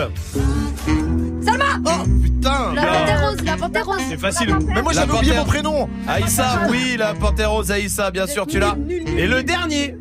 Salma 1.43 1.65
Oh 1.85 2.03
putain 2.23 2.73
La 2.73 2.85
panthère 2.85 3.29
rose, 3.29 3.37
la 3.43 3.57
panthère 3.57 3.85
rose. 3.85 4.01
C'est 4.09 4.19
facile. 4.19 4.55
Mais 4.67 4.81
moi 4.81 4.93
j'avais 4.93 5.13
oublié 5.13 5.33
mon 5.35 5.45
prénom 5.45 5.89
Aïssa, 6.07 6.61
oui, 6.69 6.95
la 6.97 7.13
panthère 7.13 7.51
rose, 7.51 7.71
Aïssa, 7.71 8.11
bien 8.11 8.27
sûr, 8.27 8.45
tu 8.47 8.59
l'as. 8.59 8.75
Et 9.17 9.27
le 9.27 9.43
dernier, 9.43 9.95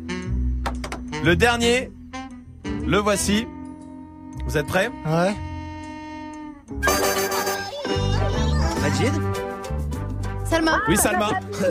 le 1.23 1.35
dernier, 1.35 1.91
le 2.85 2.97
voici. 2.97 3.45
Vous 4.51 4.57
êtes 4.57 4.67
prêts 4.67 4.91
Ouais. 5.05 5.33
Majid 8.81 9.13
Salma. 10.49 10.81
Oui, 10.89 10.97
Salma. 10.97 11.29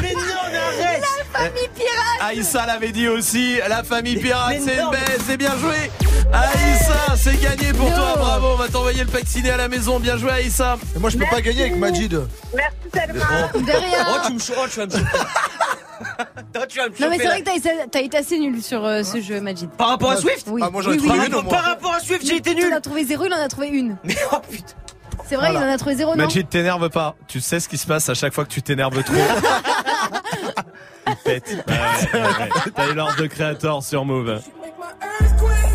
Mais 0.00 0.12
non, 0.12 0.20
mais 0.52 0.58
arrête 0.58 1.02
Famille 1.32 1.68
pirate. 1.74 2.20
Aïssa 2.20 2.66
l'avait 2.66 2.92
dit 2.92 3.08
aussi, 3.08 3.58
la 3.68 3.82
famille 3.82 4.16
pirate, 4.20 4.58
c'est 4.64 4.76
non. 4.76 4.84
une 4.84 4.90
baisse, 4.92 5.20
c'est 5.26 5.36
bien 5.36 5.56
joué. 5.58 5.90
Aïssa, 6.32 7.16
c'est 7.16 7.40
gagné 7.40 7.72
pour 7.72 7.92
toi, 7.92 8.14
bravo, 8.16 8.48
on 8.52 8.56
va 8.56 8.68
t'envoyer 8.68 9.00
le 9.02 9.10
pack 9.10 9.24
ciné 9.26 9.50
à 9.50 9.56
la 9.56 9.66
maison, 9.68 9.98
bien 9.98 10.16
joué 10.16 10.30
Aïssa. 10.30 10.76
Mais 10.94 11.00
moi 11.00 11.10
je 11.10 11.18
peux 11.18 11.26
pas 11.26 11.40
gagner 11.40 11.62
avec 11.62 11.76
Majid. 11.76 12.20
Merci 12.54 12.76
Selma. 12.94 13.48
De 13.54 13.72
rien. 13.72 14.06
Oh, 14.08 14.18
tu 14.26 14.32
me 14.34 14.38
chou- 14.38 14.52
oh, 14.56 14.66
tu 14.70 14.78
vas 14.78 14.86
me 14.86 14.90
choper. 14.92 15.04
Toi, 16.52 16.66
tu 16.66 16.78
vas 16.78 16.88
me 16.88 17.00
Non 17.00 17.10
mais 17.10 17.18
c'est 17.18 17.26
vrai 17.26 17.40
que 17.40 17.44
t'as 17.44 17.54
été- 17.56 17.88
t'as 17.90 18.00
été 18.00 18.16
assez 18.16 18.38
nul 18.38 18.62
sur 18.62 18.84
euh, 18.84 19.02
ce 19.02 19.20
jeu, 19.20 19.40
Majid. 19.40 19.68
Par 19.70 19.88
rapport 19.88 20.10
à 20.10 20.16
Swift 20.16 20.46
Oui. 20.50 20.60
Ah, 20.64 20.70
moi, 20.70 20.82
j'en 20.82 20.90
ai 20.90 20.94
oui, 20.94 20.98
trouvé 21.06 21.18
oui, 21.20 21.26
une, 21.26 21.34
oui. 21.34 21.38
au 21.40 21.42
moins. 21.42 21.52
Par 21.52 21.64
rapport 21.64 21.94
à 21.94 22.00
Swift, 22.00 22.26
j'ai 22.26 22.36
été 22.36 22.50
Il 22.52 22.56
nul. 22.56 22.72
en 22.72 22.76
a 22.76 22.80
trouvé 22.80 23.04
zéro, 23.04 23.24
il 23.26 23.32
en 23.34 23.36
a 23.36 23.48
trouvé 23.48 23.68
une. 23.68 23.96
Mais 24.04 24.16
oh 24.32 24.36
putain. 24.50 24.64
C'est 25.28 25.36
vrai, 25.36 25.50
Voilà. 25.52 25.66
il 25.66 25.70
en 25.70 25.74
a 25.74 25.78
trouvé 25.78 25.94
zéro, 25.94 26.16
non 26.16 26.24
Majid, 26.24 26.48
t'énerve 26.48 26.88
pas. 26.90 27.14
Tu 27.28 27.40
sais 27.40 27.60
ce 27.60 27.68
qui 27.68 27.78
se 27.78 27.86
passe 27.86 28.08
à 28.08 28.14
chaque 28.14 28.32
fois 28.34 28.44
que 28.44 28.50
tu 28.50 28.62
t'énerves 28.62 29.02
trop. 29.02 29.14
Il 31.08 31.16
pète. 31.24 31.48
Ouais, 31.66 31.74
ouais, 32.14 32.20
ouais. 32.20 32.48
T'as 32.74 32.90
eu 32.90 32.94
l'ordre 32.94 33.16
de 33.16 33.26
créateur 33.26 33.82
sur 33.82 34.04
Move. 34.04 34.26
Make 34.26 34.42
my 34.78 34.84
earthquake. 35.26 35.71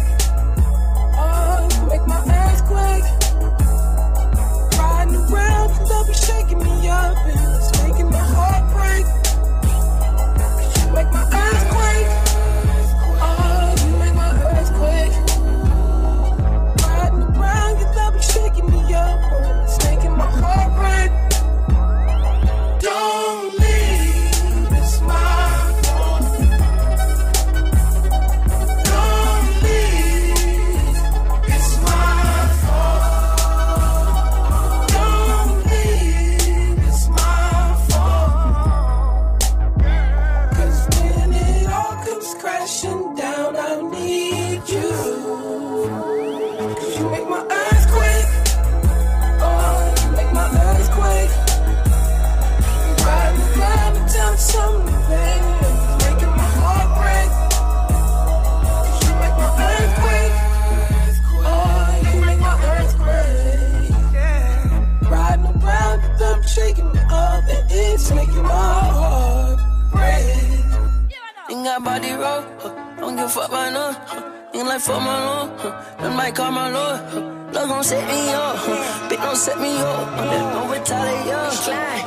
Got 71.78 71.84
body 71.84 72.12
roll, 72.12 72.42
huh. 72.58 72.96
don't 72.98 73.16
give 73.16 73.26
a 73.26 73.30
fuck 73.30 73.50
about 73.50 73.72
no. 73.72 73.92
Huh. 73.92 74.56
Ain't 74.56 74.68
like 74.68 74.82
fuck 74.82 75.00
my 75.00 75.26
lord, 75.28 75.60
huh. 75.60 75.84
that 76.00 76.16
might 76.16 76.34
call 76.34 76.52
my 76.52 76.72
lord. 76.72 77.00
Huh. 77.12 77.22
Love 77.54 77.70
gon' 77.70 77.84
set 77.84 78.04
me 78.10 78.34
up, 78.34 78.56
huh. 78.58 79.10
bitch 79.10 79.22
don't 79.22 79.36
set 79.36 79.62
me 79.62 79.78
up. 79.78 80.08
Huh. 80.18 80.54
Don't 80.54 80.72
retaliate, 80.72 81.28
yo. 81.28 81.40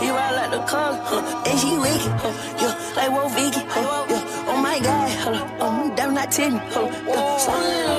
He 0.00 0.10
ride 0.10 0.34
like 0.34 0.50
the 0.50 0.62
car, 0.66 0.92
huh. 1.04 1.44
and 1.46 1.56
she 1.60 1.78
wicked, 1.78 2.14
huh. 2.18 2.34
yeah, 2.60 2.74
like 2.96 3.10
Wolf 3.12 3.32
Vicky, 3.36 3.60
huh. 3.68 4.06
yeah. 4.10 4.50
Oh 4.50 4.60
my 4.60 4.80
God, 4.80 5.08
huh. 5.22 5.64
um, 5.64 5.94
damn 5.94 6.14
not 6.14 6.32
ten, 6.32 6.58
huh. 6.74 6.90
yeah. 7.06 7.89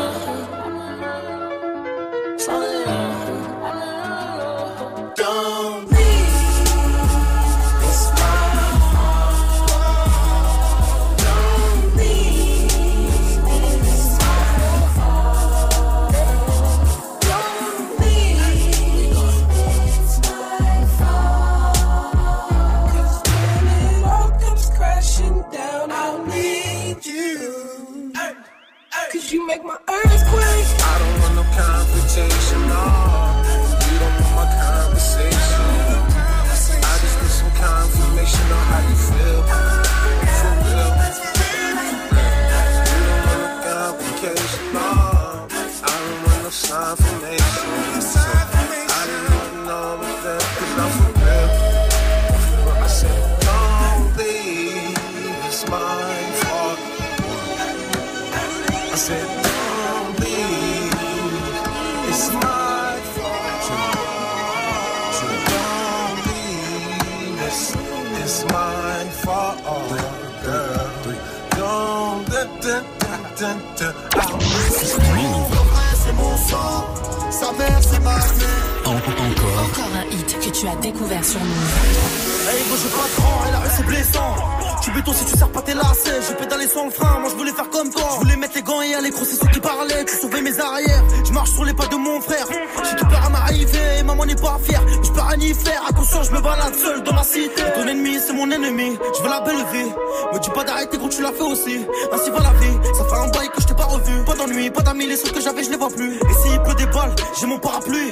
Découvert 80.81 81.23
sur 81.23 81.39
Move. 81.39 82.49
Hey 82.49 82.63
gros 82.67 82.75
j'ai 82.75 82.89
pas 82.89 83.07
de 83.07 83.65
et 83.65 83.69
c'est 83.77 83.85
blessant. 83.85 84.35
Tu 84.81 84.91
béton 84.91 85.13
si 85.13 85.25
tu 85.25 85.37
sers 85.37 85.49
pas 85.49 85.61
tes 85.61 85.75
lacets. 85.75 86.21
J'ai 86.27 86.33
pédalé 86.33 86.67
sans 86.67 86.85
le 86.85 86.91
frein, 86.91 87.19
moi 87.19 87.29
je 87.29 87.35
voulais 87.35 87.51
faire 87.51 87.69
comme 87.69 87.89
toi. 87.91 88.09
Je 88.15 88.19
voulais 88.21 88.35
mettre 88.35 88.55
les 88.55 88.63
gants 88.63 88.81
et 88.81 88.95
aller 88.95 89.11
gros 89.11 89.23
c'est 89.23 89.35
ceux 89.35 89.47
qui 89.51 89.59
parlaient 89.59 90.03
Tu 90.05 90.15
sauvais 90.15 90.41
mes 90.41 90.59
arrières, 90.59 91.03
je 91.23 91.31
marche 91.31 91.51
sur 91.51 91.63
les 91.65 91.73
pas 91.73 91.85
de 91.85 91.95
mon 91.95 92.19
frère. 92.19 92.47
J'ai 92.49 92.95
tout 92.97 93.05
peur 93.05 93.23
à 93.25 93.29
m'arriver 93.29 94.03
maman 94.03 94.25
n'est 94.25 94.35
pas 94.35 94.59
fière. 94.63 94.81
Je 95.03 95.11
peux 95.11 95.21
rien 95.21 95.39
y 95.39 95.53
faire, 95.53 95.83
conscience 95.95 96.27
je 96.27 96.31
me 96.31 96.41
balade 96.41 96.73
seul 96.73 97.03
dans 97.03 97.13
ma 97.13 97.23
cité. 97.23 97.61
Ton 97.75 97.87
ennemi 97.87 98.17
c'est 98.19 98.33
mon 98.33 98.49
ennemi, 98.49 98.97
je 99.17 99.23
veux 99.23 99.29
la 99.29 99.41
belle 99.41 99.63
vie. 99.71 99.91
Me 100.33 100.39
dis 100.39 100.49
pas 100.49 100.63
d'arrêter 100.63 100.97
gros 100.97 101.09
tu 101.09 101.21
l'as 101.21 101.31
fait 101.31 101.43
aussi. 101.43 101.85
Ainsi 102.11 102.29
va 102.31 102.39
la 102.39 102.53
vie, 102.59 102.77
ça 102.97 103.05
fait 103.05 103.21
un 103.21 103.27
bail 103.27 103.49
que 103.55 103.61
je 103.61 103.67
t'ai 103.67 103.75
pas 103.75 103.85
revu. 103.85 104.23
Pas 104.25 104.33
d'ennui, 104.33 104.69
pas 104.71 104.81
d'amis, 104.81 105.05
les 105.05 105.15
seuls 105.15 105.31
que 105.31 105.41
j'avais 105.41 105.63
je 105.63 105.69
les 105.69 105.77
vois 105.77 105.89
plus. 105.89 106.15
Et 106.15 106.33
s'il 106.41 106.59
pleut 106.63 106.75
des 106.75 106.87
balles, 106.87 107.13
j'ai 107.39 107.45
mon 107.45 107.59
parapluie 107.59 108.11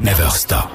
never 0.00 0.30
stop. 0.30 0.72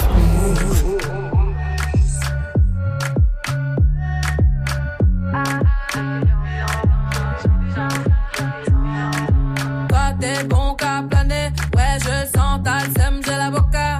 Toi 9.89 10.13
t'es 10.19 10.43
bon 10.45 10.75
qu'à 10.75 11.03
planer, 11.09 11.51
ouais 11.75 11.97
je 11.99 12.37
sens 12.37 12.59
ta 12.63 12.79
sème, 12.95 13.21
j'ai 13.25 13.35
l'avocat. 13.35 13.99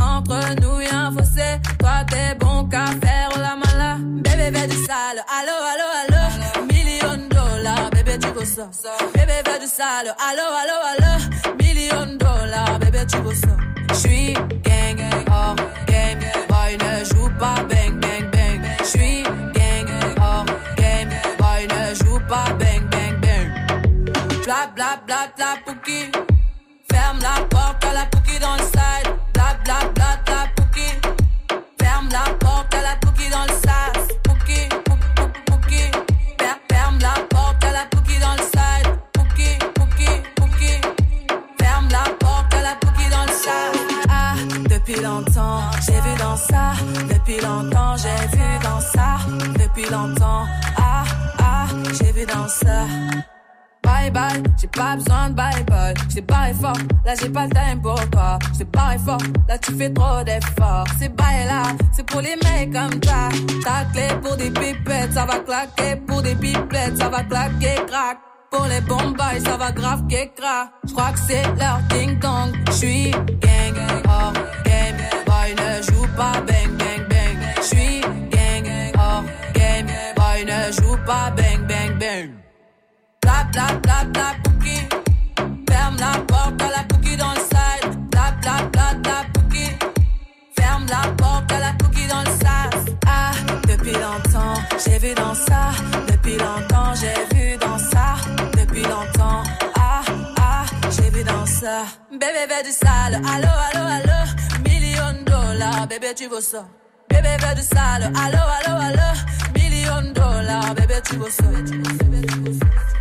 Entre 0.00 0.60
nous 0.60 0.80
y'a 0.80 1.06
un 1.06 1.12
fossé, 1.12 1.60
toi 1.78 2.04
t'es 2.08 2.34
bon 2.38 2.68
qu'à 2.68 2.86
faire 2.86 3.30
la 3.38 3.56
mala. 3.56 3.96
Bébé 4.00 4.58
fais 4.58 4.66
du 4.66 4.76
sale, 4.76 5.24
allo 5.38 5.56
allo 5.72 5.86
allo. 6.00 6.66
Million 6.66 7.28
dollars, 7.28 7.90
bébé 7.90 8.18
tu 8.18 8.28
vaux 8.28 8.44
ça. 8.44 8.68
Bébé 9.14 9.42
veut 9.46 9.60
du 9.60 9.66
sale, 9.66 10.14
allo, 10.28 10.46
allo, 10.60 10.76
allo. 10.92 11.56
Million 11.62 12.16
dollars, 12.16 12.78
bébé, 12.80 13.06
tu 13.10 13.18
vaux 13.18 13.32
ça. 13.32 13.67
J'suis 13.98 14.32
gang, 14.62 15.00
hors 15.28 15.56
game. 15.88 16.20
Boy, 16.48 16.76
ne 16.78 17.04
joue 17.04 17.28
pas 17.36 17.56
bang, 17.68 17.98
bang, 17.98 18.30
bang. 18.30 18.60
J'suis 18.84 19.24
gang, 19.52 19.88
hors 20.20 20.46
game. 20.76 21.10
Boy, 21.36 21.66
ne 21.66 21.94
joue 21.96 22.20
pas 22.28 22.52
bang, 22.60 22.88
bang, 22.92 23.18
bang. 23.20 23.48
Bla, 24.44 24.70
bla, 24.76 25.00
bla, 25.04 25.26
bla, 25.36 25.56
pouki. 25.66 26.12
Ferme 26.88 27.18
la 27.22 27.44
porte 27.46 27.84
à 27.86 27.92
la 27.92 28.06
pouki 28.06 28.38
dans 28.38 28.54
le 28.54 28.62
side. 28.62 29.10
Bla, 29.34 29.58
bla, 29.64 29.78
bla, 29.96 30.20
bla, 30.24 30.46
ça. 52.48 52.86
Bye 53.82 54.10
bye, 54.10 54.42
j'ai 54.60 54.66
pas 54.68 54.96
besoin 54.96 55.30
de 55.30 55.34
bye 55.34 55.64
bye. 55.64 55.94
J't'ai 56.10 56.20
barré 56.20 56.52
fort, 56.52 56.76
là 57.04 57.14
j'ai 57.20 57.28
pas 57.28 57.46
le 57.46 57.50
time 57.50 57.80
pour 57.80 58.10
toi. 58.10 58.38
J't'ai 58.54 58.64
barré 58.64 58.98
fort, 58.98 59.18
là 59.48 59.58
tu 59.58 59.72
fais 59.72 59.92
trop 59.92 60.22
d'efforts. 60.24 60.86
C'est 60.98 61.14
bye 61.14 61.46
là, 61.46 61.62
c'est 61.92 62.04
pour 62.04 62.20
les 62.20 62.36
mecs 62.36 62.72
comme 62.72 63.00
ça. 63.02 63.28
Ta 63.64 63.84
clé 63.92 64.08
pour 64.22 64.36
des 64.36 64.50
pipettes, 64.50 65.12
ça 65.12 65.24
va 65.24 65.38
claquer. 65.38 65.96
Pour 66.06 66.22
des 66.22 66.34
pipettes, 66.34 66.98
ça 66.98 67.08
va 67.08 67.22
claquer, 67.22 67.76
crack. 67.86 68.18
Pour 68.50 68.66
les 68.66 68.80
bombes, 68.80 69.16
ça 69.44 69.56
va 69.56 69.72
grave 69.72 70.02
crack. 70.08 70.70
J'crois 70.86 71.12
que 71.12 71.18
c'est 71.18 71.42
leur 71.58 71.80
ding 71.90 72.18
dong. 72.18 72.54
J'suis 72.70 73.10
gang, 73.10 74.02
hors 74.08 74.32
game. 74.64 74.96
Boy 75.26 75.54
ne 75.54 75.82
joue 75.82 76.06
pas 76.16 76.40
bang 76.46 76.70
bang 76.78 77.08
bang. 77.08 77.38
J'suis 77.62 78.00
gang, 78.00 78.92
hors 78.98 79.24
game. 79.54 79.86
Boy 80.16 80.44
ne 80.46 80.72
joue 80.72 80.96
pas 81.06 81.30
bang 81.36 81.66
bang 81.66 81.98
bang. 81.98 82.37
Bla 83.46 84.34
pouki. 84.42 84.88
Ferme 85.70 85.96
la 85.98 86.18
porte 86.26 86.60
à 86.60 86.70
la 86.76 86.82
pouki 86.88 87.16
dans 87.16 87.32
le 87.32 87.40
side. 87.40 88.10
Bla 88.10 89.24
pouki. 89.32 89.66
Ferme 90.58 90.86
la 90.88 91.12
porte 91.12 91.52
à 91.52 91.58
la 91.60 91.72
pouki 91.78 92.06
dans 92.08 92.20
le 92.20 92.30
sas. 92.30 92.94
Ah, 93.06 93.32
depuis 93.68 93.92
longtemps, 93.92 94.54
j'ai 94.84 94.98
vu 94.98 95.14
dans 95.14 95.34
ça. 95.34 95.72
Depuis 96.08 96.36
longtemps, 96.36 96.94
j'ai 96.94 97.36
vu 97.36 97.56
dans 97.58 97.78
ça. 97.78 98.16
Depuis 98.58 98.82
longtemps, 98.82 99.42
ah, 99.76 100.02
ah, 100.40 100.64
j'ai 100.90 101.10
vu 101.10 101.22
dans 101.22 101.46
ça. 101.46 101.84
Bébé 102.10 102.62
du 102.64 102.72
sale, 102.72 103.14
allo, 103.14 103.52
allo, 103.66 103.86
allo. 103.86 104.20
Million 104.64 105.22
dollars, 105.24 105.86
bébé 105.86 106.12
tu 106.16 106.26
veux 106.28 106.40
ça. 106.40 106.66
Bébé 107.08 107.36
veut 107.40 107.54
du 107.54 107.62
sale, 107.62 108.12
allo, 108.24 108.42
allo, 108.58 108.80
allo. 108.88 109.08
Million 109.54 110.12
dollars, 110.12 110.74
bébé 110.74 111.00
tu 111.04 111.16
veux 111.16 111.30
ça. 111.30 111.44
Oh, 111.44 111.54
c'est 111.64 111.76
chaud 111.78 112.08
là, 112.12 112.97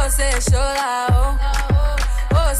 oh. 0.00 1.36
Oh. 2.32 2.50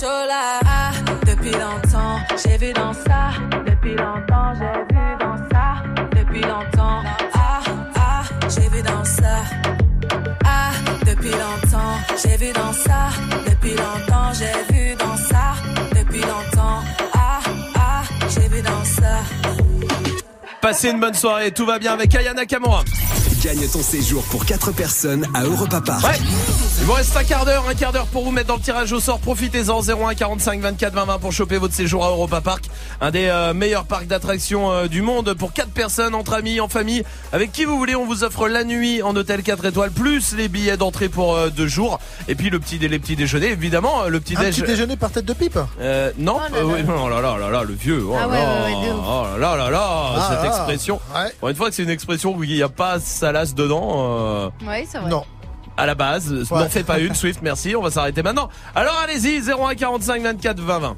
Ah, 0.00 0.90
depuis 1.26 1.52
longtemps, 1.52 2.18
j'ai 2.42 2.56
vu 2.56 2.72
dans 2.72 2.92
ça. 2.92 3.30
Depuis 3.66 3.94
longtemps, 3.96 4.52
j'ai 4.54 4.94
vu 4.94 5.16
dans 5.18 5.36
ça. 5.50 5.82
Depuis 6.16 6.42
longtemps, 6.42 7.02
ah, 7.34 7.60
ah, 7.96 8.22
j'ai 8.48 8.68
vu 8.68 8.82
dans 8.82 9.04
ça. 9.04 9.44
Ah, 10.44 10.70
depuis 11.06 11.30
longtemps, 11.30 11.96
j'ai 12.22 12.36
vu 12.36 12.52
dans 12.52 12.72
ça. 12.72 13.08
Depuis 13.46 13.74
longtemps, 13.76 14.32
j'ai 14.32 14.72
vu 14.72 14.77
Passez 20.60 20.90
une 20.90 20.98
bonne 21.00 21.14
soirée, 21.14 21.52
tout 21.52 21.64
va 21.64 21.78
bien 21.78 21.92
avec 21.92 22.14
Ayana 22.14 22.44
Kamura. 22.44 22.84
Gagne 23.42 23.68
ton 23.68 23.82
séjour 23.82 24.22
pour 24.24 24.44
4 24.46 24.72
personnes 24.72 25.24
à 25.34 25.44
Europa 25.44 25.80
Park. 25.80 26.02
Ouais. 26.04 26.18
Il 26.80 26.84
vous 26.86 26.92
reste 26.92 27.16
un 27.16 27.22
quart 27.24 27.44
d'heure, 27.44 27.64
un 27.68 27.74
quart 27.74 27.92
d'heure 27.92 28.06
pour 28.06 28.24
vous 28.24 28.30
mettre 28.32 28.48
dans 28.48 28.56
le 28.56 28.60
tirage 28.60 28.92
au 28.92 29.00
sort. 29.00 29.18
Profitez-en 29.20 29.80
01 29.80 30.14
45 30.14 30.60
24 30.60 30.92
20 30.94 31.04
20 31.04 31.18
pour 31.18 31.32
choper 31.32 31.58
votre 31.58 31.74
séjour 31.74 32.04
à 32.04 32.08
Europa 32.08 32.40
Park, 32.40 32.64
un 33.00 33.10
des 33.10 33.26
euh, 33.26 33.54
meilleurs 33.54 33.84
parcs 33.84 34.06
d'attractions 34.06 34.72
euh, 34.72 34.86
du 34.88 35.02
monde 35.02 35.34
pour 35.34 35.52
quatre 35.52 35.70
personnes 35.70 36.14
entre 36.14 36.32
amis, 36.34 36.58
en 36.60 36.68
famille, 36.68 37.04
avec 37.32 37.52
qui 37.52 37.64
vous 37.64 37.76
voulez. 37.78 37.94
On 37.94 38.06
vous 38.06 38.24
offre 38.24 38.48
la 38.48 38.64
nuit 38.64 39.02
en 39.02 39.14
hôtel 39.14 39.42
4 39.42 39.66
étoiles 39.66 39.90
plus 39.92 40.34
les 40.34 40.48
billets 40.48 40.76
d'entrée 40.76 41.08
pour 41.08 41.36
euh, 41.36 41.50
deux 41.50 41.68
jours 41.68 42.00
et 42.28 42.34
puis 42.34 42.50
le 42.50 42.58
petit 42.58 42.78
dé- 42.78 42.88
les 42.88 42.98
petits 42.98 43.16
déjeuners 43.16 43.48
évidemment 43.52 44.02
euh, 44.04 44.08
le 44.08 44.18
petit 44.20 44.36
Un 44.36 44.40
déj. 44.40 44.56
petit 44.56 44.62
déjeuner 44.66 44.96
par 44.96 45.10
tête 45.10 45.24
de 45.26 45.32
pipe? 45.34 45.58
Euh, 45.80 46.10
non, 46.18 46.38
Oh 46.38 46.52
là 46.54 46.58
euh, 46.58 46.66
là. 46.68 46.74
oui, 46.74 46.84
oh 47.04 47.08
là 47.08 47.20
là 47.20 47.36
là 47.38 47.50
là, 47.50 47.62
le 47.64 47.74
vieux. 47.74 48.04
Oh, 48.08 48.14
Ah 48.16 48.26
là, 48.26 48.28
ouais, 48.32 48.74
oh 48.96 49.38
là 49.38 49.56
là 49.56 49.56
là 49.56 49.70
là, 49.70 50.12
Ah 50.16 50.28
cette 50.30 50.42
là. 50.42 50.56
expression. 50.56 51.00
Pour 51.40 51.48
une 51.50 51.56
fois 51.56 51.68
que 51.68 51.74
c'est 51.76 51.82
une 51.84 51.90
expression 51.90 52.34
où 52.34 52.42
il 52.44 52.50
n'y 52.54 52.62
a 52.62 52.68
pas 52.68 52.98
salace 53.28 53.54
dedans. 53.54 53.88
euh, 53.94 54.50
Oui, 54.66 54.86
c'est 54.90 54.98
vrai. 54.98 55.10
Non. 55.10 55.22
à 55.76 55.84
la 55.86 55.94
base, 55.94 56.32
Ouais. 56.50 56.58
n'en 56.60 56.68
fais 56.68 56.82
pas 56.82 56.98
une, 56.98 57.14
Swift, 57.14 57.40
merci, 57.42 57.76
on 57.76 57.82
va 57.82 57.90
s'arrêter 57.90 58.22
maintenant. 58.22 58.48
Alors 58.74 58.98
allez-y, 59.04 59.38
01 59.50 59.74
45 59.74 60.22
24 60.22 60.60
20 60.60 60.78
20. 60.78 60.96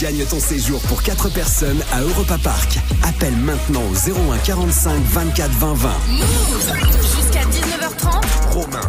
Gagne 0.00 0.24
ton 0.28 0.40
séjour 0.40 0.80
pour 0.88 1.02
4 1.04 1.28
personnes 1.32 1.80
à 1.92 2.00
Europa 2.00 2.36
Park. 2.42 2.78
Appelle 3.08 3.36
maintenant 3.36 3.82
au 3.92 3.94
01 3.94 4.38
45 4.38 5.00
24 5.04 5.50
20 5.52 5.74
20. 5.74 5.90
Jusqu'à 7.00 7.42
19h30. 7.44 8.52
Romain. 8.52 8.80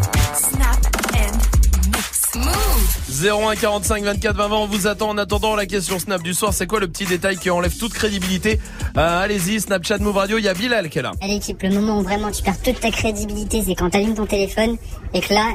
01 3.21 3.55
45 3.55 4.03
24 4.03 4.35
20 4.35 4.47
20, 4.47 4.55
on 4.55 4.65
vous 4.67 4.87
attend 4.87 5.09
en 5.09 5.17
attendant 5.17 5.55
la 5.55 5.65
question 5.65 5.99
Snap 5.99 6.23
du 6.23 6.33
soir. 6.33 6.53
C'est 6.53 6.65
quoi 6.67 6.79
le 6.79 6.87
petit 6.87 7.05
détail 7.05 7.37
qui 7.37 7.49
enlève 7.49 7.75
toute 7.77 7.93
crédibilité? 7.93 8.59
Euh, 8.97 9.21
Allez-y, 9.23 9.61
Snapchat 9.61 9.99
Move 9.99 10.17
Radio, 10.17 10.37
il 10.39 10.43
y 10.43 10.47
a 10.47 10.53
Bilal 10.53 10.89
qui 10.89 10.99
est 10.99 11.03
là. 11.03 11.11
Allez, 11.21 11.35
l'équipe, 11.35 11.61
le 11.61 11.69
moment 11.69 11.99
où 11.99 12.01
vraiment 12.01 12.31
tu 12.31 12.41
perds 12.41 12.61
toute 12.61 12.79
ta 12.79 12.89
crédibilité, 12.91 13.61
c'est 13.65 13.75
quand 13.75 13.89
t'allumes 13.91 14.15
ton 14.15 14.25
téléphone 14.25 14.77
et 15.13 15.21
que 15.21 15.33
là, 15.33 15.53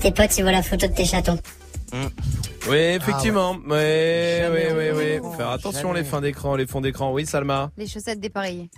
tes 0.00 0.12
potes, 0.12 0.36
ils 0.38 0.42
voient 0.42 0.52
la 0.52 0.62
photo 0.62 0.86
de 0.86 0.92
tes 0.92 1.04
chatons. 1.04 1.38
Oui, 2.68 2.76
effectivement. 2.76 3.52
Oui, 3.52 3.60
oui, 3.70 4.62
oui, 4.74 4.90
oui. 5.20 5.36
Faire 5.36 5.50
attention 5.50 5.92
les 5.92 6.04
fins 6.04 6.20
d'écran, 6.22 6.56
les 6.56 6.66
fonds 6.66 6.80
d'écran. 6.80 7.12
Oui, 7.12 7.26
Salma. 7.26 7.70
Les 7.76 7.86
chaussettes 7.86 8.20
dépareillées. 8.20 8.70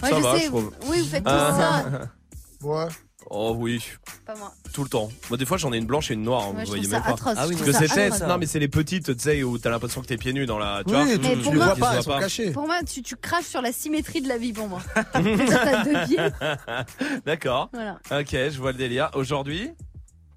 Ça 0.00 0.08
Ouais, 0.10 0.10
je 0.18 0.22
va, 0.22 0.36
sais. 0.36 0.42
je 0.44 0.48
trouve. 0.48 0.70
Oui, 0.88 0.98
vous 1.00 1.06
faites 1.08 1.24
tous 1.24 1.30
Ah. 1.30 1.82
ça. 1.90 2.00
Ouais. 2.62 2.86
Oh 3.30 3.54
oui. 3.58 3.82
Pas 4.26 4.34
moi. 4.36 4.52
Tout 4.72 4.82
le 4.82 4.88
temps. 4.88 5.10
Moi, 5.30 5.36
des 5.38 5.44
fois, 5.46 5.56
j'en 5.56 5.72
ai 5.72 5.78
une 5.78 5.86
blanche 5.86 6.10
et 6.10 6.14
une 6.14 6.22
noire. 6.22 6.42
hein, 6.44 6.48
Ouais, 6.50 6.60
vous 6.60 6.60
je 6.60 6.66
voyez 6.66 6.88
même 6.88 7.02
ça 7.02 7.12
pas. 7.14 7.34
Parce 7.34 7.50
trouve 7.50 7.64
que 7.64 7.72
ça 7.72 7.86
c'est. 7.88 8.26
Non, 8.26 8.38
mais 8.38 8.46
c'est 8.46 8.58
les 8.58 8.68
petites, 8.68 9.16
tu 9.16 9.22
sais, 9.22 9.42
où 9.42 9.58
t'as 9.58 9.70
l'impression 9.70 10.00
que 10.02 10.06
t'es 10.06 10.16
pieds 10.16 10.32
nus 10.32 10.46
dans 10.46 10.58
la. 10.58 10.82
Tu 10.86 10.94
Oui, 10.94 11.04
vois, 11.04 11.12
tu- 11.14 11.20
Mais 11.20 11.36
pour 11.36 11.52
tu- 11.52 11.58
moi- 11.58 11.74
pas, 11.76 12.02
sont. 12.02 12.52
Pour 12.52 12.66
moi, 12.66 12.80
tu, 12.86 13.02
tu 13.02 13.16
craches 13.16 13.46
sur 13.46 13.62
la 13.62 13.72
symétrie 13.72 14.20
de 14.22 14.28
la 14.28 14.38
vie 14.38 14.52
pour 14.52 14.68
moi. 14.68 14.80
T'as 15.12 15.84
deux 15.84 16.06
pieds. 16.06 16.18
D'accord. 17.26 17.70
Voilà. 17.72 17.98
Ok, 18.10 18.30
je 18.32 18.58
vois 18.58 18.72
le 18.72 18.78
délire. 18.78 19.10
Aujourd'hui, 19.14 19.70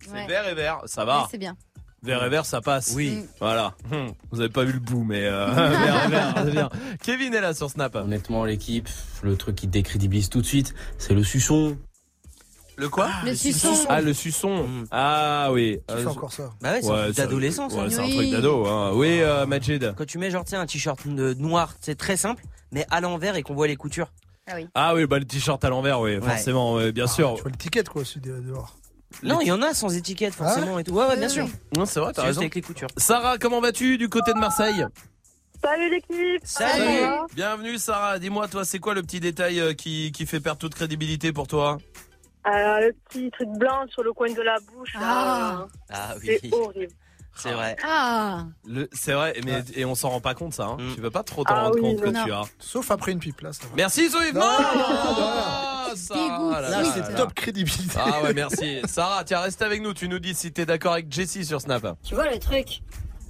c'est 0.05 0.11
Ouais. 0.11 0.27
vert 0.27 0.47
et 0.47 0.55
vert. 0.55 0.80
Ça 0.85 1.05
va. 1.05 1.22
Oui, 1.22 1.27
c'est 1.31 1.38
bien. 1.38 1.55
Vert 2.03 2.23
et 2.23 2.30
vert, 2.30 2.45
ça 2.45 2.61
passe. 2.61 2.93
Oui. 2.95 3.09
Mm. 3.09 3.27
Voilà. 3.41 3.73
Hum, 3.91 4.14
Vous 4.31 4.39
avez 4.39 4.49
pas 4.49 4.64
vu 4.64 4.73
le 4.73 4.80
bout, 4.80 5.03
mais 5.03 5.26
euh, 5.26 5.47
vert 5.53 6.05
et 6.05 6.09
vert, 6.09 6.34
c'est 6.45 6.51
bien. 6.51 6.69
Kevin 7.03 7.34
est 7.34 7.41
là 7.41 7.53
sur 7.53 7.69
Snap. 7.69 7.95
Honnêtement, 7.95 8.45
l'équipe, 8.45 8.88
le 9.23 9.35
truc 9.35 9.55
qui 9.55 9.68
décrédibilise 9.68 10.30
tout 10.30 10.41
de 10.41 10.45
suite, 10.45 10.73
c'est 10.99 11.14
le 11.15 11.23
suçon. 11.23 11.77
Le 12.77 12.89
quoi 12.89 13.09
Le 13.25 13.33
suçon. 13.35 13.73
Ah, 13.89 14.01
le 14.01 14.13
suçon. 14.13 14.65
Ah 14.91 15.49
oui. 15.51 15.79
Qui 15.87 15.93
Euh, 15.95 15.97
fait 16.01 16.07
encore 16.07 16.31
ça 16.31 16.51
Bah 16.61 16.73
ouais, 16.73 16.81
c'est 16.81 16.89
un 16.91 17.03
truc 17.03 17.15
ça- 17.15 17.21
d'adolescence. 17.23 17.73
Ouais, 17.73 17.89
c'est 17.89 17.99
un 17.99 18.03
Oui. 18.03 18.15
truc 18.15 18.29
d'ado. 18.31 18.65
Hein. 18.67 18.91
Oui, 18.93 19.19
euh, 19.21 19.45
Majid. 19.47 19.93
Quand 19.97 20.05
tu 20.05 20.19
mets 20.19 20.29
genre 20.29 20.43
tu 20.45 20.51
sais, 20.51 20.55
un 20.57 20.65
t-shirt 20.67 21.03
noir, 21.05 21.73
c'est 21.81 21.95
très 21.97 22.17
simple, 22.17 22.43
mais 22.71 22.85
à 22.91 23.01
l'envers 23.01 23.35
et 23.35 23.41
qu'on 23.41 23.55
voit 23.55 23.67
les 23.67 23.75
coutures. 23.75 24.11
Ah 24.47 24.53
oui. 24.55 24.67
Ah 24.75 24.93
oui, 24.95 25.05
bah 25.07 25.17
le 25.19 25.25
t-shirt 25.25 25.63
à 25.65 25.69
l'envers, 25.69 25.99
oui, 25.99 26.21
forcément, 26.21 26.75
ouais, 26.75 26.91
bien 26.91 27.07
sûr. 27.07 27.33
Tu 27.35 27.41
vois 27.41 27.51
l'étiquette 27.51 27.89
quoi, 27.89 28.03
de- 28.15 28.39
dehors. 28.39 28.77
Non, 29.23 29.41
il 29.41 29.47
y 29.47 29.51
en 29.51 29.61
a 29.61 29.73
sans 29.73 29.95
étiquette 29.95 30.35
forcément 30.35 30.77
et 30.77 30.83
tout. 30.83 30.91
Ouais, 30.93 31.05
ouais, 31.07 31.17
bien 31.17 31.29
sûr. 31.29 31.47
Non, 31.75 31.85
c'est 31.85 31.99
vrai, 31.99 32.13
t'as 32.13 32.21
juste 32.21 32.27
raison. 32.27 32.41
avec 32.41 32.55
les 32.55 32.61
coutures. 32.61 32.87
Sarah, 32.97 33.37
comment 33.39 33.59
vas-tu 33.59 33.97
du 33.97 34.07
côté 34.09 34.33
de 34.33 34.37
Marseille? 34.39 34.85
Salut 35.63 35.89
l'équipe 35.89 36.41
Salut. 36.43 37.07
Bienvenue 37.35 37.77
Sarah, 37.79 38.19
dis-moi 38.19 38.47
toi 38.47 38.63
c'est 38.63 38.77
quoi 38.77 38.93
le 38.93 39.01
petit 39.01 39.19
détail 39.19 39.59
euh, 39.59 39.73
qui, 39.73 40.11
qui 40.11 40.27
fait 40.27 40.39
perdre 40.39 40.59
toute 40.59 40.75
crédibilité 40.75 41.33
pour 41.33 41.47
toi? 41.47 41.79
Alors, 42.49 42.79
le 42.79 42.93
petit 43.09 43.29
truc 43.31 43.49
blanc 43.57 43.85
sur 43.89 44.03
le 44.03 44.13
coin 44.13 44.31
de 44.31 44.41
la 44.41 44.55
bouche, 44.59 44.93
Ah. 44.97 45.59
euh, 45.61 45.65
Ah 45.89 46.15
oui, 46.21 46.37
c'est 46.41 46.53
horrible. 46.53 46.93
c'est 47.35 47.51
vrai. 47.51 47.75
Ah. 47.85 48.45
Le- 48.65 48.87
C'est 48.93 49.11
vrai, 49.13 49.33
mais, 49.45 49.63
et 49.75 49.83
on 49.83 49.95
s'en 49.95 50.09
rend 50.09 50.21
pas 50.21 50.33
compte 50.33 50.53
ça, 50.53 50.65
hein. 50.65 50.77
Mm. 50.79 50.95
tu 50.95 51.01
peux 51.01 51.11
pas 51.11 51.23
trop 51.23 51.43
t'en 51.43 51.53
Ah 51.55 51.63
rendre 51.63 51.75
oui, 51.75 51.81
compte 51.81 52.01
que 52.05 52.09
non. 52.09 52.23
tu 52.25 52.31
as. 52.31 52.43
Sauf 52.59 52.89
après 52.91 53.11
une 53.11 53.19
pipe 53.19 53.41
là, 53.41 53.51
ça 53.51 53.63
va. 53.63 53.69
Merci 53.75 54.09
Zoé 54.09 54.31
Non, 54.31 54.41
Ah, 54.43 55.91
oui. 55.93 56.89
c'est 56.93 57.15
top 57.15 57.33
crédibilité. 57.33 57.97
Ah 57.97 58.21
ouais 58.23 58.33
merci 58.33 58.81
Sarah 58.87 59.23
tiens 59.23 59.39
reste 59.41 59.61
avec 59.61 59.81
nous 59.81 59.93
tu 59.93 60.07
nous 60.09 60.19
dis 60.19 60.35
si 60.35 60.51
t'es 60.51 60.65
d'accord 60.65 60.93
avec 60.93 61.11
Jessie 61.11 61.45
sur 61.45 61.59
Snap 61.61 61.85
Tu 62.03 62.13
vois 62.15 62.29
le 62.29 62.39
truc? 62.39 62.81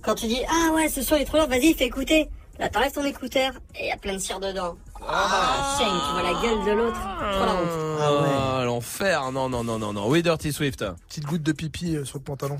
Quand 0.04 0.16
tu 0.16 0.28
dis, 0.28 0.42
ah 0.50 0.74
ouais, 0.74 0.88
ce 0.90 1.02
son 1.02 1.16
est 1.16 1.26
trop 1.26 1.38
lourd, 1.38 1.48
vas-y, 1.48 1.74
fais 1.74 1.86
écouter. 1.86 2.30
Là, 2.60 2.70
t'enlèves 2.70 2.94
ton 2.94 3.04
écouteur 3.04 3.52
et 3.76 3.86
il 3.86 3.88
y 3.88 3.92
a 3.92 3.98
plein 3.98 4.14
de 4.14 4.20
cire 4.20 4.40
dedans. 4.40 4.78
Ah, 5.10 5.76
shame, 5.78 5.88
tu 6.06 6.14
vois 6.14 6.24
la 6.24 6.42
gueule 6.42 6.66
de 6.66 6.72
l'autre. 6.72 7.00
Trop 7.00 7.46
la 7.46 7.54
honte. 7.54 8.00
Ah, 8.02 8.64
l'enfer. 8.66 9.32
Non, 9.32 9.50
non, 9.50 9.64
non, 9.64 9.80
non, 9.80 9.94
non. 9.94 10.08
Oui, 10.10 10.22
Dirty 10.22 10.52
Swift. 10.52 10.84
Petite 11.08 11.26
goutte 11.26 11.44
de 11.44 11.52
pipi 11.52 11.96
euh, 11.96 12.06
sur 12.06 12.18
le 12.18 12.24
pantalon. 12.24 12.60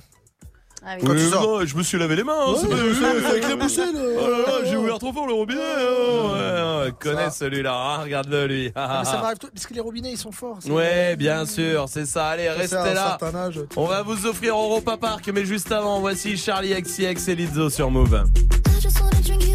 Ah 0.86 0.96
Quand 1.04 1.14
tu 1.14 1.28
sors. 1.28 1.42
non, 1.42 1.66
je 1.66 1.76
me 1.76 1.84
suis 1.84 1.98
lavé 1.98 2.16
les 2.16 2.24
mains. 2.24 2.34
hein, 2.40 2.52
Ouais, 2.52 2.58
c'est 2.62 2.70
pas- 2.70 2.76
c'est- 2.78 3.26
avec 3.26 3.50
la 3.50 3.56
boussole, 3.58 3.96
euh. 3.96 4.20
Oh 4.22 4.28
là 4.30 4.38
là, 4.38 4.54
j'ai 4.64 4.78
ouvert 4.78 5.00
trop 5.00 5.12
fort 5.12 5.28
le 5.28 5.34
robinet. 5.34 5.60
oh, 5.60 6.30
ouais, 6.34 6.86
ouais, 6.86 6.92
connais 6.98 7.30
celui-là. 7.30 7.74
hein, 7.76 7.98
Regarde-le 8.04 8.46
lui. 8.48 8.72
Ah, 8.76 9.02
mais 9.04 9.10
ça 9.12 9.18
m'arrive 9.22 9.38
tout, 9.40 9.50
parce 9.54 9.66
que 9.66 9.74
les 9.74 9.82
robinets 9.82 10.12
ils 10.12 10.18
sont 10.18 10.32
forts. 10.32 10.58
c'est- 10.62 10.72
Ouais, 10.72 11.16
bien 11.18 11.46
sûr, 11.46 11.86
c'est 11.90 12.06
ça. 12.06 12.28
Allez, 12.30 12.48
à 12.48 12.54
restez 12.54 12.78
un 12.78 12.94
là. 12.94 13.18
certain 13.20 13.36
âge. 13.38 13.60
On 13.76 13.86
va 13.86 14.04
vous 14.04 14.26
offrir 14.28 14.56
Europa 14.56 14.96
Park, 14.98 15.30
mais 15.34 15.44
juste 15.46 15.72
avant, 15.72 16.00
voici 16.00 16.38
Charlie 16.38 16.74
XCX 16.82 17.28
et 17.32 17.36
Lizzo 17.36 17.70
sur 17.70 17.92
Move. 17.92 18.24
I 18.70 18.82
just 18.82 19.00
wanna 19.02 19.20
drink 19.22 19.47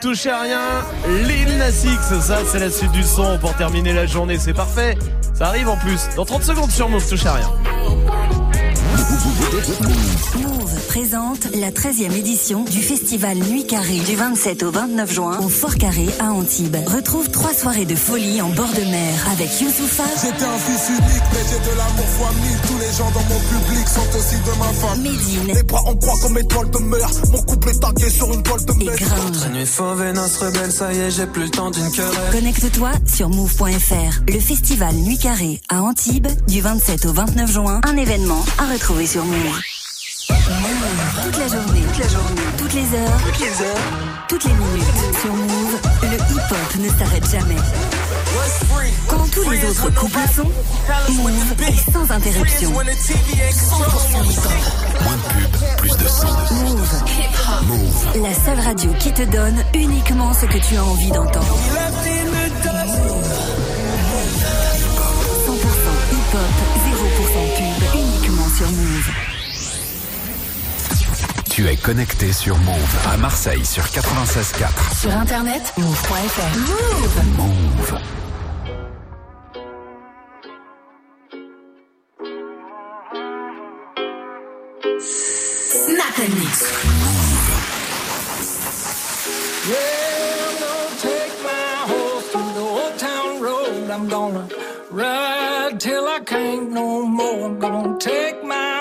touche 0.00 0.26
à 0.26 0.42
rien. 0.42 0.84
Lil 1.26 1.58
Nas 1.58 1.84
X, 1.84 2.20
ça 2.20 2.38
c'est 2.50 2.58
la 2.58 2.70
suite 2.70 2.92
du 2.92 3.02
son 3.02 3.38
pour 3.38 3.54
terminer 3.54 3.92
la 3.92 4.06
journée, 4.06 4.38
c'est 4.38 4.54
parfait. 4.54 4.96
Ça 5.34 5.46
arrive 5.46 5.68
en 5.68 5.76
plus. 5.76 6.08
Dans 6.16 6.24
30 6.24 6.42
secondes 6.42 6.70
sur 6.70 6.88
Move 6.88 7.06
touche 7.08 7.26
à 7.26 7.34
rien. 7.34 7.50
Présente 10.90 11.46
la 11.54 11.70
13e 11.70 12.16
édition 12.16 12.64
du 12.64 12.82
festival 12.82 13.38
Nuit 13.38 13.64
Carrée 13.64 14.00
du 14.00 14.16
27 14.16 14.64
au 14.64 14.72
29 14.72 15.12
juin 15.12 15.38
au 15.38 15.48
Fort 15.48 15.76
Carré 15.76 16.08
à 16.18 16.32
Antibes. 16.32 16.78
Retrouve 16.84 17.30
trois 17.30 17.54
soirées 17.54 17.84
de 17.84 17.94
folie 17.94 18.42
en 18.42 18.48
bord 18.48 18.72
de 18.72 18.80
mer 18.90 19.14
avec 19.30 19.60
Youssoufa, 19.60 20.02
J'étais 20.20 20.42
un 20.42 20.58
fils 20.58 20.88
unique, 20.88 21.22
mais 21.32 21.38
j'ai 21.48 21.70
de 21.70 21.76
l'amour 21.78 22.06
fois 22.06 22.30
mille. 22.42 22.58
Tous 22.66 22.78
les 22.78 22.92
gens 22.98 23.08
dans 23.12 23.22
mon 23.32 23.38
public 23.38 23.86
sont 23.86 24.18
aussi 24.18 24.34
de 24.34 24.58
ma 24.58 24.72
famille. 24.72 25.12
Médine. 25.12 25.54
Les 25.54 25.62
bras 25.62 25.82
en 25.86 25.94
croix 25.94 26.18
comme 26.22 26.38
étoile 26.38 26.70
de 26.72 26.78
mer. 26.78 27.08
Mon 27.30 27.42
couple 27.42 27.68
est 27.68 27.78
tagué 27.78 28.10
sur 28.10 28.34
une 28.34 28.42
toile 28.42 28.64
de 28.64 28.72
mer. 28.72 28.96
Notre 29.24 29.48
nuit 29.50 29.66
fauve 29.66 30.02
et 30.02 30.10
rebelle, 30.10 30.72
ça 30.72 30.92
y 30.92 30.98
est, 30.98 31.12
j'ai 31.12 31.26
plus 31.26 31.44
le 31.44 31.50
temps 31.50 31.70
d'une 31.70 31.88
querelle. 31.92 32.32
Connecte-toi 32.32 32.90
sur 33.06 33.28
move.fr. 33.28 34.22
Le 34.26 34.40
festival 34.40 34.92
Nuit 34.96 35.18
Carrée 35.18 35.60
à 35.68 35.82
Antibes 35.82 36.26
du 36.48 36.60
27 36.60 37.06
au 37.06 37.12
29 37.12 37.48
juin. 37.48 37.80
Un 37.84 37.96
événement 37.96 38.44
à 38.58 38.72
retrouver 38.72 39.06
sur. 39.06 39.24
Move. 39.24 39.69
15h, 42.90 43.70
toutes 44.26 44.42
les 44.42 44.52
minutes 44.52 44.82
sur 45.22 45.32
Move, 45.32 45.78
le 46.02 46.16
hip-hop 46.16 46.74
ne 46.80 46.88
s'arrête 46.88 47.24
jamais. 47.30 47.54
Quand 49.06 49.30
tous 49.30 49.48
les 49.48 49.64
autres 49.64 49.94
couples 49.94 50.18
sont, 50.34 50.50
Move 51.12 51.54
est 51.68 51.92
sans 51.92 52.10
interruption. 52.10 52.72
Moins 52.72 52.82
de 52.84 52.90
pub, 52.90 53.16
plus 55.76 55.90
de. 55.90 56.02
Move. 56.64 57.02
Move. 57.68 58.22
La 58.24 58.34
seule 58.34 58.58
radio 58.58 58.92
qui 58.98 59.12
te 59.12 59.22
donne 59.22 59.62
uniquement 59.72 60.34
ce 60.34 60.46
que 60.46 60.58
tu 60.58 60.76
as 60.76 60.84
envie 60.84 61.12
d'entendre. 61.12 61.46
100% 61.46 61.52
hip-hop, 66.10 66.50
0% 66.88 67.56
pub, 67.56 67.84
uniquement 67.94 68.48
sur 68.56 68.68
Move. 68.68 69.10
Tu 71.60 71.68
es 71.68 71.76
connecté 71.76 72.32
sur 72.32 72.56
Move 72.56 72.96
à 73.12 73.18
Marseille 73.18 73.66
sur 73.66 73.82
96.4. 73.82 74.98
Sur 74.98 75.14
internet, 75.14 75.74
move.fr. 75.76 76.58
Move. 76.58 77.20
Move. 77.36 77.98
Snap 85.68 86.18
and 86.18 86.34
mix. 86.38 86.72
Move. 87.02 87.50
Yeah, 89.68 90.46
I'm 90.46 90.56
gonna 90.64 90.96
take 91.02 91.34
my 91.42 91.76
horse 91.92 92.26
through 92.30 92.52
the 92.54 92.60
old 92.60 92.96
town 92.96 93.42
road. 93.42 93.90
I'm 93.90 94.08
gonna 94.08 94.48
ride 94.90 95.78
till 95.78 96.08
I 96.08 96.20
can't 96.24 96.70
no 96.70 97.04
more. 97.04 97.44
I'm 97.44 97.58
gonna 97.58 97.98
take 97.98 98.42
my 98.44 98.49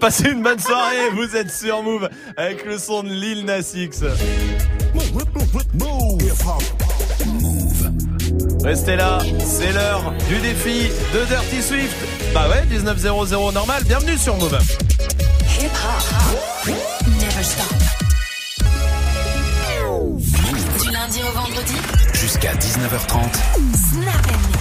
Passez 0.00 0.30
une 0.30 0.42
bonne 0.42 0.58
soirée, 0.58 1.10
vous 1.12 1.34
êtes 1.34 1.50
sur 1.50 1.82
Move 1.82 2.08
avec 2.36 2.64
le 2.64 2.78
son 2.78 3.02
de 3.02 3.08
Lil 3.08 3.44
Nas 3.44 3.72
X. 3.74 4.04
Restez 8.64 8.96
là, 8.96 9.18
c'est 9.44 9.72
l'heure 9.72 10.12
du 10.28 10.38
défi 10.38 10.88
de 11.12 11.24
Dirty 11.24 11.62
Swift. 11.62 11.96
Bah 12.32 12.48
ouais, 12.48 12.64
19.00 12.70 13.52
normal, 13.52 13.82
bienvenue 13.84 14.16
sur 14.16 14.36
Move. 14.36 14.58
Hip 15.60 15.66
hop. 15.66 16.74
Never 17.06 17.42
stop. 17.42 17.66
Du 20.82 20.90
lundi 20.90 21.20
au 21.22 21.32
vendredi. 21.32 21.74
Jusqu'à 22.14 22.54
19h30. 22.54 23.34
Snap. 23.74 24.57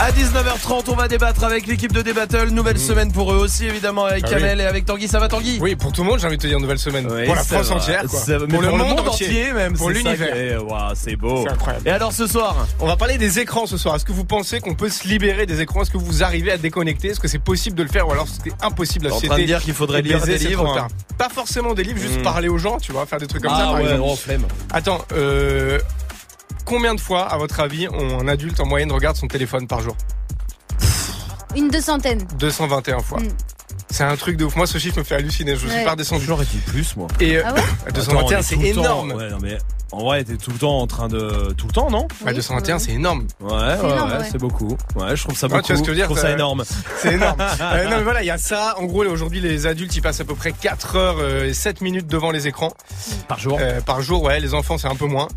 À 0.00 0.10
19h30, 0.10 0.84
on 0.88 0.96
va 0.96 1.08
débattre 1.08 1.44
avec 1.44 1.66
l'équipe 1.66 1.92
de 1.92 2.02
Débattle. 2.02 2.48
Nouvelle 2.50 2.78
semaine 2.78 3.12
pour 3.12 3.32
eux 3.32 3.36
aussi, 3.36 3.64
évidemment, 3.64 4.04
avec 4.04 4.24
Ah 4.26 4.30
Kamel 4.30 4.58
oui. 4.58 4.64
et 4.64 4.66
avec 4.66 4.84
Tanguy. 4.84 5.08
Ça 5.08 5.18
va, 5.20 5.28
Tanguy? 5.28 5.58
Oui, 5.62 5.76
pour 5.76 5.92
tout 5.92 6.02
le 6.02 6.10
monde, 6.10 6.18
j'ai 6.18 6.26
envie 6.26 6.36
de 6.36 6.42
te 6.42 6.46
dire 6.48 6.58
nouvelle 6.60 6.78
semaine. 6.80 7.06
Oui, 7.10 7.24
pour 7.24 7.34
la 7.34 7.44
France 7.44 7.68
va. 7.68 7.76
entière, 7.76 8.04
quoi. 8.06 8.20
Pour, 8.48 8.60
le 8.60 8.70
monde, 8.72 9.00
entier, 9.08 9.52
même. 9.52 9.74
Pour 9.76 9.90
l'univers. 9.90 10.60
c'est 10.94 11.16
beau. 11.16 11.44
C'est 11.46 11.52
incroyable. 11.52 11.88
Et 11.88 11.90
alors 11.90 12.12
ce 12.12 12.26
soir? 12.26 12.66
On 12.80 12.86
va 12.86 12.96
parler 12.96 13.18
des 13.18 13.38
écrans 13.38 13.66
ce 13.66 13.76
soir. 13.78 13.94
Est-ce 13.96 14.04
que 14.04 14.12
vous 14.12 14.24
pensez 14.24 14.60
qu'on 14.60 14.74
peut 14.74 14.88
se 14.90 15.06
libérer 15.06 15.46
des 15.46 15.60
écrans? 15.60 15.82
Est-ce 15.82 15.90
que 15.90 15.98
vous 15.98 16.22
arrivez 16.24 16.50
à 16.52 16.58
déconnecter? 16.58 17.08
Est-ce 17.08 17.20
que 17.20 17.28
c'est 17.28 17.38
possible 17.38 17.76
de 17.76 17.82
le 17.84 17.88
faire 17.88 18.08
ou 18.08 18.12
alors 18.12 18.26
c'était 18.28 18.54
impossible 18.62 19.06
la 19.08 19.14
en 19.14 19.20
train 19.20 19.38
de 19.38 19.44
dire 19.44 19.60
qu'il 19.62 19.74
faudrait 19.74 20.02
lire 20.02 20.20
des 20.22 20.38
livres, 20.38 20.76
hein. 20.76 20.88
Pas 21.16 21.28
forcément 21.28 21.72
des 21.74 21.84
livres, 21.84 22.00
juste 22.00 22.18
Mm. 22.18 22.22
parler 22.22 22.48
aux 22.48 22.58
gens, 22.58 22.78
tu 22.78 22.90
vois, 22.92 23.06
faire 23.06 23.20
des 23.20 23.26
trucs 23.28 23.42
comme 23.42 23.52
Ah 23.54 23.58
ça 23.58 23.64
par 23.66 23.74
ouais. 23.74 24.38
Attends, 24.72 25.04
euh, 25.12 25.78
combien 26.64 26.94
de 26.94 27.00
fois, 27.00 27.22
à 27.26 27.36
votre 27.38 27.60
avis, 27.60 27.88
on- 27.88 28.20
un 28.20 28.28
adulte 28.28 28.60
en 28.60 28.66
moyenne 28.66 28.92
regarde 28.92 29.16
son 29.16 29.26
téléphone 29.28 29.66
par 29.66 29.80
jour? 29.80 29.96
Une 31.56 31.68
deux 31.68 31.80
centaine. 31.80 32.26
221 32.38 33.00
fois. 33.00 33.20
Mm. 33.20 33.28
C'est 33.90 34.02
un 34.04 34.16
truc 34.16 34.36
de 34.36 34.44
ouf. 34.44 34.56
Moi, 34.56 34.66
ce 34.66 34.78
chiffre 34.78 34.98
me 34.98 35.04
fait 35.04 35.14
halluciner. 35.14 35.52
Je 35.54 35.66
suis 35.68 35.68
Ouais. 35.68 35.84
pas 35.84 35.92
redescendu. 35.92 36.24
J'aurais 36.24 36.44
dit 36.46 36.58
plus, 36.66 36.96
moi. 36.96 37.06
Et 37.20 37.36
euh, 37.38 37.42
Ah 37.46 37.54
ouais 37.54 37.62
221, 37.94 38.38
Attends, 38.38 38.46
c'est 38.48 38.56
énorme. 38.58 39.12
Ouais, 39.12 39.30
non, 39.30 39.38
mais 39.40 39.58
en 39.92 40.02
vrai, 40.04 40.24
t'es 40.24 40.36
tout 40.36 40.50
le 40.50 40.58
temps 40.58 40.80
en 40.80 40.86
train 40.86 41.08
de. 41.08 41.52
Tout 41.56 41.66
le 41.66 41.72
temps, 41.72 41.90
non 41.90 42.08
Bah, 42.24 42.32
221, 42.32 42.78
c'est 42.78 42.92
énorme. 42.92 43.26
Ouais, 43.40 43.52
ouais, 43.52 43.74
énorme, 43.78 44.10
ouais, 44.10 44.18
ouais. 44.18 44.28
c'est 44.30 44.38
beaucoup. 44.38 44.76
Ouais, 44.96 45.14
je 45.16 45.22
trouve 45.22 45.36
ça 45.36 45.46
Ouais, 45.46 45.52
beaucoup. 45.54 45.66
tu 45.66 45.72
vois 45.72 45.76
ce 45.76 45.80
que 45.82 45.86
je 45.86 45.90
veux 45.92 45.96
dire, 45.96 46.06
trouve 46.06 46.18
ça 46.18 46.30
énorme. 46.32 46.64
C'est 47.00 47.14
énorme. 47.14 47.36
Euh, 47.60 47.84
non, 47.88 47.96
mais 47.98 48.02
voilà, 48.02 48.22
il 48.22 48.26
y 48.26 48.30
a 48.30 48.38
ça. 48.38 48.74
En 48.78 48.84
gros, 48.84 49.04
aujourd'hui, 49.04 49.40
les 49.40 49.66
adultes, 49.66 49.94
ils 49.96 50.00
passent 50.02 50.20
à 50.20 50.24
peu 50.24 50.34
près 50.34 50.52
4 50.52 50.96
heures 50.96 51.16
euh, 51.20 51.46
et 51.46 51.54
7 51.54 51.80
minutes 51.80 52.06
devant 52.06 52.30
les 52.30 52.46
écrans. 52.48 52.72
Par 53.28 53.38
jour. 53.38 53.58
Euh, 53.60 53.80
par 53.80 54.02
jour, 54.02 54.22
ouais. 54.22 54.40
Les 54.40 54.54
enfants, 54.54 54.78
c'est 54.78 54.88
un 54.88 54.94
peu 54.96 55.06
moins. 55.06 55.28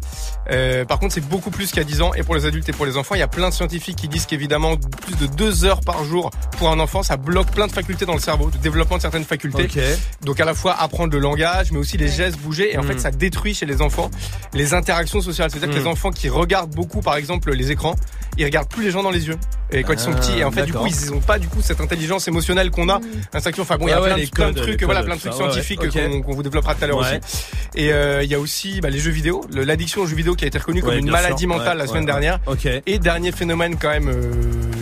Euh, 0.52 0.86
par 0.86 1.00
contre, 1.00 1.14
c'est 1.14 1.22
beaucoup 1.28 1.52
plus 1.52 1.72
qu'à 1.72 1.84
10 1.84 2.02
ans. 2.02 2.14
Et 2.14 2.24
pour 2.24 2.36
les 2.36 2.46
adultes 2.46 2.68
et 2.70 2.74
pour 2.74 2.86
les 2.86 2.98
enfants, 2.98 3.16
il 3.16 3.20
y 3.20 3.24
a 3.24 3.28
plein 3.28 3.50
de 3.50 3.54
scientifiques 3.54 3.98
qui 3.98 4.08
disent 4.08 4.26
qu'évidemment, 4.26 4.76
plus 4.78 5.16
de 5.16 5.28
2 5.28 5.66
heures 5.66 5.82
par 5.82 6.04
jour 6.04 6.30
pour 6.58 6.70
un 6.70 6.80
enfant, 6.80 7.04
ça 7.04 7.18
bloque 7.18 7.52
plein 7.52 7.68
de 7.68 7.72
facultés 7.72 8.06
dans 8.06 8.14
le 8.14 8.20
cerveau, 8.20 8.50
de 8.50 8.58
développement 8.58 8.98
de 8.98 9.02
certaines 9.02 9.26
facultés. 9.26 9.64
Ok. 9.64 9.80
Donc 10.22 10.40
à 10.40 10.46
la 10.46 10.54
fois 10.54 10.76
apprendre 10.80 11.14
le 11.14 11.20
langage, 11.20 11.72
mais 11.72 11.78
aussi 11.80 11.98
les 11.98 12.08
gestes, 12.08 12.38
bouger. 12.40 12.74
Et 12.74 12.78
en 12.78 12.84
Mm. 12.84 12.88
fait, 12.88 13.00
ça 13.00 13.12
détruit 13.12 13.54
chez 13.54 13.66
les 13.66 13.82
enfants 13.82 14.10
les 14.54 14.74
interactions 14.74 15.22
sociales. 15.22 15.50
C'est-à-dire 15.52 15.70
que 15.70 15.80
les 15.80 15.88
enfants 15.88 16.12
qui 16.12 16.30
regardent 16.30 16.74
beaucoup, 16.74 17.02
par 17.02 17.16
exemple, 17.16 17.52
les 17.54 17.72
écrans, 17.72 17.96
ils 18.38 18.46
regardent 18.46 18.70
plus 18.70 18.84
les 18.84 18.92
gens 18.92 19.04
dans 19.04 19.12
les 19.12 19.28
yeux. 19.28 19.38
Et 19.72 19.84
quand 19.84 19.94
ils 19.94 20.00
sont 20.00 20.12
Ah, 20.14 20.20
petits, 20.20 20.38
et 20.40 20.44
en 20.46 20.52
fait, 20.52 20.64
du 20.64 20.74
coup, 20.74 20.86
ils 20.88 21.14
ont 21.14 21.20
pas 21.20 21.40
du 21.40 21.48
coup 21.48 21.62
cette 21.62 21.82
intelligence 21.82 22.28
émotionnelle 22.28 22.72
qu'on 22.72 22.88
a. 22.90 23.00
Instinctive. 23.34 23.62
Enfin 23.64 23.78
bon, 23.78 23.88
il 23.88 23.92
y 23.92 23.94
a 23.94 24.00
plein, 24.00 24.18
de- 24.18 24.26
plein 24.30 24.52
de 24.52 24.60
trucs, 24.62 24.84
voilà, 24.84 25.04
plein 25.04 25.16
de 25.16 25.20
trucs 25.20 25.34
scientifiques 25.34 25.82
qu'on 25.90 26.22
qu'on 26.22 26.34
vous 26.34 26.44
développera 26.44 26.74
tout 26.76 26.84
à 26.84 26.88
l'heure 26.88 26.98
Ouais. 27.00 27.20
aussi. 27.22 27.46
Et 27.76 27.92
euh, 27.92 28.24
il 28.24 28.30
y 28.32 28.36
a 28.36 28.40
aussi 28.40 28.80
bah, 28.80 28.90
les 28.90 29.00
jeux 29.00 29.12
vidéo, 29.12 29.44
Le- 29.54 29.64
l'addiction 29.64 30.02
aux 30.02 30.06
jeux 30.08 30.16
vidéo 30.16 30.36
qui 30.36 30.46
a 30.46 30.48
été 30.48 30.58
reconnue 30.58 30.82
comme 30.82 30.92
Ouais, 30.92 31.00
une 31.00 31.10
maladie 31.12 31.40
sûr. 31.44 31.50
mentale 31.50 31.78
Ouais, 31.78 31.84
la 31.84 31.88
semaine 31.88 32.02
ouais, 32.04 32.06
dernière. 32.06 32.40
Et 32.86 33.00
dernier 33.00 33.32
phénomène 33.34 33.76
quand 33.78 33.90
même, 33.90 34.08
euh, 34.08 34.32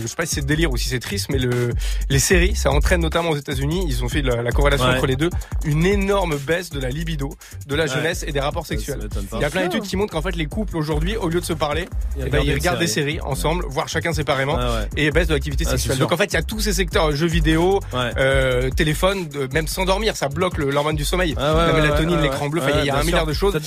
je 0.02 0.06
sais 0.06 0.14
pas 0.14 0.24
si 0.26 0.36
c'est 0.36 0.46
délire 0.46 0.70
ou 0.70 0.76
si 0.76 0.88
c'est 0.88 1.00
triste, 1.00 1.26
mais 1.30 1.38
le, 1.38 1.70
les 2.08 2.18
séries, 2.20 2.54
ça 2.54 2.70
entraîne 2.70 3.00
notamment 3.00 3.30
aux 3.30 3.36
États-Unis. 3.36 3.86
Ils 3.88 4.04
ont 4.04 4.08
fait 4.08 4.22
la, 4.22 4.40
la 4.42 4.52
corrélation 4.52 4.86
Ouais. 4.86 4.94
entre 4.96 5.06
les 5.06 5.16
deux, 5.16 5.30
une 5.64 5.84
énorme 5.84 6.36
baisse 6.36 6.70
de 6.70 6.78
la 6.78 6.90
libido, 6.90 7.34
de 7.66 7.74
la 7.74 7.84
Ouais. 7.84 7.88
jeunesse 7.90 8.24
et 8.26 8.30
des 8.32 8.40
rapports 8.40 8.66
sexuels. 8.66 9.08
Y 9.46 9.48
a 9.48 9.50
plein 9.50 9.62
d'études 9.68 9.82
qui 9.82 9.96
montrent 9.96 10.12
qu'en 10.12 10.22
fait 10.22 10.36
les 10.36 10.46
couples 10.46 10.76
aujourd'hui, 10.76 11.16
au 11.16 11.28
lieu 11.28 11.40
de 11.40 11.44
se 11.44 11.52
parler, 11.52 11.88
Ils 12.16 12.24
eh 12.26 12.30
ben, 12.30 12.42
ils 12.44 12.52
regardent 12.54 12.78
des 12.78 12.86
séries 12.86 13.20
ensemble, 13.22 13.64
voire 13.68 13.88
chacun 13.88 14.12
séparément, 14.12 14.54
Ouais, 14.56 14.60
ouais. 14.64 14.88
et 14.96 15.10
baisse 15.10 15.28
de 15.28 15.34
l'activité 15.34 15.64
Ah, 15.66 15.70
sexuelle. 15.70 15.98
Donc 15.98 16.12
en 16.12 16.16
fait, 16.16 16.26
il 16.26 16.34
y 16.34 16.38
a 16.38 16.42
tous 16.42 16.60
ces 16.60 16.72
secteurs, 16.72 17.12
jeux 17.12 17.26
vidéo, 17.26 17.80
Ouais. 17.92 18.10
euh, 18.18 18.70
téléphone, 18.70 19.28
de- 19.28 19.48
même 19.52 19.66
s'endormir, 19.66 20.16
ça 20.16 20.28
bloque 20.28 20.58
l'hormone 20.58 20.96
du 20.96 21.04
sommeil, 21.04 21.34
Ah 21.38 21.54
ouais, 21.54 21.66
la 21.66 21.72
mélatonine, 21.72 22.16
ouais, 22.16 22.22
l'écran 22.22 22.48
bleu. 22.48 22.62
Il 22.80 22.84
y 22.84 22.90
a- 22.90 22.96
un 22.98 23.02
milliard 23.04 23.26
de 23.26 23.32
choses. 23.32 23.58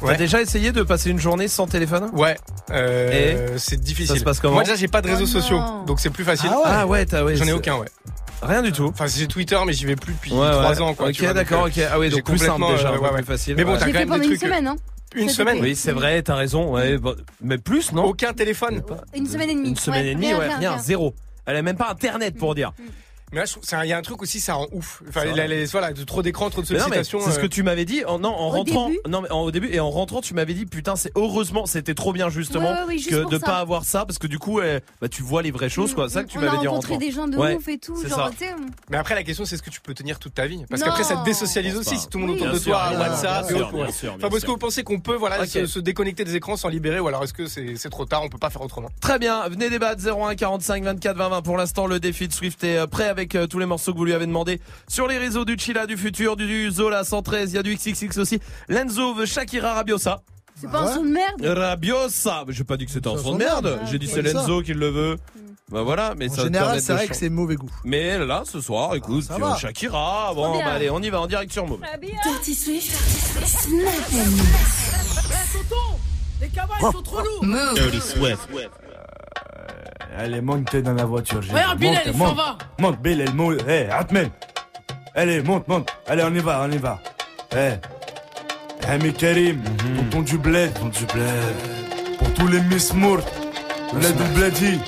T'as 0.00 0.08
Ouais. 0.08 0.16
déjà 0.16 0.42
essayé 0.42 0.72
de 0.72 0.82
passer 0.82 1.10
une 1.10 1.20
journée 1.20 1.46
sans 1.46 1.68
téléphone? 1.68 2.10
Ouais, 2.14 2.36
euh, 2.72 3.54
c'est 3.56 3.78
difficile. 3.80 4.14
Ça 4.14 4.18
se 4.18 4.24
passe 4.24 4.40
comment 4.40 4.54
Moi 4.54 4.64
déjà 4.64 4.74
j'ai 4.74 4.88
pas 4.88 5.00
de 5.00 5.08
réseaux 5.08 5.24
Oh 5.24 5.26
sociaux, 5.40 5.58
non. 5.58 5.84
donc 5.84 6.00
c'est 6.00 6.10
plus 6.10 6.24
facile. 6.24 6.50
Ah 6.52 6.56
ouais, 6.58 6.64
ah 6.66 6.86
ouais, 6.88 7.06
t'as 7.06 7.22
ouais. 7.22 7.36
J'en 7.36 7.46
ai 7.46 7.52
aucun, 7.52 7.76
ouais. 7.76 7.86
Rien 8.42 8.62
du 8.62 8.72
tout. 8.72 8.86
Enfin 8.92 9.06
j'ai 9.06 9.28
Twitter, 9.28 9.56
mais 9.64 9.72
j'y 9.72 9.86
vais 9.86 9.94
plus 9.94 10.12
depuis 10.14 10.32
Ouais, 10.32 10.50
3 10.50 10.70
ouais. 10.70 10.80
ans. 10.80 10.94
Quoi, 10.94 11.06
ok, 11.06 11.12
tu 11.12 11.22
vois, 11.22 11.28
donc, 11.34 11.36
d'accord, 11.44 11.64
euh, 11.64 11.68
ok. 11.68 11.80
Ah 11.92 11.98
oui, 12.00 12.08
donc 12.10 12.24
plus 12.24 12.36
simple 12.38 12.50
complètement, 12.50 12.72
déjà, 12.76 12.88
euh, 12.90 12.98
ouais, 12.98 13.12
plus 13.12 13.24
facile. 13.24 13.54
Mais 13.56 13.62
bon, 13.64 13.74
ouais. 13.74 13.78
t'as 13.78 13.86
quand 13.92 13.92
même 14.08 14.20
des 14.20 14.26
trucs. 14.26 14.40
semaine, 14.40 14.66
hein. 14.66 14.76
Une 15.14 15.28
semaine. 15.28 15.58
Oui, 15.60 15.76
c'est 15.76 15.92
vrai, 15.92 16.22
t'as 16.22 16.34
raison. 16.36 16.72
Ouais, 16.72 16.98
bon, 16.98 17.14
mais 17.40 17.58
plus, 17.58 17.92
non? 17.92 18.04
Aucun 18.04 18.32
téléphone. 18.32 18.82
Une 19.14 19.26
semaine 19.26 19.50
et 19.50 19.54
demie. 19.54 19.68
Une 19.70 19.76
semaine 19.76 20.04
Ouais, 20.04 20.12
et 20.12 20.14
demie, 20.14 20.26
rien, 20.28 20.38
ouais, 20.38 20.46
rien, 20.48 20.58
rien, 20.58 20.70
rien. 20.72 20.82
zéro. 20.82 21.14
Elle 21.44 21.56
a 21.56 21.62
même 21.62 21.76
pas 21.76 21.90
internet 21.90 22.36
pour 22.36 22.54
dire. 22.54 22.72
Mais 23.32 23.40
là, 23.40 23.82
il 23.84 23.88
y 23.88 23.92
a 23.92 23.98
un 23.98 24.02
truc 24.02 24.20
aussi, 24.22 24.40
ça 24.40 24.54
rend 24.54 24.66
ouf. 24.72 25.02
Enfin, 25.08 25.22
a 25.22 25.46
les, 25.46 25.64
voilà, 25.66 25.92
de 25.92 26.04
trop 26.04 26.22
d'écran, 26.22 26.50
trop 26.50 26.60
de 26.62 26.66
Mais 26.70 26.78
non, 26.78 26.84
mais 26.90 26.96
sollicitations. 26.96 27.20
c'est 27.20 27.32
ce 27.34 27.38
que 27.40 27.46
euh, 27.46 27.48
tu 27.48 27.62
m'avais 27.62 27.84
dit. 27.86 28.04
En, 28.04 28.18
non, 28.18 28.28
en 28.28 28.48
Au 28.48 28.50
rentrant. 28.50 28.88
début 28.88 29.00
Non, 29.08 29.22
mais 29.22 29.30
en- 29.30 29.40
au 29.42 29.50
début 29.50 29.68
et 29.72 29.80
en 29.80 29.90
rentrant, 29.90 30.20
tu 30.20 30.34
m'avais 30.34 30.52
dit 30.54 30.66
putain, 30.66 30.96
c'est 30.96 31.12
heureusement, 31.16 31.64
c'était 31.66 31.94
trop 31.94 32.12
bien 32.12 32.28
justement 32.28 32.70
Ouais, 32.72 32.78
ouais, 32.80 32.84
oui, 32.88 32.98
juste 32.98 33.10
que 33.10 33.28
de 33.30 33.38
ça. 33.38 33.46
pas 33.46 33.58
avoir 33.58 33.84
ça 33.84 34.04
parce 34.04 34.18
que 34.18 34.26
du 34.26 34.38
coup, 34.38 34.60
eh, 34.60 34.80
bah, 35.00 35.08
tu 35.08 35.22
vois 35.22 35.40
les 35.42 35.50
vraies 35.50 35.70
choses 35.70 35.94
quoi. 35.94 36.08
C'est 36.08 36.14
ça 36.14 36.24
que 36.24 36.28
tu 36.28 36.38
On 36.38 36.42
a 36.42 36.44
m'avais 36.44 36.58
dit 36.58 36.68
en 36.68 36.72
rencontré 36.72 36.94
rentrant. 36.94 37.06
des 37.06 37.12
gens 37.12 37.28
de 37.28 37.36
Ouais, 37.38 37.54
ouf 37.56 37.68
et 37.68 37.78
tout. 37.78 37.96
Genre, 38.06 38.30
Mais 38.90 38.96
après, 38.98 39.14
la 39.14 39.22
question, 39.22 39.44
c'est 39.46 39.54
est-ce 39.54 39.62
que 39.62 39.70
tu 39.70 39.80
peux 39.80 39.94
tenir 39.94 40.18
toute 40.18 40.34
ta 40.34 40.46
vie 40.46 40.64
Parce 40.68 40.82
qu'après, 40.82 41.04
ça 41.04 41.16
te 41.16 41.24
désocialise 41.24 41.76
aussi 41.76 41.96
si 41.98 42.08
tout 42.08 42.18
le 42.18 42.26
monde 42.26 42.36
autour 42.36 42.52
de 42.52 42.58
toi 42.58 42.82
a 42.82 42.98
WhatsApp 42.98 43.50
ouais. 43.50 43.62
Enfin, 43.62 43.90
sûr. 43.92 44.16
que 44.18 44.46
vous 44.46 44.56
pensez 44.58 44.82
qu'on 44.82 45.00
peut 45.00 45.16
voilà, 45.16 45.46
se, 45.46 45.78
déconnecter 45.78 46.24
des 46.24 46.36
écrans 46.36 46.56
sans 46.56 46.68
libérer 46.68 47.00
ou 47.00 47.08
alors 47.08 47.24
est-ce 47.24 47.32
que 47.32 47.46
c'est 47.46 47.76
c'est 47.76 47.88
trop 47.90 48.04
tard, 48.04 48.22
on 48.24 48.28
peut 48.28 48.38
pas 48.38 48.50
faire 48.50 48.62
autrement? 48.62 48.88
Très 49.00 49.18
bien, 49.18 49.48
venez 49.48 49.70
débattre 49.70 50.02
01 50.06 50.34
45 50.34 50.84
24 50.84 51.16
20 51.16 51.28
20 51.30 51.42
pour 51.42 51.56
l'instant 51.56 51.86
le 51.86 51.98
défi 52.00 52.28
de 52.28 52.32
Swift 52.32 52.62
est 52.64 52.76
euh, 52.76 52.86
prêt 52.86 53.08
avec 53.08 53.21
euh, 53.34 53.46
tous 53.46 53.58
les 53.58 53.66
morceaux 53.66 53.92
que 53.92 53.98
vous 53.98 54.04
lui 54.04 54.12
avez 54.14 54.26
demandé 54.26 54.60
sur 54.88 55.06
les 55.06 55.18
réseaux 55.18 55.44
du 55.44 55.56
Chila 55.58 55.86
du 55.86 55.96
futur, 55.96 56.36
du 56.36 56.70
Zola 56.70 57.04
113, 57.04 57.52
il 57.52 57.56
y 57.56 57.58
a 57.58 57.62
du 57.62 57.74
XXX 57.74 58.18
aussi. 58.18 58.40
Lenzo 58.68 59.14
veut 59.14 59.26
Shakira 59.26 59.74
Rabiosa. 59.74 60.22
C'est 60.60 60.70
pas 60.70 60.82
un 60.82 60.94
son 60.94 61.02
de 61.02 61.08
merde. 61.08 61.42
Rabiosa, 61.42 62.44
Mais 62.46 62.52
j'ai 62.52 62.64
pas 62.64 62.76
dit 62.76 62.84
que 62.86 62.92
c'était 62.92 63.08
un 63.08 63.16
son 63.16 63.32
de 63.34 63.38
de 63.38 63.44
merde, 63.44 63.64
merde. 63.64 63.80
j'ai 63.90 63.98
dit 63.98 64.06
Ah, 64.10 64.14
c'est. 64.14 64.22
Lenzo 64.22 64.62
qui 64.62 64.74
le 64.74 64.88
veut. 64.90 65.16
Bah 65.70 65.82
voilà, 65.82 66.14
mais 66.18 66.28
En 66.30 66.34
ça 66.34 66.42
général, 66.42 66.80
c'est 66.82 66.92
vrai 66.92 67.06
que 67.08 67.16
c'est 67.16 67.30
mauvais 67.30 67.54
goût. 67.56 67.70
Mais 67.84 68.18
là, 68.18 68.42
ce 68.44 68.60
soir, 68.60 68.94
écoute, 68.94 69.24
ça 69.24 69.36
tu 69.36 69.40
va. 69.40 69.52
veux 69.54 69.58
Shakira, 69.58 70.32
bon, 70.34 70.58
bah 70.58 70.72
allez, 70.72 70.90
on 70.90 71.00
y 71.00 71.08
va 71.08 71.20
en 71.20 71.26
direct 71.26 71.50
sur 71.50 71.66
Move. 71.66 71.80
Dirty 72.24 72.54
Swift, 72.54 72.90
Snap 73.46 73.86
and 74.12 75.76
Les 76.42 76.48
cabas, 76.48 76.74
ils 76.78 76.92
sont 76.92 77.02
trop 77.02 77.20
lourds. 77.20 77.74
Dirty 77.74 78.00
Swift. 78.02 78.48
Elle 80.18 80.34
est 80.34 80.40
montée 80.42 80.82
dans 80.82 80.94
la 80.94 81.04
voiture. 81.04 81.42
j'ai 81.42 81.52
Regarde, 81.52 81.80
monte, 81.82 81.98
il 82.06 82.12
s'en 82.12 82.18
monte. 82.18 82.36
va. 82.36 82.58
Monte, 82.78 83.00
Bilal, 83.00 83.34
monte. 83.34 83.62
Hé, 83.68 83.88
Atmen. 83.90 84.30
Allez, 85.14 85.42
monte, 85.42 85.66
monte. 85.68 85.88
Allez, 86.06 86.22
on 86.24 86.34
y 86.34 86.38
va, 86.40 86.62
on 86.66 86.70
y 86.70 86.78
va. 86.78 86.98
Hé. 87.54 87.72
Hé, 88.88 88.98
mais 89.02 89.12
Karim, 89.12 89.60
pour 89.62 90.10
ton 90.10 90.22
du 90.22 90.38
bled. 90.38 90.72
Ton 90.74 90.86
du 90.86 91.04
bled. 91.06 92.18
Pour 92.18 92.34
tous 92.34 92.48
les 92.48 92.60
Miss 92.62 92.92
Mourt. 92.94 93.20
Bled 93.94 94.14
ou 94.20 94.34
Bledi. 94.34 94.78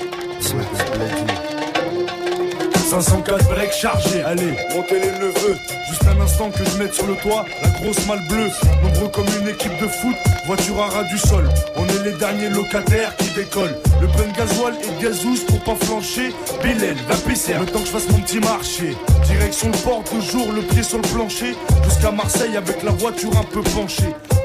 504 2.85 3.49
breaks 3.49 3.73
chargés, 3.73 4.21
allez, 4.21 4.53
montez 4.75 4.99
les 4.99 5.11
neveux. 5.11 5.57
Juste 5.89 6.03
un 6.07 6.21
instant 6.21 6.51
que 6.51 6.63
je 6.63 6.77
mette 6.77 6.93
sur 6.93 7.07
le 7.07 7.15
toit 7.15 7.43
la 7.63 7.69
grosse 7.69 8.05
malle 8.05 8.21
bleue. 8.27 8.49
Nombreux 8.83 9.07
comme 9.09 9.25
une 9.41 9.47
équipe 9.47 9.75
de 9.81 9.87
foot, 9.87 10.15
voiture 10.45 10.79
à 10.81 10.87
ras 10.87 11.03
du 11.05 11.17
sol. 11.17 11.49
On 11.77 11.85
est 11.87 12.03
les 12.03 12.11
derniers 12.11 12.49
locataires 12.49 13.15
qui 13.17 13.29
décollent. 13.33 13.75
Le 13.99 14.07
plein 14.07 14.31
gasoil 14.37 14.75
et 14.83 15.03
gazouze 15.03 15.43
pour 15.45 15.59
pas 15.61 15.75
flancher. 15.83 16.31
Bilal, 16.61 16.95
va 17.07 17.15
pisser, 17.27 17.53
le 17.59 17.65
temps 17.65 17.79
que 17.79 17.87
je 17.87 17.91
fasse 17.91 18.07
mon 18.09 18.19
petit 18.19 18.39
marché. 18.39 18.95
Direction 19.25 19.71
le 19.71 19.77
port, 19.79 20.03
toujours 20.03 20.51
le 20.51 20.61
pied 20.61 20.83
sur 20.83 20.99
le 20.99 21.07
plancher. 21.07 21.55
Jusqu'à 21.85 22.11
Marseille 22.11 22.55
avec 22.55 22.83
la 22.83 22.91
voiture 22.91 23.35
un 23.35 23.45
peu 23.45 23.61
penchée. 23.61 24.13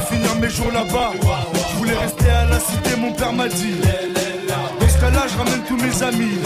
J'irai 0.00 0.18
finir 0.18 0.34
mes 0.36 0.48
jours 0.48 0.70
là-bas. 0.72 1.12
Je 1.70 1.76
voulais 1.76 1.94
rester 1.96 2.30
à 2.30 2.44
la 2.46 2.60
cité, 2.60 2.96
mon 2.98 3.12
père 3.12 3.32
m'a 3.32 3.48
dit. 3.48 3.74
Dans 4.80 4.88
ce 4.88 5.00
cas-là, 5.00 5.26
je 5.28 5.38
ramène 5.38 5.62
tous 5.66 5.76
mes 5.76 6.02
amis. 6.02 6.38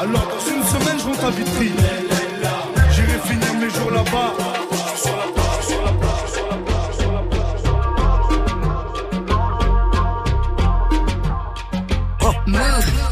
Alors 0.00 0.28
dans 0.28 0.40
une 0.50 0.64
semaine, 0.64 0.98
je 0.98 1.04
rentre 1.04 1.24
à 1.24 1.30
Vitry. 1.30 1.72
J'irai 2.92 3.18
finir 3.24 3.54
mes 3.54 3.70
jours 3.70 3.90
là-bas. 3.90 4.32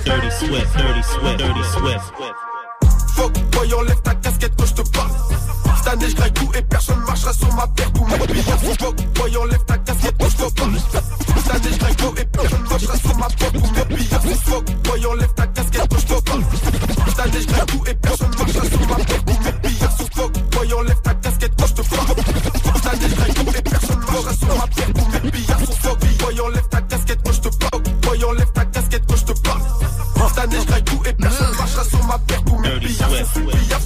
Dirty 0.05 0.31
Swift, 0.39 0.77
Dirty 0.77 1.03
Swift, 1.03 1.37
Dirty 1.39 1.65
Swift. 1.73 2.13
Fuck, 3.15 3.33
boy, 3.53 3.75
enlève 3.75 4.01
ta 4.03 4.15
casquette 4.15 4.53
quand 4.57 4.67
je 4.67 4.75
te 4.75 4.91
parle. 4.91 5.11
Année, 5.91 6.07
je 6.09 6.15
tout 6.15 6.49
et 6.55 6.63
personne 6.63 7.01
marchera 7.01 7.33
sur 7.33 7.53
ma 7.53 7.67
paire. 7.67 7.93
Tous 7.93 8.05
mes 8.05 8.27
billets 8.29 8.43
Fuck, 8.79 8.95
boy, 9.13 9.37
enlève 9.37 9.65
ta 9.65 9.77
casquette 9.79 10.15
je 10.21 10.55
parle. 10.55 10.77
Cette 10.79 11.51
année, 11.51 11.71
je 11.73 11.95
tout 11.97 12.15
et 12.17 12.25
personne 12.27 12.63
marchera 12.71 12.97
sur 12.97 13.17
ma 13.19 13.27
paire. 13.27 13.53
Tous 13.53 13.73
mes 13.73 13.97
billets 13.97 14.39
Fuck, 14.45 14.71
boy, 14.85 15.07
enlève 15.07 15.35
ta 15.35 15.47
casquette 15.49 15.91
je 15.99 16.15
parle. 16.15 16.43
Cette 17.09 17.19
année, 17.19 17.41
je 17.41 17.65
tout 17.65 17.83
et 17.89 17.95
personne 17.95 18.31
marchera 18.39 18.67
sur 18.67 18.87
ma 18.87 18.95
paire. 18.95 19.25
Tous 19.25 19.41
mes 19.43 19.53
billets 19.69 19.89
Fuck, 20.15 20.33
boy, 20.53 20.73
enlève 20.75 21.01
ta 21.03 21.15
casquette 21.15 21.53
je 21.59 21.75
te 21.75 21.83
parle. 21.83 22.17
Cette 22.77 22.87
année, 22.87 23.09
je 23.09 23.33
tout 23.35 23.51
et 23.59 23.63
personne 23.63 23.99
marchera 23.99 24.35
sur 24.35 24.47
ma 24.47 24.67
paire. 24.69 24.93
Tous 24.95 25.09
mes 25.11 25.31
billets 25.33 25.67
Fuck, 25.83 25.99
boy, 26.21 26.41
enlève 26.41 26.69
ta 26.69 26.81
casquette 26.83 27.21
quand 27.25 27.33
je 27.33 27.41
te 27.41 27.49
parle. 27.57 27.83
Boy, 28.03 28.25
enlève 28.25 28.53
ta 28.53 28.65
casquette 28.67 29.03
quand 29.09 29.17
je 29.17 29.25
te 29.25 29.41
parle. 29.41 29.63
Cette 30.29 30.39
année, 30.39 30.57
je 30.61 30.81
tout 30.83 31.03
et 31.05 31.13
personne 31.15 31.57
marchera 31.57 31.85
sur 31.85 32.05
ma 32.05 32.19
paire. 32.19 32.45
Tous 32.45 32.59
mes 32.59 32.79
billets 32.79 33.25
c'est 33.35 33.41
billard, 33.41 33.81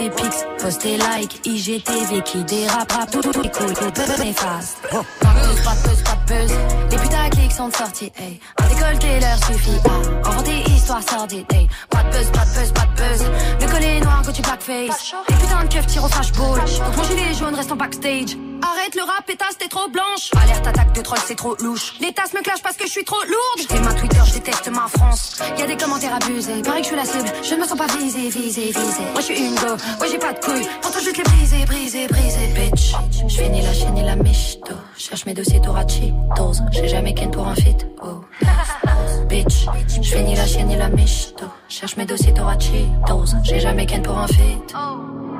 Et 0.00 0.10
pix, 0.10 0.44
posté 0.62 0.96
like, 0.96 1.44
IGTV 1.44 2.22
qui 2.22 2.44
dérape, 2.44 2.92
rap, 2.92 3.10
tout, 3.10 3.20
tout, 3.20 3.32
tout, 3.32 3.42
cool, 3.42 3.72
tout, 3.72 4.02
mais 4.20 4.32
fast. 4.32 4.78
Pas 4.90 4.98
de 4.98 5.48
buzz, 5.48 5.64
pas 5.64 5.74
de 5.74 5.88
buzz, 5.88 6.02
pas 6.04 6.14
de 6.14 6.46
buzz. 6.46 6.56
Les 6.90 6.96
putains 6.98 7.30
clics 7.30 7.52
sont 7.52 7.70
sortis, 7.72 8.12
hey. 8.16 8.38
Un 8.58 8.68
décolleté 8.68 9.18
leur 9.18 9.44
suffit, 9.44 9.78
ah. 9.86 10.28
Inventer 10.28 10.62
histoire 10.70 11.02
sordide, 11.02 11.46
hey. 11.52 11.66
Pas 11.90 12.04
de 12.04 12.10
buzz, 12.10 12.30
pas 12.30 12.44
de 12.44 12.60
buzz, 12.60 12.72
pas 12.72 12.86
de 12.86 12.94
buzz. 12.94 13.30
Le 13.60 13.66
collet 13.72 14.00
noir 14.00 14.22
quand 14.24 14.32
tu 14.32 14.42
blackface. 14.42 15.14
Les 15.28 15.34
putains 15.34 15.64
de 15.64 15.74
keufs 15.74 15.86
tirent 15.86 16.04
au 16.04 16.08
flashball. 16.08 16.60
Donc 16.60 16.96
mon 16.96 17.02
gilet 17.02 17.34
jaune 17.34 17.54
reste 17.56 17.72
en 17.72 17.76
backstage. 17.76 18.36
Arrête 18.62 18.94
le 18.94 19.02
rap, 19.02 19.24
pétasse, 19.26 19.56
t'es 19.58 19.68
trop 19.68 19.88
blanche. 19.88 20.30
Alerte, 20.42 20.66
attaque 20.66 20.92
de 20.92 21.02
troll, 21.02 21.18
c'est 21.24 21.36
trop 21.36 21.56
louche. 21.60 21.94
Les 22.00 22.12
tasses 22.12 22.32
me 22.34 22.42
clashent 22.42 22.62
parce 22.62 22.76
que 22.76 22.86
je 22.86 22.90
suis 22.90 23.04
trop 23.04 23.20
lourde. 23.22 23.68
J'fais 23.68 23.80
ma 23.80 23.94
Twitter, 23.94 24.18
je 24.26 24.32
déteste 24.34 24.68
ma 24.70 24.88
France. 24.88 25.38
Y 25.56 25.62
a 25.62 25.66
des 25.66 25.76
commentaires 25.76 26.14
abusés. 26.14 26.62
Pareil 26.62 26.82
que 26.82 26.88
je 26.88 26.94
suis 26.94 26.96
la 26.96 27.04
cible, 27.04 27.32
je 27.42 27.54
ne 27.54 27.60
me 27.60 27.66
sens 27.66 27.78
pas 27.78 27.86
visée, 27.86 28.28
visée, 28.28 28.66
visée. 28.66 29.08
Moi 29.12 29.20
je 29.20 29.22
suis 29.22 29.38
une 29.38 29.54
go, 29.54 29.76
ouais 30.00 30.08
j'ai 30.10 30.18
pas 30.18 30.32
de 30.32 30.44
couilles. 30.44 30.68
Pourtant 30.82 31.00
juste 31.00 31.16
les 31.16 31.22
briser, 31.22 31.64
briser, 31.66 32.06
briser, 32.08 32.46
bitch. 32.54 32.94
J'fais 33.28 33.48
ni 33.48 33.62
la 33.62 33.72
chienne 33.72 33.94
ni 33.94 34.02
la 34.02 34.16
michto. 34.16 34.74
Cherche 34.96 35.26
mes 35.26 35.34
dossiers 35.34 35.60
Cheetos. 35.60 36.62
J'ai 36.72 36.88
jamais 36.88 37.14
ken 37.14 37.30
pour 37.30 37.46
un 37.46 37.54
fit. 37.54 37.76
Oh. 38.02 38.22
Bitch, 39.28 39.66
j'fais 40.02 40.22
ni 40.22 40.34
la 40.34 40.46
chienne 40.46 40.68
ni 40.68 40.76
la 40.76 40.88
michto. 40.88 41.44
Cherche 41.68 41.96
mes 41.96 42.06
dossiers 42.06 42.32
Cheetos. 42.58 43.34
J'ai 43.44 43.60
jamais 43.60 43.84
ken 43.84 44.02
pour 44.02 44.16
un 44.18 44.26
fit. 44.26 44.58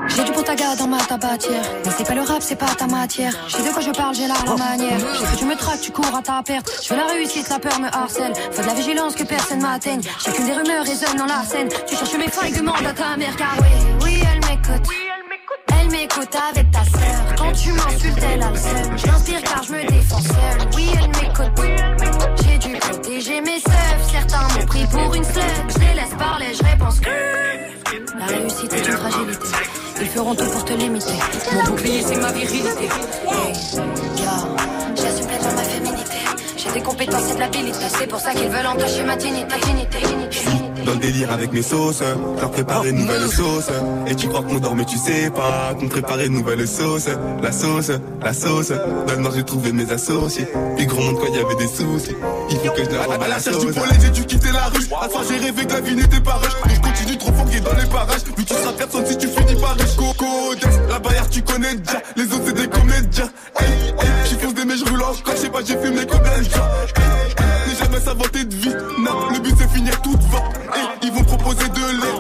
J'ai 0.09 0.25
du 0.25 0.33
potaga 0.33 0.77
dans 0.77 0.87
ma 0.87 0.99
tabatière. 0.99 1.63
Mais 1.85 1.91
c'est 1.97 2.07
pas 2.07 2.15
le 2.15 2.21
rap, 2.21 2.43
c'est 2.43 2.57
pas 2.57 2.67
ta 2.67 2.87
matière. 2.87 3.33
Je 3.47 3.57
sais 3.57 3.63
de 3.63 3.73
quoi 3.73 3.81
je 3.81 3.91
parle, 3.91 4.15
j'ai 4.15 4.27
la, 4.27 4.35
la 4.47 4.57
manière. 4.57 4.99
Je 4.99 5.19
sais 5.19 5.35
que 5.35 5.39
tu 5.39 5.45
me 5.47 5.57
traques, 5.57 5.81
tu 5.81 5.91
cours 5.91 6.15
à 6.15 6.23
ta 6.23 6.43
perte. 6.43 6.71
Je 6.83 6.91
veux 6.91 6.97
la 6.97 7.07
réussite, 7.07 7.49
la 7.49 7.59
peur 7.59 7.81
me 7.81 7.89
harcèle. 7.89 8.33
Faut 8.53 8.63
de 8.63 8.67
la 8.67 8.75
vigilance 8.75 9.15
que 9.15 9.25
personne 9.25 9.61
m'atteigne. 9.61 10.03
Chacune 10.25 10.47
des 10.47 10.53
rumeurs 10.53 10.85
résonne 10.85 11.17
dans 11.17 11.27
la 11.27 11.43
scène. 11.45 11.69
Tu 11.87 11.97
cherches 11.97 12.17
mes 12.19 12.29
failles, 12.29 12.53
demande 12.53 12.87
à 12.87 12.93
ta 12.93 13.17
mère, 13.17 13.35
car 13.37 13.55
oui, 13.61 13.69
oui, 14.05 14.23
elle 14.31 14.41
m'écoute. 14.49 14.89
Elle 15.81 15.91
m'écoute 15.91 16.37
avec 16.51 16.71
ta 16.71 16.85
sœur. 16.85 17.35
Quand 17.39 17.53
tu 17.53 17.73
m'insultes, 17.73 18.23
elle 18.35 18.43
a 18.43 18.51
le 18.51 18.57
seum. 18.57 18.99
Je 18.99 19.07
l'inspire 19.07 19.43
car 19.43 19.63
je 19.63 19.73
me 19.73 19.87
défends 19.87 20.21
seule. 20.21 20.69
Oui, 20.75 20.91
elle 20.93 21.09
m'écoute. 21.09 21.53
J'ai 22.43 22.59
dû 22.59 22.77
protéger 22.79 23.41
mes 23.41 23.59
seufs. 23.61 23.88
Certains 24.39 24.61
m'ont 24.61 24.67
pris 24.67 24.87
pour 24.87 25.15
une. 25.15 25.25
Je 25.25 25.79
les 25.79 25.95
laisse 25.95 26.15
parler, 26.19 26.47
je 26.53 26.65
réponds 26.65 26.95
que. 27.01 28.19
La 28.19 28.27
réussite 28.27 28.73
est 28.73 28.87
une 28.87 28.97
fragilité. 28.97 29.49
Ils 30.01 30.07
feront 30.07 30.35
tout 30.35 30.51
pour 30.51 30.65
te 30.65 30.73
limiter. 30.75 31.13
Mon 31.53 31.65
bouclier, 31.65 32.03
c'est 32.03 32.17
ma 32.17 32.33
virilité. 32.33 32.85
Hey, 32.85 33.53
j'assume 34.95 35.27
pleinement 35.27 35.53
ma 35.55 35.63
féminité. 35.63 36.19
J'ai 36.57 36.73
des 36.73 36.83
compétences 36.83 37.31
et 37.31 37.35
de 37.35 37.41
l'habilité. 37.41 37.85
C'est 37.99 38.07
pour 38.07 38.21
ça 38.21 38.33
qu'ils 38.33 38.49
veulent 38.49 38.67
entacher 38.67 39.03
ma 39.03 39.17
dignité. 39.17 39.55
dignité, 39.67 39.99
dignité. 40.07 40.58
Dans 40.89 40.95
le 40.95 41.01
délire 41.01 41.31
avec 41.31 41.53
mes 41.53 41.61
sauces, 41.61 42.03
leur 42.41 42.51
préparer 42.51 42.89
une 42.89 43.01
nouvelle 43.01 43.29
sauce. 43.29 43.69
Et 44.07 44.15
tu 44.15 44.27
crois 44.27 44.43
qu'on 44.43 44.59
dort 44.59 44.75
mais 44.75 44.87
tu 44.87 44.97
sais 44.97 45.29
pas 45.29 45.75
qu'on 45.79 45.87
préparait 45.87 46.29
une 46.29 46.33
nouvelle 46.33 46.67
sauce. 46.67 47.09
La 47.43 47.53
sauce, 47.53 47.91
la 48.23 48.33
sauce. 48.33 48.71
Dans 48.71 49.13
le 49.15 49.21
nord 49.21 49.33
j'ai 49.37 49.43
trouvé 49.43 49.71
mes 49.73 49.93
associés. 49.93 50.49
Puis 50.79 50.87
gros 50.87 51.03
monde 51.03 51.19
quand 51.21 51.27
il 51.29 51.37
y 51.37 51.45
avait 51.45 51.57
des 51.57 51.67
soucis. 51.67 52.17
Il 52.49 52.57
faut 52.57 52.73
que 52.73 52.85
je 52.85 52.91
leur 52.91 53.23
À 53.23 53.29
la 53.29 53.39
cherche 53.39 53.59
du 53.59 53.67
pollen, 53.67 53.99
j'ai 54.01 54.09
dû 54.09 54.25
quitter 54.25 54.51
la 54.51 54.65
rue. 54.65 54.87
À 55.03 55.09
toi, 55.09 55.21
j'ai 55.29 55.37
rêvé 55.37 55.67
que 55.67 55.73
la 55.75 55.81
vie 55.83 55.95
n'était 55.95 56.21
pas 56.21 56.37
rush. 56.37 56.55
Donc 56.65 56.73
je 56.75 56.81
continue 56.81 57.19
trop 57.19 57.33
foqué 57.35 57.61
dans 57.61 57.75
les 57.75 57.87
parages. 57.87 58.23
Mais 58.39 58.45
tu 58.45 58.55
seras 58.55 58.73
personne 58.73 59.05
si 59.05 59.19
tu 59.19 59.29
finis 59.29 59.61
par 59.61 59.75
riche. 59.75 59.95
Codex, 59.95 60.79
la 60.89 60.99
barrière, 60.99 61.29
tu 61.29 61.43
connais 61.43 61.75
déjà. 61.75 62.03
Les 62.17 62.25
autres, 62.25 62.45
c'est 62.47 62.55
des 62.55 62.67
comédiens. 62.67 63.29
Hey, 63.61 63.69
hey, 63.69 64.09
j'y 64.27 64.35
fonce 64.37 64.55
des 64.55 64.65
mais 64.65 64.77
je 64.79 64.85
roule 64.87 65.03
en 65.03 65.13
quand 65.23 65.33
je 65.33 65.37
sais 65.37 65.51
pas, 65.51 65.61
j'ai 65.67 65.77
fumé 65.77 66.07
combien 66.11 66.39
de 66.39 66.45
gens. 66.45 66.69
Hey, 66.97 67.35
hey, 67.37 67.69
N'ai 67.69 67.77
jamais 67.77 68.01
s'inventer 68.01 68.45
de 68.45 68.55
vie. 68.55 68.73
Non, 68.99 69.29
le 69.35 69.41
but 69.41 69.55
c'est 69.91 69.97
finir 69.97 70.03
tout 70.03 70.17
devant. 70.17 70.45
Hey, 70.75 70.87
ils 71.03 71.13
vont 71.13 71.25
proposer 71.25 71.69
de 71.69 72.01
l'air. 72.01 72.18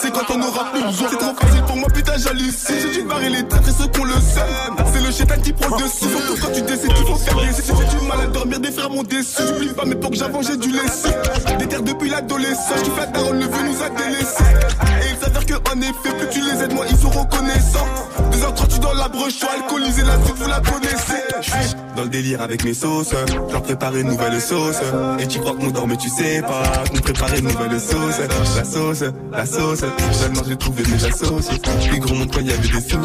C'est 0.00 0.12
quand 0.12 0.30
on 0.34 0.40
aura 0.42 0.70
plus 0.72 0.82
besoin. 0.82 1.08
C'est 1.10 1.18
trop 1.18 1.34
facile 1.34 1.62
pour 1.62 1.76
moi, 1.76 1.88
putain, 1.94 2.12
j'hallucine. 2.16 2.76
J'ai 2.80 3.00
dû 3.00 3.02
barrer 3.06 3.30
les 3.30 3.42
têtes 3.44 3.68
et 3.68 3.82
ceux 3.82 3.88
qu'on 3.88 4.04
le 4.04 4.12
sème. 4.12 4.76
C'est 4.92 5.00
le 5.04 5.10
chétan 5.10 5.40
qui 5.42 5.52
prend 5.52 5.76
le 5.76 5.82
dessus. 5.82 6.08
Surtout 6.10 6.40
quand 6.40 6.52
tu 6.52 6.62
décides 6.62 6.92
qu'il 6.92 7.06
faut 7.06 7.16
faire 7.16 7.36
des 7.36 7.48
j'ai 7.56 7.98
du 7.98 8.06
mal 8.06 8.20
à 8.22 8.26
dormir, 8.26 8.60
des 8.60 8.72
frères 8.72 8.90
m'ont 8.90 9.02
déçu. 9.02 9.42
J'oublie 9.46 9.74
pas, 9.74 9.84
mais 9.84 9.94
pour 9.94 10.10
que 10.10 10.16
j'avance, 10.16 10.46
j'ai 10.46 10.56
dû 10.56 10.70
laisser. 10.70 11.10
Des 11.58 11.66
terres 11.66 11.82
depuis 11.82 12.10
l'adolescence. 12.10 12.82
Tu 12.84 12.90
fais 12.90 13.06
ta 13.12 13.20
le 13.30 13.44
veut 13.46 13.68
nous 13.68 13.82
a 13.82 13.90
délaissés. 13.90 14.44
Et 15.02 15.12
il 15.12 15.18
s'avère 15.18 15.46
que, 15.46 15.54
en 15.54 15.80
effet, 15.80 16.16
plus 16.18 16.28
tu 16.30 16.40
les 16.40 16.62
aides, 16.62 16.72
moi, 16.72 16.84
ils 16.90 16.96
sont 16.96 17.10
reconnaissants. 17.10 17.86
2h30 18.32 18.80
dans 18.80 18.94
la 18.94 19.08
broche, 19.08 19.42
alcoolisé, 19.42 20.02
la 20.02 20.22
suite, 20.24 20.36
vous 20.36 20.48
la 20.48 20.60
connaissez. 20.60 21.22
Dans 21.96 22.02
le 22.04 22.08
délire 22.08 22.42
avec 22.42 22.64
mes 22.64 22.74
sauces, 22.74 23.12
leur 23.50 23.62
préparer 23.62 24.00
une 24.00 24.08
nouvelle 24.08 24.40
sauce. 24.40 24.80
Et 25.18 25.26
tu 25.26 25.40
crois 25.40 25.54
qu'on 25.54 25.70
dort 25.70 25.86
mais 25.86 25.96
tu 25.96 26.08
sais 26.08 26.42
pas 26.42 26.84
qu'on 26.90 27.00
préparait 27.00 27.38
une 27.38 27.48
nouvelle 27.48 27.80
sauce. 27.80 28.18
La 28.56 28.64
sauce, 28.64 29.04
la 29.32 29.46
sauce. 29.46 29.67
Seulement 29.76 30.42
j'ai 30.46 30.56
trouvé 30.56 30.82
mes 30.84 31.04
associés. 31.04 31.60
Puis 31.90 31.98
gros 31.98 32.14
quand 32.14 32.40
il 32.40 32.48
y 32.48 32.52
avait 32.52 32.68
des 32.68 32.80
soucis. 32.80 32.98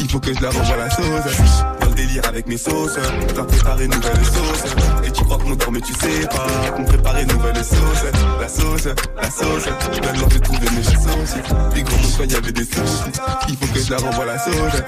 Il 0.00 0.10
faut 0.10 0.20
que 0.20 0.34
je 0.34 0.42
la 0.42 0.50
renvoie 0.50 0.76
la 0.76 0.90
sauce. 0.90 1.64
Dans 1.80 1.88
le 1.88 1.94
délire 1.94 2.22
avec 2.28 2.46
mes 2.46 2.56
sauces, 2.56 2.98
leur 3.34 3.46
préparer 3.46 3.84
une 3.84 3.94
nouvelle 3.94 4.24
sauce. 4.24 4.74
Et 5.04 5.10
tu 5.10 5.24
crois 5.24 5.38
qu'on 5.38 5.54
dort 5.54 5.72
mais 5.72 5.80
tu 5.80 5.92
sais 5.94 6.26
pas 6.26 6.70
qu'on 6.76 6.84
préparait 6.84 7.22
une 7.22 7.32
nouvelle 7.32 7.64
sauce. 7.64 8.04
La 8.40 8.48
sauce, 8.48 8.88
la 9.16 9.30
sauce. 9.30 9.64
Seulement 9.64 10.28
j'ai 10.30 10.40
trouvé 10.40 10.66
mes 10.70 10.80
associés. 10.80 11.42
Puis 11.72 11.82
gros 11.82 11.96
quand 12.18 12.24
il 12.24 12.32
y 12.32 12.36
avait 12.36 12.52
des 12.52 12.64
soucis. 12.64 13.10
Il 13.48 13.56
faut 13.56 13.72
que 13.72 13.80
je 13.80 13.90
la 13.90 13.98
renvoie 13.98 14.26
la 14.26 14.38
sauce. 14.38 14.82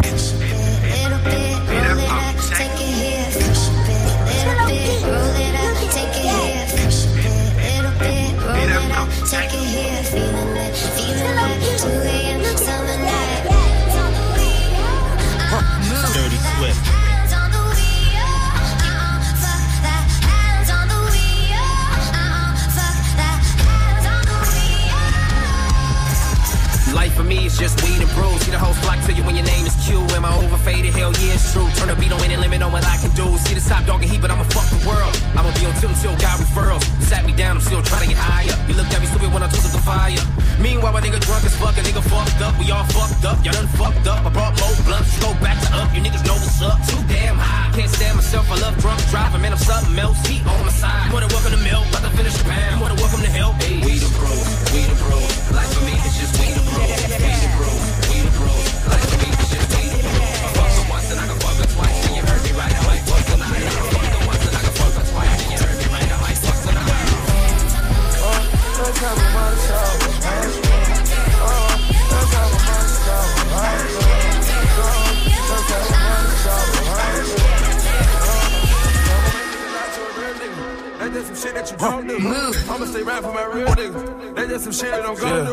For 27.16 27.24
me 27.24 27.46
is 27.48 27.56
just 27.56 27.80
weed 27.82 27.96
and 27.96 28.12
brews. 28.12 28.44
See 28.44 28.52
the 28.52 28.60
whole 28.60 28.76
flock 28.84 29.00
tell 29.08 29.16
you 29.16 29.24
when 29.24 29.34
your 29.34 29.48
name 29.48 29.64
is 29.64 29.74
Q. 29.88 29.96
Am 30.12 30.24
I 30.28 30.30
overfaded? 30.36 30.92
Hell 30.92 31.16
yeah, 31.24 31.40
it's 31.40 31.48
true. 31.52 31.66
Turn 31.80 31.88
the 31.88 31.96
beat 31.96 32.12
on 32.12 32.20
any 32.20 32.36
limit 32.36 32.60
on 32.60 32.70
what 32.70 32.84
I 32.84 33.00
can 33.00 33.10
do. 33.16 33.24
See 33.40 33.56
the 33.56 33.64
top 33.64 33.88
dog 33.88 34.04
and 34.04 34.10
heat, 34.12 34.20
but 34.20 34.30
I'ma 34.30 34.44
fuck 34.52 34.68
the 34.68 34.84
world. 34.84 35.16
I'ma 35.32 35.48
be 35.56 35.64
on 35.64 35.72
tilt 35.80 35.96
until 35.96 36.12
God 36.20 36.36
referrals. 36.36 36.84
Sat 37.08 37.24
me 37.24 37.32
down, 37.32 37.56
I'm 37.56 37.64
still 37.64 37.80
trying 37.82 38.04
to 38.04 38.10
get 38.12 38.20
higher. 38.20 38.52
You 38.68 38.76
looked 38.76 38.92
at 38.92 39.00
me 39.00 39.08
stupid 39.08 39.32
when 39.32 39.42
I 39.42 39.48
took 39.48 39.64
up 39.64 39.72
the 39.72 39.80
fire. 39.80 40.20
Meanwhile, 40.60 40.92
my 40.92 41.00
nigga 41.00 41.18
drunk 41.24 41.48
as 41.48 41.56
fuck, 41.56 41.74
a 41.80 41.82
nigga 41.82 42.04
fucked 42.04 42.40
up. 42.44 42.52
We 42.60 42.68
all 42.70 42.84
fucked 42.92 43.24
up, 43.24 43.40
y'all 43.40 43.56
done 43.56 43.70
fucked 43.80 44.06
up. 44.06 44.20
I 44.20 44.30
brought 44.30 44.54
more 44.60 44.76
blunts, 44.84 45.16
go 45.24 45.32
back 45.40 45.56
to 45.64 45.68
up. 45.80 45.88
You 45.96 46.04
niggas 46.04 46.24
know 46.28 46.36
what's 46.36 46.60
up. 46.60 46.76
Too 46.84 47.00
damn 47.08 47.40
high, 47.40 47.72
can't 47.72 47.90
stand 47.90 48.20
myself. 48.20 48.44
I 48.52 48.60
love 48.60 48.76
drunk 48.78 49.00
driving, 49.08 49.40
man. 49.40 49.56
I'm 49.56 49.62
something 49.62 49.96
else. 49.96 50.20
Heat 50.28 50.44
on 50.44 50.60
my 50.68 50.72
side. 50.72 51.08
You 51.08 51.16
wanna 51.16 51.32
welcome 51.32 51.56
to 51.56 51.62
milk, 51.64 51.88
about 51.88 52.04
to 52.04 52.12
finish 52.12 52.36
the 52.36 52.44
pound. 52.44 52.76
You 52.76 52.80
wanna 52.84 52.96
help? 53.36 53.54
Hey, 53.62 53.80
we 53.84 53.98
the 53.98 54.08
bros, 54.16 54.46
we 54.72 54.80
the 54.86 54.96
bros. 55.02 55.52
Life 55.52 55.72
for 55.74 55.84
me, 55.84 55.95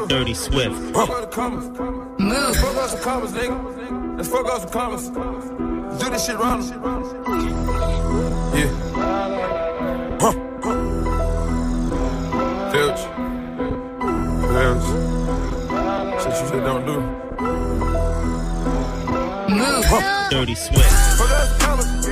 Dirty 0.08 0.34
Swift. 0.34 0.76
Fuck 0.94 1.10
all 1.10 1.22
the 1.22 1.28
commas. 1.28 1.66
Let's 2.20 2.62
fuck 2.62 2.78
off 2.78 2.90
some 2.90 3.00
commas, 3.02 3.32
nigga. 3.32 4.18
Let's 4.18 4.30
fuck 4.30 4.46
off 4.46 4.62
some 4.62 4.70
commas. 4.70 5.10
Do 6.00 6.10
this 6.10 6.26
shit 6.26 6.38
wrong. 6.38 6.62
Yeah. 8.56 9.63
Filch. 14.74 16.24
Shit 16.24 16.34
you 16.34 16.40
just 16.40 16.52
don't 16.52 16.86
do. 16.86 17.02
Huh. 19.86 20.30
Dirty 20.32 20.56
Swift. 20.56 22.03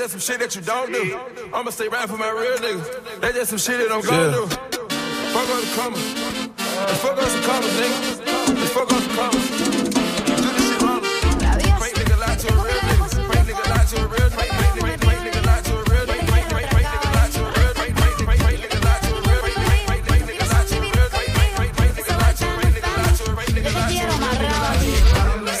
Just 0.00 0.12
some 0.12 0.20
shit 0.20 0.40
that 0.40 0.56
you 0.56 0.62
don't 0.62 0.90
do. 0.90 1.20
I'ma 1.52 1.70
stay 1.70 1.88
right 1.88 2.08
for 2.08 2.16
my 2.16 2.30
real 2.30 2.56
niggas. 2.56 3.20
That's 3.20 3.34
just 3.34 3.50
some 3.50 3.58
shit 3.58 3.76
that 3.80 3.92
I'm 3.92 4.00
gonna 4.00 4.32
do. 4.32 4.46
Fuck 5.28 5.48
all 5.52 5.60
the 5.60 5.68
commas. 5.76 6.00
Fuck 7.04 7.20
some 7.20 7.42
commas, 7.44 7.74
nigga. 7.76 8.16
Fuck 8.72 8.88
some 8.88 9.12
commas. 9.12 9.44
Do 9.60 10.48
this 10.56 10.68
shit 10.70 10.80
wrong. 10.80 11.02
Fake 11.80 11.96
nigga 12.00 12.16
lie 12.18 12.34
to 12.34 12.48
a 12.48 12.56
real 12.64 12.80
nigga. 12.88 13.06
Fake 13.28 13.44
nigga 13.44 13.66
lie 13.68 13.84
to 13.84 13.96
a 14.00 14.08
real 14.08 14.30
nigga. 14.30 14.50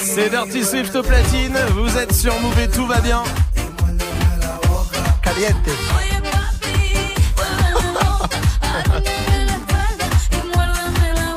C'est 0.00 0.30
Dirty 0.30 0.64
Swift 0.64 0.96
au 0.96 1.02
platine, 1.02 1.56
vous 1.72 1.96
êtes 1.96 2.12
sur 2.12 2.34
Move 2.40 2.58
et 2.58 2.68
tout 2.68 2.86
va 2.86 3.00
bien. 3.00 3.22
Caliente. 5.40 5.70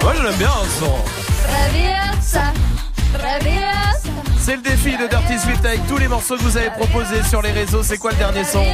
Moi 0.01 0.13
je 0.17 0.23
l'aime 0.23 0.35
bien 0.35 0.49
ce 0.65 0.79
son. 0.79 0.95
Traviesa, 1.47 2.41
traviesa. 3.17 4.09
C'est 4.39 4.55
le 4.57 4.61
défi 4.61 4.97
de 4.97 5.07
Dirty 5.07 5.39
Swift 5.39 5.65
avec 5.65 5.87
tous 5.87 5.97
les 5.97 6.09
morceaux 6.09 6.35
que 6.35 6.41
vous 6.41 6.57
avez 6.57 6.71
proposés 6.71 7.23
sur 7.23 7.41
les 7.41 7.51
réseaux. 7.51 7.81
C'est 7.81 7.97
quoi 7.97 8.11
le 8.11 8.17
dernier 8.17 8.43
son 8.43 8.65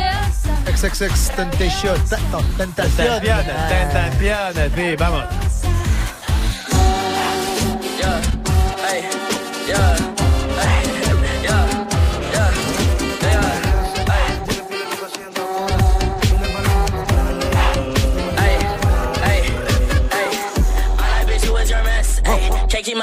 XXX 0.66 1.32
Tentation. 1.36 1.94
Attends, 1.94 2.44
Tentation. 2.58 3.06
Tentación, 3.06 3.22
tentación, 3.70 4.72
sí, 4.76 4.96
vamos. 4.98 5.24
Yeah, 8.00 8.22
hey, 8.88 9.04
yeah, 9.68 10.09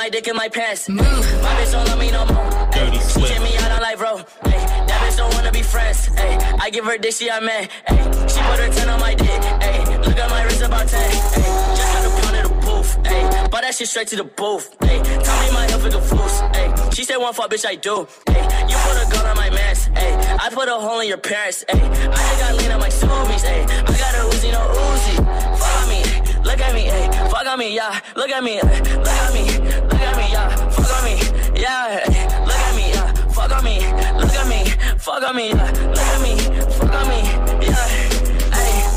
my 0.06 0.10
dick 0.10 0.28
in 0.28 0.36
my 0.36 0.48
pants. 0.48 0.88
Move. 0.88 1.02
My 1.42 1.50
bitch 1.58 1.72
don't 1.72 1.84
love 1.88 1.98
me 1.98 2.12
no 2.12 2.24
more. 2.26 2.46
She 3.10 3.20
check 3.26 3.42
me 3.42 3.56
out 3.56 3.72
on 3.72 3.80
live, 3.80 3.98
bro. 3.98 4.18
Hey, 4.44 4.62
that 4.86 5.02
bitch 5.02 5.16
don't 5.16 5.34
wanna 5.34 5.50
be 5.50 5.62
friends. 5.62 6.06
Hey, 6.14 6.38
I 6.60 6.70
give 6.70 6.84
her 6.84 6.96
dick, 6.96 7.12
she 7.12 7.26
a 7.26 7.40
man. 7.40 7.68
Hey, 7.88 8.04
she 8.30 8.38
put 8.46 8.60
her 8.60 8.70
10 8.70 8.88
on 8.88 9.00
my 9.00 9.14
dick. 9.14 9.42
Hey, 9.64 9.82
look 9.98 10.16
at 10.16 10.30
my 10.30 10.44
wrist 10.44 10.62
about 10.62 10.86
10. 10.86 11.10
Hey, 11.10 11.42
just 11.74 11.92
got 11.92 12.06
a 12.06 12.10
pound 12.20 12.36
of 12.36 12.48
the 12.48 12.66
booth. 12.66 12.90
Hey, 13.04 13.48
bought 13.50 13.62
that 13.62 13.74
shit 13.74 13.88
straight 13.88 14.06
to 14.08 14.16
the 14.16 14.22
booth. 14.22 14.76
Hey, 14.78 15.02
tell 15.02 15.38
me 15.42 15.52
my 15.52 15.66
health 15.70 15.86
is 15.86 15.94
a 15.94 16.00
fool's. 16.00 16.38
Hey, 16.54 16.72
she 16.94 17.02
said 17.02 17.16
one 17.16 17.34
fuck, 17.34 17.50
bitch, 17.50 17.66
I 17.66 17.74
do. 17.74 18.06
Hey, 18.28 18.42
you 18.70 18.76
put 18.86 18.96
a 19.02 19.10
gun 19.10 19.26
on 19.26 19.36
my 19.36 19.50
mans. 19.50 19.86
Hey, 19.86 20.14
I 20.38 20.48
put 20.52 20.68
a 20.68 20.74
hole 20.74 21.00
in 21.00 21.08
your 21.08 21.18
parents. 21.18 21.64
Hey, 21.68 21.80
I 21.82 22.14
just 22.14 22.38
got 22.38 22.54
lean 22.54 22.70
on 22.70 22.78
my 22.78 22.90
zoomies. 22.90 23.42
Hey, 23.42 23.62
I 23.62 23.98
got 23.98 24.14
a 24.14 24.22
Uzi, 24.30 24.52
no 24.52 24.62
Uzi. 24.70 25.14
Fuck 25.58 25.82
on 25.82 25.88
me, 25.88 26.00
look 26.44 26.60
at 26.60 26.74
me. 26.74 26.82
Hey, 26.82 27.10
fuck 27.28 27.46
on 27.46 27.58
me, 27.58 27.74
yeah. 27.74 27.98
Look 28.14 28.30
at 28.30 28.44
me, 28.44 28.54
hey, 28.54 28.82
look 28.94 29.08
at 29.08 29.34
me, 29.34 29.55
yeah. 31.66 32.10
Hey, 32.10 32.46
look 32.46 32.60
at 32.68 32.74
me, 32.76 32.86
yeah. 32.94 33.12
Fuck 33.36 33.52
on 33.56 33.64
me, 33.64 33.76
look 34.20 34.34
at 34.34 34.46
me, 34.46 34.60
fuck 34.98 35.22
on 35.28 35.36
me, 35.36 35.48
yeah. 35.48 35.70
Look 35.94 36.10
at 36.14 36.20
me, 36.22 36.32
fuck 36.78 36.94
on 36.94 37.08
me, 37.08 37.18
yeah. 37.66 37.86
Hey. 38.54 38.96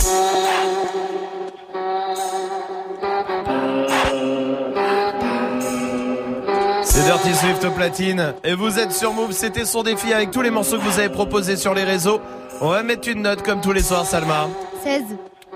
C'est 6.84 7.04
Dirty 7.06 7.34
Swift 7.36 7.64
au 7.66 7.72
platine. 7.72 8.34
Et 8.44 8.54
vous 8.54 8.80
êtes 8.80 8.92
sur 8.92 9.14
Move, 9.14 9.32
c'était 9.32 9.66
son 9.66 9.84
défi 9.84 10.14
avec 10.14 10.32
tous 10.32 10.42
les 10.42 10.50
morceaux 10.50 10.78
que 10.78 10.84
vous 10.84 11.00
avez 11.00 11.10
proposés 11.10 11.56
sur 11.56 11.74
les 11.74 11.84
réseaux. 11.84 12.20
On 12.62 12.70
va 12.70 12.84
mettre 12.84 13.08
une 13.08 13.22
note 13.22 13.44
comme 13.44 13.62
tous 13.62 13.72
les 13.72 13.84
soirs, 13.84 14.06
Salma. 14.06 14.48
16. 14.84 15.04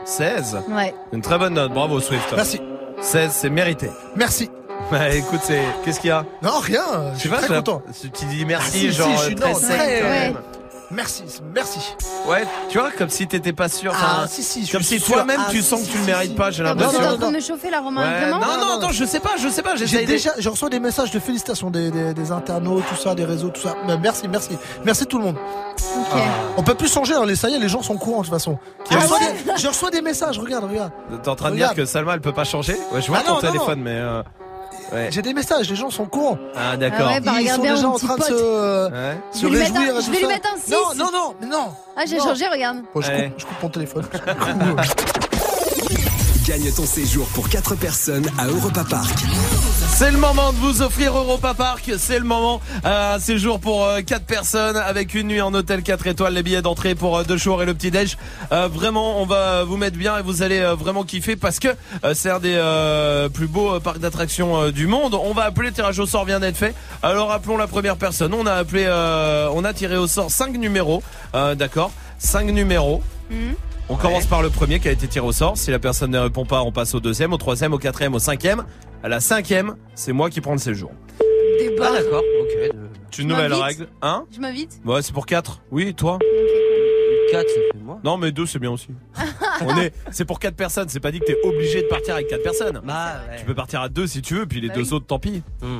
16 0.05 0.57
Ouais. 0.69 0.93
Une 1.11 1.21
très 1.21 1.37
bonne 1.37 1.53
note, 1.53 1.73
bravo 1.73 1.99
Swift. 1.99 2.33
Merci. 2.35 2.61
16, 3.01 3.31
c'est 3.31 3.49
mérité. 3.49 3.89
Merci. 4.15 4.49
Bah 4.91 5.09
écoute, 5.09 5.39
c'est. 5.43 5.63
Qu'est-ce 5.83 5.99
qu'il 5.99 6.09
y 6.09 6.11
a? 6.11 6.25
Non, 6.41 6.59
rien. 6.59 6.83
Je 7.15 7.19
suis 7.19 7.29
très 7.29 7.47
content. 7.47 7.81
Tu 8.13 8.25
dis 8.25 8.45
merci, 8.45 8.67
Ah, 8.73 8.79
si, 8.79 8.91
genre 8.91 9.07
si, 9.09 9.17
je 9.17 9.21
suis 9.23 9.35
très 9.35 9.53
non, 9.53 9.59
sec 9.59 9.67
très- 9.69 9.99
quand 10.01 10.05
ouais. 10.07 10.19
même. 10.19 10.35
Merci, 10.91 11.23
merci. 11.55 11.79
Ouais, 12.27 12.43
tu 12.69 12.77
vois, 12.77 12.91
comme 12.95 13.09
si 13.09 13.25
t'étais 13.25 13.53
pas 13.53 13.67
sûr. 13.67 13.91
Ah, 13.99 14.25
si, 14.27 14.43
si, 14.43 14.63
je 14.67 14.71
Comme 14.73 14.83
suis 14.83 14.99
si 14.99 15.11
toi-même 15.11 15.41
Ah, 15.43 15.49
tu 15.49 15.63
si, 15.63 15.67
sens 15.67 15.79
si, 15.79 15.87
que 15.87 15.91
tu 15.93 15.97
le 15.97 16.03
si, 16.03 16.09
mérites 16.11 16.29
si. 16.31 16.35
pas, 16.35 16.51
j'ai 16.51 16.61
l'impression. 16.61 16.99
en 16.99 17.17
train 17.17 17.31
de 17.31 17.35
me 17.35 17.41
chauffer 17.41 17.71
là, 17.71 17.81
Romain, 17.81 18.03
Ouais, 18.03 18.19
vraiment? 18.21 18.39
Non, 18.39 18.57
non, 18.59 18.77
attends, 18.77 18.91
je 18.91 19.03
sais 19.03 19.19
pas, 19.19 19.31
je 19.41 19.49
sais 19.49 19.63
pas, 19.63 19.75
J'ai 19.75 20.05
déjà, 20.05 20.29
je 20.37 20.47
reçois 20.49 20.69
des 20.69 20.79
messages 20.79 21.09
de 21.09 21.17
félicitations 21.19 21.71
des, 21.71 21.89
des, 21.89 22.13
des 22.13 22.31
internautes, 22.31 22.83
tout 22.87 22.95
ça, 22.95 23.15
des 23.15 23.25
réseaux, 23.25 23.49
tout 23.49 23.61
ça. 23.61 23.73
Mais 23.87 23.97
merci, 23.97 24.27
merci, 24.27 24.55
merci 24.85 25.07
tout 25.07 25.17
le 25.17 25.23
monde. 25.23 25.37
Ok. 25.97 26.21
On 26.57 26.61
peut 26.63 26.75
plus 26.75 26.93
changer, 26.93 27.15
hein, 27.15 27.25
les 27.25 27.35
ça 27.37 27.49
y 27.49 27.55
est, 27.55 27.59
les 27.59 27.69
gens 27.69 27.81
sont 27.81 27.97
courants 27.97 28.19
de 28.21 28.25
toute 28.27 28.33
façon. 28.33 28.59
Je, 28.91 28.95
reçois 28.95 29.17
des, 29.17 29.61
je 29.61 29.67
reçois 29.67 29.89
des 29.89 30.01
messages, 30.01 30.37
regarde, 30.37 30.65
regarde. 30.65 30.91
T'es 31.23 31.29
en 31.29 31.35
train 31.35 31.49
de 31.49 31.55
dire 31.55 31.73
que 31.73 31.85
Salma 31.85 32.13
elle 32.13 32.21
peut 32.21 32.33
pas 32.33 32.43
changer? 32.43 32.77
Ouais, 32.91 33.01
je 33.01 33.07
vois 33.07 33.17
Ah 33.21 33.23
ton 33.25 33.29
non, 33.29 33.41
non, 33.41 33.41
téléphone, 33.41 33.79
non. 33.79 33.83
mais. 33.83 33.99
Euh, 34.93 35.05
Ouais. 35.05 35.07
J'ai 35.11 35.21
des 35.23 35.33
messages, 35.33 35.69
les 35.69 35.75
gens 35.75 35.89
sont 35.89 36.05
courants. 36.05 36.37
Ah, 36.55 36.77
d'accord. 36.77 37.07
Ah 37.09 37.13
ouais, 37.15 37.19
bah, 37.19 37.31
Ils 37.41 37.49
sont 37.49 37.61
déjà 37.61 37.87
en 37.87 37.97
train 37.97 38.15
de 38.17 38.23
se, 38.23 38.33
Ouais. 38.91 39.17
se 39.31 39.39
Je 39.39 39.45
vais 39.47 39.51
lui 39.51 39.57
mettre 39.59 39.73
réjouir 39.73 39.95
un- 39.95 39.99
et 39.99 40.01
je 40.01 40.05
tout 40.05 40.11
vais 40.11 40.17
lui 40.17 40.23
ça. 40.23 40.27
mettre 40.29 40.53
un 40.53 40.57
six. 40.57 40.71
Non, 40.71 40.77
non, 41.05 41.11
non, 41.11 41.35
mais 41.41 41.47
non. 41.47 41.67
Ah, 41.97 42.01
j'ai 42.07 42.19
changé, 42.19 42.47
regarde. 42.47 42.77
Bon, 42.93 43.01
je, 43.01 43.11
Ouais. 43.11 43.29
coupe, 43.29 43.39
je 43.39 43.45
coupe 43.45 43.63
mon 43.63 43.69
téléphone. 43.69 44.05
Gagne 46.47 46.71
ton 46.75 46.85
séjour 46.85 47.25
pour 47.27 47.47
4 47.47 47.75
personnes 47.75 48.29
à 48.37 48.47
Europa 48.47 48.83
Park. 48.89 49.13
C'est 49.95 50.11
le 50.11 50.17
moment 50.17 50.51
de 50.51 50.57
vous 50.57 50.81
offrir 50.81 51.15
Europa 51.15 51.53
Park. 51.53 51.91
C'est 51.97 52.19
le 52.19 52.25
moment. 52.25 52.59
Euh, 52.85 53.15
un 53.15 53.19
séjour 53.19 53.61
pour 53.61 53.87
4 54.05 54.25
personnes 54.25 54.75
avec 54.75 55.13
une 55.13 55.27
nuit 55.27 55.41
en 55.41 55.53
hôtel 55.53 55.83
4 55.83 56.07
étoiles, 56.07 56.33
les 56.33 56.43
billets 56.43 56.61
d'entrée 56.61 56.95
pour 56.95 57.17
euh, 57.17 57.23
deux 57.23 57.37
jours 57.37 57.63
et 57.63 57.65
le 57.65 57.73
petit 57.73 57.91
déj. 57.91 58.17
Euh, 58.51 58.67
vraiment, 58.67 59.21
on 59.21 59.25
va 59.25 59.63
vous 59.63 59.77
mettre 59.77 59.97
bien 59.97 60.17
et 60.17 60.21
vous 60.21 60.41
allez 60.41 60.59
euh, 60.59 60.75
vraiment 60.75 61.03
kiffer 61.03 61.37
parce 61.37 61.59
que 61.59 61.69
euh, 62.03 62.13
c'est 62.13 62.29
un 62.29 62.39
des 62.39 62.55
euh, 62.57 63.29
plus 63.29 63.47
beaux 63.47 63.75
euh, 63.75 63.79
parcs 63.79 63.99
d'attractions 63.99 64.63
euh, 64.63 64.71
du 64.71 64.85
monde. 64.87 65.13
On 65.15 65.33
va 65.33 65.43
appeler 65.43 65.71
tirage 65.71 65.99
au 65.99 66.05
sort 66.05 66.25
vient 66.25 66.41
d'être 66.41 66.57
fait. 66.57 66.73
Alors 67.03 67.31
appelons 67.31 67.55
la 67.57 67.67
première 67.67 67.95
personne. 67.95 68.33
On 68.33 68.45
a 68.45 68.53
appelé, 68.53 68.83
euh, 68.87 69.47
on 69.53 69.63
a 69.63 69.73
tiré 69.73 69.95
au 69.95 70.07
sort 70.07 70.29
5 70.29 70.57
numéros. 70.57 71.03
Euh, 71.35 71.55
D'accord, 71.55 71.91
5 72.17 72.47
numéros. 72.47 73.01
Mhm. 73.31 73.55
On 73.89 73.95
commence 73.95 74.25
par 74.25 74.41
le 74.41 74.49
premier 74.49 74.79
qui 74.79 74.87
a 74.87 74.91
été 74.91 75.07
tiré 75.07 75.25
au 75.25 75.31
sort. 75.31 75.57
Si 75.57 75.69
la 75.71 75.79
personne 75.79 76.11
ne 76.11 76.19
répond 76.19 76.45
pas, 76.45 76.61
on 76.63 76.71
passe 76.71 76.95
au 76.95 76.99
deuxième, 76.99 77.33
au 77.33 77.37
troisième, 77.37 77.73
au 77.73 77.77
quatrième, 77.77 78.15
au 78.15 78.19
cinquième. 78.19 78.65
À 79.03 79.09
la 79.09 79.19
cinquième, 79.19 79.75
c'est 79.93 80.13
moi 80.13 80.29
qui 80.29 80.41
prends 80.41 80.53
le 80.53 80.57
séjour. 80.57 80.91
Débat. 81.59 81.89
Ah 81.89 82.01
d'accord, 82.01 82.23
ok. 82.41 82.71
C'est 83.11 83.21
une 83.21 83.27
nouvelle 83.27 83.53
règle. 83.53 83.87
Hein 84.01 84.25
Je 84.33 84.39
m'invite 84.39 84.79
Ouais, 84.85 85.01
c'est 85.01 85.13
pour 85.13 85.25
quatre. 85.25 85.61
Oui, 85.71 85.93
toi 85.93 86.17
4, 87.31 87.47
ça 87.47 87.55
fait 87.73 87.79
moi. 87.83 87.99
Non, 88.03 88.17
mais 88.17 88.31
deux, 88.31 88.45
c'est 88.45 88.59
bien 88.59 88.71
aussi. 88.71 88.87
On 89.61 89.77
est, 89.77 89.93
c'est 90.11 90.25
pour 90.25 90.39
quatre 90.39 90.55
personnes. 90.55 90.87
C'est 90.89 90.99
pas 90.99 91.11
dit 91.11 91.19
que 91.19 91.25
t'es 91.25 91.37
obligé 91.43 91.81
de 91.83 91.87
partir 91.87 92.15
avec 92.15 92.27
quatre 92.27 92.43
personnes. 92.43 92.81
Bah 92.83 93.15
ouais. 93.29 93.37
Tu 93.39 93.45
peux 93.45 93.53
partir 93.55 93.81
à 93.81 93.89
deux 93.89 94.07
si 94.07 94.21
tu 94.21 94.35
veux, 94.35 94.45
puis 94.45 94.61
les 94.61 94.69
Bah 94.69 94.75
deux 94.75 94.83
oui. 94.89 94.93
autres, 94.93 95.05
tant 95.07 95.19
pis. 95.19 95.43
Hmm. 95.61 95.79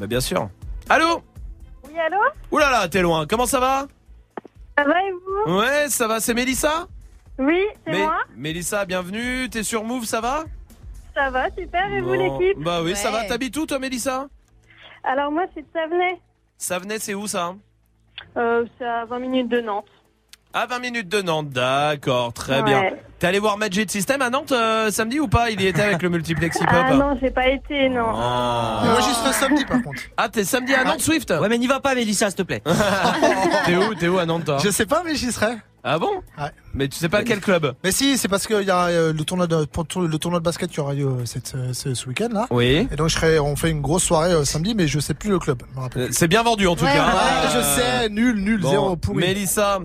Bah 0.00 0.06
bien 0.06 0.20
sûr. 0.20 0.48
Allô 0.88 1.22
Oui, 1.84 1.92
allô 1.98 2.16
Ouh 2.52 2.58
là 2.58 2.70
là, 2.70 2.88
t'es 2.88 3.00
loin. 3.02 3.26
Comment 3.26 3.46
ça 3.46 3.60
va 3.60 3.86
Ça 4.76 4.84
va 4.84 4.92
et 5.02 5.12
vous 5.46 5.58
Ouais, 5.58 5.86
ça 5.88 6.06
va. 6.08 6.20
C'est 6.20 6.34
Mélissa 6.34 6.86
Oui, 7.38 7.60
c'est 7.86 7.92
Mais- 7.92 7.98
moi. 8.02 8.18
Mélissa, 8.36 8.84
bienvenue. 8.84 9.48
T'es 9.50 9.62
sur 9.62 9.84
Move, 9.84 10.04
ça 10.04 10.20
va? 10.20 10.44
Ça 11.14 11.30
va, 11.30 11.46
super. 11.56 11.92
Et 11.92 12.00
vous, 12.00 12.08
Bon. 12.14 12.38
l'équipe? 12.38 12.58
Bah 12.62 12.80
oui, 12.82 12.94
ça 12.96 13.10
va. 13.10 13.20
Ouais. 13.20 13.26
T'habites 13.28 13.56
où, 13.56 13.66
toi, 13.66 13.78
Mélissa? 13.78 14.26
Alors, 15.04 15.30
moi, 15.30 15.44
c'est 15.54 15.62
de 15.62 15.66
Savenay. 15.72 16.20
Savenay, 16.56 16.98
c'est 16.98 17.14
où 17.14 17.26
ça? 17.26 17.54
Euh, 18.36 18.64
c'est 18.78 18.84
à 18.84 19.04
20 19.04 19.18
minutes 19.20 19.48
de 19.48 19.60
Nantes. 19.60 19.86
À 20.52 20.66
20 20.66 20.78
minutes 20.80 21.08
de 21.08 21.22
Nantes, 21.22 21.50
d'accord, 21.50 22.32
très 22.32 22.56
Ouais. 22.58 22.62
bien. 22.62 22.82
T'es 23.18 23.26
allé 23.26 23.38
voir 23.38 23.58
Magic 23.58 23.90
System 23.90 24.22
à 24.22 24.30
Nantes 24.30 24.52
euh, 24.52 24.90
samedi 24.90 25.20
ou 25.20 25.28
pas? 25.28 25.50
Il 25.50 25.60
y 25.60 25.66
était 25.66 25.82
avec 25.82 26.02
le 26.02 26.08
multiplex 26.08 26.56
hip-hop 26.56 26.68
Ah 26.72 26.94
non, 26.94 27.18
j'ai 27.20 27.30
pas 27.30 27.48
été, 27.48 27.88
non. 27.88 28.06
Oh. 28.08 28.84
Moi, 28.84 29.00
j'y 29.00 29.12
serai 29.14 29.32
samedi, 29.32 29.64
par 29.64 29.82
contre. 29.82 30.00
Ah, 30.16 30.28
t'es 30.28 30.44
samedi 30.44 30.74
à 30.74 30.84
Nantes, 30.84 31.00
Swift? 31.00 31.30
Ouais, 31.30 31.48
mais 31.48 31.58
n'y 31.58 31.66
va 31.66 31.80
pas, 31.80 31.94
Mélissa, 31.94 32.26
s'il 32.30 32.36
te 32.36 32.42
plaît. 32.42 32.62
T'es 33.66 33.76
où 33.76 33.94
T'es 33.94 34.08
où 34.08 34.18
à 34.18 34.26
Nantes, 34.26 34.44
toi? 34.44 34.58
Je 34.62 34.70
sais 34.70 34.86
pas, 34.86 35.02
mais 35.04 35.14
j'y 35.16 35.30
serai. 35.32 35.56
Ah 35.84 35.98
bon 35.98 36.10
Ouais. 36.38 36.50
Mais 36.74 36.88
tu 36.88 36.98
sais 36.98 37.08
pas 37.08 37.22
quel 37.22 37.40
club 37.40 37.74
Mais 37.84 37.92
si, 37.92 38.18
c'est 38.18 38.28
parce 38.28 38.46
qu'il 38.46 38.62
y 38.62 38.70
a 38.70 38.86
euh, 38.86 39.12
le 39.12 39.24
tournoi 39.24 39.46
de 39.46 39.64
pour 39.64 39.86
tout- 39.86 40.06
le 40.06 40.18
tournoi 40.18 40.40
de 40.40 40.44
basket 40.44 40.70
qui 40.70 40.80
aura 40.80 40.92
lieu 40.92 41.06
euh, 41.06 41.24
cette, 41.24 41.54
euh, 41.54 41.72
ce, 41.72 41.94
ce 41.94 42.08
week-end 42.08 42.28
là. 42.32 42.46
Oui. 42.50 42.88
Et 42.90 42.96
donc 42.96 43.08
je 43.08 43.14
serai, 43.14 43.38
on 43.38 43.54
fait 43.56 43.70
une 43.70 43.80
grosse 43.80 44.02
soirée 44.04 44.32
euh, 44.32 44.44
samedi, 44.44 44.74
mais 44.74 44.86
je 44.88 44.98
sais 44.98 45.14
plus 45.14 45.30
le 45.30 45.38
club. 45.38 45.62
C'est 46.10 46.28
bien 46.28 46.42
vendu 46.42 46.66
en 46.66 46.74
tout 46.76 46.84
Ouais, 46.84 46.92
cas. 46.92 47.06
ouais, 47.06 47.12
Ah, 47.14 47.48
je 47.54 47.62
sais, 47.62 48.08
nul, 48.08 48.42
nul, 48.42 48.60
bon, 48.60 48.70
zéro 48.70 48.96
pourri. 48.96 49.18
Mélissa, 49.18 49.78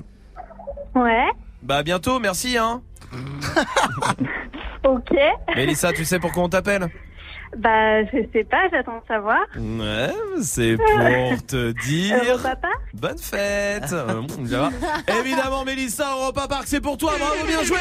Ouais, 0.95 1.27
bah 1.61 1.77
à 1.77 1.83
bientôt, 1.83 2.19
merci 2.19 2.57
hein. 2.57 2.81
ok. 4.85 5.15
Mélissa, 5.55 5.91
tu 5.93 6.05
sais 6.05 6.19
pourquoi 6.19 6.43
on 6.43 6.49
t'appelle? 6.49 6.87
Bah, 7.57 8.03
je 8.05 8.17
sais 8.33 8.43
pas, 8.43 8.67
j'attends 8.71 8.97
de 8.99 9.07
savoir. 9.07 9.39
Ouais, 9.57 10.11
c'est 10.41 10.75
pour 10.77 11.45
te 11.47 11.71
dire. 11.85 12.15
Euh, 12.23 12.37
papa 12.37 12.69
Bonne 12.93 13.17
fête 13.17 13.91
Euh. 13.93 14.21
Évidemment, 15.19 15.63
Mélissa, 15.63 16.11
Europa 16.13 16.47
Park, 16.47 16.63
c'est 16.67 16.81
pour 16.81 16.97
toi, 16.97 17.13
bravo, 17.19 17.45
bien 17.45 17.63
joué 17.63 17.77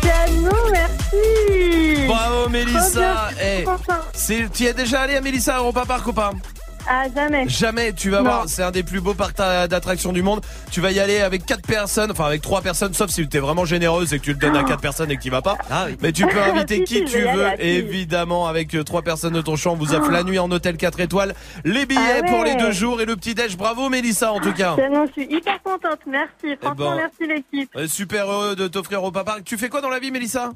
Piano, 0.00 0.50
merci. 0.70 2.06
Bravo, 2.06 2.48
Mélissa 2.48 3.30
Eh, 3.42 3.64
c'est- 4.12 4.50
Tu 4.52 4.62
y 4.64 4.66
es 4.66 4.74
déjà 4.74 5.02
allé 5.02 5.16
à 5.16 5.20
Mélissa, 5.20 5.58
Europa 5.58 5.84
Park 5.86 6.06
ou 6.06 6.12
pas? 6.12 6.32
Ah, 6.88 7.04
jamais. 7.14 7.48
Jamais, 7.48 7.92
tu 7.92 8.10
vas 8.10 8.18
Non. 8.18 8.24
voir, 8.24 8.44
c'est 8.48 8.62
un 8.62 8.70
des 8.70 8.82
plus 8.82 9.00
beaux 9.00 9.14
parcs 9.14 9.36
d'a- 9.36 9.66
d'attractions 9.68 10.12
du 10.12 10.22
monde. 10.22 10.40
Tu 10.70 10.80
vas 10.80 10.90
y 10.92 11.00
aller 11.00 11.20
avec 11.20 11.46
quatre 11.46 11.66
personnes, 11.66 12.10
enfin 12.10 12.26
avec 12.26 12.42
trois 12.42 12.60
personnes, 12.60 12.92
sauf 12.94 13.10
si 13.10 13.26
tu 13.28 13.36
es 13.36 13.40
vraiment 13.40 13.64
généreuse 13.64 14.12
et 14.12 14.18
que 14.18 14.24
tu 14.24 14.30
le 14.32 14.38
donnes 14.38 14.56
à 14.56 14.64
quatre 14.64 14.80
personnes 14.80 15.10
et 15.10 15.16
que 15.16 15.22
tu 15.22 15.30
vas 15.30 15.42
pas. 15.42 15.56
Ah 15.70 15.86
oui. 15.88 15.96
Mais 16.02 16.12
tu 16.12 16.26
peux 16.26 16.40
inviter 16.42 16.76
Si, 16.78 16.84
qui 16.84 16.94
si, 16.96 17.04
tu 17.04 17.20
veux, 17.22 17.46
évidemment, 17.58 18.46
avec 18.46 18.74
euh, 18.74 18.84
trois 18.84 19.02
personnes 19.02 19.32
de 19.34 19.40
ton 19.40 19.56
champ. 19.56 19.72
On 19.72 19.76
vous 19.76 19.94
offre 19.94 20.10
la 20.10 20.22
nuit 20.24 20.38
en 20.38 20.50
hôtel 20.50 20.76
4 20.76 21.00
étoiles, 21.00 21.34
les 21.64 21.86
billets 21.86 22.00
Ah 22.18 22.20
ouais. 22.22 22.28
pour 22.30 22.44
les 22.44 22.54
deux 22.56 22.72
jours 22.72 23.00
et 23.00 23.04
le 23.06 23.16
petit 23.16 23.34
déj. 23.34 23.56
Bravo 23.56 23.88
Mélissa 23.88 24.32
en 24.32 24.40
tout 24.40 24.52
cas. 24.52 24.76
Je 24.78 25.12
suis 25.22 25.32
hyper 25.34 25.62
contente, 25.62 26.00
merci. 26.06 26.56
Franchement, 26.60 26.90
ben, 26.90 26.96
merci 26.96 27.26
l'équipe. 27.26 27.70
Euh, 27.76 27.86
Super 27.88 28.30
heureux 28.30 28.56
de 28.56 28.68
t'offrir 28.68 29.02
au 29.02 29.10
papa. 29.10 29.36
Tu 29.44 29.56
fais 29.56 29.68
quoi 29.68 29.80
dans 29.80 29.88
la 29.88 29.98
vie 29.98 30.10
Mélissa? 30.10 30.50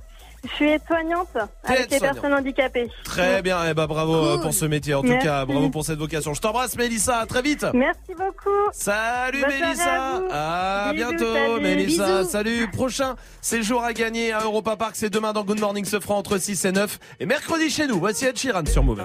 Je 0.51 0.55
suis 0.55 0.71
aide-soignante 0.71 1.37
avec 1.65 1.91
les 1.91 2.01
personnes 2.01 2.33
handicapées. 2.33 2.89
Très 3.05 3.43
bien, 3.43 3.59
eh 3.69 3.75
ben, 3.75 3.87
bravo 3.87 4.15
euh, 4.15 4.39
pour 4.39 4.53
ce 4.53 4.65
métier. 4.65 4.95
En 4.95 5.03
tout 5.03 5.19
cas, 5.19 5.45
bravo 5.45 5.71
pour 5.71 5.85
cette 5.85 5.99
vocation. 5.99 6.35
Je 6.35 6.41
t'embrasse, 6.41 6.77
Mélissa. 6.77 7.19
À 7.19 7.27
très 7.27 7.43
vite. 7.43 7.67
Merci 7.75 8.15
beaucoup. 8.17 8.51
Salut, 8.73 9.45
Mélissa. 9.47 10.23
À, 10.31 10.93
bientôt. 10.95 11.61
Mélissa. 11.61 12.25
Salut. 12.25 12.71
Prochain 12.71 13.17
séjour 13.41 13.83
à 13.83 13.93
gagner 13.93 14.33
à 14.33 14.43
Europa 14.43 14.77
Park. 14.77 14.93
C'est 14.95 15.11
demain 15.11 15.33
dans 15.33 15.45
Good 15.45 15.61
Morning 15.61 15.85
Sofran 15.85 16.19
entre 16.19 16.39
6 16.39 16.65
et 16.65 16.73
9. 16.73 16.99
Et 17.21 17.27
mercredi 17.27 17.71
chez 17.71 17.87
nous. 17.87 17.99
Voici 17.99 18.25
Ed 18.25 18.39
Sheeran 18.39 18.65
sur 18.67 18.83
Move. 18.83 19.05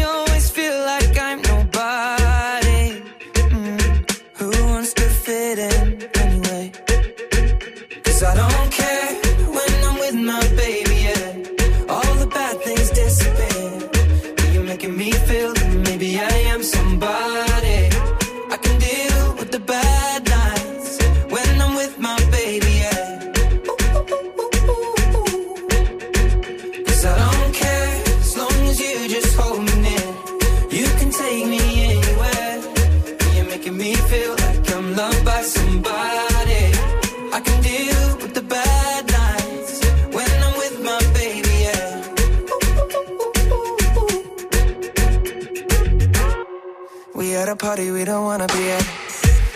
party 47.61 47.91
we 47.91 48.03
don't 48.03 48.23
wanna 48.23 48.47
be 48.47 48.71
at. 48.71 48.85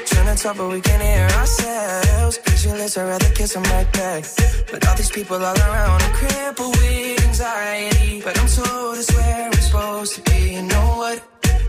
Trying 0.06 0.35
to 0.35 0.43
talk, 0.43 0.58
but 0.58 0.69
we 0.69 0.80
can't 0.80 1.01
hear 1.01 1.27
ourselves. 1.40 2.38
Pictureless, 2.38 2.98
I'd 2.98 3.08
rather 3.08 3.32
kiss 3.34 3.53
them 3.53 3.64
right 3.64 3.92
back. 3.93 4.24
But 4.72 4.88
all 4.88 4.95
these 4.95 5.09
people 5.09 5.38
all 5.38 5.58
around, 5.67 6.03
I'm 6.03 6.14
crippled 6.14 6.77
with 6.77 7.25
anxiety. 7.25 8.22
But 8.24 8.38
I'm 8.40 8.48
told 8.48 8.98
it's 9.00 9.11
where 9.16 9.50
we're 9.51 9.67
supposed 9.69 10.14
to 10.16 10.22
be. 10.30 10.40
You 10.56 10.61
know 10.61 10.88
what? 11.01 11.17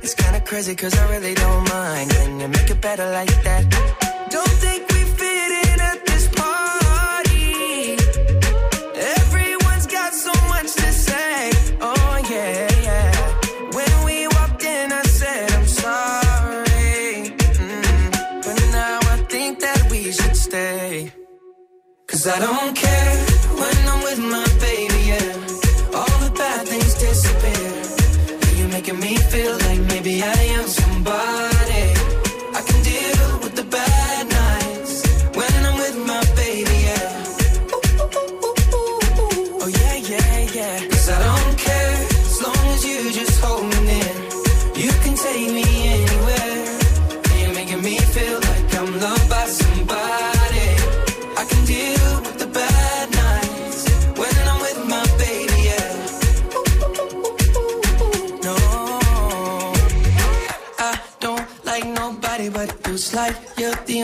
It's 0.03 0.15
kinda 0.15 0.41
crazy, 0.43 0.75
cause 0.77 0.95
I 0.99 1.05
really 1.15 1.35
don't 1.35 1.65
mind. 1.71 2.13
And 2.21 2.41
you 2.43 2.49
make 2.49 2.71
it 2.71 2.81
better 2.83 3.11
like 3.19 3.35
that? 3.45 4.06
Cause 22.27 22.35
I 22.35 22.41
don't 22.41 22.75
care. 22.75 23.16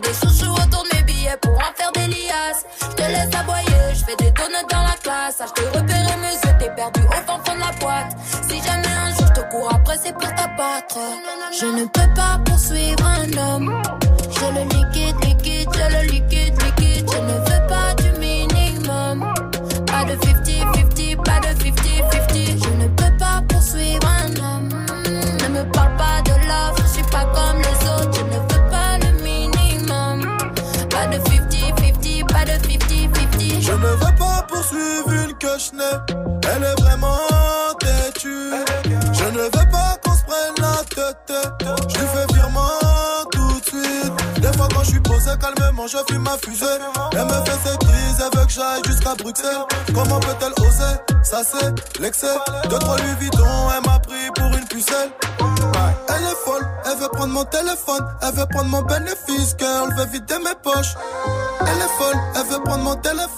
des 0.00 0.12
chouchous 0.12 0.52
autour 0.52 0.84
de 0.84 0.96
mes 0.96 1.02
billets 1.02 1.36
pour 1.40 1.54
en 1.54 1.72
faire 1.76 1.92
des 1.92 2.06
liasses. 2.06 2.64
Je 2.80 2.94
te 2.94 3.02
laisse 3.02 3.34
aboyer, 3.34 3.94
je 3.94 4.04
fais 4.04 4.16
des 4.16 4.30
donuts 4.30 4.66
dans 4.70 4.82
la 4.82 4.96
classe. 5.02 5.36
Ah, 5.40 5.46
je 5.48 5.62
te 5.62 5.68
repérais, 5.68 6.16
monsieur, 6.16 6.50
t'es 6.58 6.70
perdu 6.74 7.00
au 7.02 7.12
fond 7.26 7.54
de 7.54 7.60
la 7.60 7.72
boîte. 7.78 8.16
Si 8.48 8.56
jamais 8.62 8.88
un 8.88 9.10
jour 9.10 9.26
je 9.28 9.40
te 9.40 9.50
cours 9.50 9.72
après, 9.72 9.98
c'est 10.02 10.12
pour 10.12 10.34
t'abattre. 10.34 10.98
Je 11.58 11.66
ne 11.66 11.84
c'est 51.42 52.00
l'excès. 52.00 52.34
Deux, 52.68 52.78
trois 52.78 52.96
Louis 52.98 53.30
elle 53.32 53.90
m'a 53.90 53.98
pris 53.98 54.30
pour 54.34 54.46
une 54.56 54.66
pucelle. 54.66 55.10
Elle 56.08 56.22
est 56.22 56.44
folle, 56.44 56.66
elle 56.84 56.98
veut 56.98 57.08
prendre 57.08 57.32
mon 57.32 57.44
téléphone, 57.44 58.06
elle 58.22 58.34
veut 58.34 58.46
prendre 58.50 58.68
mon 58.70 58.82
bénéfice, 58.82 59.56
girl, 59.58 59.92
veut 59.96 60.06
vider 60.06 60.38
mes 60.38 60.54
poches. 60.62 60.94
Elle 61.60 61.78
est 61.78 61.96
folle, 61.98 62.20
elle 62.36 62.46
veut 62.52 62.62
prendre 62.62 62.84
mon 62.84 62.96
téléphone 62.96 63.33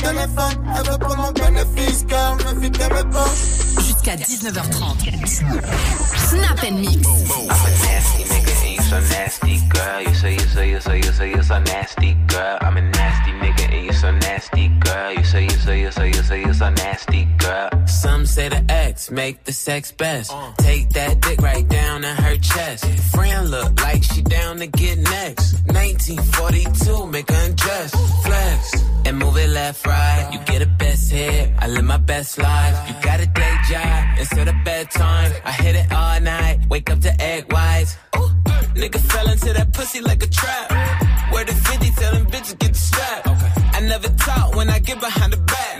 téléphone, 0.00 0.64
elle 0.76 0.90
veut 0.90 0.98
prendre 0.98 1.16
mon 1.18 1.32
bénéfice, 1.32 2.04
girl, 2.08 2.36
veut 2.38 2.60
vider 2.60 2.88
mes 2.94 3.10
poches. 3.10 3.84
Jusqu'à 3.86 4.16
19h30. 4.16 5.26
Snap 5.26 6.64
and 6.64 6.78
Mix. 6.80 7.06
I'm 7.06 7.50
a 7.50 7.70
nasty 7.84 8.24
nigga 8.24 8.52
and 8.64 8.74
you 8.74 8.82
so 8.82 9.00
nasty, 9.00 9.60
girl. 9.68 10.02
You 10.02 10.14
say 10.14 10.32
you 10.34 10.40
say 10.40 10.70
you 10.70 10.80
say 10.80 10.98
you 10.98 11.12
say 11.12 11.30
you 11.30 11.42
so 11.42 11.58
nasty, 11.60 12.14
girl. 12.28 12.58
I'm 12.60 12.76
a 12.76 12.80
nasty 12.82 13.32
nigga 13.32 13.72
and 13.74 13.86
you 13.86 13.92
so 13.92 14.10
nasty, 14.10 14.68
girl. 14.80 15.12
You 15.12 15.24
say 15.24 15.42
you 15.44 15.50
say 15.50 15.80
you 15.80 15.90
say 15.92 16.08
you 16.08 16.22
say 16.22 16.40
you 16.40 16.54
so 16.54 16.70
nasty, 16.70 17.24
girl. 17.38 17.70
Some 17.86 18.26
say 18.26 18.48
the 18.48 18.64
X 18.68 19.10
make 19.10 19.44
the 19.44 19.52
sex 19.52 19.92
best. 19.92 20.32
Take 20.58 20.90
that 20.90 21.20
dick 21.20 21.40
right 21.40 21.66
down 21.68 22.04
in 22.04 22.16
her 22.16 22.36
chest. 22.38 22.84
Friend 23.14 23.50
look 23.50 23.80
like 23.82 24.02
she 24.02 24.22
down 24.22 24.58
to 24.58 24.66
get 24.66 24.98
next. 24.98 25.54
1942, 25.66 27.06
make 27.06 27.30
her 27.30 27.44
undress. 27.46 27.90
Flex 28.24 28.79
and 29.10 29.18
move 29.18 29.36
it 29.36 29.50
left, 29.50 29.84
right. 29.86 30.30
You 30.32 30.38
get 30.46 30.62
a 30.62 30.66
best 30.66 31.10
hit. 31.10 31.52
I 31.58 31.66
live 31.66 31.84
my 31.84 31.98
best 31.98 32.38
life. 32.38 32.76
You 32.88 32.94
got 33.02 33.18
a 33.20 33.26
day 33.26 33.54
job 33.68 34.18
instead 34.18 34.46
of 34.48 34.54
bedtime. 34.64 35.32
I 35.44 35.52
hit 35.52 35.74
it 35.82 35.92
all 35.92 36.20
night. 36.20 36.56
Wake 36.70 36.88
up 36.90 37.00
to 37.00 37.12
egg 37.20 37.52
whites. 37.52 37.96
Ooh, 38.16 38.30
nigga 38.80 39.00
fell 39.12 39.28
into 39.28 39.52
that 39.52 39.72
pussy 39.74 40.00
like 40.00 40.22
a 40.22 40.28
trap. 40.28 40.66
Where 41.32 41.44
the 41.44 41.54
50 41.54 41.90
tell 42.00 42.12
them 42.14 42.26
bitches 42.26 42.58
get 42.58 42.72
the 42.72 42.82
strap. 42.88 43.26
Okay. 43.26 43.52
I 43.76 43.80
never 43.80 44.08
talk 44.26 44.54
when 44.54 44.68
I 44.70 44.78
get 44.78 45.00
behind 45.00 45.32
the 45.32 45.42
back. 45.52 45.74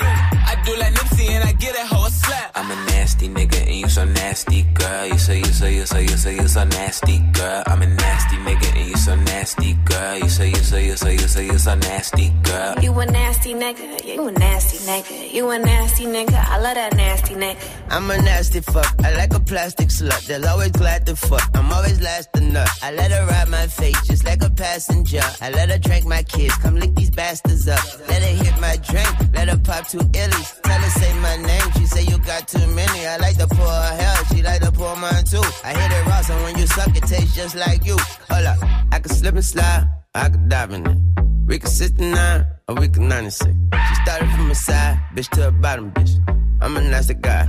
I 0.51 0.55
do 0.65 0.73
like 0.77 0.93
Nipsey 0.95 1.29
and 1.31 1.45
I 1.45 1.53
get 1.53 1.75
a 1.77 1.85
slap. 2.11 2.51
I'm 2.55 2.71
a 2.71 2.77
nasty 2.93 3.29
nigga 3.29 3.61
and 3.67 3.77
you 3.83 3.89
so 3.89 4.05
nasty, 4.05 4.63
girl. 4.75 5.07
You 5.07 5.19
say 5.19 5.39
you 5.39 5.53
say 5.61 5.75
you 5.75 5.87
say 5.87 6.03
you 6.03 6.17
say 6.25 6.35
you 6.37 6.49
so 6.49 6.65
nasty, 6.65 7.19
girl. 7.33 7.63
I'm 7.67 7.83
a 7.83 7.87
nasty 7.87 8.37
nigga 8.37 8.69
and 8.79 8.89
you 8.91 8.97
so 8.97 9.15
nasty, 9.15 9.75
girl. 10.01 10.19
You 10.19 10.29
say 10.29 10.49
you 10.49 10.63
say 10.71 10.87
you 10.87 10.97
say 10.97 11.13
you 11.13 11.29
say 11.35 11.47
you're 11.47 11.73
a 11.75 11.77
nasty, 11.77 12.31
girl. 12.43 12.75
You 12.81 12.93
a 12.99 13.07
nasty 13.07 13.53
nigga, 13.55 14.05
you 14.05 14.27
a 14.29 14.33
nasty 14.33 14.79
nigga, 14.89 15.33
you 15.33 15.51
a 15.51 15.59
nasty 15.59 16.05
nigga, 16.05 16.39
I 16.55 16.59
love 16.59 16.75
that 16.75 16.97
nasty 16.97 17.35
nigga. 17.35 17.59
I'm 17.91 18.11
a 18.11 18.17
nasty 18.23 18.61
fuck. 18.61 18.93
I 19.05 19.15
like 19.17 19.35
a 19.35 19.41
plastic 19.41 19.89
slut. 19.89 20.27
They're 20.27 20.49
always 20.49 20.73
glad 20.73 21.07
to 21.07 21.17
fuck. 21.17 21.49
I'm 21.55 21.73
always 21.73 22.01
last 22.01 22.30
I 22.57 22.93
let 22.93 23.11
her 23.11 23.27
ride 23.27 23.49
my 23.49 23.67
face 23.67 24.01
just 24.07 24.25
like 24.25 24.43
a 24.43 24.51
passenger. 24.51 25.23
I 25.41 25.51
let 25.51 25.71
her 25.71 25.79
drink 25.79 26.07
my 26.07 26.23
kids. 26.23 26.55
Come 26.57 26.77
lick 26.77 26.95
these 26.95 27.11
bastards 27.11 27.69
up. 27.69 27.81
Let 28.09 28.23
her 28.23 28.45
hit 28.45 28.61
my 28.61 28.77
drink. 28.77 29.35
Let 29.35 29.49
her 29.49 29.59
pop 29.59 29.89
two 29.89 29.99
illies. 29.99 30.61
Tell 30.63 30.81
her 30.81 30.91
say 30.91 31.13
my 31.21 31.37
name. 31.37 31.73
She 31.77 31.87
say 31.87 32.03
you 32.03 32.19
got 32.19 32.49
too 32.49 32.67
many. 32.69 33.07
I 33.07 33.17
like 33.19 33.39
to 33.39 33.47
pour 33.47 33.67
her 33.67 33.97
hair. 33.97 34.17
She 34.27 34.43
like 34.43 34.61
to 34.63 34.73
pour 34.73 34.97
mine 34.97 35.25
too. 35.25 35.43
I 35.65 35.73
hit 35.75 35.93
it 35.93 36.07
raw, 36.07 36.21
so 36.23 36.35
when 36.45 36.59
you 36.59 36.67
suck, 36.67 36.97
it 36.97 37.05
tastes 37.05 37.35
just 37.35 37.55
like 37.55 37.85
you. 37.85 37.97
Hold 38.31 38.47
up. 38.47 38.59
I 38.93 38.99
can 38.99 39.13
slip 39.13 39.35
and 39.35 39.45
slide. 39.45 39.89
I 40.15 40.29
can 40.29 40.49
dive 40.49 40.73
in 40.73 40.87
it. 40.87 40.99
We 41.47 41.59
can 41.59 41.69
69 41.69 42.47
or 42.69 42.75
we 42.77 42.89
can 42.89 43.09
96. 43.09 43.51
She 43.89 43.95
started 44.03 44.31
from 44.31 44.51
a 44.51 44.55
side, 44.55 45.01
bitch 45.15 45.29
to 45.31 45.49
a 45.49 45.51
bottom, 45.51 45.91
bitch. 45.93 46.13
I'm 46.61 46.77
a 46.77 46.81
nasty 46.81 47.15
guy. 47.15 47.49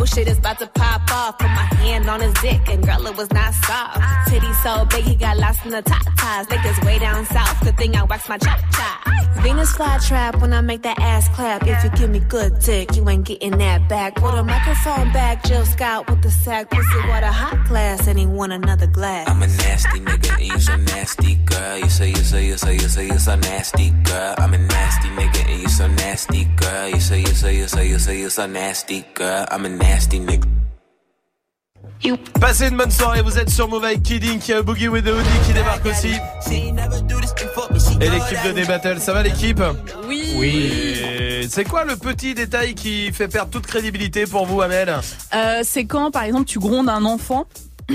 Oh 0.00 0.06
shit 0.06 0.28
is 0.28 0.38
about 0.38 0.58
to 0.60 0.66
pop 0.66 1.02
off. 1.12 1.38
Put 1.38 1.48
my 1.48 1.68
hand 1.84 2.08
on 2.08 2.22
his 2.22 2.32
dick 2.40 2.66
and 2.68 2.82
girl, 2.82 3.06
it 3.06 3.16
was 3.18 3.30
not 3.32 3.52
soft. 3.52 4.00
Titty 4.28 4.52
so 4.62 4.86
big 4.86 5.04
he 5.04 5.14
got 5.14 5.36
lost 5.36 5.62
in 5.66 5.72
the 5.72 5.82
top 5.82 6.02
ties. 6.16 6.46
Niggas 6.46 6.86
way 6.86 6.98
down 6.98 7.26
south. 7.26 7.60
Good 7.62 7.76
thing 7.76 7.94
I 7.94 8.04
waxed 8.04 8.30
my 8.30 8.38
chop 8.38 8.60
chop. 8.72 9.10
Venus 9.42 9.72
fly 9.72 9.98
trap 9.98 10.40
when 10.40 10.54
I 10.54 10.62
make 10.62 10.82
that 10.82 10.98
ass 11.00 11.28
clap. 11.28 11.66
If 11.66 11.84
you 11.84 11.90
give 11.90 12.08
me 12.08 12.20
good 12.20 12.58
dick, 12.60 12.96
you 12.96 13.06
ain't 13.10 13.26
getting 13.26 13.58
that 13.58 13.88
back. 13.90 14.14
Put 14.14 14.34
a 14.34 14.42
microphone 14.42 15.12
back, 15.12 15.44
Jill 15.44 15.66
Scott 15.66 16.08
with 16.08 16.22
the 16.22 16.30
sack. 16.30 16.70
Pussy 16.70 17.08
water 17.08 17.26
hot 17.26 17.68
glass 17.68 18.06
and 18.06 18.18
he 18.18 18.24
want 18.24 18.52
another 18.52 18.86
glass. 18.86 19.28
I'm 19.28 19.42
a 19.42 19.46
nasty 19.46 20.00
nigga 20.00 20.32
and 20.32 20.46
you 20.46 20.60
so 20.60 20.76
nasty, 20.76 21.34
girl. 21.36 21.78
You 21.78 21.88
say 21.90 22.08
you 22.08 22.16
say 22.16 22.46
you 22.46 22.56
say 22.56 22.72
you 22.74 22.88
say 22.88 23.06
you 23.06 23.18
so 23.18 23.36
nasty, 23.36 23.90
girl. 24.04 24.34
I'm 24.38 24.54
a 24.54 24.58
nasty 24.58 25.08
nigga 25.08 25.50
and 25.50 25.62
you 25.62 25.68
so 25.68 25.88
nasty, 25.88 26.44
girl. 26.56 26.88
You 26.88 27.00
say 27.00 27.20
you 27.20 27.34
say 27.42 27.56
you 27.56 27.68
say 27.68 27.88
you 27.88 27.98
say 27.98 28.18
you 28.18 28.30
so 28.30 28.46
nasty, 28.46 29.04
girl. 29.14 29.46
I'm 29.50 29.66
a 29.66 29.68
nasty 29.68 29.89
nigga. 30.18 30.46
Passez 32.40 32.68
une 32.68 32.76
bonne 32.76 32.90
soirée, 32.90 33.20
vous 33.20 33.38
êtes 33.38 33.50
sur 33.50 33.68
Move 33.68 33.84
avec 33.84 34.02
Kidding, 34.02 34.38
qui 34.38 34.54
a 34.54 34.62
Boogie 34.62 34.88
with 34.88 35.04
the 35.04 35.08
Hoodie 35.08 35.46
qui 35.46 35.52
débarque 35.52 35.84
aussi. 35.84 36.14
Et 38.00 38.08
l'équipe 38.08 38.42
de 38.44 38.52
D-Battle, 38.52 38.98
ça 39.00 39.12
va 39.12 39.22
l'équipe? 39.22 39.62
Oui. 40.08 40.34
Oui. 40.38 41.46
C'est 41.48 41.64
quoi 41.64 41.84
le 41.84 41.96
petit 41.96 42.34
détail 42.34 42.74
qui 42.74 43.12
fait 43.12 43.28
perdre 43.28 43.50
toute 43.50 43.66
crédibilité 43.66 44.24
pour 44.24 44.46
vous, 44.46 44.62
Amel? 44.62 44.98
Euh, 45.34 45.60
c'est 45.62 45.84
quand, 45.84 46.10
par 46.10 46.22
exemple, 46.22 46.46
tu 46.46 46.58
grondes 46.58 46.88
un 46.88 47.04
enfant? 47.04 47.46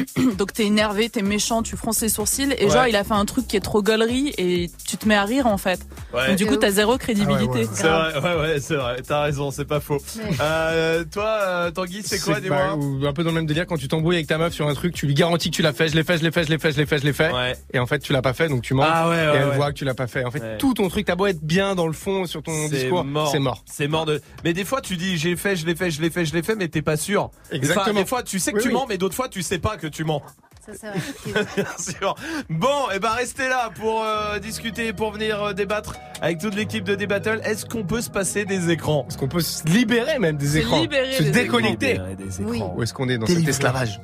Donc 0.37 0.53
t'es 0.53 0.65
énervé, 0.65 1.09
t'es 1.09 1.21
méchant, 1.21 1.61
tu 1.63 1.75
fronces 1.77 2.01
les 2.01 2.09
sourcils 2.09 2.51
et 2.57 2.65
Ouais. 2.65 2.71
genre 2.71 2.87
il 2.87 2.95
a 2.95 3.03
fait 3.03 3.13
un 3.13 3.25
truc 3.25 3.47
qui 3.47 3.55
est 3.57 3.61
trop 3.61 3.81
gaulerie 3.81 4.33
et 4.37 4.69
tu 4.87 4.97
te 4.97 5.07
mets 5.07 5.15
à 5.15 5.23
rire 5.23 5.47
en 5.47 5.57
fait. 5.57 5.79
Ouais. 6.13 6.27
Donc 6.29 6.37
du 6.37 6.45
coup 6.45 6.55
t'as 6.57 6.71
zéro 6.71 6.97
crédibilité. 6.97 7.67
C'est 7.73 7.87
vrai, 7.87 8.19
ouais, 8.19 8.41
ouais, 8.41 8.59
c'est 8.59 8.75
vrai. 8.75 9.01
T'as 9.07 9.21
raison, 9.23 9.51
c'est 9.51 9.65
pas 9.65 9.79
faux. 9.79 9.97
Euh, 10.41 11.03
toi, 11.05 11.37
euh, 11.41 11.71
Tanguy, 11.71 12.01
c'est 12.03 12.19
quoi, 12.19 12.39
dis-moi 12.39 12.57
bah, 12.57 12.75
ou 12.75 13.05
un 13.05 13.13
peu 13.13 13.23
dans 13.23 13.29
le 13.29 13.35
même 13.35 13.45
délire 13.45 13.65
quand 13.65 13.77
tu 13.77 13.87
t'embrouilles 13.87 14.15
avec 14.17 14.27
ta 14.27 14.37
meuf 14.37 14.53
sur 14.53 14.67
un 14.67 14.73
truc, 14.73 14.93
tu 14.93 15.05
lui 15.07 15.13
garantis 15.13 15.49
que 15.51 15.55
tu 15.55 15.61
l'as 15.61 15.73
fait, 15.73 15.87
je 15.87 15.95
l'ai 15.95 16.03
fait, 16.03 16.17
je 16.17 16.23
l'ai 16.23 16.31
fait, 16.31 16.43
je 16.43 16.49
l'ai 16.49 16.57
fait, 16.59 16.71
je 16.71 16.77
l'ai 16.77 16.85
fait, 16.85 16.97
je 16.99 17.05
l'ai 17.05 17.13
fait. 17.13 17.31
Et 17.73 17.79
en 17.79 17.85
fait, 17.85 17.99
tu 17.99 18.13
l'as 18.13 18.21
pas 18.21 18.33
fait, 18.33 18.47
donc 18.49 18.61
tu 18.61 18.73
mens. 18.73 18.83
Ah 18.87 19.09
ouais, 19.09 19.15
et 19.15 19.19
ouais, 19.27 19.33
elle 19.37 19.49
ouais. 19.49 19.55
voit 19.55 19.71
que 19.71 19.77
tu 19.77 19.85
l'as 19.85 19.93
pas 19.93 20.07
fait. 20.07 20.23
En 20.25 20.31
fait, 20.31 20.39
Ouais. 20.41 20.57
tout 20.57 20.73
ton 20.73 20.89
truc, 20.89 21.05
t'as 21.05 21.15
beau 21.15 21.25
être 21.27 21.41
bien 21.41 21.75
dans 21.75 21.87
le 21.87 21.93
fond 21.93 22.25
sur 22.25 22.43
ton 22.43 22.51
C'est 22.69 22.75
discours, 22.81 23.03
mort. 23.03 23.29
c'est 23.31 23.39
mort. 23.39 23.63
C'est 23.65 23.87
mort 23.87 24.05
de. 24.05 24.21
Mais 24.43 24.53
des 24.53 24.65
fois, 24.65 24.81
tu 24.81 24.97
dis 24.97 25.17
j'ai 25.17 25.35
fait, 25.35 25.55
je 25.55 25.65
l'ai 25.65 25.75
fait, 25.75 25.89
je 25.91 26.01
l'ai 26.01 26.09
fait, 26.09 26.25
je 26.25 26.33
l'ai 26.33 26.43
fait, 26.43 26.55
mais 26.55 26.67
t'es 26.67 26.81
pas 26.81 26.97
sûr. 26.97 27.31
Exactement. 27.51 27.85
Enfin, 27.91 27.93
des 28.01 28.05
fois, 28.05 28.23
tu 28.23 28.39
sais 28.39 28.51
que 28.51 28.57
Oui, 28.57 28.63
tu 28.63 28.67
oui. 28.69 28.73
mens, 28.73 28.85
mais 28.87 28.97
d'autres 28.97 29.15
fois, 29.15 29.27
tu 29.29 29.41
sais 29.41 29.59
pas 29.59 29.77
que 29.77 29.84
tu 29.87 30.03
mens. 30.03 30.21
Ça, 30.65 30.87
vrai. 30.89 31.45
Bien 31.55 31.65
sûr. 31.77 32.15
Bon, 32.49 32.89
et 32.93 32.97
ben 32.97 33.09
restez 33.11 33.47
là 33.47 33.69
pour 33.79 34.03
euh, 34.03 34.39
discuter, 34.39 34.93
pour 34.93 35.11
venir 35.11 35.43
euh, 35.43 35.53
débattre 35.53 35.93
avec 36.23 36.39
toute 36.39 36.55
l'équipe 36.55 36.83
de 36.83 36.95
D-Battle. 36.95 37.39
Est-ce 37.43 37.67
qu'on 37.67 37.83
peut 37.83 38.01
se 38.01 38.09
passer 38.09 38.45
des 38.45 38.71
écrans? 38.71 39.05
Est-ce 39.07 39.17
qu'on 39.19 39.27
peut 39.27 39.41
se 39.41 39.63
libérer 39.67 40.17
même 40.17 40.37
des 40.37 40.47
Se 40.47 40.57
écrans? 40.57 40.81
libérer 40.81 41.11
Se 41.13 41.21
des 41.23 41.29
déconnecter? 41.31 41.99
des 42.17 42.41
écrans. 42.41 42.73
Où 42.75 42.81
est-ce 42.81 42.95
qu'on 42.95 43.07
est 43.09 43.19
dans 43.19 43.27
cet 43.27 43.47
esclavage? 43.47 44.01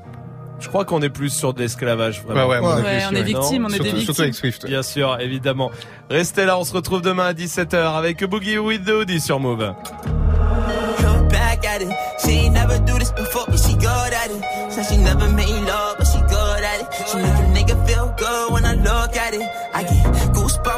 Je 0.59 0.67
crois 0.67 0.85
qu'on 0.85 1.01
est 1.01 1.09
plus 1.09 1.31
sur 1.33 1.55
de 1.55 1.61
l'esclavage. 1.61 2.21
vraiment. 2.21 2.47
Ouais, 2.47 2.59
ouais, 2.59 2.63
on 2.63 2.77
est 2.77 2.81
Ouais, 2.83 2.97
plus, 2.99 3.05
on 3.07 3.11
est 3.13 3.17
ouais. 3.17 3.23
victime, 3.23 3.65
on 3.65 3.69
est 3.69 3.71
des 3.71 3.75
Surtout- 3.77 3.83
victimes. 3.85 4.01
surtout 4.05 4.21
avec 4.21 4.35
Swift. 4.35 4.65
Bien 4.67 4.83
sûr, 4.83 5.17
évidemment. 5.19 5.71
Restez 6.11 6.45
là, 6.45 6.59
on 6.59 6.63
se 6.63 6.73
retrouve 6.73 7.01
demain 7.01 7.25
à 7.25 7.33
17h 7.33 7.95
avec 7.97 8.23
Boogie 8.25 8.59
with 8.59 8.85
the 8.85 8.89
Hoodie 8.91 9.19
sur 9.19 9.39
Move. 9.39 9.73
Look 11.01 11.29
back 11.31 11.65
at 11.65 11.81
it. 11.81 11.89
She 12.23 12.29
ain't 12.45 12.53
never 12.53 12.77
do 12.79 12.99
this 12.99 13.11
before, 13.11 13.45
but 13.47 13.57
she 13.57 13.73
good 13.73 13.87
at 14.13 14.29
it. 14.29 14.71
Said 14.71 14.85
she 14.85 14.97
never 14.97 15.27
made 15.29 15.60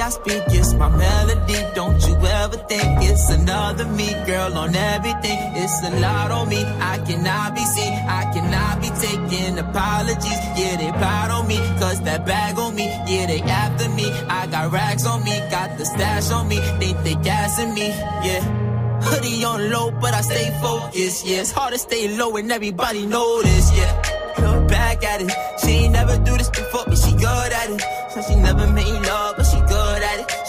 I 0.00 0.08
speak, 0.08 0.42
it's 0.48 0.72
my 0.74 0.88
melody. 0.88 1.60
Don't 1.74 2.00
you 2.06 2.16
ever 2.16 2.56
think 2.56 2.88
it's 3.02 3.28
another 3.30 3.84
me, 3.84 4.08
girl, 4.24 4.56
on 4.56 4.74
everything. 4.74 5.38
It's 5.56 5.84
a 5.84 6.00
lot 6.00 6.30
on 6.30 6.48
me. 6.48 6.64
I 6.64 6.98
cannot 7.06 7.54
be 7.54 7.64
seen. 7.64 7.92
I 8.08 8.32
cannot 8.32 8.80
be 8.80 8.88
taking 9.06 9.58
apologies. 9.58 10.40
Yeah, 10.56 10.76
they 10.76 10.90
proud 10.92 11.30
on 11.30 11.46
me. 11.46 11.58
Cause 11.78 12.00
that 12.02 12.24
bag 12.24 12.58
on 12.58 12.74
me. 12.74 12.86
Yeah, 13.06 13.26
they 13.26 13.42
after 13.42 13.88
me. 13.90 14.10
I 14.28 14.46
got 14.46 14.72
rags 14.72 15.06
on 15.06 15.22
me. 15.22 15.38
Got 15.50 15.76
the 15.76 15.84
stash 15.84 16.30
on 16.30 16.48
me. 16.48 16.58
They 16.78 16.92
think 16.94 17.04
they 17.04 17.14
gassing 17.16 17.74
me. 17.74 17.88
Yeah. 17.88 18.40
Hoodie 19.02 19.44
on 19.44 19.70
low, 19.70 19.90
but 19.90 20.14
I 20.14 20.22
stay 20.22 20.50
focused. 20.60 21.26
Yeah, 21.26 21.40
it's 21.40 21.52
hard 21.52 21.72
to 21.72 21.78
stay 21.78 22.16
low 22.16 22.36
and 22.36 22.50
everybody 22.50 23.04
this. 23.06 23.76
Yeah. 23.76 24.20
Look 24.38 24.68
back 24.68 25.04
at 25.04 25.20
it. 25.22 25.32
She 25.60 25.70
ain't 25.84 25.92
never 25.92 26.16
do 26.18 26.36
this 26.36 26.48
before, 26.48 26.84
but 26.86 26.96
she 26.96 27.12
good 27.12 27.52
at 27.52 27.70
it. 27.70 27.82
So 28.12 28.22
she 28.22 28.34
never 28.36 28.66
made 28.72 29.00
love, 29.06 29.39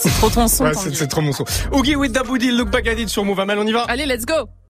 C'est 0.00 0.10
trop 0.10 0.30
ton 0.30 0.48
son. 0.48 0.64
Ouais, 0.64 0.72
c'est 0.74 1.06
trop 1.08 1.20
mon 1.20 1.32
son. 1.32 1.44
Oogie 1.72 1.96
with 1.96 2.12
the 2.12 2.24
booty, 2.26 2.50
look 2.50 2.70
back 2.70 2.86
at 2.86 2.92
it 2.92 3.08
sur 3.08 3.24
Move. 3.24 3.40
Amal, 3.40 3.58
on 3.58 3.66
y 3.66 3.72
va 3.72 3.82
Allez, 3.82 4.06
let's 4.06 4.24
go. 4.24 4.50